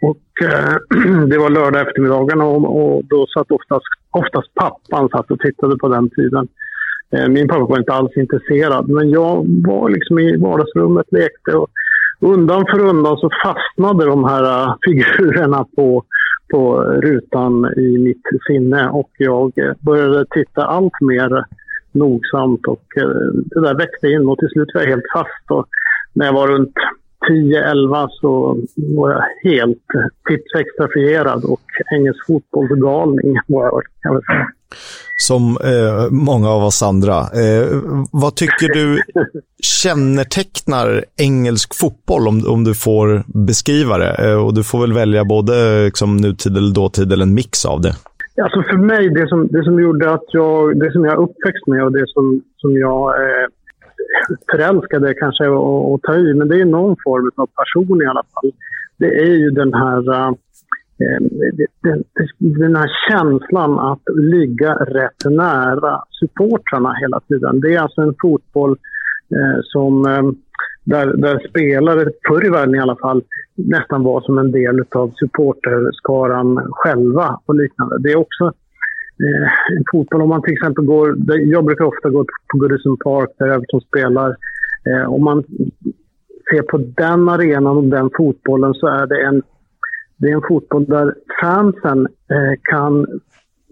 Och 0.02 0.48
eh, 0.48 0.76
Det 1.30 1.38
var 1.38 1.50
lördag 1.50 1.88
eftermiddagarna 1.88 2.46
och, 2.46 2.62
och 2.82 3.06
då 3.06 3.28
satt 3.34 3.52
oftast, 3.52 3.86
oftast 4.12 4.54
pappan 4.54 5.10
satt 5.10 5.32
och 5.32 5.40
tittade 5.40 5.78
på 5.78 5.88
den 5.88 6.10
tiden. 6.10 6.48
Eh, 7.16 7.28
min 7.28 7.48
pappa 7.48 7.66
var 7.66 7.80
inte 7.80 7.94
alls 7.94 8.18
intresserad, 8.18 8.90
men 8.90 9.10
jag 9.10 9.46
var 9.68 9.90
liksom 9.90 10.20
i 10.20 10.38
vardagsrummet, 10.38 11.06
lekte 11.12 11.52
och 11.56 11.70
undan 12.20 12.66
för 12.72 12.80
undan 12.80 13.18
så 13.18 13.30
fastnade 13.44 14.06
de 14.06 14.24
här 14.24 14.44
eh, 14.44 14.76
figurerna 14.86 15.66
på 15.76 16.04
på 16.52 16.84
rutan 16.84 17.74
i 17.78 17.98
mitt 17.98 18.24
sinne 18.48 18.90
och 18.90 19.10
jag 19.18 19.58
eh, 19.58 19.74
började 19.80 20.26
titta 20.26 20.66
allt 20.66 21.02
mer 21.02 21.46
nogsamt 21.92 22.68
och 22.68 22.86
eh, 22.98 23.10
det 23.34 23.62
där 23.62 23.78
växte 23.78 24.08
in 24.08 24.28
och 24.30 24.38
till 24.40 24.50
slut 24.50 24.72
var 24.74 24.82
jag 24.82 24.90
helt 24.90 25.12
fast. 25.14 25.46
Och 25.50 25.68
när 26.14 26.26
jag 26.26 26.34
var 26.34 26.48
runt 26.48 26.74
10-11 27.32 28.08
så 28.12 28.58
var 28.76 29.12
jag 29.12 29.52
helt 29.52 29.86
tipsextrafierad 30.28 31.44
och 31.44 31.62
engelsk 31.96 32.26
fotbollsgalning 32.28 33.38
var 33.48 33.64
jag, 33.64 33.82
kan 34.02 34.14
jag 34.14 34.26
säga 34.26 34.48
som 35.22 35.58
eh, 35.64 36.12
många 36.12 36.50
av 36.50 36.64
oss 36.64 36.84
andra. 36.84 37.18
Eh, 37.44 37.66
vad 38.12 38.36
tycker 38.36 38.68
du 38.74 39.02
kännetecknar 39.64 41.04
engelsk 41.18 41.80
fotboll 41.82 42.28
om, 42.28 42.44
om 42.48 42.64
du 42.64 42.74
får 42.74 43.24
beskriva 43.48 43.98
det? 43.98 44.14
Eh, 44.26 44.46
och 44.46 44.54
du 44.54 44.64
får 44.64 44.82
väl 44.82 44.94
välja 44.94 45.26
både 45.26 45.86
liksom, 45.86 46.18
nutid 46.18 46.58
eller 46.58 46.74
dåtid 46.76 47.14
eller 47.14 47.26
en 47.26 47.34
mix 47.34 47.66
av 47.66 47.82
det. 47.82 47.94
Alltså 48.44 48.64
för 48.70 48.78
mig, 48.78 49.10
det 49.10 49.28
som, 49.28 49.48
det 49.48 49.64
som 49.64 49.82
gjorde 49.82 50.14
att 50.14 50.28
jag, 50.28 50.80
det 50.80 50.92
som 50.92 51.06
jag 51.06 51.18
uppväxt 51.18 51.68
med 51.68 51.84
och 51.84 51.92
det 51.92 52.08
som, 52.08 52.42
som 52.58 52.78
jag 52.78 53.02
eh, 53.10 53.48
förälskade 54.52 55.14
kanske 55.14 55.44
att 55.44 56.02
ta 56.02 56.16
i, 56.16 56.34
men 56.34 56.48
det 56.48 56.62
är 56.62 56.66
någon 56.66 56.96
form 57.04 57.32
av 57.36 57.48
passion 57.48 58.02
i 58.02 58.06
alla 58.06 58.24
fall. 58.34 58.52
Det 58.98 59.20
är 59.20 59.36
ju 59.36 59.50
den 59.50 59.74
här 59.74 60.14
eh, 60.14 60.28
eh, 61.06 61.98
den 62.38 62.76
här 62.76 62.92
känslan 63.10 63.80
att 63.80 64.02
ligga 64.16 64.74
rätt 64.74 65.26
nära 65.26 66.04
supportrarna 66.20 66.94
hela 66.94 67.20
tiden. 67.20 67.60
Det 67.60 67.76
är 67.76 67.80
alltså 67.80 68.02
en 68.02 68.16
fotboll 68.22 68.72
eh, 69.36 69.60
som 69.64 70.06
eh, 70.06 70.22
där, 70.84 71.06
där 71.06 71.48
spelare, 71.50 72.12
förr 72.28 72.46
i 72.46 72.50
världen 72.50 72.76
i 72.76 72.80
alla 72.80 72.96
fall, 72.96 73.24
nästan 73.56 74.04
var 74.04 74.22
som 74.22 74.38
en 74.38 74.52
del 74.52 74.86
av 74.92 75.12
supporterskaran 75.16 76.68
själva 76.72 77.40
och 77.46 77.56
liknande. 77.56 77.98
Det 78.00 78.12
är 78.12 78.16
också 78.16 78.54
eh, 79.28 79.48
fotboll, 79.92 80.22
om 80.22 80.30
man 80.30 80.42
till 80.42 80.54
exempel 80.54 80.86
går, 80.86 81.16
jag 81.28 81.66
brukar 81.66 81.86
ofta 81.86 82.10
gå 82.10 82.26
på 82.52 82.58
Goodison 82.58 82.98
Park 82.98 83.30
där 83.38 83.48
Everton 83.48 83.82
spelar. 83.82 84.38
Eh, 84.86 85.14
om 85.14 85.24
man 85.24 85.44
ser 86.52 86.62
på 86.62 86.78
den 86.78 87.30
arenan 87.30 87.78
och 87.78 87.84
den 87.84 88.10
fotbollen 88.18 88.74
så 88.74 88.88
är 88.88 89.08
det 89.08 89.22
en 89.24 89.42
det 90.18 90.28
är 90.28 90.36
en 90.36 90.48
fotboll 90.48 90.86
där 90.86 91.16
fansen 91.42 92.00
eh, 92.06 92.54
kan 92.64 93.06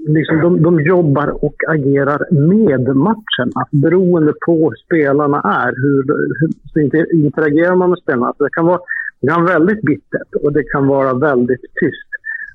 Liksom 0.08 0.42
de, 0.42 0.62
de 0.62 0.82
jobbar 0.82 1.46
och 1.46 1.56
agerar 1.68 2.22
med 2.32 2.96
matchen. 2.96 3.52
Alltså, 3.56 3.76
beroende 3.76 4.34
på 4.46 4.70
hur 4.70 4.76
spelarna 4.86 5.42
är, 5.42 5.72
hur, 5.76 6.04
hur 6.40 6.50
så 6.74 6.80
interagerar 7.16 7.76
man 7.76 7.90
med 7.90 8.00
spelarna. 8.00 8.34
Det, 8.40 8.50
kan 8.52 8.66
vara, 8.66 8.80
det 9.22 9.28
kan 9.28 9.44
vara 9.44 9.54
väldigt 9.54 9.82
bittert 9.82 10.34
och 10.44 10.54
det 10.54 10.64
kan 10.64 10.88
vara 10.88 11.14
väldigt 11.14 11.62
tyst. 11.62 12.09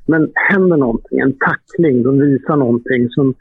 Men 0.06 0.32
händer 0.34 0.76
någonting, 0.76 1.18
en 1.18 1.32
tackling, 1.32 2.02
de 2.02 2.20
visar 2.20 2.56
någonting 2.56 3.08
som 3.10 3.34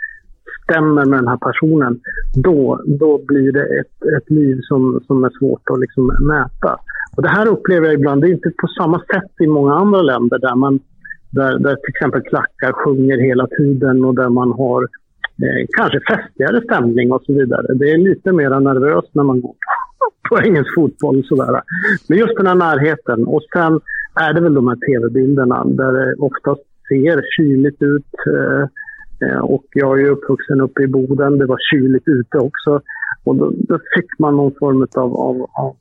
stämmer 0.63 1.05
med 1.05 1.19
den 1.19 1.27
här 1.27 1.37
personen, 1.37 1.99
då, 2.35 2.81
då 2.85 3.21
blir 3.27 3.51
det 3.51 3.79
ett, 3.79 3.95
ett 4.17 4.29
liv 4.29 4.59
som, 4.61 5.01
som 5.07 5.23
är 5.23 5.31
svårt 5.39 5.69
att 5.69 5.79
liksom 5.79 6.05
mäta. 6.05 6.79
Och 7.15 7.23
det 7.23 7.29
här 7.29 7.47
upplever 7.47 7.85
jag 7.85 7.93
ibland, 7.93 8.21
det 8.21 8.27
är 8.27 8.31
inte 8.31 8.51
på 8.61 8.67
samma 8.67 8.99
sätt 8.99 9.31
i 9.39 9.47
många 9.47 9.73
andra 9.73 10.01
länder 10.01 10.39
där 10.39 10.55
man 10.55 10.79
där, 11.29 11.59
där 11.59 11.75
till 11.75 11.93
exempel 11.95 12.21
klackar 12.21 12.71
sjunger 12.71 13.17
hela 13.17 13.47
tiden 13.47 14.05
och 14.05 14.15
där 14.15 14.29
man 14.29 14.51
har 14.51 14.81
eh, 15.43 15.65
kanske 15.77 15.99
festligare 16.09 16.61
stämning 16.61 17.11
och 17.11 17.23
så 17.25 17.33
vidare. 17.33 17.73
Det 17.73 17.91
är 17.91 17.97
lite 17.97 18.31
mer 18.31 18.59
nervöst 18.59 19.09
när 19.11 19.23
man 19.23 19.41
går 19.41 19.55
på 20.29 20.41
engelsk 20.41 20.75
fotboll 20.75 21.19
och 21.19 21.25
sådär. 21.25 21.61
Men 22.07 22.17
just 22.17 22.37
den 22.37 22.47
här 22.47 22.55
närheten 22.55 23.27
och 23.27 23.41
sen 23.53 23.79
är 24.15 24.33
det 24.33 24.41
väl 24.41 24.53
de 24.53 24.67
här 24.67 24.75
tv-bilderna 24.75 25.63
där 25.65 25.91
det 25.91 26.15
oftast 26.15 26.61
ser 26.87 27.21
kyligt 27.37 27.81
ut. 27.81 28.13
Eh, 28.27 28.63
eh, 29.27 29.39
och 29.39 29.65
jag 29.73 29.99
är 29.99 30.03
ju 30.03 30.09
uppvuxen 30.09 30.61
uppe 30.61 30.83
i 30.83 30.87
Boden, 30.87 31.37
det 31.37 31.45
var 31.45 31.57
kyligt 31.71 32.07
ute 32.07 32.37
också. 32.37 32.81
Och 33.23 33.35
då, 33.35 33.53
då 33.57 33.79
fick 33.95 34.19
man 34.19 34.35
någon 34.35 34.53
form 34.59 34.87
av, 34.95 35.15
av, 35.15 35.49
av 35.53 35.75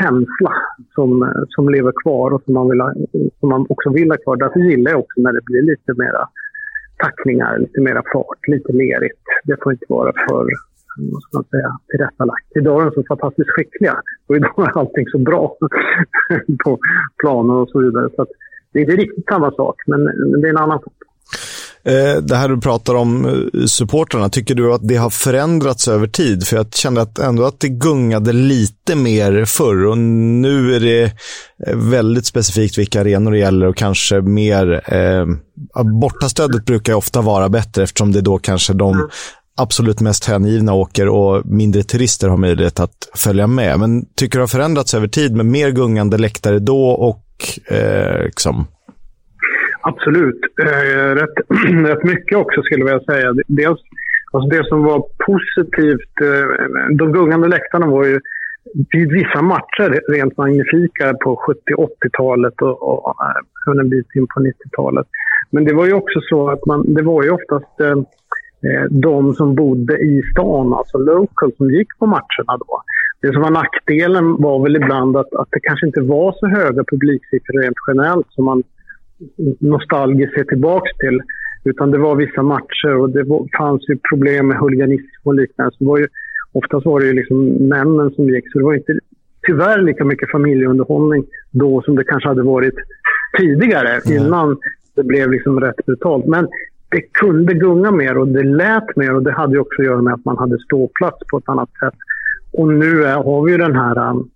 känsla 0.00 0.52
som, 0.94 1.22
eh, 1.22 1.42
som 1.48 1.68
lever 1.68 1.92
kvar 2.02 2.30
och 2.30 2.42
som 2.42 2.54
man, 2.54 2.70
vill 2.70 2.80
ha, 2.80 2.94
som 3.40 3.48
man 3.48 3.66
också 3.68 3.90
vill 3.90 4.10
ha 4.10 4.16
kvar. 4.16 4.36
Därför 4.36 4.60
gillar 4.60 4.90
jag 4.90 5.00
också 5.00 5.20
när 5.20 5.32
det 5.32 5.44
blir 5.44 5.62
lite 5.62 5.94
mera 5.96 6.28
tacklingar, 6.96 7.58
lite 7.58 7.80
mera 7.80 8.02
fart, 8.12 8.48
lite 8.48 8.72
lerigt. 8.72 9.24
Det 9.44 9.56
får 9.62 9.72
inte 9.72 9.86
vara 9.88 10.12
för 10.28 10.46
vad 10.96 11.22
ska 11.22 11.30
man 11.38 11.44
säga, 11.44 11.78
tillrättalagt. 11.90 12.46
Idag 12.60 12.80
är 12.80 12.84
de 12.84 12.92
så 12.94 13.04
fantastiskt 13.08 13.50
skickliga 13.50 13.96
och 14.26 14.36
idag 14.36 14.54
är 14.58 14.78
allting 14.78 15.06
så 15.08 15.18
bra 15.18 15.56
på 16.64 16.78
planen 17.22 17.56
och 17.56 17.68
så 17.68 17.78
vidare. 17.80 18.08
Så 18.16 18.26
det 18.72 18.78
är 18.78 18.82
inte 18.82 18.96
riktigt 18.96 19.24
samma 19.28 19.50
sak, 19.50 19.76
men, 19.86 20.04
det 20.40 20.48
är 20.48 20.50
en 20.50 20.56
annan 20.56 20.78
fotboll. 20.78 21.06
Eh, 21.84 22.22
det 22.22 22.36
här 22.36 22.48
du 22.48 22.60
pratar 22.60 22.94
om 22.94 23.26
eh, 23.26 23.64
supporterna, 23.64 24.28
tycker 24.28 24.54
du 24.54 24.74
att 24.74 24.88
det 24.88 24.96
har 24.96 25.10
förändrats 25.10 25.88
över 25.88 26.06
tid? 26.06 26.46
För 26.46 26.56
jag 26.56 26.74
kände 26.74 27.02
att 27.02 27.18
ändå 27.18 27.44
att 27.44 27.60
det 27.60 27.68
gungade 27.68 28.32
lite 28.32 28.96
mer 28.96 29.44
förr 29.44 29.86
och 29.86 29.98
nu 29.98 30.74
är 30.74 30.80
det 30.80 31.02
eh, 31.66 31.76
väldigt 31.76 32.26
specifikt 32.26 32.78
vilka 32.78 33.00
arenor 33.00 33.30
det 33.30 33.38
gäller 33.38 33.66
och 33.66 33.76
kanske 33.76 34.20
mer... 34.20 34.94
Eh, 34.94 35.26
bortastödet 36.00 36.64
brukar 36.64 36.94
ofta 36.94 37.20
vara 37.20 37.48
bättre 37.48 37.82
eftersom 37.82 38.12
det 38.12 38.20
då 38.20 38.38
kanske 38.38 38.72
de 38.72 39.08
absolut 39.56 40.00
mest 40.00 40.24
hängivna 40.24 40.74
åker 40.74 41.08
och 41.08 41.46
mindre 41.46 41.82
turister 41.82 42.28
har 42.28 42.36
möjlighet 42.36 42.80
att 42.80 43.10
följa 43.14 43.46
med. 43.46 43.78
Men 43.78 44.06
tycker 44.16 44.32
du 44.32 44.38
det 44.38 44.42
har 44.42 44.58
förändrats 44.58 44.94
över 44.94 45.08
tid 45.08 45.36
med 45.36 45.46
mer 45.46 45.70
gungande 45.70 46.18
läktare 46.18 46.58
då 46.58 46.90
och 46.90 47.24
eh, 47.70 48.24
liksom, 48.24 48.66
Absolut. 49.82 50.40
Eh, 50.62 51.14
rätt, 51.14 51.36
rätt 51.86 52.04
mycket 52.04 52.38
också 52.38 52.62
skulle 52.62 52.80
jag 52.80 52.86
vilja 52.86 53.14
säga. 53.14 53.34
Dels, 53.46 53.80
alltså 54.32 54.48
det 54.50 54.64
som 54.68 54.84
var 54.84 55.04
positivt, 55.26 56.14
eh, 56.22 56.96
de 56.96 57.12
gungande 57.12 57.48
läktarna 57.48 57.86
var 57.86 58.04
ju 58.04 58.20
vid 58.92 59.12
vissa 59.12 59.42
matcher 59.42 60.12
rent 60.12 60.36
magnifika 60.36 61.14
på 61.24 61.36
70 61.36 61.60
80-talet 61.76 62.62
och, 62.62 62.82
och, 62.82 63.16
eh, 63.24 63.72
och 63.72 63.80
en 63.80 63.90
bit 63.90 64.06
in 64.14 64.26
på 64.26 64.40
90-talet. 64.40 65.06
Men 65.50 65.64
det 65.64 65.74
var 65.74 65.86
ju 65.86 65.92
också 65.92 66.20
så 66.22 66.50
att 66.50 66.66
man, 66.66 66.94
det 66.94 67.02
var 67.02 67.22
ju 67.22 67.30
oftast 67.30 67.80
eh, 67.80 67.96
de 68.90 69.34
som 69.34 69.54
bodde 69.54 69.98
i 69.98 70.22
stan, 70.32 70.74
alltså 70.74 70.98
local, 70.98 71.52
som 71.56 71.70
gick 71.70 71.98
på 71.98 72.06
matcherna 72.06 72.56
då. 72.58 72.82
Det 73.22 73.32
som 73.32 73.42
var 73.42 73.50
nackdelen 73.50 74.36
var 74.36 74.62
väl 74.62 74.76
ibland 74.76 75.16
att, 75.16 75.34
att 75.34 75.48
det 75.50 75.60
kanske 75.60 75.86
inte 75.86 76.00
var 76.00 76.32
så 76.32 76.46
höga 76.46 76.84
publiksiffror 76.84 77.62
rent 77.62 77.76
generellt 77.86 78.26
som 78.30 78.44
man 78.44 78.62
nostalgiskt 79.60 80.34
se 80.34 80.44
tillbaka 80.44 80.90
till. 80.98 81.22
Utan 81.64 81.90
det 81.90 81.98
var 81.98 82.16
vissa 82.16 82.42
matcher 82.42 82.96
och 82.96 83.10
det 83.10 83.24
fanns 83.58 83.88
ju 83.88 83.98
problem 84.10 84.48
med 84.48 84.58
huliganism 84.58 85.28
och 85.28 85.34
liknande. 85.34 85.76
Så 85.78 85.84
var 85.84 85.98
ju, 85.98 86.08
oftast 86.52 86.86
var 86.86 87.00
det 87.00 87.06
ju 87.06 87.12
liksom 87.12 87.44
männen 87.46 88.10
som 88.10 88.28
gick, 88.28 88.52
så 88.52 88.58
det 88.58 88.64
var 88.64 88.74
inte 88.74 88.98
tyvärr 89.46 89.82
lika 89.82 90.04
mycket 90.04 90.30
familjeunderhållning 90.30 91.24
då 91.50 91.82
som 91.82 91.96
det 91.96 92.04
kanske 92.04 92.28
hade 92.28 92.42
varit 92.42 92.74
tidigare, 93.38 94.00
innan 94.16 94.56
det 94.96 95.02
blev 95.02 95.30
liksom 95.30 95.60
rätt 95.60 95.86
brutalt. 95.86 96.26
Men 96.26 96.48
det 96.90 97.00
kunde 97.00 97.54
gunga 97.54 97.90
mer 97.90 98.18
och 98.18 98.28
det 98.28 98.42
lät 98.42 98.96
mer 98.96 99.14
och 99.14 99.22
det 99.22 99.32
hade 99.32 99.58
också 99.58 99.82
att 99.82 99.86
göra 99.86 100.02
med 100.02 100.14
att 100.14 100.24
man 100.24 100.38
hade 100.38 100.58
ståplats 100.58 101.18
på 101.30 101.38
ett 101.38 101.48
annat 101.48 101.70
sätt. 101.80 101.94
Och 102.52 102.68
nu 102.68 103.04
är, 103.04 103.14
har 103.14 103.44
vi 103.44 103.52
ju 103.52 103.58
den 103.58 103.76
här 103.76 104.10
um, 104.10 104.30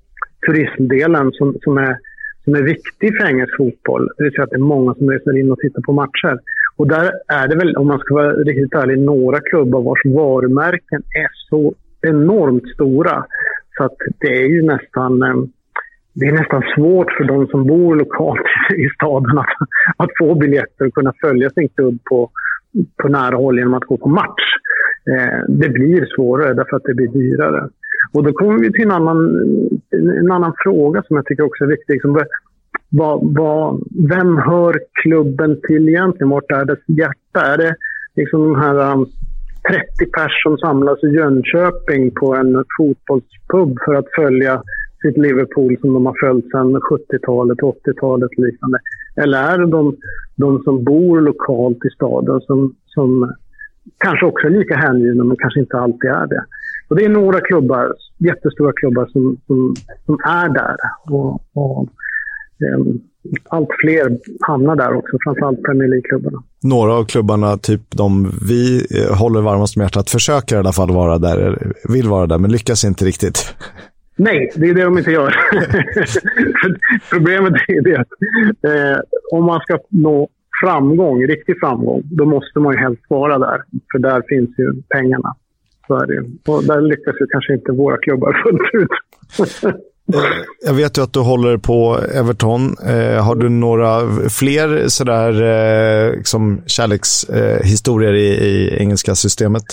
turismdelen 0.47 1.33
som, 1.33 1.57
som, 1.63 1.79
är, 1.79 1.99
som 2.45 2.55
är 2.55 2.63
viktig 2.63 3.17
för 3.17 3.27
engelsk 3.27 3.57
fotboll. 3.57 4.09
Det 4.17 4.25
vill 4.25 4.33
säga 4.33 4.45
att 4.45 4.51
det 4.51 4.57
är 4.57 4.73
många 4.75 4.95
som 4.95 5.11
reser 5.11 5.39
in 5.39 5.53
och 5.53 5.59
tittar 5.59 5.83
på 5.83 5.93
matcher. 5.93 6.39
Och 6.77 6.89
där 6.89 7.13
är 7.29 7.49
det 7.49 7.57
väl, 7.57 7.77
om 7.77 7.87
man 7.87 7.99
ska 7.99 8.15
vara 8.15 8.33
riktigt 8.33 8.75
ärlig, 8.75 8.99
några 8.99 9.41
klubbar 9.41 9.83
vars 9.83 10.05
varumärken 10.05 11.03
är 11.17 11.29
så 11.51 11.75
enormt 12.01 12.69
stora. 12.75 13.25
Så 13.77 13.85
att 13.85 13.97
det 14.19 14.43
är 14.43 14.47
ju 14.47 14.63
nästan, 14.63 15.23
um, 15.23 15.53
det 16.15 16.27
är 16.27 16.33
nästan 16.33 16.63
svårt 16.77 17.13
för 17.17 17.25
de 17.25 17.47
som 17.47 17.67
bor 17.67 17.97
lokalt 17.97 18.47
i 18.77 18.89
staden 18.95 19.39
att, 19.39 19.55
att 19.97 20.11
få 20.19 20.35
biljetter 20.35 20.87
och 20.87 20.95
kunna 20.95 21.13
följa 21.21 21.51
sin 21.51 21.69
klubb 21.69 21.99
på, 22.05 22.31
på 23.03 23.09
nära 23.09 23.37
håll 23.37 23.59
genom 23.59 23.75
att 23.75 23.85
gå 23.85 23.97
på 23.97 24.09
match. 24.09 24.47
Eh, 25.11 25.39
det 25.49 25.69
blir 25.69 26.07
svårare 26.17 26.55
därför 26.55 26.77
att 26.77 26.85
det 26.85 26.95
blir 26.95 27.09
dyrare. 27.09 27.69
Och 28.13 28.25
då 28.25 28.33
kommer 28.33 28.59
vi 28.59 28.73
till 28.73 28.85
en 28.85 28.91
annan, 28.91 29.19
en 30.21 30.31
annan 30.31 30.53
fråga 30.65 31.03
som 31.03 31.17
jag 31.17 31.27
tycker 31.27 31.45
också 31.45 31.65
är 31.65 31.69
viktig. 31.69 31.95
Liksom, 31.95 32.21
vad, 32.91 33.35
vad, 33.37 33.83
vem 34.09 34.37
hör 34.37 34.81
klubben 35.03 35.61
till 35.69 35.89
egentligen? 35.89 36.29
Vart 36.31 36.51
är 36.51 36.65
dess 36.65 36.85
hjärta? 36.87 37.41
Är 37.53 37.59
det 37.59 37.77
liksom 38.17 38.41
de 38.43 38.61
här 38.61 38.93
um, 38.93 39.07
30 39.69 40.11
pers 40.13 40.43
som 40.43 40.59
samlas 40.59 41.05
i 41.05 41.07
Jönköping 41.07 42.11
på 42.11 42.35
en 42.35 42.65
fotbollspub 42.79 43.79
för 43.85 43.95
att 43.95 44.15
följa 44.17 44.63
sitt 45.05 45.19
Liverpool 45.27 45.77
som 45.81 45.95
de 45.95 46.07
har 46.07 46.17
följt 46.27 46.51
sedan 46.51 46.77
70-talet, 46.77 47.59
80-talet 47.59 48.31
och 48.37 48.45
liknande? 48.47 48.79
Eller 49.23 49.39
är 49.39 49.59
det 49.59 49.67
de, 49.67 49.97
de 50.37 50.63
som 50.63 50.85
bor 50.85 51.21
lokalt 51.21 51.85
i 51.85 51.91
staden 51.95 52.41
som, 52.41 52.75
som 52.87 53.33
kanske 53.99 54.27
också 54.27 54.47
är 54.47 54.51
lika 54.51 54.77
hängivna 54.77 55.25
men 55.25 55.37
kanske 55.37 55.61
inte 55.61 55.77
alltid 55.79 56.11
är 56.11 56.27
det? 56.27 56.45
Och 56.89 56.97
det 56.97 57.05
är 57.05 57.09
några 57.09 57.41
klubbar, 57.41 57.95
jättestora 58.19 58.73
klubbar 58.73 59.07
som, 59.13 59.37
som, 59.47 59.75
som 60.07 60.19
är 60.25 60.49
där. 60.49 60.77
Och, 61.11 61.43
och 61.55 61.89
um, 62.77 63.01
allt 63.49 63.69
fler 63.81 64.19
hamnar 64.41 64.77
där 64.77 64.95
också, 64.95 65.17
framförallt 65.25 65.63
Premier 65.63 65.89
League-klubbarna. 65.89 66.43
Några 66.63 66.93
av 66.95 67.05
klubbarna, 67.05 67.57
typ 67.57 67.81
de 67.91 68.33
vi 68.49 68.87
eh, 68.99 69.17
håller 69.17 69.41
varmast 69.41 69.77
om 69.77 69.83
hjärtat, 69.83 70.11
försöker 70.11 70.57
i 70.57 70.59
alla 70.59 70.73
fall 70.73 70.91
vara 70.91 71.19
där, 71.19 71.73
vill 71.89 72.09
vara 72.09 72.27
där, 72.27 72.39
men 72.39 72.53
lyckas 72.53 72.85
inte 72.85 73.05
riktigt. 73.05 73.55
Nej, 74.17 74.51
det 74.55 74.69
är 74.69 74.75
det 74.75 74.85
de 74.85 74.99
inte 74.99 75.11
gör. 75.11 75.35
Problemet 77.11 77.53
är 77.69 77.83
det 77.83 77.97
att 77.97 78.09
eh, 78.63 79.01
om 79.33 79.45
man 79.45 79.61
ska 79.61 79.79
nå 79.89 80.29
framgång, 80.63 81.27
riktig 81.27 81.61
framgång, 81.61 82.03
då 82.05 82.25
måste 82.25 82.59
man 82.59 82.75
ju 82.75 82.79
helst 82.79 83.03
vara 83.09 83.39
där. 83.39 83.63
För 83.93 83.99
där 83.99 84.23
finns 84.29 84.51
ju 84.59 84.83
pengarna. 84.89 85.35
Så 85.87 85.95
är 85.95 86.07
det 86.07 86.53
Och 86.53 86.65
där 86.65 86.81
lyckas 86.81 87.15
ju 87.21 87.27
kanske 87.27 87.55
inte 87.55 87.73
våra 87.73 87.97
klubbar 87.97 88.43
fullt 88.45 88.83
ut. 88.85 88.91
Jag 90.67 90.75
vet 90.75 90.99
ju 90.99 91.03
att 91.03 91.13
du 91.13 91.21
håller 91.21 91.57
på 91.57 91.99
Everton. 92.15 92.77
Eh, 92.87 93.25
har 93.25 93.35
du 93.35 93.49
några 93.49 94.01
fler 94.29 94.89
sådär 94.89 95.43
eh, 95.43 96.17
liksom 96.17 96.63
kärlekshistorier 96.67 98.13
i, 98.13 98.27
i 98.27 98.77
engelska 98.81 99.15
systemet? 99.15 99.65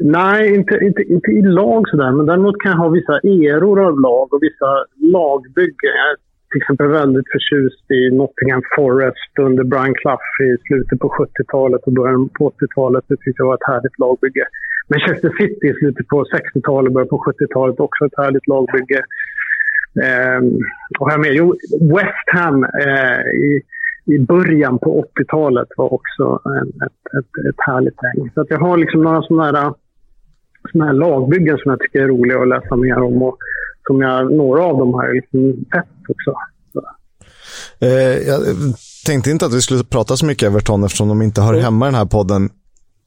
Nej, 0.00 0.54
inte, 0.54 0.74
inte, 0.82 1.02
inte 1.02 1.30
i 1.30 1.42
lag 1.42 1.88
sådär. 1.88 2.12
Men 2.12 2.26
däremot 2.26 2.60
kan 2.62 2.72
jag 2.72 2.78
ha 2.78 2.88
vissa 2.88 3.16
eror 3.18 3.86
av 3.86 4.00
lag 4.00 4.34
och 4.34 4.42
vissa 4.42 4.70
lagbyggen. 5.14 5.94
Jag 6.00 6.10
är 6.10 6.16
till 6.50 6.60
exempel 6.62 6.88
väldigt 6.88 7.28
förtjust 7.34 7.90
i 7.90 8.10
Nottingham 8.10 8.62
Forest 8.76 9.32
under 9.40 9.64
Brian 9.64 9.94
Clough 9.94 10.30
i 10.42 10.56
slutet 10.66 10.98
på 10.98 11.08
70-talet 11.08 11.82
och 11.86 11.92
början 11.92 12.28
på 12.28 12.50
80-talet. 12.50 13.04
Det 13.08 13.16
tyckte 13.16 13.42
jag 13.42 13.46
var 13.46 13.54
ett 13.54 13.72
härligt 13.72 13.98
lagbygge. 13.98 14.46
Manchester 14.88 15.30
City 15.38 15.66
i 15.66 15.74
slutet 15.74 16.08
på 16.08 16.24
60-talet, 16.24 16.88
och 16.88 16.94
början 16.94 17.08
på 17.08 17.24
70-talet 17.28 17.80
också 17.80 18.04
ett 18.04 18.18
härligt 18.22 18.46
lagbygge. 18.46 19.02
Eh, 20.06 20.40
och 20.98 21.10
här 21.10 21.18
med, 21.18 21.32
jo, 21.32 21.54
West 21.80 22.26
Ham 22.36 22.64
eh, 22.64 23.20
i, 23.50 23.62
i 24.04 24.18
början 24.18 24.78
på 24.78 25.04
80-talet 25.16 25.68
var 25.76 25.92
också 25.92 26.40
en, 26.44 26.68
ett, 26.86 27.00
ett, 27.18 27.32
ett 27.48 27.60
härligt 27.66 27.98
gäng. 28.02 28.30
Så 28.34 28.40
att 28.40 28.50
jag 28.50 28.58
har 28.58 28.76
liksom 28.76 29.02
några 29.02 29.22
sådana 29.22 29.44
här, 29.44 29.74
såna 30.72 30.84
här 30.84 30.92
lagbyggen 30.92 31.58
som 31.58 31.70
jag 31.70 31.80
tycker 31.80 32.00
är 32.00 32.08
roliga 32.08 32.38
att 32.38 32.48
läsa 32.48 32.76
mer 32.76 32.98
om. 32.98 33.22
Och 33.22 33.38
som 33.86 34.00
jag, 34.00 34.32
några 34.32 34.62
av 34.62 34.78
dem 34.78 34.94
har 34.94 35.04
jag 35.04 35.14
liksom 35.14 35.64
sett 35.72 35.86
också. 36.08 36.34
Eh, 37.80 38.28
jag 38.28 38.40
tänkte 39.06 39.30
inte 39.30 39.46
att 39.46 39.54
vi 39.54 39.60
skulle 39.60 39.84
prata 39.84 40.16
så 40.16 40.26
mycket 40.26 40.46
Everton 40.46 40.84
eftersom 40.84 41.08
de 41.08 41.22
inte 41.22 41.40
hör 41.40 41.54
hemma 41.54 41.86
i 41.86 41.88
den 41.88 41.98
här 41.98 42.04
podden. 42.04 42.50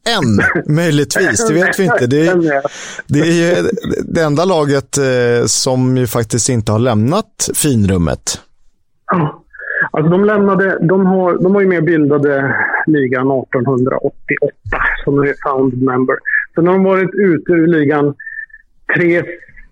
Än, 0.05 0.63
möjligtvis. 0.75 1.47
Det 1.47 1.53
vet 1.53 1.80
vi 1.80 1.84
inte. 1.84 2.07
Det 2.07 2.27
är, 2.27 2.61
det 3.07 3.19
är 3.19 3.65
det 4.13 4.21
enda 4.21 4.45
laget 4.45 4.97
eh, 4.97 5.45
som 5.45 5.97
ju 5.97 6.07
faktiskt 6.07 6.49
inte 6.49 6.71
har 6.71 6.80
lämnat 6.80 7.49
finrummet. 7.55 8.39
Alltså 9.91 10.11
de, 10.11 10.25
lämnade, 10.25 10.80
de, 10.88 11.05
har, 11.05 11.38
de 11.43 11.53
var 11.53 11.61
ju 11.61 11.67
med 11.67 11.77
och 11.77 11.84
bildade 11.84 12.55
ligan 12.88 13.31
1888 13.31 14.13
som 15.03 15.19
är 15.19 15.34
found 15.43 15.81
member. 15.81 16.15
Sen 16.55 16.67
har 16.67 16.73
de 16.73 16.84
varit 16.84 17.13
ute 17.13 17.51
ur 17.51 17.67
ligan 17.67 18.15
tre, 18.95 19.23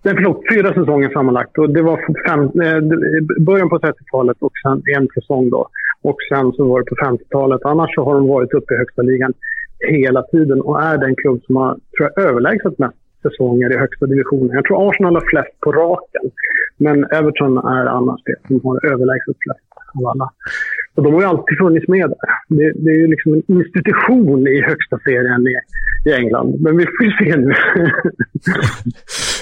nej 0.02 0.14
förlåt, 0.14 0.42
fyra 0.54 0.74
säsonger 0.74 1.10
sammanlagt. 1.10 1.58
Och 1.58 1.70
det 1.70 1.82
var 1.82 1.98
fem, 2.28 2.42
eh, 2.42 3.44
början 3.44 3.68
på 3.68 3.78
30-talet 3.78 4.36
och 4.40 4.52
sen 4.62 4.82
en 4.96 5.08
säsong 5.14 5.50
då. 5.50 5.68
Och 6.02 6.16
sen 6.28 6.52
så 6.52 6.68
var 6.68 6.80
det 6.80 6.86
på 6.86 6.96
50-talet. 7.04 7.60
Annars 7.64 7.94
så 7.94 8.04
har 8.04 8.14
de 8.14 8.28
varit 8.28 8.52
uppe 8.52 8.74
i 8.74 8.76
högsta 8.76 9.02
ligan 9.02 9.32
hela 9.88 10.22
tiden 10.22 10.60
och 10.60 10.82
är 10.82 10.98
den 10.98 11.16
klubb 11.16 11.42
som 11.46 11.56
har 11.56 11.74
tror 11.74 12.10
jag, 12.14 12.24
överlägset 12.28 12.78
mest 12.78 12.96
säsonger 13.22 13.72
i 13.72 13.78
högsta 13.78 14.06
divisionen. 14.06 14.50
Jag 14.54 14.64
tror 14.64 14.88
Arsenal 14.88 15.14
har 15.14 15.24
flest 15.30 15.60
på 15.60 15.72
raken, 15.72 16.30
men 16.76 17.04
Everton 17.04 17.58
är 17.58 17.86
annars 17.86 18.20
det 18.24 18.36
som 18.46 18.60
har 18.64 18.86
överlägset 18.86 19.36
flest 19.44 19.68
av 19.94 20.06
alla. 20.06 20.30
Och 20.94 21.02
de 21.02 21.14
har 21.14 21.20
ju 21.20 21.26
alltid 21.26 21.58
funnits 21.58 21.88
med 21.88 22.10
där. 22.10 22.18
Det, 22.48 22.72
det 22.84 22.90
är 22.90 22.98
ju 22.98 23.06
liksom 23.06 23.34
en 23.34 23.42
institution 23.48 24.48
i 24.48 24.62
högsta 24.62 24.98
serien 24.98 25.46
i, 25.46 25.54
i 26.10 26.12
England. 26.12 26.60
Men 26.60 26.76
vi 26.76 26.84
får 26.84 27.24
se 27.24 27.36
nu. 27.36 27.54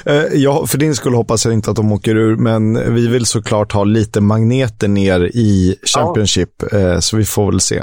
Eh, 0.07 0.25
ja, 0.33 0.67
för 0.67 0.79
din 0.79 0.95
skull 0.95 1.15
hoppas 1.15 1.45
jag 1.45 1.55
inte 1.55 1.71
att 1.71 1.77
de 1.77 1.93
åker 1.93 2.17
ur, 2.17 2.37
men 2.37 2.95
vi 2.95 3.09
vill 3.09 3.27
såklart 3.27 3.73
ha 3.73 3.85
lite 3.85 4.21
magneter 4.21 4.89
ner 4.89 5.21
i 5.21 5.77
Championship, 5.83 6.49
ja. 6.73 7.01
så 7.01 7.17
vi 7.17 7.25
får 7.25 7.47
väl 7.51 7.61
se. 7.61 7.83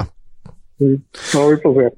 Mm. 0.80 1.02
Ja, 1.34 1.48
vi 1.48 1.58
får 1.58 1.82
se. 1.82 1.96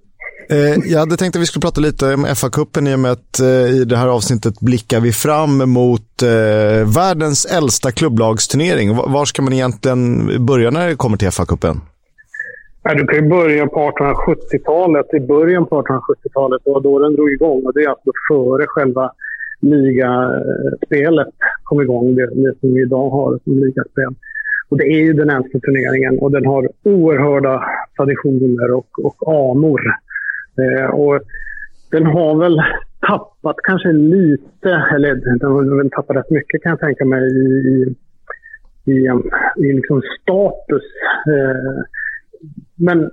Eh, 0.51 0.91
jag 0.91 0.99
hade 0.99 1.17
tänkt 1.17 1.35
att 1.35 1.41
vi 1.41 1.45
skulle 1.45 1.61
prata 1.61 1.81
lite 1.81 2.13
om 2.13 2.25
FA-cupen 2.25 2.87
i 2.87 2.95
och 2.95 2.99
med 2.99 3.11
att 3.11 3.39
eh, 3.39 3.79
i 3.79 3.85
det 3.85 3.97
här 3.97 4.07
avsnittet 4.07 4.59
blickar 4.59 4.99
vi 4.99 5.11
fram 5.11 5.69
mot 5.69 6.23
eh, 6.23 6.93
världens 6.97 7.45
äldsta 7.45 7.91
klubblagsturnering. 7.91 8.95
Var 8.95 9.25
ska 9.25 9.41
man 9.41 9.53
egentligen 9.53 10.29
börja 10.45 10.71
när 10.71 10.87
det 10.87 10.95
kommer 10.95 11.17
till 11.17 11.27
FA-cupen? 11.27 11.75
du 12.97 13.05
kan 13.07 13.23
ju 13.23 13.29
börja 13.29 13.67
på 13.67 13.91
1870-talet. 13.91 15.13
I 15.13 15.19
början 15.19 15.65
på 15.65 15.81
1870-talet, 15.81 16.61
det 16.65 16.71
var 16.71 16.81
då 16.81 16.99
den 16.99 17.15
drog 17.15 17.31
igång. 17.31 17.65
Och 17.65 17.73
det 17.73 17.83
är 17.83 17.89
alltså 17.89 18.11
före 18.29 18.65
själva 18.67 19.11
ligaspelet 19.61 21.33
kom 21.63 21.81
igång, 21.81 22.15
det, 22.15 22.25
det 22.25 22.59
som 22.59 22.73
vi 22.73 22.81
idag 22.81 23.09
har 23.09 23.39
som 23.43 23.59
ligaspel. 23.59 24.13
Och 24.69 24.77
det 24.77 24.83
är 24.83 25.01
ju 25.03 25.13
den 25.13 25.29
äldsta 25.29 25.59
turneringen 25.59 26.19
och 26.19 26.31
den 26.31 26.45
har 26.45 26.69
oerhörda 26.83 27.63
traditioner 27.97 28.71
och, 28.71 28.89
och 29.03 29.15
anor. 29.27 29.81
Eh, 30.59 30.89
och 30.89 31.19
den 31.91 32.05
har 32.05 32.39
väl 32.39 32.61
tappat 33.07 33.55
kanske 33.63 33.91
lite, 33.91 34.69
eller 34.95 35.15
den 35.15 35.51
har 35.51 35.77
väl 35.77 35.89
tappat 35.91 36.15
rätt 36.17 36.29
mycket 36.29 36.63
kan 36.63 36.69
jag 36.69 36.79
tänka 36.79 37.05
mig 37.05 37.23
i, 37.23 37.95
i, 38.85 39.07
i 39.57 39.73
liksom 39.73 40.01
status. 40.21 40.83
Eh, 41.27 41.83
men 42.75 43.09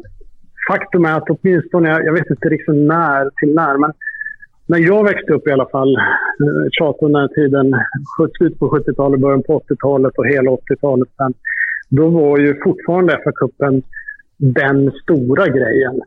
faktum 0.71 1.05
är 1.05 1.17
att 1.17 1.31
åtminstone, 1.31 1.89
jag 1.89 2.13
vet 2.13 2.31
inte 2.31 2.49
riktigt 2.49 2.75
när 2.75 3.31
till 3.41 3.55
när, 3.55 3.79
men 3.79 3.93
när 4.67 4.79
jag 4.79 5.05
växte 5.05 5.33
upp 5.33 5.49
i 5.49 5.53
alla 5.53 5.69
fall, 5.69 5.97
eh, 5.97 6.69
tjat 6.71 6.97
under 7.01 7.21
den 7.21 7.35
tiden, 7.35 7.75
slutet 8.39 8.59
på 8.59 8.69
70-talet, 8.69 9.21
början 9.21 9.43
på 9.43 9.59
80-talet 9.59 10.19
och 10.19 10.27
hela 10.27 10.51
80-talet 10.51 11.09
sen, 11.17 11.35
då 11.89 12.09
var 12.09 12.39
ju 12.39 12.61
fortfarande 12.65 13.13
FA-cupen 13.13 13.83
den 14.39 14.93
stora 15.03 15.49
grejen. 15.49 16.01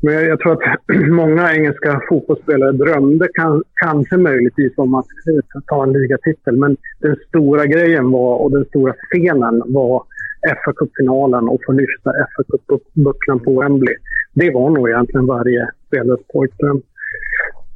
Men 0.00 0.14
jag, 0.14 0.24
jag, 0.24 0.40
tror 0.40 0.52
att 0.52 0.78
många 1.10 1.54
engelska 1.54 2.00
fotbollsspelare 2.08 2.72
drömde 2.72 3.28
kan, 3.34 3.62
kanske 3.74 4.16
möjligtvis 4.16 4.72
om 4.76 4.94
att 4.94 5.06
eh, 5.06 5.60
ta 5.66 5.82
en 5.82 5.92
ligatitel. 5.92 6.56
Men 6.56 6.76
den 7.00 7.16
stora 7.28 7.66
grejen 7.66 8.10
var, 8.10 8.36
och 8.36 8.50
den 8.50 8.64
stora 8.64 8.92
scenen 8.92 9.62
var 9.66 10.02
fa 10.64 10.72
Cup-finalen 10.72 11.48
och 11.48 11.60
få 11.66 11.72
lyfta 11.72 12.10
fa 12.36 12.42
Cup-bucklan 12.68 13.38
på 13.44 13.60
Wembley. 13.60 13.94
Det 14.34 14.50
var 14.50 14.70
nog 14.70 14.88
egentligen 14.88 15.26
varje 15.26 15.68
spelares 15.86 16.20
pojkdröm. 16.32 16.82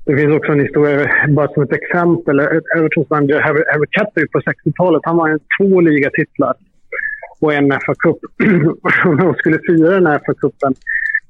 Det 0.05 0.17
finns 0.17 0.37
också 0.37 0.53
en 0.53 0.61
historia, 0.61 1.11
bara 1.29 1.49
som 1.49 1.63
ett 1.63 1.73
exempel. 1.73 2.41
Evertons 2.77 3.11
manager 3.11 3.41
Harry 3.41 3.87
Catby 3.91 4.27
på 4.27 4.39
60-talet, 4.41 5.03
han 5.05 5.17
vann 5.17 5.39
två 5.59 5.81
ligatitlar 5.81 6.55
och 7.41 7.55
en 7.55 7.71
fa 7.87 7.95
Cup. 7.95 8.17
och 9.05 9.17
när 9.17 9.25
de 9.25 9.35
skulle 9.35 9.59
fira 9.67 9.91
den 9.91 10.07
här 10.07 10.21
fa 10.27 10.35
Cupen 10.35 10.75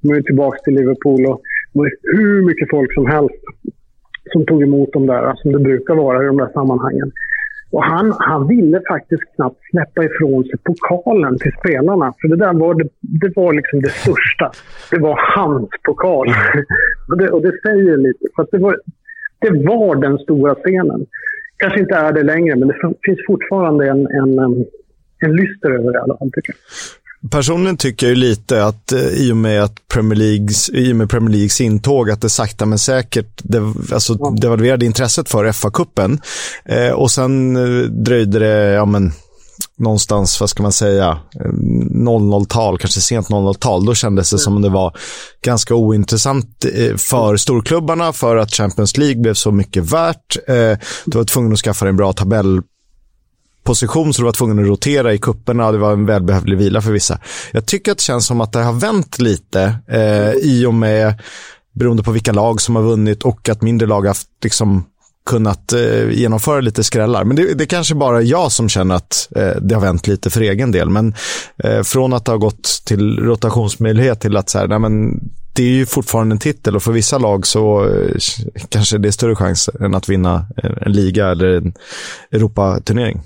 de 0.03 0.13
är 0.13 0.23
tillbaka 0.23 0.59
till 0.59 0.75
Liverpool 0.75 1.27
och 1.27 1.41
det 1.73 1.79
var 1.79 1.91
hur 2.03 2.43
mycket 2.43 2.71
folk 2.71 2.95
som 2.95 3.07
helst 3.07 3.45
som 4.33 4.47
tog 4.47 4.63
emot 4.63 4.93
dem 4.93 5.07
där, 5.07 5.35
som 5.37 5.53
det 5.53 5.59
brukar 5.59 5.95
vara 5.95 6.23
i 6.23 6.27
de 6.27 6.37
där 6.37 6.53
sammanhangen. 6.53 7.13
Och 7.73 7.85
han, 7.85 8.17
han 8.19 8.49
ville 8.49 8.81
faktiskt 8.89 9.23
knappt 9.35 9.61
släppa 9.71 10.05
ifrån 10.05 10.45
sig 10.45 10.59
pokalen 10.65 11.39
till 11.39 11.53
spelarna. 11.61 12.15
För 12.21 12.29
det 12.29 12.37
där 12.37 12.53
var, 12.53 12.75
det, 12.75 12.89
det 13.01 13.37
var 13.37 13.53
liksom 13.53 13.81
det 13.81 13.89
största. 13.89 14.51
Det 14.91 14.99
var 14.99 15.21
hans 15.37 15.69
pokal. 15.83 16.27
och, 17.09 17.19
det, 17.19 17.31
och 17.31 17.43
det 17.43 17.53
säger 17.63 17.97
lite. 17.97 18.25
För 18.37 18.47
det, 18.53 18.59
var, 18.59 18.77
det 19.39 19.51
var 19.51 19.97
den 19.97 20.19
stora 20.19 20.55
scenen. 20.55 21.07
Kanske 21.57 21.81
inte 21.81 21.95
är 21.95 22.13
det 22.13 22.23
längre, 22.23 22.57
men 22.57 22.69
det 22.69 22.75
finns 23.03 23.21
fortfarande 23.27 23.89
en, 23.89 24.07
en, 24.07 24.39
en 25.19 25.33
lyster 25.37 25.71
över 25.71 25.93
det 25.93 25.99
i 25.99 26.03
alla 26.03 26.19
fall, 26.19 26.31
tycker 26.33 26.53
jag. 26.53 26.59
Personligen 27.31 27.77
tycker 27.77 28.07
jag 28.07 28.15
ju 28.15 28.21
lite 28.21 28.65
att 28.65 28.93
eh, 28.93 29.01
i 29.01 29.33
och 29.33 29.37
med 29.37 29.63
att 29.63 29.89
Premier 29.89 30.19
Leagues, 30.19 30.71
i 30.71 30.93
och 30.93 30.97
med 30.97 31.11
Premier 31.11 31.31
Leagues 31.31 31.61
intåg, 31.61 32.11
att 32.11 32.21
det 32.21 32.29
sakta 32.29 32.67
men 32.67 32.79
säkert 32.79 33.41
det, 33.43 33.75
alltså, 33.93 34.15
devalverade 34.15 34.87
intresset 34.87 35.29
för 35.29 35.53
FA-cupen. 35.53 36.21
Eh, 36.65 36.91
och 36.91 37.11
sen 37.11 37.57
eh, 37.57 37.83
dröjde 37.91 38.39
det, 38.39 38.73
ja 38.73 38.85
men, 38.85 39.13
någonstans, 39.79 40.41
vad 40.41 40.51
ska 40.51 40.63
man 40.63 40.73
säga, 40.73 41.19
00-tal, 41.35 42.79
kanske 42.79 43.01
sent 43.01 43.29
00-tal. 43.29 43.85
Då 43.85 43.95
kändes 43.95 44.31
det 44.31 44.39
som 44.39 44.57
om 44.57 44.63
det 44.63 44.69
var 44.69 44.97
ganska 45.45 45.75
ointressant 45.75 46.65
eh, 46.75 46.97
för 46.97 47.37
storklubbarna 47.37 48.13
för 48.13 48.37
att 48.37 48.55
Champions 48.55 48.97
League 48.97 49.23
blev 49.23 49.35
så 49.35 49.53
mycket 49.53 49.93
värt. 49.93 50.37
Eh, 50.49 50.79
du 51.05 51.19
var 51.19 51.25
tvungen 51.25 51.53
att 51.53 51.59
skaffa 51.59 51.89
en 51.89 51.97
bra 51.97 52.13
tabell 52.13 52.61
position 53.63 54.15
så 54.15 54.23
du 54.23 54.25
var 54.25 54.33
tvungen 54.33 54.59
att 54.59 54.67
rotera 54.67 55.15
i 55.15 55.19
kupperna. 55.19 55.73
Det 55.73 55.79
var 55.79 55.93
en 55.93 56.07
välbehövlig 56.07 56.59
vila 56.59 56.83
för 56.83 56.93
vissa. 56.93 57.19
Jag 57.53 57.67
tycker 57.67 57.93
att 57.93 57.99
det 57.99 58.05
känns 58.05 58.27
som 58.27 58.41
att 58.41 58.53
det 58.53 58.63
har 58.63 58.73
vänt 58.73 59.19
lite 59.19 59.75
eh, 59.89 60.31
i 60.31 60.67
och 60.67 60.75
med, 60.75 61.23
beroende 61.75 62.03
på 62.03 62.13
vilka 62.13 62.33
lag 62.33 62.61
som 62.61 62.77
har 62.77 62.83
vunnit 62.83 63.23
och 63.23 63.49
att 63.49 63.63
mindre 63.63 63.89
lag 63.89 64.01
har 64.01 64.09
haft 64.09 64.29
liksom, 64.43 64.85
kunnat 65.27 65.73
eh, 65.73 66.11
genomföra 66.11 66.61
lite 66.61 66.85
skrällar. 66.85 67.25
Men 67.25 67.37
det, 67.37 67.55
det 67.55 67.65
är 67.65 67.67
kanske 67.67 67.95
bara 67.95 68.23
jag 68.23 68.53
som 68.53 68.69
känner 68.69 68.95
att 68.95 69.29
eh, 69.37 69.57
det 69.63 69.75
har 69.75 69.83
vänt 69.83 70.07
lite 70.07 70.31
för 70.31 70.41
egen 70.41 70.73
del. 70.73 70.91
Men 70.91 71.15
eh, 71.65 71.83
från 71.83 72.13
att 72.13 72.25
det 72.25 72.33
har 72.33 72.39
gått 72.39 72.83
till 72.85 73.19
rotationsmöjlighet 73.19 74.21
till 74.21 74.37
att 74.37 74.51
så 74.51 74.59
här, 74.59 74.69
nej 74.69 74.79
men 74.79 75.21
det 75.55 75.63
är 75.63 75.69
ju 75.69 75.87
fortfarande 75.87 76.35
en 76.35 76.39
titel 76.39 76.77
och 76.77 76.83
för 76.83 76.93
vissa 76.93 77.19
lag 77.19 77.47
så 77.47 77.89
eh, 77.89 78.17
kanske 78.69 78.99
det 78.99 79.09
är 79.09 79.13
större 79.13 79.37
chans 79.37 79.71
än 79.81 79.95
att 79.95 80.09
vinna 80.09 80.47
en 80.81 80.93
liga 80.93 81.29
eller 81.29 81.57
en 81.57 81.75
Europaturnering. 82.31 83.23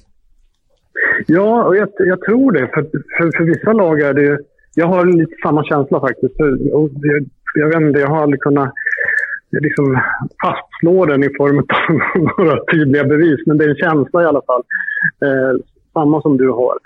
Ja, 1.26 1.64
och 1.64 1.76
jag, 1.76 1.88
jag 1.98 2.20
tror 2.20 2.52
det. 2.52 2.68
För, 2.74 2.82
för, 3.16 3.36
för, 3.36 3.44
vissa 3.44 3.72
lag 3.72 4.01
är 4.01 4.14
det... 4.14 4.38
Jag 4.74 4.86
har 4.86 5.05
lite 5.05 5.34
samma 5.43 5.64
känsla 5.64 6.01
faktiskt. 6.01 6.34
Jag, 6.38 6.90
jag 7.55 7.66
vet 7.66 7.80
inte, 7.80 8.01
jag 8.01 8.09
har 8.09 8.22
aldrig 8.22 8.40
kunnat 8.40 8.72
liksom 9.51 10.01
fastslå 10.44 11.06
den 11.06 11.24
i 11.24 11.30
form 11.36 11.59
av 11.59 11.64
några 12.38 12.64
tydliga 12.72 13.05
bevis. 13.05 13.40
Men 13.47 13.59
det 13.59 13.64
är 13.64 13.68
en 13.68 13.76
känsla 13.76 14.22
i 14.22 14.26
alla 14.26 14.43
fall. 14.47 14.62
Eh, 15.24 15.60
samma 15.93 16.22
som 16.22 16.36
du 16.36 16.48
har. 16.48 16.76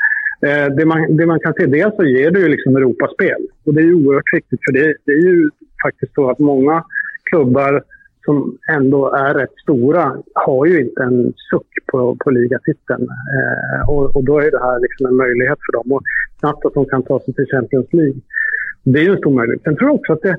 Eh, 0.47 0.75
det, 0.77 0.85
man, 0.85 1.17
det 1.17 1.27
man 1.27 1.41
kan 1.41 1.55
se, 1.55 1.67
dels 1.67 1.97
så 1.97 2.05
ger 2.05 2.31
det 2.31 2.41
ju 2.41 2.49
liksom 2.49 2.77
Europaspel. 2.77 3.43
Och 3.65 3.75
det 3.75 3.81
är 3.81 3.85
ju 3.85 3.95
oerhört 3.95 4.35
viktigt 4.35 4.61
för 4.65 4.73
det, 4.73 4.95
det 5.05 5.13
är 5.13 5.27
ju 5.27 5.51
faktiskt 5.85 6.15
så 6.15 6.31
att 6.31 6.39
många 6.39 6.85
klubbar 7.31 7.83
som 8.25 8.59
ändå 8.73 9.15
är 9.15 9.35
rätt 9.35 9.55
stora 9.63 10.17
har 10.35 10.67
ju 10.67 10.81
inte 10.81 11.03
en 11.03 11.33
suck 11.51 11.73
på, 11.87 12.17
på 12.21 12.31
ligatiteln. 12.31 13.09
Eh, 13.37 13.91
och, 13.91 14.17
och, 14.17 14.25
då 14.25 14.39
är 14.39 14.51
det 14.51 14.63
här 14.67 14.81
liksom 14.81 15.07
en 15.07 15.17
möjlighet 15.17 15.59
för 15.67 15.73
dem. 15.73 15.93
Och 15.93 16.03
snabbt 16.41 16.65
att 16.65 16.75
de 16.75 16.85
kan 16.87 17.03
ta 17.03 17.21
sig 17.21 17.35
till 17.35 17.47
Champions 17.51 17.93
League. 17.93 18.21
Det 18.85 18.99
är 18.99 19.05
ju 19.05 19.11
en 19.11 19.19
stor 19.19 19.31
möjlighet. 19.31 19.63
Sen 19.63 19.77
tror 19.77 19.89
jag 19.91 19.95
också 19.95 20.13
att 20.13 20.23
det, 20.23 20.37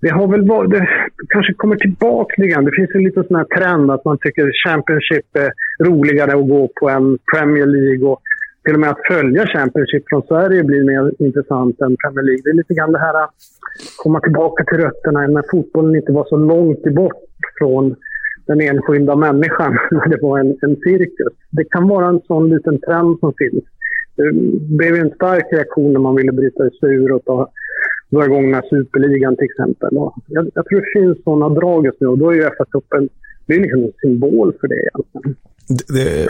det 0.00 0.08
har 0.08 0.28
väl 0.28 0.48
varit, 0.48 0.70
det 0.70 0.88
kanske 1.28 1.54
kommer 1.54 1.76
tillbaka 1.76 2.34
lite 2.36 2.52
grann. 2.52 2.64
Det 2.64 2.76
finns 2.76 2.94
en 2.94 3.04
liten 3.04 3.24
sån 3.24 3.36
här 3.36 3.44
trend 3.56 3.90
att 3.90 4.04
man 4.04 4.18
tycker 4.18 4.52
Championship 4.66 5.36
är 5.36 5.50
roligare 5.84 6.32
att 6.38 6.48
gå 6.48 6.68
på 6.80 6.88
än 6.88 7.18
Premier 7.32 7.66
League. 7.66 8.08
Och 8.08 8.20
till 8.68 8.74
och 8.74 8.80
med 8.80 8.90
att 8.90 9.06
följa 9.08 9.46
Championship 9.46 10.04
från 10.08 10.22
Sverige 10.22 10.64
blir 10.64 10.84
mer 10.84 11.12
intressant 11.26 11.80
än 11.80 11.96
Premier 11.96 12.24
League. 12.28 12.42
Det 12.44 12.50
är 12.50 12.54
lite 12.54 12.74
grann 12.74 12.92
det 12.92 12.98
här 12.98 13.24
att 13.24 13.34
komma 13.96 14.20
tillbaka 14.20 14.64
till 14.64 14.78
rötterna 14.78 15.26
när 15.26 15.44
fotbollen 15.50 15.94
inte 15.94 16.12
var 16.12 16.24
så 16.28 16.36
långt 16.36 16.84
bort 16.94 17.22
från 17.58 17.96
den 18.46 18.60
enskilda 18.60 19.16
människan 19.16 19.78
när 19.90 20.08
det 20.12 20.18
var 20.22 20.38
en, 20.38 20.58
en 20.62 20.76
cirkus. 20.76 21.34
Det 21.50 21.64
kan 21.64 21.88
vara 21.88 22.06
en 22.06 22.20
sån 22.20 22.48
liten 22.48 22.80
trend 22.80 23.18
som 23.20 23.32
finns. 23.38 23.64
Det 24.16 24.32
blev 24.78 24.94
en 24.94 25.10
stark 25.10 25.46
reaktion 25.52 25.92
när 25.92 26.00
man 26.00 26.16
ville 26.16 26.32
bryta 26.32 26.70
sig 26.70 26.94
ur 26.94 27.12
och 27.12 27.24
ta, 27.24 27.50
dra 28.10 28.24
igång 28.24 28.52
den 28.52 28.62
superligan 28.70 29.36
till 29.36 29.50
exempel. 29.50 29.88
Jag, 30.26 30.50
jag, 30.54 30.66
tror 30.66 30.80
det 30.80 31.00
finns 31.00 31.24
såna 31.24 31.48
drag 31.48 31.86
just 31.86 32.00
nu 32.00 32.06
och 32.06 32.18
då 32.18 32.30
är 32.30 32.34
ju 32.34 32.42
FA-cupen 32.42 33.08
liksom 33.46 33.82
en 33.82 33.92
symbol 34.00 34.54
för 34.60 34.68
det 34.68 34.80
egentligen. 34.88 35.36
Det, 35.68 36.28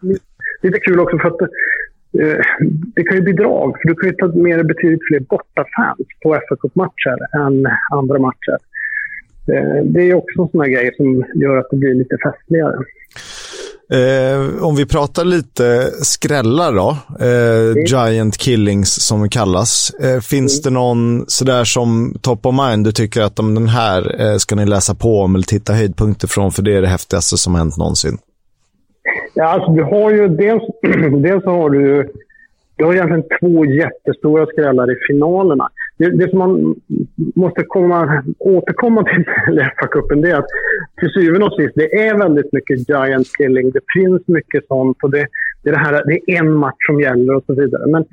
det, 0.00 0.18
lite, 0.62 0.78
kul 0.78 1.00
också 1.00 1.18
för 1.18 1.28
att 1.28 1.40
eh, 1.40 2.40
det 2.94 3.02
kan 3.04 3.16
ju 3.16 3.22
bli 3.22 3.32
drag. 3.32 3.76
För 3.82 3.88
du 3.88 3.94
kan 3.94 4.08
ju 4.08 4.14
ta 4.14 4.26
med 4.26 4.66
betydligt 4.66 5.06
fler 5.08 5.20
bortafans 5.20 6.06
på 6.22 6.40
fa 6.48 6.56
Cup-matcher 6.56 7.18
än 7.46 7.66
andra 7.98 8.18
matcher. 8.18 8.58
Eh, 9.52 9.84
det 9.84 10.02
är 10.10 10.14
också 10.14 10.42
en 10.42 10.48
sån 10.48 10.60
här 10.60 10.68
grej 10.68 10.94
som 10.96 11.24
gör 11.34 11.56
att 11.56 11.70
det 11.70 11.76
blir 11.76 11.94
lite 11.94 12.16
festligare. 12.24 12.76
Eh, 13.92 14.64
om 14.64 14.76
vi 14.76 14.86
pratar 14.86 15.24
lite 15.24 15.90
skrällar 16.02 16.72
då, 16.72 16.96
eh, 17.20 17.72
mm. 17.72 17.84
Giant 17.84 18.38
Killings 18.38 19.06
som 19.06 19.22
det 19.22 19.28
kallas. 19.28 19.90
Eh, 20.00 20.20
finns 20.20 20.52
mm. 20.52 20.62
det 20.62 20.80
någon 20.80 21.24
sådär 21.28 21.64
som 21.64 22.16
top 22.20 22.46
of 22.46 22.54
mind 22.54 22.84
du 22.84 22.92
tycker 22.92 23.22
att 23.22 23.38
om 23.38 23.54
den 23.54 23.68
här 23.68 24.20
eh, 24.20 24.36
ska 24.36 24.54
ni 24.54 24.66
läsa 24.66 24.94
på 24.94 25.20
om 25.20 25.34
eller 25.34 25.44
titta 25.44 25.72
höjdpunkter 25.72 26.28
från 26.28 26.52
för 26.52 26.62
det 26.62 26.76
är 26.76 26.82
det 26.82 26.88
häftigaste 26.88 27.38
som 27.38 27.54
hänt 27.54 27.76
någonsin? 27.76 28.18
Ja, 29.34 29.44
alltså 29.44 29.70
du 29.72 29.82
har 29.82 30.10
ju 30.10 30.28
dels, 30.28 30.62
dels 31.22 31.44
har 31.44 31.70
du 31.70 32.12
du 32.76 32.84
har 32.84 32.94
egentligen 32.94 33.24
två 33.40 33.64
jättestora 33.64 34.46
skrällar 34.46 34.92
i 34.92 34.96
finalerna. 35.08 35.68
Det, 35.98 36.10
det 36.10 36.30
som 36.30 36.38
man 36.38 36.74
måste 37.34 37.64
komma, 37.64 38.24
återkomma 38.38 39.04
till 39.04 39.20
i 39.54 39.58
FA-cupen 39.58 40.26
är 40.26 40.34
att 40.34 40.46
till 41.00 41.10
syvende 41.10 41.46
och 41.46 41.52
sist, 41.52 41.72
det 41.74 41.94
är 42.06 42.18
väldigt 42.18 42.52
mycket 42.52 42.88
giant 42.88 43.26
killing. 43.38 43.70
Det 43.70 43.80
finns 43.94 44.28
mycket 44.28 44.66
sånt 44.66 44.96
och 45.02 45.10
det, 45.10 45.26
det, 45.62 45.70
är 45.70 45.72
det, 45.72 45.78
här, 45.78 46.02
det 46.06 46.32
är 46.32 46.38
en 46.38 46.52
match 46.52 46.86
som 46.86 47.00
gäller 47.00 47.34
och 47.34 47.44
så 47.46 47.54
vidare. 47.54 47.86
Men 47.86 48.04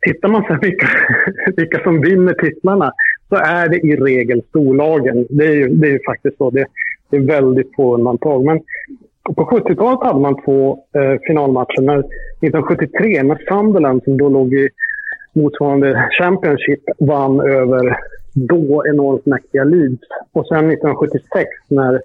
tittar 0.00 0.28
man 0.28 0.44
sen 0.48 0.58
vilka, 0.60 0.88
vilka 1.56 1.82
som 1.82 2.00
vinner 2.00 2.32
titlarna 2.32 2.92
så 3.28 3.36
är 3.36 3.68
det 3.68 3.78
i 3.78 3.96
regel 3.96 4.42
storlagen. 4.48 5.26
Det 5.30 5.46
är 5.46 5.54
ju, 5.54 5.68
det 5.68 5.88
är 5.88 5.92
ju 5.92 6.00
faktiskt 6.06 6.36
så. 6.36 6.50
Det, 6.50 6.66
det 7.10 7.16
är 7.16 7.20
väldigt 7.20 7.74
få 7.76 7.94
undantag. 7.94 8.44
Men 8.44 8.60
på 9.34 9.44
70-talet 9.44 10.02
hade 10.02 10.20
man 10.20 10.42
två 10.44 10.78
eh, 10.94 11.20
finalmatcher. 11.26 11.82
När, 11.82 11.98
1973 11.98 13.22
när 13.22 13.38
Sunderland, 13.48 14.02
som 14.04 14.18
då 14.18 14.28
låg 14.28 14.54
i 14.54 14.68
motsvarande 15.32 16.08
Championship, 16.18 16.82
vann 16.98 17.40
över 17.40 17.96
då 18.34 18.82
enormt 18.86 19.26
mäktiga 19.26 19.64
Leeds. 19.64 20.02
Och 20.32 20.46
sen 20.46 20.70
1976 20.70 21.48
när 21.68 22.02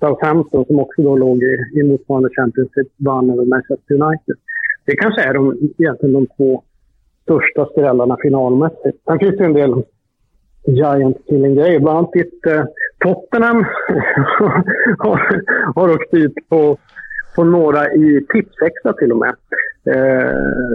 Southampton, 0.00 0.64
som 0.64 0.80
också 0.80 1.02
då 1.02 1.16
låg 1.16 1.42
i, 1.42 1.56
i 1.74 1.82
motsvarande 1.82 2.28
Championship, 2.36 2.88
vann 2.96 3.30
över 3.30 3.44
Manchester 3.44 3.94
United. 3.94 4.36
Det 4.86 4.96
kanske 4.96 5.22
är 5.22 5.34
de, 5.34 5.58
egentligen 5.78 6.12
de 6.12 6.26
två 6.36 6.62
största 7.22 7.66
skrällarna 7.66 8.16
finalmässigt. 8.22 8.98
Sen 9.04 9.18
finns 9.18 9.36
det 9.36 9.44
en 9.44 9.52
del 9.52 9.82
giant 10.76 11.16
killing 11.28 11.54
grej. 11.54 11.80
Bland 11.80 11.98
annat 11.98 12.12
ditt 12.12 12.46
eh, 12.46 12.64
Tottenham 13.04 13.56
har, 14.98 15.42
har 15.74 15.90
åkt 15.90 16.10
dit 16.10 16.48
på, 16.48 16.78
på 17.36 17.44
några 17.44 17.92
i 17.92 18.26
Tipsextra 18.32 18.92
till 18.92 19.12
och 19.12 19.18
med. 19.18 19.34
Eh, 19.86 20.32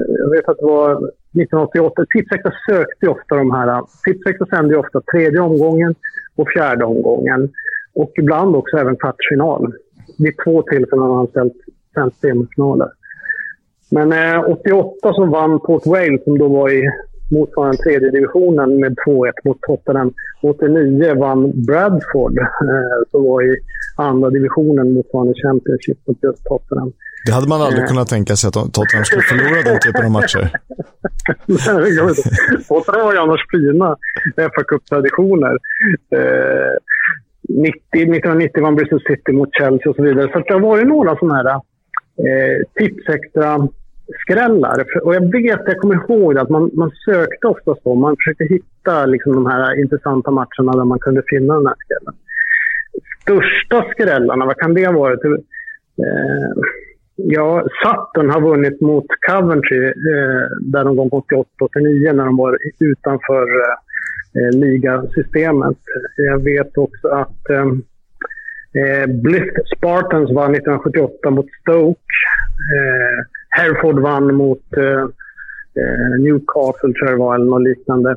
jag 0.08 0.30
vet 0.30 0.50
att 0.50 0.58
det 0.58 0.66
var 0.66 0.92
1988. 0.92 2.06
Tipsextra 2.14 2.52
sökte 2.70 3.06
ju 3.06 3.08
ofta 3.08 3.36
de 3.36 3.52
här. 3.52 3.82
Tipsextra 4.06 4.46
sände 4.46 4.74
ju 4.74 4.80
ofta 4.80 5.02
tredje 5.02 5.40
omgången 5.40 5.96
och 6.36 6.48
fjärde 6.50 6.86
omgången. 6.86 7.50
Och 7.96 8.12
ibland 8.16 8.56
också 8.56 8.78
även 8.78 8.96
kvartsfinal. 8.96 9.74
Vid 10.20 10.34
två 10.44 10.62
tillfällen 10.62 11.06
har 11.06 11.16
han 11.16 11.28
ställt 11.28 11.54
sänt 11.94 12.16
semifinaler. 12.16 12.90
Men 13.92 14.12
eh, 14.12 14.50
88 14.50 15.14
som 15.14 15.30
vann 15.30 15.60
Port 15.60 15.86
Wales, 15.86 16.24
som 16.24 16.38
då 16.38 16.48
var 16.48 16.70
i 16.70 16.90
motsvarande 17.38 17.78
tredje 17.78 18.10
divisionen 18.18 18.70
med 18.80 18.92
2-1 19.08 19.32
mot 19.46 19.62
Tottenham. 19.62 20.14
89 20.42 21.16
vann 21.16 21.66
Bradford, 21.68 22.38
eh, 22.40 23.00
som 23.12 23.24
var 23.24 23.42
i 23.44 23.58
andra 23.98 24.30
divisionen 24.30 24.94
motsvarande 24.94 25.34
Championship 25.44 25.98
mot 26.08 26.18
just 26.24 26.44
Tottenham. 26.46 26.92
Det 27.26 27.32
hade 27.32 27.48
man 27.48 27.62
aldrig 27.62 27.84
eh. 27.84 27.90
kunnat 27.90 28.10
tänka 28.10 28.36
sig 28.36 28.48
att 28.48 28.54
Tottenham 28.54 29.06
skulle 29.06 29.22
förlora 29.22 29.62
den 29.70 29.80
typen 29.80 30.06
av 30.06 30.12
matcher. 30.12 30.44
Tottenham 32.68 33.06
har 33.06 33.14
ju 33.14 33.20
annars 33.20 33.44
fina 33.52 33.98
fa 34.56 34.64
Cup-traditioner. 34.70 35.56
Eh, 36.18 36.74
1990 37.50 38.62
vann 38.64 38.76
Bristol 38.76 39.02
City 39.08 39.32
mot 39.32 39.50
Chelsea 39.58 39.90
och 39.90 39.96
så 39.96 40.04
vidare. 40.04 40.32
Så 40.32 40.40
det 40.40 40.54
har 40.54 40.60
varit 40.60 40.88
några 40.88 41.16
sådana 41.16 41.36
här 41.36 41.50
eh, 42.26 42.58
tipsextra 42.76 43.68
skrällar. 44.20 44.86
Och 45.04 45.16
jag 45.16 45.32
vet, 45.32 45.62
jag 45.66 45.78
kommer 45.78 45.96
ihåg 45.96 46.38
att 46.38 46.50
man, 46.50 46.72
man 46.74 46.92
sökte 47.06 47.48
ofta 47.48 47.76
så. 47.84 47.96
Man 47.96 48.16
försökte 48.16 48.44
hitta 48.44 49.06
liksom, 49.06 49.34
de 49.34 49.46
här 49.46 49.80
intressanta 49.82 50.32
matcherna 50.32 50.72
där 50.72 50.86
man 50.86 51.00
kunde 51.00 51.24
finna 51.28 51.54
den 51.54 51.68
här 51.68 51.76
skrällen. 51.84 52.16
Största 53.22 53.92
skrällarna, 53.92 54.46
vad 54.46 54.58
kan 54.58 54.74
det 54.74 54.86
ha 54.86 54.94
varit? 54.94 55.26
Eh, 55.26 56.64
Ja, 57.16 57.64
Sutton 57.84 58.30
har 58.30 58.42
vunnit 58.42 58.82
mot 58.82 59.06
Coventry 59.30 59.86
eh, 59.86 60.44
där 60.62 60.84
de 60.84 60.96
gång 60.96 61.10
88-89 61.10 62.14
när 62.14 62.26
de 62.26 62.38
var 62.38 62.58
utanför 62.80 63.42
eh, 63.42 63.76
eh, 64.44 64.60
ligasystemet. 64.60 65.78
Jag 66.16 66.44
vet 66.44 66.78
också 66.78 67.08
att 67.08 67.50
eh, 67.50 67.66
eh 68.82 69.08
Blyth 69.08 69.60
Spartans 69.78 70.32
vann 70.32 70.56
1978 70.56 71.30
mot 71.30 71.46
Stoke. 71.62 72.00
Eh, 72.76 73.20
Hereford 73.58 74.00
vann 74.00 74.36
mot 74.36 74.78
eh, 74.78 75.04
eh, 75.80 76.20
Newcastle, 76.20 76.94
tror 76.94 77.10
jag 77.10 77.14
det 77.14 77.24
var, 77.24 77.36
eller 77.36 77.46
något 77.46 77.62
liknande. 77.62 78.10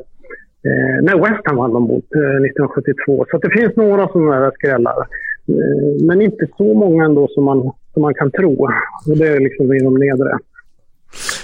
Eh, 0.66 0.96
nej, 1.02 1.20
West 1.20 1.42
Ham 1.44 1.56
vann 1.56 1.72
de 1.72 1.82
mot 1.82 2.14
eh, 2.14 2.36
1972. 2.46 3.26
Så 3.30 3.38
det 3.38 3.50
finns 3.50 3.76
några 3.76 4.08
sådana 4.08 4.40
där 4.40 4.50
skrällar. 4.50 4.98
Eh, 5.48 6.06
men 6.06 6.22
inte 6.22 6.46
så 6.56 6.74
många 6.74 7.04
ändå 7.04 7.28
som 7.28 7.44
man 7.44 7.72
som 7.96 8.02
man 8.02 8.14
kan 8.14 8.30
tro. 8.30 8.52
Och 9.08 9.16
det 9.18 9.28
är 9.28 9.40
liksom 9.40 9.74
i 9.74 9.78
de 9.78 9.94
nedre, 9.94 10.38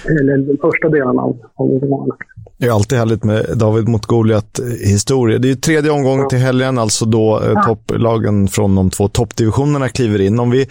eller 0.05 0.37
den 0.37 0.57
första 0.61 0.89
delen 0.89 1.19
av, 1.19 1.37
av. 1.55 2.09
Det 2.57 2.67
är 2.67 2.71
alltid 2.71 2.97
härligt 2.97 3.23
med 3.23 3.45
David 3.55 3.87
mot 3.87 4.05
Goliat-historia. 4.05 5.39
Det 5.39 5.51
är 5.51 5.55
tredje 5.55 5.91
omgången 5.91 6.27
till 6.27 6.37
helgen, 6.37 6.77
alltså 6.77 7.05
då 7.05 7.41
eh, 7.41 7.65
topplagen 7.65 8.47
från 8.47 8.75
de 8.75 8.89
två 8.89 9.07
toppdivisionerna 9.07 9.89
kliver 9.89 10.21
in. 10.21 10.39
Om 10.39 10.51
vi 10.51 10.67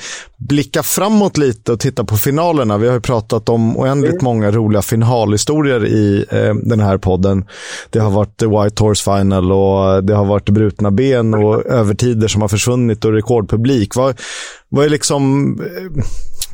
blickar 0.49 0.83
framåt 0.83 1.37
lite 1.37 1.73
och 1.73 1.81
tittar 1.81 2.05
på 2.05 2.17
finalerna. 2.17 2.79
Vi 2.79 2.87
har 2.87 2.95
ju 2.95 3.01
pratat 3.01 3.49
om 3.49 3.77
oändligt 3.77 4.13
mm. 4.13 4.25
många 4.25 4.51
roliga 4.51 4.83
finalhistorier 4.83 5.87
i 5.87 6.25
eh, 6.31 6.55
den 6.55 6.81
här 6.81 6.99
podden. 6.99 7.45
Det 7.91 7.99
har 7.99 8.11
varit 8.11 8.43
White 8.43 8.85
Horse 8.85 9.05
Final 9.05 9.53
och 9.53 10.05
det 10.05 10.15
har 10.15 10.25
varit 10.25 10.51
brutna 10.51 10.91
ben 10.91 11.35
och 11.35 11.67
övertider 11.67 12.29
som 12.29 12.41
har 12.41 12.49
försvunnit 12.49 13.05
och 13.05 13.13
rekordpublik. 13.13 13.97
Vad, 13.97 14.21
vad 14.69 14.85
är 14.85 14.89
liksom, 14.89 15.53
eh, 15.61 16.03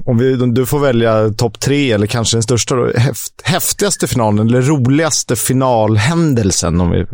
om 0.04 0.18
vi, 0.18 0.36
du 0.36 0.66
får 0.66 0.80
välja 0.80 1.28
topp 1.28 1.60
tre 1.60 1.92
eller 1.92 2.06
kanske 2.06 2.36
den 2.36 2.42
största, 2.42 2.74
då, 2.76 2.84
häft, 2.84 3.34
häftigaste 3.44 4.06
finalen 4.06 4.46
eller 4.48 4.62
roligaste 4.62 5.36
finalhändelsen? 5.36 6.80
Om 6.80 6.90
vi... 6.90 7.06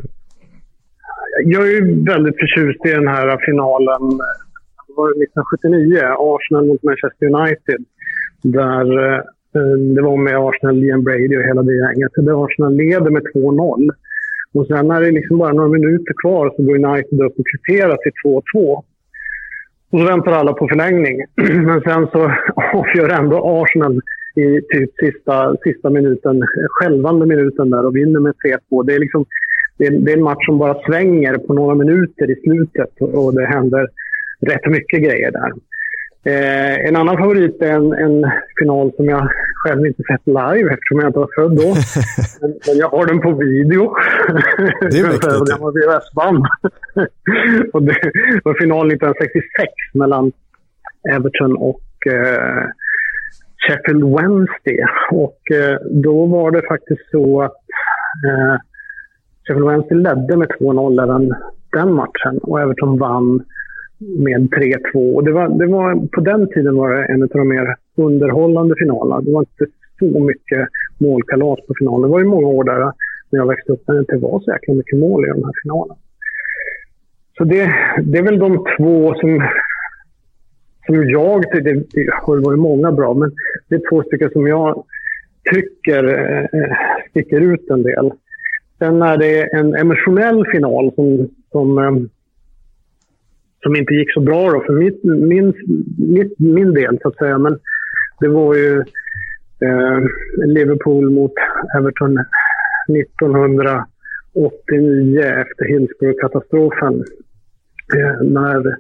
Jag 1.44 1.68
är 1.68 1.80
väldigt 2.12 2.38
förtjust 2.42 2.86
i 2.86 2.90
den 2.90 3.08
här 3.08 3.26
finalen. 3.46 4.02
Det 4.86 4.94
var 4.96 5.08
1979, 5.10 5.98
Arsenal 6.18 6.66
mot 6.66 6.82
Manchester 6.82 7.26
United. 7.26 7.80
Där 8.42 8.86
eh, 9.06 9.20
det 9.94 10.02
var 10.02 10.16
med 10.16 10.36
Arsenal, 10.36 10.84
Ian 10.84 11.04
Brady 11.04 11.36
och 11.36 11.48
hela 11.50 11.62
det 11.62 11.76
gänget. 11.84 12.12
Där 12.16 12.44
Arsenal 12.44 12.76
leder 12.76 13.10
med 13.10 13.22
2-0. 13.34 13.90
Och 14.54 14.66
sen 14.66 14.88
när 14.88 15.00
det 15.00 15.06
är 15.06 15.12
liksom 15.12 15.38
bara 15.38 15.52
några 15.52 15.68
minuter 15.68 16.14
kvar 16.22 16.52
så 16.56 16.62
går 16.62 16.84
United 16.84 17.20
upp 17.20 17.38
och 17.38 17.46
kvitterar 17.50 17.96
till 17.96 18.12
2-2. 18.54 18.82
Och 19.94 20.00
så 20.00 20.06
väntar 20.06 20.32
alla 20.32 20.52
på 20.52 20.68
förlängning. 20.68 21.16
Men 21.66 21.80
sen 21.80 22.06
så 22.12 22.20
avgör 22.74 23.08
ändå 23.08 23.62
Arsenal 23.62 24.00
i 24.34 24.60
typ 24.60 24.90
sista, 24.94 25.56
sista 25.64 25.90
minuten, 25.90 26.42
eh, 26.42 26.66
skälvande 26.68 27.26
minuten 27.26 27.70
där 27.70 27.86
och 27.86 27.96
vinner 27.96 28.20
med 28.20 28.34
3-2. 28.70 28.82
Det 28.86 28.94
är, 28.94 28.98
liksom, 28.98 29.24
det, 29.78 29.86
är, 29.86 29.90
det 29.90 30.12
är 30.12 30.16
en 30.16 30.22
match 30.22 30.46
som 30.46 30.58
bara 30.58 30.82
svänger 30.86 31.38
på 31.38 31.54
några 31.54 31.74
minuter 31.74 32.30
i 32.30 32.40
slutet 32.44 33.00
och 33.00 33.34
det 33.34 33.46
händer 33.46 33.88
rätt 34.40 34.66
mycket 34.66 35.00
grejer 35.02 35.30
där. 35.30 35.52
Eh, 36.26 36.88
en 36.88 36.96
annan 36.96 37.16
favorit 37.16 37.62
är 37.62 37.72
en, 37.72 37.92
en, 37.92 38.30
final 38.58 38.92
som 38.96 39.04
jag 39.04 39.28
själv 39.54 39.86
inte 39.86 40.02
sett 40.02 40.26
live 40.26 40.72
eftersom 40.72 40.98
jag 40.98 41.08
inte 41.08 41.18
var 41.18 41.30
född 41.34 41.56
då. 41.56 41.68
men, 42.40 42.58
men, 42.66 42.76
jag 42.76 42.88
har 42.88 43.06
den 43.06 43.20
på 43.20 43.32
video. 43.32 43.82
Det 44.90 44.98
är 44.98 45.06
mäktigt. 45.06 45.46
den 45.46 45.60
var 45.60 45.72
VHS-band. 45.72 46.44
och 47.72 47.82
det 47.82 47.96
var 48.44 48.54
final 48.60 48.86
1966 48.86 49.72
mellan 49.94 50.32
Everton 51.12 51.56
och 51.56 52.06
eh, 52.06 52.64
Sheffield 53.66 54.04
Wednesday. 54.04 54.78
Och 55.10 55.50
eh, 55.50 55.78
då 55.90 56.26
var 56.26 56.50
det 56.50 56.62
faktiskt 56.68 57.10
så 57.10 57.42
att 57.42 57.62
eh, 58.26 58.56
Sheffield 59.44 59.68
Wednesday 59.68 59.98
ledde 59.98 60.36
med 60.36 60.48
2-0 60.48 61.02
även 61.02 61.34
den 61.72 61.92
matchen 61.92 62.38
och 62.42 62.60
Everton 62.60 62.98
vann 62.98 63.44
med 63.98 64.48
3-2. 64.94 65.14
Och 65.14 65.24
det 65.24 65.32
var, 65.32 65.48
det 65.48 65.66
var, 65.66 66.06
på 66.06 66.20
den 66.20 66.48
tiden 66.48 66.76
var 66.76 66.94
det 66.94 67.04
en 67.04 67.22
av 67.22 67.28
de 67.28 67.48
mer 67.48 67.76
underhållande 67.96 68.74
finalerna. 68.78 69.20
Det 69.20 69.32
var 69.32 69.40
inte 69.40 69.66
så 69.98 70.20
mycket 70.20 70.68
målkalas 70.98 71.66
på 71.66 71.74
finalen. 71.78 72.02
Det 72.02 72.12
var 72.12 72.18
ju 72.18 72.26
många 72.26 72.46
år 72.46 72.64
där 72.64 72.92
när 73.30 73.40
jag 73.40 73.48
växte 73.48 73.72
upp 73.72 73.82
när 73.88 73.94
det 73.94 74.00
inte 74.00 74.16
var 74.16 74.40
så 74.40 74.50
jäkla 74.50 74.74
mycket 74.74 74.98
mål 74.98 75.24
i 75.24 75.28
de 75.28 75.44
här 75.44 75.52
finalerna. 75.62 75.96
Så 77.36 77.44
det, 77.44 77.74
det 78.02 78.18
är 78.18 78.22
väl 78.22 78.38
de 78.38 78.64
två 78.76 79.14
som, 79.14 79.48
som 80.86 81.10
jag 81.10 81.42
tycker, 81.42 81.74
det 81.94 82.10
har 82.12 82.44
varit 82.44 82.58
många 82.58 82.92
bra, 82.92 83.14
men 83.14 83.32
det 83.68 83.74
är 83.74 83.90
två 83.90 84.02
stycken 84.02 84.30
som 84.30 84.46
jag 84.46 84.84
tycker 85.52 86.04
eh, 86.54 86.76
sticker 87.10 87.40
ut 87.40 87.70
en 87.70 87.82
del. 87.82 88.12
Sen 88.78 89.02
är 89.02 89.16
det 89.16 89.42
en 89.42 89.74
emotionell 89.74 90.46
final 90.52 90.94
som, 90.94 91.28
som 91.50 91.78
eh, 91.78 91.92
som 93.64 93.76
inte 93.76 93.94
gick 93.94 94.12
så 94.12 94.20
bra 94.20 94.50
då 94.50 94.62
för 94.66 94.72
mitt, 94.72 95.04
min, 95.04 95.54
mitt, 95.98 96.38
min 96.38 96.74
del, 96.74 96.98
så 97.02 97.08
att 97.08 97.16
säga. 97.16 97.38
Men 97.38 97.58
det 98.20 98.28
var 98.28 98.54
ju 98.54 98.78
eh, 99.66 100.00
Liverpool 100.46 101.10
mot 101.10 101.32
Everton 101.78 102.18
1989 102.88 105.20
efter 105.20 105.64
Hillsborough-katastrofen. 105.64 107.04
Eh, 107.96 108.22
när, 108.22 108.76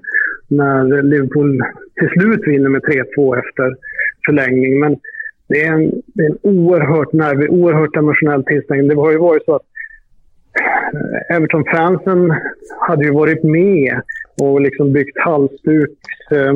när 0.48 1.02
Liverpool 1.02 1.60
till 2.00 2.08
slut 2.08 2.40
vinner 2.46 2.68
med 2.68 2.82
3-2 2.82 3.38
efter 3.38 3.76
förlängning. 4.26 4.80
Men 4.80 4.96
det 5.48 5.64
är 5.64 5.72
en, 5.72 5.92
det 6.14 6.22
är 6.22 6.30
en 6.30 6.38
oerhört 6.42 7.12
nervig, 7.12 7.52
oerhört 7.52 7.96
emotionell 7.96 8.44
tillställning. 8.44 8.88
Det 8.88 8.94
har 8.94 9.12
ju 9.12 9.18
varit 9.18 9.44
så 9.44 9.54
att 9.54 9.66
Everton-fansen 11.30 12.34
hade 12.88 13.04
ju 13.04 13.12
varit 13.12 13.42
med 13.42 14.00
och 14.42 14.60
liksom 14.60 14.92
byggt 14.92 15.18
halsduks, 15.18 16.30
eh, 16.30 16.54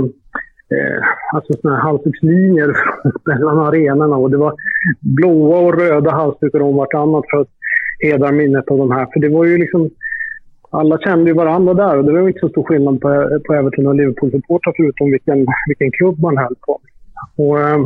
eh, 0.74 1.02
alltså 1.34 1.52
såna 1.52 1.74
här 1.74 1.82
halsdukslinjer 1.82 2.72
mellan 3.26 3.58
arenorna. 3.58 4.16
Och 4.16 4.30
det 4.30 4.36
var 4.36 4.54
blåa 5.00 5.58
och 5.58 5.78
röda 5.80 6.10
halsdukar 6.10 6.60
om 6.60 6.76
vartannat 6.76 7.24
för 7.30 7.40
att 7.40 7.48
hedra 8.02 8.32
minnet 8.32 8.68
av 8.70 8.78
de 8.78 8.90
här. 8.90 9.06
För 9.12 9.20
det 9.20 9.28
var 9.28 9.44
ju 9.44 9.58
liksom, 9.58 9.90
alla 10.70 10.98
kände 10.98 11.30
ju 11.30 11.36
varandra 11.36 11.74
där 11.74 11.98
och 11.98 12.04
det 12.04 12.12
var 12.12 12.28
inte 12.28 12.40
så 12.40 12.48
stor 12.48 12.64
skillnad 12.64 13.00
på, 13.00 13.40
på 13.46 13.54
Everton 13.54 13.86
och 13.86 13.94
Liverpool-supportrar 13.94 14.72
förutom 14.76 15.10
vilken, 15.10 15.46
vilken 15.68 15.90
klubb 15.90 16.18
man 16.18 16.36
höll 16.38 16.56
på. 16.66 16.80
Och, 17.36 17.60
eh, 17.60 17.78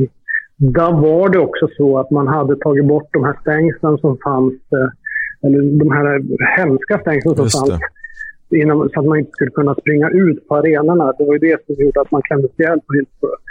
där 0.56 0.92
var 0.92 1.28
det 1.28 1.38
också 1.38 1.68
så 1.76 1.98
att 1.98 2.10
man 2.10 2.26
hade 2.28 2.56
tagit 2.56 2.86
bort 2.86 3.08
de 3.12 3.24
här 3.24 3.36
stängslen 3.40 3.98
som 3.98 4.18
fanns, 4.24 4.52
eh, 4.52 4.90
eller 5.42 5.78
de 5.78 5.90
här 5.90 6.22
hemska 6.56 6.98
stängslen 6.98 7.36
som 7.36 7.48
fanns 7.50 7.80
inom, 8.50 8.90
så 8.94 9.00
att 9.00 9.06
man 9.06 9.18
inte 9.18 9.30
skulle 9.30 9.50
kunna 9.50 9.74
springa 9.74 10.08
ut 10.10 10.48
på 10.48 10.56
arenorna. 10.56 11.12
Det 11.18 11.24
var 11.24 11.32
ju 11.32 11.38
det 11.38 11.66
som 11.66 11.84
gjorde 11.84 12.00
att 12.00 12.10
man 12.10 12.22
klämdes 12.22 12.50
ihjäl 12.58 12.80
på 12.86 12.94
Hillsborough. 12.94 13.42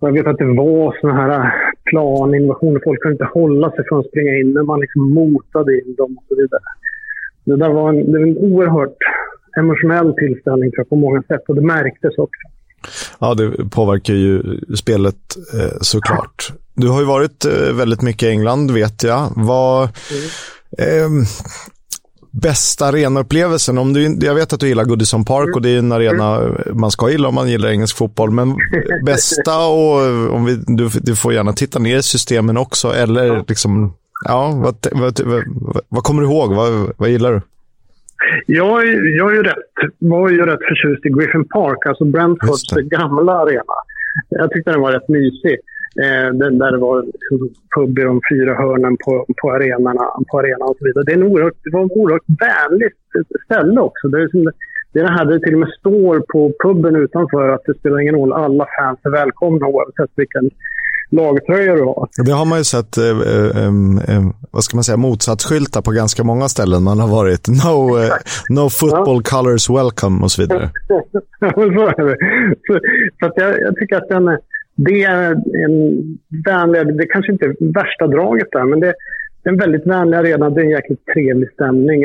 Jag 0.00 0.12
vet 0.12 0.26
att 0.26 0.38
det 0.38 0.44
var 0.44 0.96
såna 1.00 1.14
här 1.14 1.30
äh, 1.30 1.50
planinvasioner. 1.84 2.80
Folk 2.84 3.00
kunde 3.00 3.14
inte 3.14 3.38
hålla 3.38 3.70
sig 3.70 3.84
från 3.88 4.00
att 4.00 4.06
springa 4.06 4.34
in, 4.40 4.52
men 4.52 4.66
man 4.66 4.80
liksom 4.80 5.14
motade 5.14 5.80
in 5.80 5.94
dem 5.94 6.16
och 6.18 6.24
så 6.28 6.34
vidare. 6.36 6.60
Det 7.44 7.56
där 7.56 7.70
var 7.70 7.88
en, 7.88 8.12
det 8.12 8.18
var 8.18 8.26
en 8.26 8.38
oerhört 8.38 8.98
emotionell 9.58 10.14
tillställning 10.14 10.70
tror 10.70 10.80
jag, 10.80 10.88
på 10.88 10.96
många 10.96 11.22
sätt 11.22 11.42
och 11.48 11.54
det 11.54 11.60
märktes 11.60 12.18
också. 12.18 12.40
Ja, 13.20 13.34
det 13.34 13.70
påverkar 13.70 14.14
ju 14.14 14.42
spelet 14.76 15.22
eh, 15.54 15.76
såklart. 15.80 16.52
Du 16.74 16.88
har 16.88 17.00
ju 17.00 17.06
varit 17.06 17.44
eh, 17.44 17.76
väldigt 17.76 18.02
mycket 18.02 18.22
i 18.22 18.28
England, 18.28 18.70
vet 18.70 19.02
jag. 19.02 19.28
Vad, 19.36 19.80
mm. 19.82 19.90
Eh, 20.78 21.08
bästa 22.42 22.86
arenaupplevelsen? 22.86 23.78
Om 23.78 23.92
du, 23.92 24.18
jag 24.26 24.34
vet 24.34 24.52
att 24.52 24.60
du 24.60 24.68
gillar 24.68 24.84
Goodison 24.84 25.24
Park 25.24 25.56
och 25.56 25.62
det 25.62 25.70
är 25.70 25.78
en 25.78 25.92
arena 25.92 26.40
man 26.72 26.90
ska 26.90 27.10
gilla 27.10 27.28
om 27.28 27.34
man 27.34 27.48
gillar 27.48 27.68
engelsk 27.68 27.96
fotboll. 27.96 28.30
Men 28.30 28.56
bästa 29.04 29.66
och 29.66 30.00
om 30.34 30.44
vi, 30.44 30.54
du, 30.66 30.88
du 30.88 31.16
får 31.16 31.32
gärna 31.32 31.52
titta 31.52 31.78
ner 31.78 31.96
i 31.96 32.02
systemen 32.02 32.56
också. 32.56 32.94
Eller 32.94 33.44
liksom, 33.48 33.94
ja, 34.24 34.52
vad, 34.64 34.76
vad, 34.92 35.20
vad, 35.24 35.80
vad 35.88 36.02
kommer 36.02 36.22
du 36.22 36.28
ihåg? 36.28 36.54
Vad, 36.54 36.92
vad 36.96 37.08
gillar 37.08 37.32
du? 37.32 37.40
Jag, 38.46 38.86
jag 39.18 39.30
är 39.32 39.34
ju 39.34 39.42
rätt, 39.42 39.56
var 39.98 40.30
ju 40.30 40.46
rätt 40.46 40.64
förtjust 40.68 41.06
i 41.06 41.08
Griffin 41.08 41.48
Park, 41.48 41.86
alltså 41.86 42.04
Brentfords 42.04 42.72
gamla 42.90 43.32
arena. 43.32 43.76
Jag 44.28 44.50
tyckte 44.50 44.70
den 44.70 44.80
var 44.80 44.92
rätt 44.92 45.08
mysig. 45.08 45.56
Eh, 46.04 46.28
där 46.60 46.72
det 46.72 46.78
var 46.78 47.04
pub 47.74 47.98
i 47.98 48.02
de 48.02 48.20
fyra 48.30 48.54
hörnen 48.54 48.96
på, 49.04 49.26
på, 49.42 49.50
arenorna, 49.50 50.04
på 50.30 50.38
arenan 50.38 50.68
och 50.68 50.76
så 50.78 50.84
vidare. 50.84 51.04
Det, 51.04 51.12
är 51.12 51.16
en 51.16 51.30
oerhört, 51.32 51.58
det 51.64 51.70
var 51.70 51.84
ett 51.84 51.96
oerhört 52.00 52.28
vänligt 52.48 53.02
ställe 53.44 53.80
också. 53.80 54.08
Det 54.08 54.22
är 54.22 54.28
som, 54.28 54.52
det 54.92 55.00
här 55.16 55.24
det 55.24 55.40
till 55.40 55.54
och 55.54 55.60
med 55.60 55.68
står 55.80 56.20
på 56.32 56.52
puben 56.62 56.96
utanför 56.96 57.48
att 57.48 57.64
det 57.66 57.78
spelar 57.78 58.00
ingen 58.00 58.14
roll, 58.14 58.32
alla 58.32 58.66
fans 58.78 58.98
är 59.02 59.10
välkomna 59.10 59.66
oavsett 59.66 60.10
vilken 60.14 60.50
lagtröja 61.10 61.74
du 61.74 61.82
har. 61.82 62.08
Det 62.24 62.32
har 62.32 62.44
man 62.44 62.58
ju 62.58 62.64
sett, 62.64 62.96
eh, 62.98 63.04
eh, 63.04 64.16
eh, 64.16 64.22
vad 64.50 64.64
ska 64.64 64.76
man 64.76 64.84
säga, 64.84 64.96
motsatsskyltar 64.96 65.82
på 65.82 65.90
ganska 65.90 66.24
många 66.24 66.48
ställen. 66.48 66.82
Man 66.82 66.98
har 67.00 67.08
varit 67.08 67.48
no, 67.48 67.98
eh, 67.98 68.10
no 68.48 68.70
football 68.70 69.22
ja. 69.24 69.30
colors 69.30 69.70
welcome 69.70 70.24
och 70.24 70.30
så 70.30 70.42
vidare. 70.42 70.70
så. 70.88 71.02
Så, 73.20 73.32
jag, 73.36 73.60
jag, 73.60 73.76
tycker 73.76 73.96
att 73.96 74.08
den 74.08 74.38
det 74.76 75.02
är 75.02 75.32
en 75.64 76.18
vänlig, 76.46 76.98
det 76.98 77.06
kanske 77.06 77.32
inte 77.32 77.44
är 77.44 77.72
värsta 77.72 78.06
draget 78.06 78.48
där, 78.52 78.64
men 78.64 78.80
det 78.80 78.88
är 78.88 78.94
en 79.48 79.56
väldigt 79.56 79.86
vänlig 79.86 80.16
arena. 80.16 80.50
Det 80.50 80.60
är 80.60 80.64
en 80.64 80.70
jäkligt 80.70 81.06
trevlig 81.14 81.50
stämning. 81.52 82.00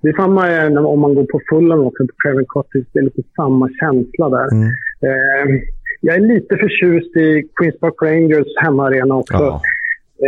Det 0.00 0.08
är 0.08 0.16
samma 0.16 0.80
om 0.88 1.00
man 1.00 1.14
går 1.14 1.24
på 1.24 1.40
Fulham 1.50 1.80
också, 1.80 2.06
på 2.06 2.12
Craven 2.22 2.44
Cottage. 2.46 2.86
Det 2.92 2.98
är 2.98 3.02
lite 3.02 3.22
samma 3.36 3.68
känsla 3.80 4.28
där. 4.28 4.52
Mm. 4.52 4.68
Eh, 5.06 5.60
jag 6.00 6.14
är 6.16 6.20
lite 6.20 6.56
förtjust 6.56 7.16
i 7.16 7.48
Queens 7.56 7.80
Park 7.80 8.02
Rangers 8.02 8.52
hemmaarena 8.62 9.14
också. 9.14 9.36
Ja. 9.36 9.60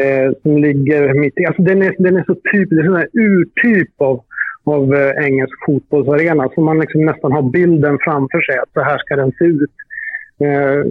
Eh, 0.00 0.32
som 0.42 0.58
ligger 0.58 1.14
mitt 1.14 1.40
i... 1.40 1.46
Alltså 1.46 1.62
den, 1.62 1.82
är, 1.82 1.94
den 1.98 2.16
är 2.16 2.24
så 2.24 2.34
typisk, 2.34 2.70
det 2.70 2.82
är 2.82 3.08
en 3.12 3.20
urtyp 3.26 3.92
av, 3.96 4.20
av 4.64 4.94
eh, 4.94 5.26
engelsk 5.26 5.54
fotbollsarena. 5.66 6.48
Så 6.54 6.60
man 6.60 6.80
liksom 6.80 7.04
nästan 7.04 7.32
har 7.32 7.42
bilden 7.42 7.98
framför 8.04 8.40
sig 8.40 8.58
att 8.58 8.72
så 8.72 8.80
här 8.80 8.98
ska 8.98 9.16
den 9.16 9.32
se 9.38 9.44
ut. 9.44 9.70
Eh, 10.40 10.84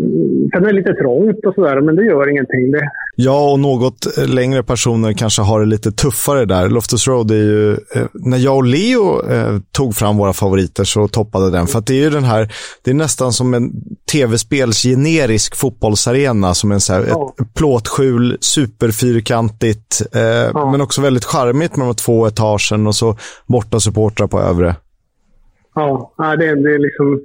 sen 0.52 0.64
är 0.64 0.68
det 0.68 0.74
lite 0.74 0.94
trångt 0.94 1.45
och 1.45 1.53
sådär, 1.53 1.82
men 1.82 1.95
det 1.95 2.06
gör 2.06 2.30
ingenting. 2.30 2.72
Det... 2.72 2.90
Ja, 3.15 3.52
och 3.52 3.60
något 3.60 4.18
längre 4.28 4.64
personer 4.64 5.14
kanske 5.14 5.41
har 5.41 5.60
det 5.60 5.65
lite 5.65 5.91
tuffare 5.91 6.45
där. 6.45 6.69
Loftus 6.69 7.07
Road 7.07 7.32
är 7.32 7.36
ju, 7.36 7.72
eh, 7.72 8.06
när 8.14 8.38
jag 8.38 8.56
och 8.56 8.64
Leo 8.64 9.30
eh, 9.30 9.60
tog 9.72 9.95
fram 9.95 10.18
våra 10.18 10.34
favoriter 10.34 10.84
så 10.84 11.07
toppade 11.07 11.52
den. 11.52 11.68
För 11.68 11.80
att 11.80 11.86
det 11.86 11.94
är 11.94 12.03
ju 12.03 12.10
den 12.10 12.24
här, 12.24 12.53
det 12.84 12.91
är 12.91 12.95
nästan 12.95 13.34
som 13.34 13.53
en 13.53 13.72
tv-spels 14.11 14.84
generisk 14.84 15.56
fotbollsarena. 15.56 16.53
Som 16.53 16.72
en 16.72 16.80
så 16.80 16.94
här, 16.94 17.06
ja. 17.10 17.36
ett 17.41 17.53
plåtskjul, 17.53 18.38
superfyrkantigt, 18.41 20.02
eh, 20.15 20.22
ja. 20.53 20.72
men 20.72 20.82
också 20.82 21.02
väldigt 21.02 21.26
charmigt 21.26 21.76
med 21.76 21.88
de 21.88 21.95
två 21.95 22.28
etagen 22.28 22.88
och 22.88 22.95
så 22.95 23.18
borta 23.45 23.80
supportrar 23.80 24.28
på 24.28 24.41
övre. 24.41 24.76
Ja, 25.76 26.14
det, 26.18 26.56
det 26.56 26.76
är 26.76 26.80
liksom 26.80 27.22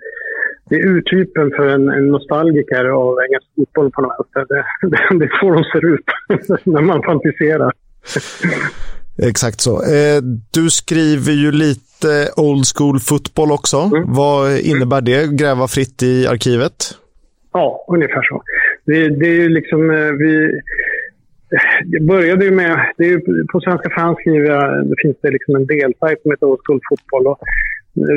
det 0.69 0.75
är 0.75 0.87
urtypen 0.87 1.51
för 1.57 1.69
en, 1.69 1.89
en 1.89 2.09
nostalgiker 2.09 2.85
av 2.85 3.17
engelsk 3.25 3.47
fotboll 3.57 3.91
på 3.91 4.01
något 4.03 4.33
sätt. 4.33 4.49
Det, 4.49 4.65
det, 4.89 5.19
det 5.19 5.25
är 5.25 5.41
så 5.41 5.51
de 5.51 5.65
ser 5.65 5.95
ut 5.95 6.05
när 6.75 6.83
man 6.83 7.03
fantiserar. 7.03 7.73
Exakt 9.23 9.61
så. 9.61 9.83
Eh, 9.83 10.23
du 10.51 10.71
skriver 10.71 11.33
ju 11.33 11.53
lite 11.53 12.31
old 12.37 12.65
school 12.77 13.01
fotboll 13.01 13.53
också. 13.53 13.77
Mm. 13.77 14.05
Vad 14.07 14.59
innebär 14.59 15.01
det? 15.01 15.37
Gräva 15.37 15.69
fritt 15.69 16.03
i 16.03 16.27
arkivet? 16.27 16.75
Ja, 17.53 17.85
ungefär 17.89 18.23
så. 18.23 18.43
Det, 18.85 19.09
det 19.09 19.27
är 19.27 19.41
ju 19.41 19.49
liksom... 19.49 19.91
Eh, 19.91 19.97
vi, 19.97 20.61
det 21.85 22.01
började 22.01 22.45
ju 22.45 22.51
med... 22.51 22.93
Det 22.97 23.05
är 23.05 23.09
ju, 23.09 23.21
på 23.53 23.61
Svenska 23.61 23.91
fans 23.91 24.19
skriver 24.19 24.47
jag, 24.51 24.87
det 24.87 24.95
finns 25.03 25.17
det 25.23 25.31
liksom 25.31 25.55
en 25.57 25.67
delsajt 25.67 26.23
som 26.23 26.31
heter 26.31 26.47
Old 26.47 26.83
Fotboll. 26.89 27.27
Och 27.27 27.39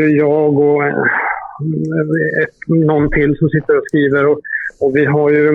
jag 0.09 0.59
och 0.59 0.83
eh, 0.83 1.03
ett, 2.43 2.55
någon 2.67 3.09
till 3.11 3.37
som 3.37 3.49
sitter 3.49 3.77
och 3.77 3.87
skriver. 3.87 4.25
Och, 4.25 4.39
och 4.81 4.95
vi 4.95 5.05
har 5.05 5.29
ju... 5.29 5.47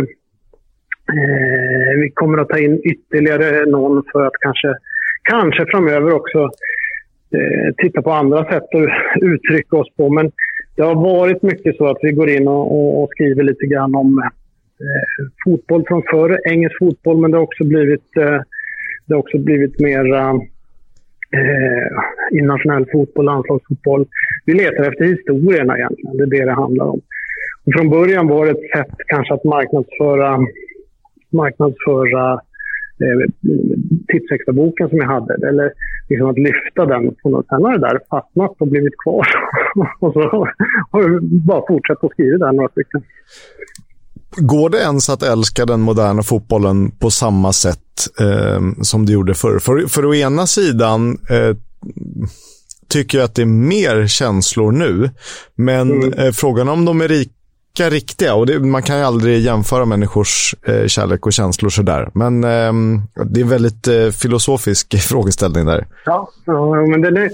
Eh, 1.19 2.01
vi 2.01 2.11
kommer 2.15 2.39
att 2.39 2.49
ta 2.49 2.59
in 2.59 2.81
ytterligare 2.85 3.67
någon 3.67 4.03
för 4.13 4.27
att 4.27 4.33
kanske, 4.41 4.75
kanske 5.23 5.67
framöver 5.67 6.15
också 6.15 6.39
eh, 7.37 7.75
titta 7.77 8.03
på 8.03 8.11
andra 8.13 8.45
sätt 8.45 8.63
att 8.75 9.23
uttrycka 9.23 9.77
oss 9.77 9.97
på. 9.97 10.09
Men 10.09 10.33
det 10.77 10.83
har 10.83 10.95
varit 10.95 11.43
mycket 11.43 11.77
så 11.77 11.87
att 11.87 11.99
vi 12.03 12.13
går 12.13 12.29
in 12.31 12.49
och, 12.49 12.73
och, 12.75 13.03
och 13.03 13.09
skriver 13.11 13.43
lite 13.43 13.67
grann 13.67 13.95
om 13.95 14.19
eh, 14.19 14.31
Eh, 14.81 15.27
fotboll 15.45 15.85
från 15.89 16.03
förr, 16.11 16.41
engelsk 16.45 16.79
fotboll, 16.79 17.21
men 17.21 17.31
det 17.31 17.37
har 17.37 17.45
också 17.45 17.65
blivit, 17.65 18.17
eh, 18.17 18.41
det 19.07 19.15
har 19.15 19.19
också 19.19 19.39
blivit 19.39 19.81
mer 19.81 20.15
eh, 20.15 20.35
eh, 21.39 21.89
internationell 22.33 22.87
fotboll, 22.93 23.25
landslagsfotboll. 23.25 24.07
Vi 24.47 24.53
letar 24.55 24.85
efter 24.85 25.05
historierna 25.05 25.79
egentligen. 25.79 26.17
Det 26.17 26.23
är 26.23 26.27
det 26.27 26.45
det 26.45 26.53
handlar 26.53 26.85
om. 26.85 27.01
Och 27.67 27.73
från 27.77 27.91
början 27.91 28.29
var 28.29 28.47
det 28.47 28.51
ett 28.51 28.71
sätt 28.77 28.95
kanske 29.07 29.35
att 29.35 29.45
marknadsföra, 29.45 30.39
marknadsföra 31.31 32.33
eh, 33.03 33.31
tipsextraboken 34.09 34.89
som 34.89 34.99
jag 34.99 35.07
hade. 35.07 35.49
Eller 35.49 35.73
liksom 36.09 36.31
att 36.31 36.39
lyfta 36.39 36.87
den 36.87 37.15
på 37.23 37.31
något. 37.31 37.47
Sen 37.49 37.65
har 37.65 37.73
det 37.73 37.89
där 37.89 38.01
fastnat 38.11 38.57
och 38.59 38.69
blivit 38.69 38.99
kvar. 38.99 39.27
och 40.01 40.13
så 40.13 40.49
har 40.91 41.03
jag 41.03 41.23
bara 41.23 41.67
fortsatt 41.69 42.05
att 42.05 42.13
skriva 42.13 42.39
där 42.39 42.53
några 42.53 42.69
stycken. 42.69 43.03
Går 44.37 44.71
det 44.71 44.79
ens 44.79 45.11
att 45.11 45.23
älska 45.23 45.67
den 45.67 45.81
moderna 45.81 46.23
fotbollen 46.23 46.91
på 46.91 47.11
samma 47.11 47.53
sätt 47.53 47.79
eh, 48.21 48.83
som 48.83 49.07
det 49.07 49.13
gjorde 49.13 49.35
förr? 49.35 49.59
För, 49.59 49.87
för 49.87 50.07
å 50.07 50.15
ena 50.15 50.47
sidan 50.47 51.19
eh, 51.31 51.57
tycker 52.91 53.19
jag 53.19 53.25
att 53.25 53.35
det 53.35 53.43
är 53.43 53.47
mer 53.47 54.07
känslor 54.07 54.73
nu. 54.73 55.11
Men 55.55 55.91
mm. 55.91 56.13
eh, 56.13 56.33
frågan 56.33 56.69
om 56.69 56.85
de 56.85 57.01
är 57.01 57.09
rika, 57.09 57.91
riktiga, 57.91 58.35
och 58.35 58.47
det, 58.47 58.59
man 58.59 58.83
kan 58.83 58.99
ju 58.99 59.05
aldrig 59.05 59.41
jämföra 59.41 59.85
människors 59.85 60.55
eh, 60.63 60.87
kärlek 60.87 61.27
och 61.27 61.33
känslor 61.33 61.71
sådär. 61.71 62.11
Men 62.15 62.45
ehm, 62.45 63.01
det 63.25 63.41
är 63.41 63.45
en 63.45 63.51
väldigt 63.51 63.89
eh, 63.89 64.09
filosofisk 64.23 64.99
frågeställning 65.09 65.67
där. 65.67 65.87
Ja, 66.05 66.31
ja 66.47 66.87
men 66.87 67.01
den 67.01 67.17
är, 67.17 67.31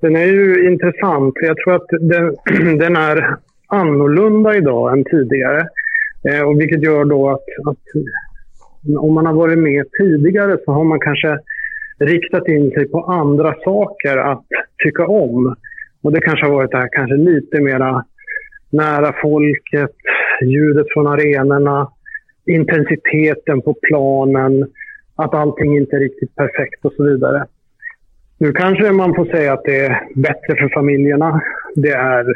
den 0.00 0.16
är 0.16 0.26
ju 0.26 0.72
intressant. 0.72 1.34
Jag 1.40 1.56
tror 1.56 1.74
att 1.74 1.88
den, 2.00 2.78
den 2.78 2.96
är 2.96 3.36
annorlunda 3.68 4.56
idag 4.56 4.98
än 4.98 5.04
tidigare. 5.04 5.68
Eh, 6.28 6.42
och 6.42 6.60
vilket 6.60 6.82
gör 6.82 7.04
då 7.04 7.30
att, 7.30 7.44
att, 7.70 7.84
om 8.98 9.14
man 9.14 9.26
har 9.26 9.34
varit 9.34 9.58
med 9.58 9.86
tidigare 9.98 10.58
så 10.64 10.72
har 10.72 10.84
man 10.84 11.00
kanske 11.00 11.38
riktat 11.98 12.48
in 12.48 12.70
sig 12.70 12.88
på 12.88 13.00
andra 13.04 13.54
saker 13.64 14.16
att 14.16 14.44
tycka 14.84 15.06
om. 15.06 15.56
Och 16.02 16.12
det 16.12 16.20
kanske 16.20 16.46
har 16.46 16.52
varit 16.52 16.70
det 16.70 16.78
här 16.78 16.88
kanske 16.92 17.16
lite 17.16 17.60
mera 17.60 18.04
nära 18.70 19.14
folket, 19.22 19.96
ljudet 20.42 20.86
från 20.92 21.06
arenorna, 21.06 21.92
intensiteten 22.46 23.62
på 23.62 23.74
planen, 23.82 24.66
att 25.16 25.34
allting 25.34 25.76
inte 25.76 25.96
är 25.96 26.00
riktigt 26.00 26.34
perfekt 26.36 26.84
och 26.84 26.92
så 26.92 27.04
vidare. 27.04 27.46
Nu 28.38 28.52
kanske 28.52 28.92
man 28.92 29.14
får 29.14 29.24
säga 29.24 29.52
att 29.52 29.64
det 29.64 29.86
är 29.86 30.02
bättre 30.14 30.56
för 30.56 30.68
familjerna. 30.74 31.40
Det 31.74 31.92
är 31.92 32.26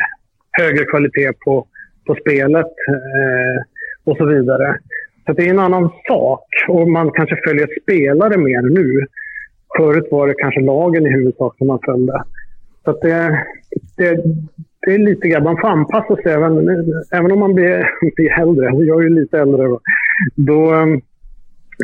högre 0.51 0.85
kvalitet 0.85 1.33
på, 1.45 1.67
på 2.07 2.15
spelet. 2.15 2.67
Eh, 2.89 3.62
och 4.05 4.16
så 4.16 4.24
vidare. 4.27 4.78
Så 5.27 5.32
det 5.32 5.43
är 5.47 5.51
en 5.51 5.59
annan 5.59 5.90
sak 6.09 6.47
och 6.68 6.89
man 6.89 7.10
kanske 7.10 7.36
följer 7.44 7.68
spelare 7.82 8.39
mer 8.39 8.62
nu. 8.62 9.06
Förut 9.77 10.09
var 10.10 10.27
det 10.28 10.35
kanske 10.35 10.60
lagen 10.60 11.06
i 11.06 11.10
huvudsak 11.10 11.56
som 11.59 11.66
man 11.66 11.78
följde. 11.85 12.22
Så 12.85 12.93
det, 12.93 13.44
det, 13.97 14.22
det 14.86 14.94
är 14.94 14.98
lite 14.98 15.28
grann, 15.28 15.44
man 15.44 15.60
får 15.60 15.68
anpassa 15.68 16.16
sig 16.16 16.32
även, 16.32 16.68
även 17.12 17.32
om 17.32 17.39
man 17.39 17.55
blir, 17.55 17.90
blir 18.16 18.40
äldre. 18.40 18.64
Jag 18.64 18.98
är 18.98 19.02
ju 19.02 19.20
lite 19.20 19.39
äldre. 19.39 19.62
Då, 19.66 19.81
då 20.36 20.74
ehm, 20.74 21.01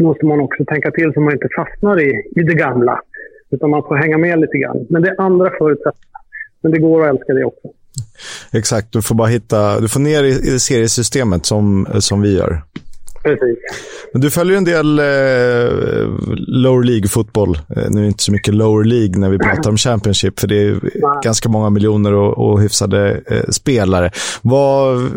måste 0.00 0.26
man 0.26 0.40
också 0.40 0.64
tänka 0.64 0.90
till 0.90 1.12
så 1.12 1.20
man 1.20 1.32
inte 1.32 1.48
fastnar 1.56 2.02
i, 2.02 2.10
i 2.36 2.42
det 2.42 2.54
gamla. 2.54 3.00
Utan 3.50 3.70
man 3.70 3.82
får 3.82 3.96
hänga 3.96 4.18
med 4.18 4.40
lite 4.40 4.58
grann. 4.58 4.86
Men 4.90 5.02
det 5.02 5.08
är 5.08 5.20
andra 5.20 5.50
förutsättningar. 5.58 6.20
Men 6.60 6.72
det 6.72 6.78
går 6.78 7.02
att 7.02 7.10
älska 7.10 7.32
det 7.32 7.44
också. 7.44 7.68
Exakt, 8.52 8.92
du 8.92 9.02
får 9.02 9.14
bara 9.14 9.28
hitta, 9.28 9.80
du 9.80 9.88
får 9.88 10.00
ner 10.00 10.24
i, 10.24 10.54
i 10.54 10.58
seriesystemet 10.58 11.46
som, 11.46 11.88
som 12.00 12.22
vi 12.22 12.36
gör. 12.36 12.62
Precis. 13.26 13.58
Men 14.12 14.20
du 14.20 14.30
följer 14.30 14.56
en 14.56 14.64
del 14.64 14.98
eh, 14.98 15.04
lower 16.46 16.84
League-fotboll. 16.84 17.58
Eh, 17.76 17.84
nu 17.90 17.98
är 17.98 18.02
det 18.02 18.08
inte 18.08 18.22
så 18.22 18.32
mycket 18.32 18.54
lower 18.54 18.84
League 18.84 19.18
när 19.18 19.28
vi 19.28 19.38
pratar 19.38 19.70
om 19.70 19.76
Championship, 19.76 20.40
för 20.40 20.48
det 20.48 20.62
är 20.62 20.72
Nej. 20.82 21.20
ganska 21.24 21.48
många 21.48 21.70
miljoner 21.70 22.12
och, 22.12 22.38
och 22.38 22.60
hyfsade 22.60 23.20
eh, 23.26 23.48
spelare. 23.50 24.10
Vad, 24.42 25.10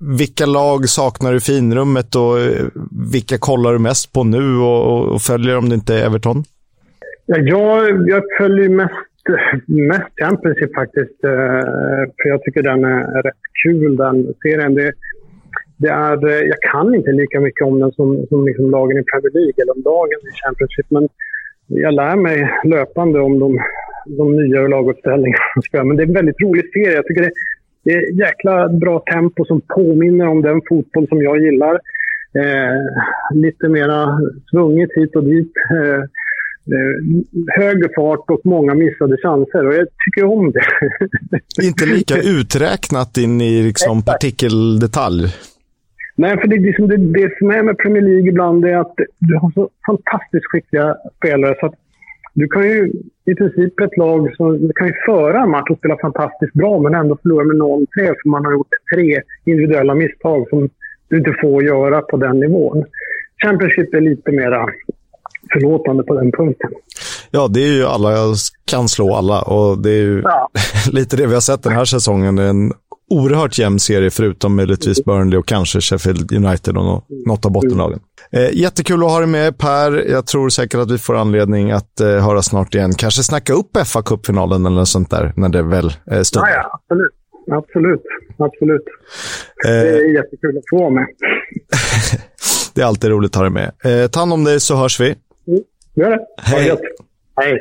vilka 0.00 0.46
lag 0.46 0.88
saknar 0.88 1.30
du 1.30 1.36
i 1.36 1.40
finrummet 1.40 2.14
och 2.14 2.40
eh, 2.40 2.66
vilka 3.12 3.38
kollar 3.38 3.72
du 3.72 3.78
mest 3.78 4.12
på 4.12 4.24
nu 4.24 4.56
och, 4.58 5.08
och 5.08 5.22
följer 5.22 5.56
om 5.56 5.68
det 5.68 5.74
inte 5.74 5.94
är 5.94 6.06
Everton? 6.06 6.44
Ja, 7.26 7.36
jag, 7.36 8.08
jag 8.08 8.22
följer 8.38 8.68
mest 8.68 8.92
mest 9.66 10.10
Championship 10.20 10.74
faktiskt. 10.74 11.24
Eh, 11.24 12.04
för 12.16 12.28
jag 12.28 12.42
tycker 12.42 12.62
den 12.62 12.84
är 12.84 13.22
rätt 13.22 13.44
kul, 13.62 13.96
den 13.96 14.34
serien. 14.42 14.74
Det, 14.74 14.92
det 15.76 15.88
är, 15.88 16.28
eh, 16.28 16.46
jag 16.52 16.60
kan 16.72 16.94
inte 16.94 17.12
lika 17.12 17.40
mycket 17.40 17.66
om 17.66 17.80
den 17.80 17.92
som, 17.92 18.26
som 18.28 18.46
liksom 18.46 18.70
lagen 18.70 18.98
i 18.98 19.04
Premier 19.04 19.32
League 19.32 19.58
eller 19.62 19.76
om 19.76 19.82
lagen 19.84 20.20
i 20.28 20.32
Championship. 20.44 20.86
Men 20.88 21.08
jag 21.66 21.94
lär 21.94 22.16
mig 22.16 22.50
löpande 22.64 23.20
om 23.20 23.38
de, 23.38 23.58
de 24.06 24.36
nya 24.36 24.68
laguppställningarna. 24.68 25.44
Men 25.84 25.96
det 25.96 26.02
är 26.02 26.06
en 26.06 26.14
väldigt 26.14 26.40
rolig 26.40 26.64
serie. 26.72 26.94
Jag 26.94 27.06
tycker 27.06 27.22
det, 27.22 27.32
det 27.84 27.92
är 27.92 28.20
jäkla 28.20 28.68
bra 28.68 29.02
tempo 29.12 29.44
som 29.44 29.60
påminner 29.60 30.26
om 30.28 30.42
den 30.42 30.60
fotboll 30.68 31.08
som 31.08 31.22
jag 31.22 31.38
gillar. 31.38 31.74
Eh, 32.38 32.80
lite 33.34 33.68
mera 33.68 34.18
svunget 34.50 34.90
hit 34.94 35.16
och 35.16 35.24
dit. 35.24 35.52
Eh, 35.70 36.02
hög 37.56 37.94
fart 37.94 38.30
och 38.30 38.40
många 38.44 38.74
missade 38.74 39.16
chanser. 39.16 39.66
Och 39.66 39.74
jag 39.74 39.86
tycker 40.04 40.24
om 40.24 40.52
det. 40.52 40.64
Inte 41.66 41.86
lika 41.86 42.14
uträknat 42.18 43.16
in 43.16 43.40
i 43.40 43.62
liksom 43.62 44.02
partikeldetalj. 44.02 45.24
Nej, 46.16 46.38
för 46.40 46.48
det, 46.48 46.56
liksom 46.56 46.88
det, 46.88 46.96
det 46.96 47.38
som 47.38 47.50
är 47.50 47.62
med 47.62 47.78
Premier 47.78 48.02
League 48.02 48.28
ibland 48.28 48.64
är 48.64 48.76
att 48.76 48.94
du 49.18 49.34
har 49.36 49.50
så 49.50 49.68
fantastiskt 49.86 50.46
skickliga 50.46 50.96
spelare. 51.16 51.54
så 51.60 51.66
att 51.66 51.74
Du 52.34 52.48
kan 52.48 52.62
ju 52.62 52.92
i 53.24 53.34
princip 53.34 53.80
ett 53.80 53.96
lag 53.96 54.36
som 54.36 54.72
kan 54.74 54.86
ju 54.86 54.94
föra 55.06 55.42
en 55.42 55.50
match 55.50 55.70
och 55.70 55.78
spela 55.78 55.96
fantastiskt 55.96 56.52
bra 56.52 56.80
men 56.80 56.94
ändå 56.94 57.18
förlora 57.22 57.44
med 57.44 57.56
0-3 57.56 57.86
för 57.96 58.28
man 58.28 58.44
har 58.44 58.52
gjort 58.52 58.74
tre 58.94 59.20
individuella 59.44 59.94
misstag 59.94 60.48
som 60.48 60.68
du 61.08 61.18
inte 61.18 61.34
får 61.40 61.64
göra 61.64 62.00
på 62.00 62.16
den 62.16 62.40
nivån. 62.40 62.84
Championship 63.44 63.94
är 63.94 64.00
lite 64.00 64.32
mera 64.32 64.66
förlåtande 65.52 66.02
på 66.02 66.14
den 66.14 66.32
punkten. 66.32 66.70
Ja, 67.30 67.48
det 67.48 67.60
är 67.60 67.72
ju 67.72 67.84
alla 67.84 68.34
kan 68.64 68.88
slå 68.88 69.14
alla 69.14 69.42
och 69.42 69.78
det 69.78 69.90
är 69.90 70.02
ju 70.02 70.22
ja. 70.24 70.50
lite 70.92 71.16
det 71.16 71.26
vi 71.26 71.34
har 71.34 71.40
sett 71.40 71.62
den 71.62 71.72
här 71.72 71.84
säsongen. 71.84 72.38
En 72.38 72.72
oerhört 73.10 73.58
jämn 73.58 73.78
serie 73.78 74.10
förutom 74.10 74.56
möjligtvis 74.56 75.04
Burnley 75.04 75.38
och 75.38 75.46
kanske 75.46 75.80
Sheffield 75.80 76.32
United 76.32 76.76
och 76.76 77.04
något 77.26 77.44
av 77.44 77.52
bottenlagen. 77.52 78.00
Eh, 78.32 78.50
jättekul 78.52 79.04
att 79.04 79.10
ha 79.10 79.18
dig 79.18 79.28
med 79.28 79.58
Per. 79.58 80.10
Jag 80.10 80.26
tror 80.26 80.48
säkert 80.48 80.80
att 80.80 80.90
vi 80.90 80.98
får 80.98 81.16
anledning 81.16 81.70
att 81.70 82.00
eh, 82.00 82.06
höra 82.06 82.42
snart 82.42 82.74
igen. 82.74 82.94
Kanske 82.94 83.22
snacka 83.22 83.52
upp 83.52 83.76
fa 83.86 84.02
Cup-finalen 84.02 84.66
eller 84.66 84.76
något 84.76 84.88
sånt 84.88 85.10
där 85.10 85.32
när 85.36 85.48
det 85.48 85.62
väl 85.62 85.92
eh, 86.10 86.22
stundar. 86.22 86.48
Ja, 86.48 86.54
ja, 86.56 86.80
absolut. 86.82 87.12
Absolut. 87.50 88.02
Absolut. 88.38 88.84
Eh, 89.66 89.70
det 89.70 89.98
är 89.98 90.14
jättekul 90.14 90.58
att 90.58 90.64
få 90.70 90.78
vara 90.78 90.90
med. 90.90 91.06
det 92.74 92.80
är 92.80 92.86
alltid 92.86 93.10
roligt 93.10 93.30
att 93.30 93.36
ha 93.36 93.42
dig 93.42 93.52
med. 93.52 94.02
Eh, 94.02 94.08
ta 94.08 94.20
hand 94.20 94.32
om 94.32 94.44
dig 94.44 94.60
så 94.60 94.76
hörs 94.76 95.00
vi. 95.00 95.14
Gör 95.94 96.10
det. 96.10 96.18
Hej. 96.42 96.76
Hej. 97.40 97.58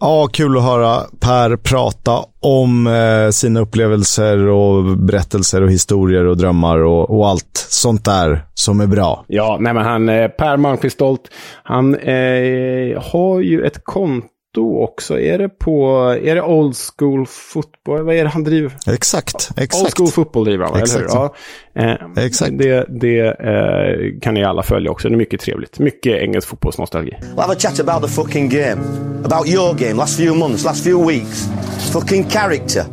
Ja, 0.00 0.28
kul 0.32 0.56
att 0.56 0.62
höra 0.62 1.00
Per 1.20 1.56
prata 1.56 2.12
om 2.40 2.86
eh, 2.86 3.30
sina 3.30 3.60
upplevelser 3.60 4.46
och 4.46 4.98
berättelser 4.98 5.62
och 5.62 5.70
historier 5.70 6.24
och 6.24 6.36
drömmar 6.36 6.78
och, 6.78 7.10
och, 7.10 7.28
allt 7.28 7.66
sånt 7.68 8.04
där 8.04 8.44
som 8.54 8.80
är 8.80 8.86
bra. 8.86 9.24
Ja, 9.28 9.56
nej 9.60 9.74
men 9.74 9.84
han, 9.84 10.08
eh, 10.08 10.28
Per 10.28 10.56
Malmqvist 10.56 10.94
Stolt, 10.94 11.20
han 11.62 11.94
eh, 11.94 13.02
har 13.02 13.40
ju 13.40 13.62
ett 13.62 13.84
konto 13.84 14.28
då 14.54 14.82
också? 14.82 15.20
Är 15.20 15.38
det 15.38 15.48
på, 15.48 15.98
är 16.22 16.34
det 16.34 16.42
old 16.42 16.76
school 16.76 17.26
fotboll? 17.26 18.02
Vad 18.02 18.14
är 18.14 18.24
det 18.24 18.30
han 18.30 18.44
driver? 18.44 18.76
Exakt, 18.86 19.50
exakt. 19.56 19.84
Old 19.84 19.94
school 19.96 20.08
fotboll 20.08 20.44
driver 20.44 20.64
han, 20.64 20.74
eller 20.74 20.98
hur? 20.98 21.06
Ja. 21.08 21.34
Eh, 21.74 22.24
exakt. 22.24 22.58
Det, 22.58 22.86
det 23.00 23.20
eh, 23.20 24.20
kan 24.20 24.34
ni 24.34 24.44
alla 24.44 24.62
följa 24.62 24.90
också. 24.90 25.08
Det 25.08 25.14
är 25.14 25.16
mycket 25.16 25.40
trevligt. 25.40 25.78
Mycket 25.78 26.22
engelsk 26.22 26.48
fotbollsnostalgi. 26.48 27.10
We'll 27.10 27.40
have 27.40 27.52
a 27.52 27.56
chat 27.58 27.80
about 27.80 28.02
the 28.02 28.08
fucking 28.08 28.48
game. 28.48 28.82
About 29.24 29.48
your 29.48 29.74
game, 29.74 29.94
last 29.94 30.16
few 30.16 30.38
months, 30.38 30.64
last 30.64 30.84
few 30.84 31.12
weeks. 31.12 31.48
Fucking 31.92 32.24
character. 32.30 32.84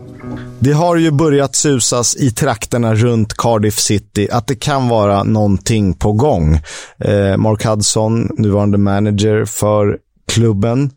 Det 0.60 0.72
har 0.72 0.96
ju 0.96 1.12
börjat 1.12 1.56
susas 1.56 2.16
i 2.16 2.32
trakterna 2.32 2.96
runt 2.96 3.34
Cardiff 3.34 3.80
City 3.80 4.28
att 4.32 4.48
det 4.48 4.56
kan 4.56 4.90
vara 4.90 5.24
någonting 5.24 5.94
på 5.94 6.14
gång. 6.14 6.60
Eh, 7.00 7.38
Mark 7.38 7.66
Hudson, 7.66 8.30
nuvarande 8.38 8.78
manager 8.78 9.46
för 9.46 9.98
klubben, 10.28 10.92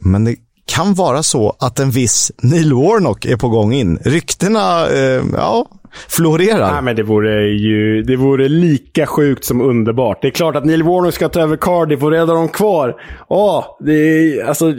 men 0.00 0.24
det 0.24 0.36
kan 0.66 0.94
vara 0.94 1.22
så 1.22 1.56
att 1.60 1.80
en 1.80 1.90
viss 1.90 2.32
Neil 2.42 2.72
Warnock 2.72 3.24
är 3.24 3.36
på 3.36 3.48
gång 3.48 3.72
in. 3.72 3.98
Ryktena, 4.04 4.88
eh, 4.88 5.22
ja, 5.36 5.66
florerar. 6.08 6.72
Nej, 6.72 6.82
men 6.82 6.96
det 6.96 7.02
vore 7.02 7.48
ju 7.48 8.02
det 8.02 8.16
vore 8.16 8.48
lika 8.48 9.06
sjukt 9.06 9.44
som 9.44 9.60
underbart. 9.60 10.22
Det 10.22 10.28
är 10.28 10.32
klart 10.32 10.56
att 10.56 10.64
Neil 10.64 10.82
Warnock 10.82 11.14
ska 11.14 11.28
ta 11.28 11.40
över 11.40 11.56
Cardiff 11.56 12.02
och 12.02 12.10
rädda 12.10 12.34
dem 12.34 12.48
kvar. 12.48 12.94
Åh, 13.28 13.64
det 13.80 13.92
är 13.92 14.44
alltså 14.44 14.74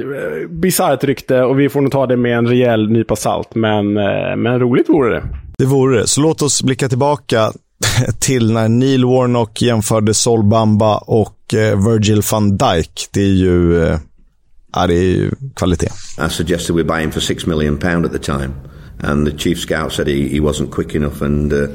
bisarrt 0.50 1.04
rykte 1.04 1.41
och 1.41 1.60
vi 1.60 1.70
får 1.70 1.82
nog 1.82 1.91
ta 1.91 2.08
det 2.08 2.18
med 2.18 2.38
en 2.38 2.48
rejäl 2.48 2.90
nypa 2.91 3.16
salt. 3.16 3.56
Men, 3.56 3.98
eh, 3.98 4.36
men 4.38 4.60
roligt 4.60 4.90
vore 4.90 5.16
det. 5.16 5.24
Det 5.58 5.66
vore 5.66 6.00
det. 6.00 6.08
Så 6.08 6.22
låt 6.22 6.41
oss 6.41 6.64
blicka 6.64 6.90
tillbaka 6.90 7.52
till 8.20 8.54
när 8.54 8.70
Neil 8.70 9.06
Warnock 9.06 9.62
jämförde 9.62 10.14
Sol 10.14 10.44
Bamba 10.44 10.98
och 10.98 11.54
eh, 11.54 11.88
Virgil 11.90 12.22
van 12.32 12.58
Dijk. 12.58 13.08
Det 13.14 13.22
är 13.22 13.34
ju 13.34 13.84
eh, 13.84 13.98
Ja, 14.76 14.88
det 14.88 14.94
är 14.94 15.16
ju 15.16 15.32
kvalitet. 15.56 15.91
I 16.18 16.30
suggested 16.30 16.76
we 16.76 16.84
buy 16.84 17.02
him 17.02 17.12
for 17.12 17.22
six 17.22 17.46
million 17.46 17.78
pound 17.78 18.06
at 18.06 18.12
the 18.12 18.20
time. 18.20 18.54
And 19.02 19.28
the 19.28 19.38
chief 19.38 19.60
scout 19.60 19.91
said 19.94 20.08
he, 20.08 20.28
he 20.28 20.40
wasn't 20.40 20.72
quick 20.72 20.96
enough 20.96 21.22
and 21.22 21.54
uh, 21.54 21.68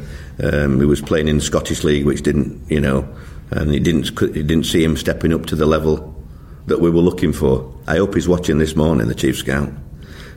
um, 0.42 0.80
he 0.80 0.86
was 0.86 1.00
playing 1.00 1.28
in 1.28 1.38
the 1.38 1.44
Scottish 1.44 1.82
League, 1.82 2.04
which 2.04 2.22
didn't, 2.22 2.60
you 2.68 2.80
know, 2.80 3.08
and 3.50 3.70
he 3.70 3.80
didn't, 3.80 4.18
he 4.20 4.42
didn't 4.42 4.66
see 4.66 4.84
him 4.84 4.96
stepping 4.96 5.32
up 5.32 5.46
to 5.46 5.56
the 5.56 5.66
level 5.66 6.14
that 6.66 6.80
we 6.80 6.90
were 6.90 7.00
looking 7.00 7.32
for. 7.32 7.72
I 7.86 7.96
hope 7.96 8.14
he's 8.14 8.28
watching 8.28 8.58
this 8.58 8.76
morning, 8.76 9.08
the 9.08 9.14
chief 9.14 9.38
scout. 9.38 9.70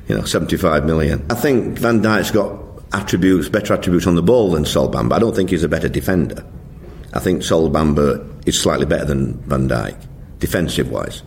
You 0.07 0.15
know, 0.15 0.23
75 0.23 0.85
million. 0.85 1.25
I 1.29 1.35
think 1.35 1.77
Van 1.77 2.01
Dijk's 2.01 2.31
got 2.31 2.57
attributes, 2.93 3.49
better 3.49 3.73
attributes 3.73 4.07
on 4.07 4.15
the 4.15 4.23
ball 4.23 4.51
than 4.51 4.63
Sol 4.65 4.89
Bamba. 4.89 5.13
I 5.13 5.19
don't 5.19 5.35
think 5.35 5.49
he's 5.49 5.63
a 5.63 5.69
better 5.69 5.89
defender. 5.89 6.45
I 7.13 7.19
think 7.19 7.43
Sol 7.43 7.69
Bamba 7.69 8.47
is 8.47 8.59
slightly 8.59 8.85
better 8.85 9.05
than 9.05 9.33
Van 9.43 9.67
Dijk, 9.67 9.97
defensive 10.39 10.89
wise. 10.89 11.21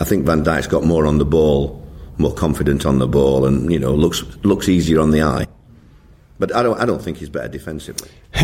I 0.00 0.04
think 0.04 0.26
Van 0.26 0.44
Dijk's 0.44 0.66
got 0.66 0.84
more 0.84 1.06
on 1.06 1.18
the 1.18 1.24
ball, 1.24 1.82
more 2.16 2.34
confident 2.34 2.86
on 2.86 2.98
the 2.98 3.06
ball, 3.06 3.46
and 3.46 3.70
you 3.72 3.78
know 3.78 3.94
looks 3.94 4.24
looks 4.42 4.68
easier 4.68 5.00
on 5.00 5.10
the 5.10 5.22
eye. 5.22 5.46
But 6.38 6.50
I 6.56 6.62
don't 6.62 6.82
I 6.82 6.86
don't 6.86 7.02
think 7.02 7.18
he's 7.18 7.30
better 7.30 7.48
defensively. 7.48 8.08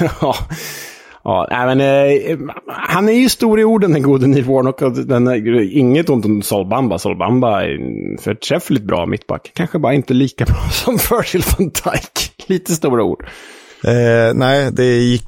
ja. 0.00 0.34
Men, 1.50 1.80
eh, 1.80 2.38
han 2.66 3.08
är 3.08 3.12
ju 3.12 3.28
stor 3.28 3.60
i 3.60 3.64
orden, 3.64 3.92
den 3.92 4.02
gode 4.02 4.26
Neil 4.26 4.44
Warnock. 4.44 4.82
Och 4.82 4.92
den, 4.92 5.28
inget 5.72 6.10
ont 6.10 6.24
om 6.24 6.42
Solbamba. 6.42 6.98
Solbamba 6.98 7.62
är 7.62 7.68
en 7.68 8.18
förträffligt 8.18 8.84
bra 8.84 9.06
mittback. 9.06 9.52
Kanske 9.54 9.78
bara 9.78 9.94
inte 9.94 10.14
lika 10.14 10.44
bra 10.44 10.68
som 10.72 10.96
Virgil 11.10 11.42
van 11.58 11.68
Dijk. 11.68 12.32
Lite 12.46 12.72
stora 12.72 13.02
ord. 13.02 13.26
Eh, 13.84 14.34
nej, 14.34 14.72
det 14.72 14.84
gick 14.84 15.24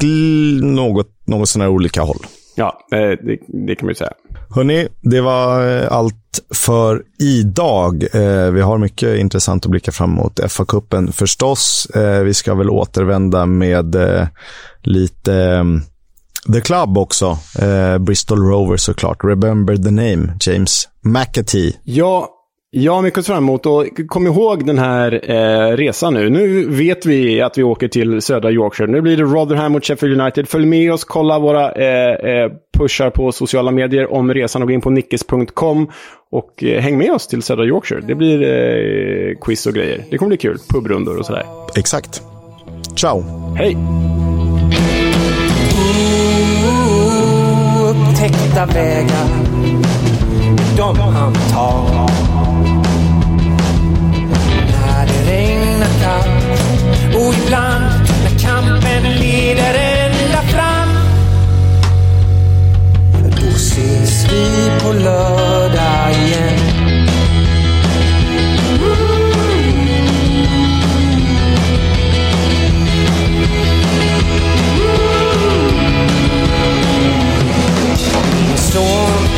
något, 0.63 1.09
något 1.27 1.49
sådana 1.49 1.71
olika 1.71 2.03
håll. 2.03 2.27
Ja, 2.55 2.87
eh, 2.93 2.99
det, 2.99 3.39
det, 3.67 3.75
kan 3.75 3.87
man 3.87 3.91
ju 3.91 3.95
säga. 3.95 4.13
Hörni, 4.55 4.89
det 5.01 5.21
var 5.21 5.79
eh, 5.79 5.93
allt 5.93 6.41
för 6.55 7.03
idag. 7.19 8.05
Eh, 8.13 8.51
vi 8.51 8.61
har 8.61 8.79
mycket 8.79 9.19
intressant 9.19 9.65
att 9.65 9.71
blicka 9.71 9.93
fram 9.93 10.13
emot. 10.13 10.41
FA-cupen 10.41 11.13
förstås. 11.13 11.89
Vi 12.25 12.35
ska 12.35 12.55
väl 12.55 12.71
återvända 12.71 13.47
med 13.47 13.97
lite 14.83 15.65
The 16.53 16.61
Club 16.61 16.99
också. 16.99 17.39
Bristol 18.01 18.39
Rovers 18.39 18.81
såklart. 18.81 19.25
Remember 19.25 19.77
the 19.77 19.91
name, 19.91 20.37
James 20.41 20.89
McAtee. 21.05 21.73
Ja, 21.85 22.29
Ja, 22.73 23.03
mycket 23.03 23.27
fram 23.27 23.39
emot. 23.39 23.67
Och 23.67 23.87
kom 24.09 24.27
ihåg 24.27 24.67
den 24.67 24.79
här 24.79 25.31
eh, 25.31 25.77
resan 25.77 26.15
nu. 26.15 26.31
Nu 26.31 26.67
vet 26.69 27.07
vi 27.07 27.41
att 27.41 27.59
vi 27.59 27.63
åker 27.63 27.89
till 27.89 28.23
södra 28.23 28.51
Yorkshire. 28.51 28.91
Nu 28.91 29.01
blir 29.01 29.17
det 29.17 29.23
Rotherham 29.23 29.73
mot 29.73 29.85
Sheffield 29.85 30.21
United. 30.21 30.49
Följ 30.49 30.67
med 30.67 30.93
oss, 30.93 31.05
kolla 31.05 31.39
våra 31.39 31.73
eh, 31.73 32.31
eh, 32.31 32.51
pushar 32.79 33.11
på 33.11 33.33
sociala 33.33 33.71
medier 33.71 34.13
om 34.13 34.35
resan 34.35 34.63
och 34.63 34.69
gå 34.69 34.75
in 34.75 34.81
på 34.81 34.91
nickes.com. 34.91 35.91
Och 36.31 36.65
eh, 36.65 36.81
häng 36.81 36.99
med 36.99 37.13
oss 37.13 37.27
till 37.27 37.43
södra 37.43 37.65
Yorkshire. 37.65 38.01
Det 38.01 38.15
blir 38.15 38.43
eh, 38.43 39.39
quiz 39.41 39.67
och 39.67 39.75
grejer. 39.75 40.05
Det 40.11 40.19
kommer 40.19 40.29
bli 40.29 40.37
kul. 40.37 40.59
Pubrundor 40.69 41.19
och 41.19 41.27
sådär. 41.27 41.45
Exakt. 41.77 42.23
Ciao. 42.97 43.23
Hej. 43.57 43.77
Upptäckta 47.91 48.67
vägar, 48.67 49.29
de 50.77 50.99
han 50.99 51.35
tar 51.35 52.30
vi 64.41 64.71
på 64.81 64.93
lördag 64.93 66.13
igen. 66.13 66.59
Min 78.33 78.57
son, 78.57 79.29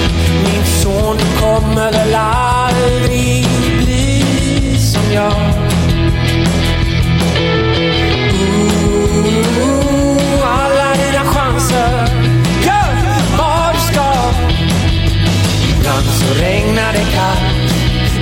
min 0.44 0.64
son, 0.64 1.16
du 1.16 1.40
kommer 1.40 1.92
väl 1.92 2.14
aldrig 2.14 3.46
bli 3.78 4.24
som 4.78 5.12
jag 5.14 5.41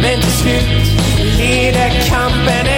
Men 0.02 0.20
till 0.20 0.31
slut 0.31 1.01
leder 1.39 1.90
kampen 2.09 2.69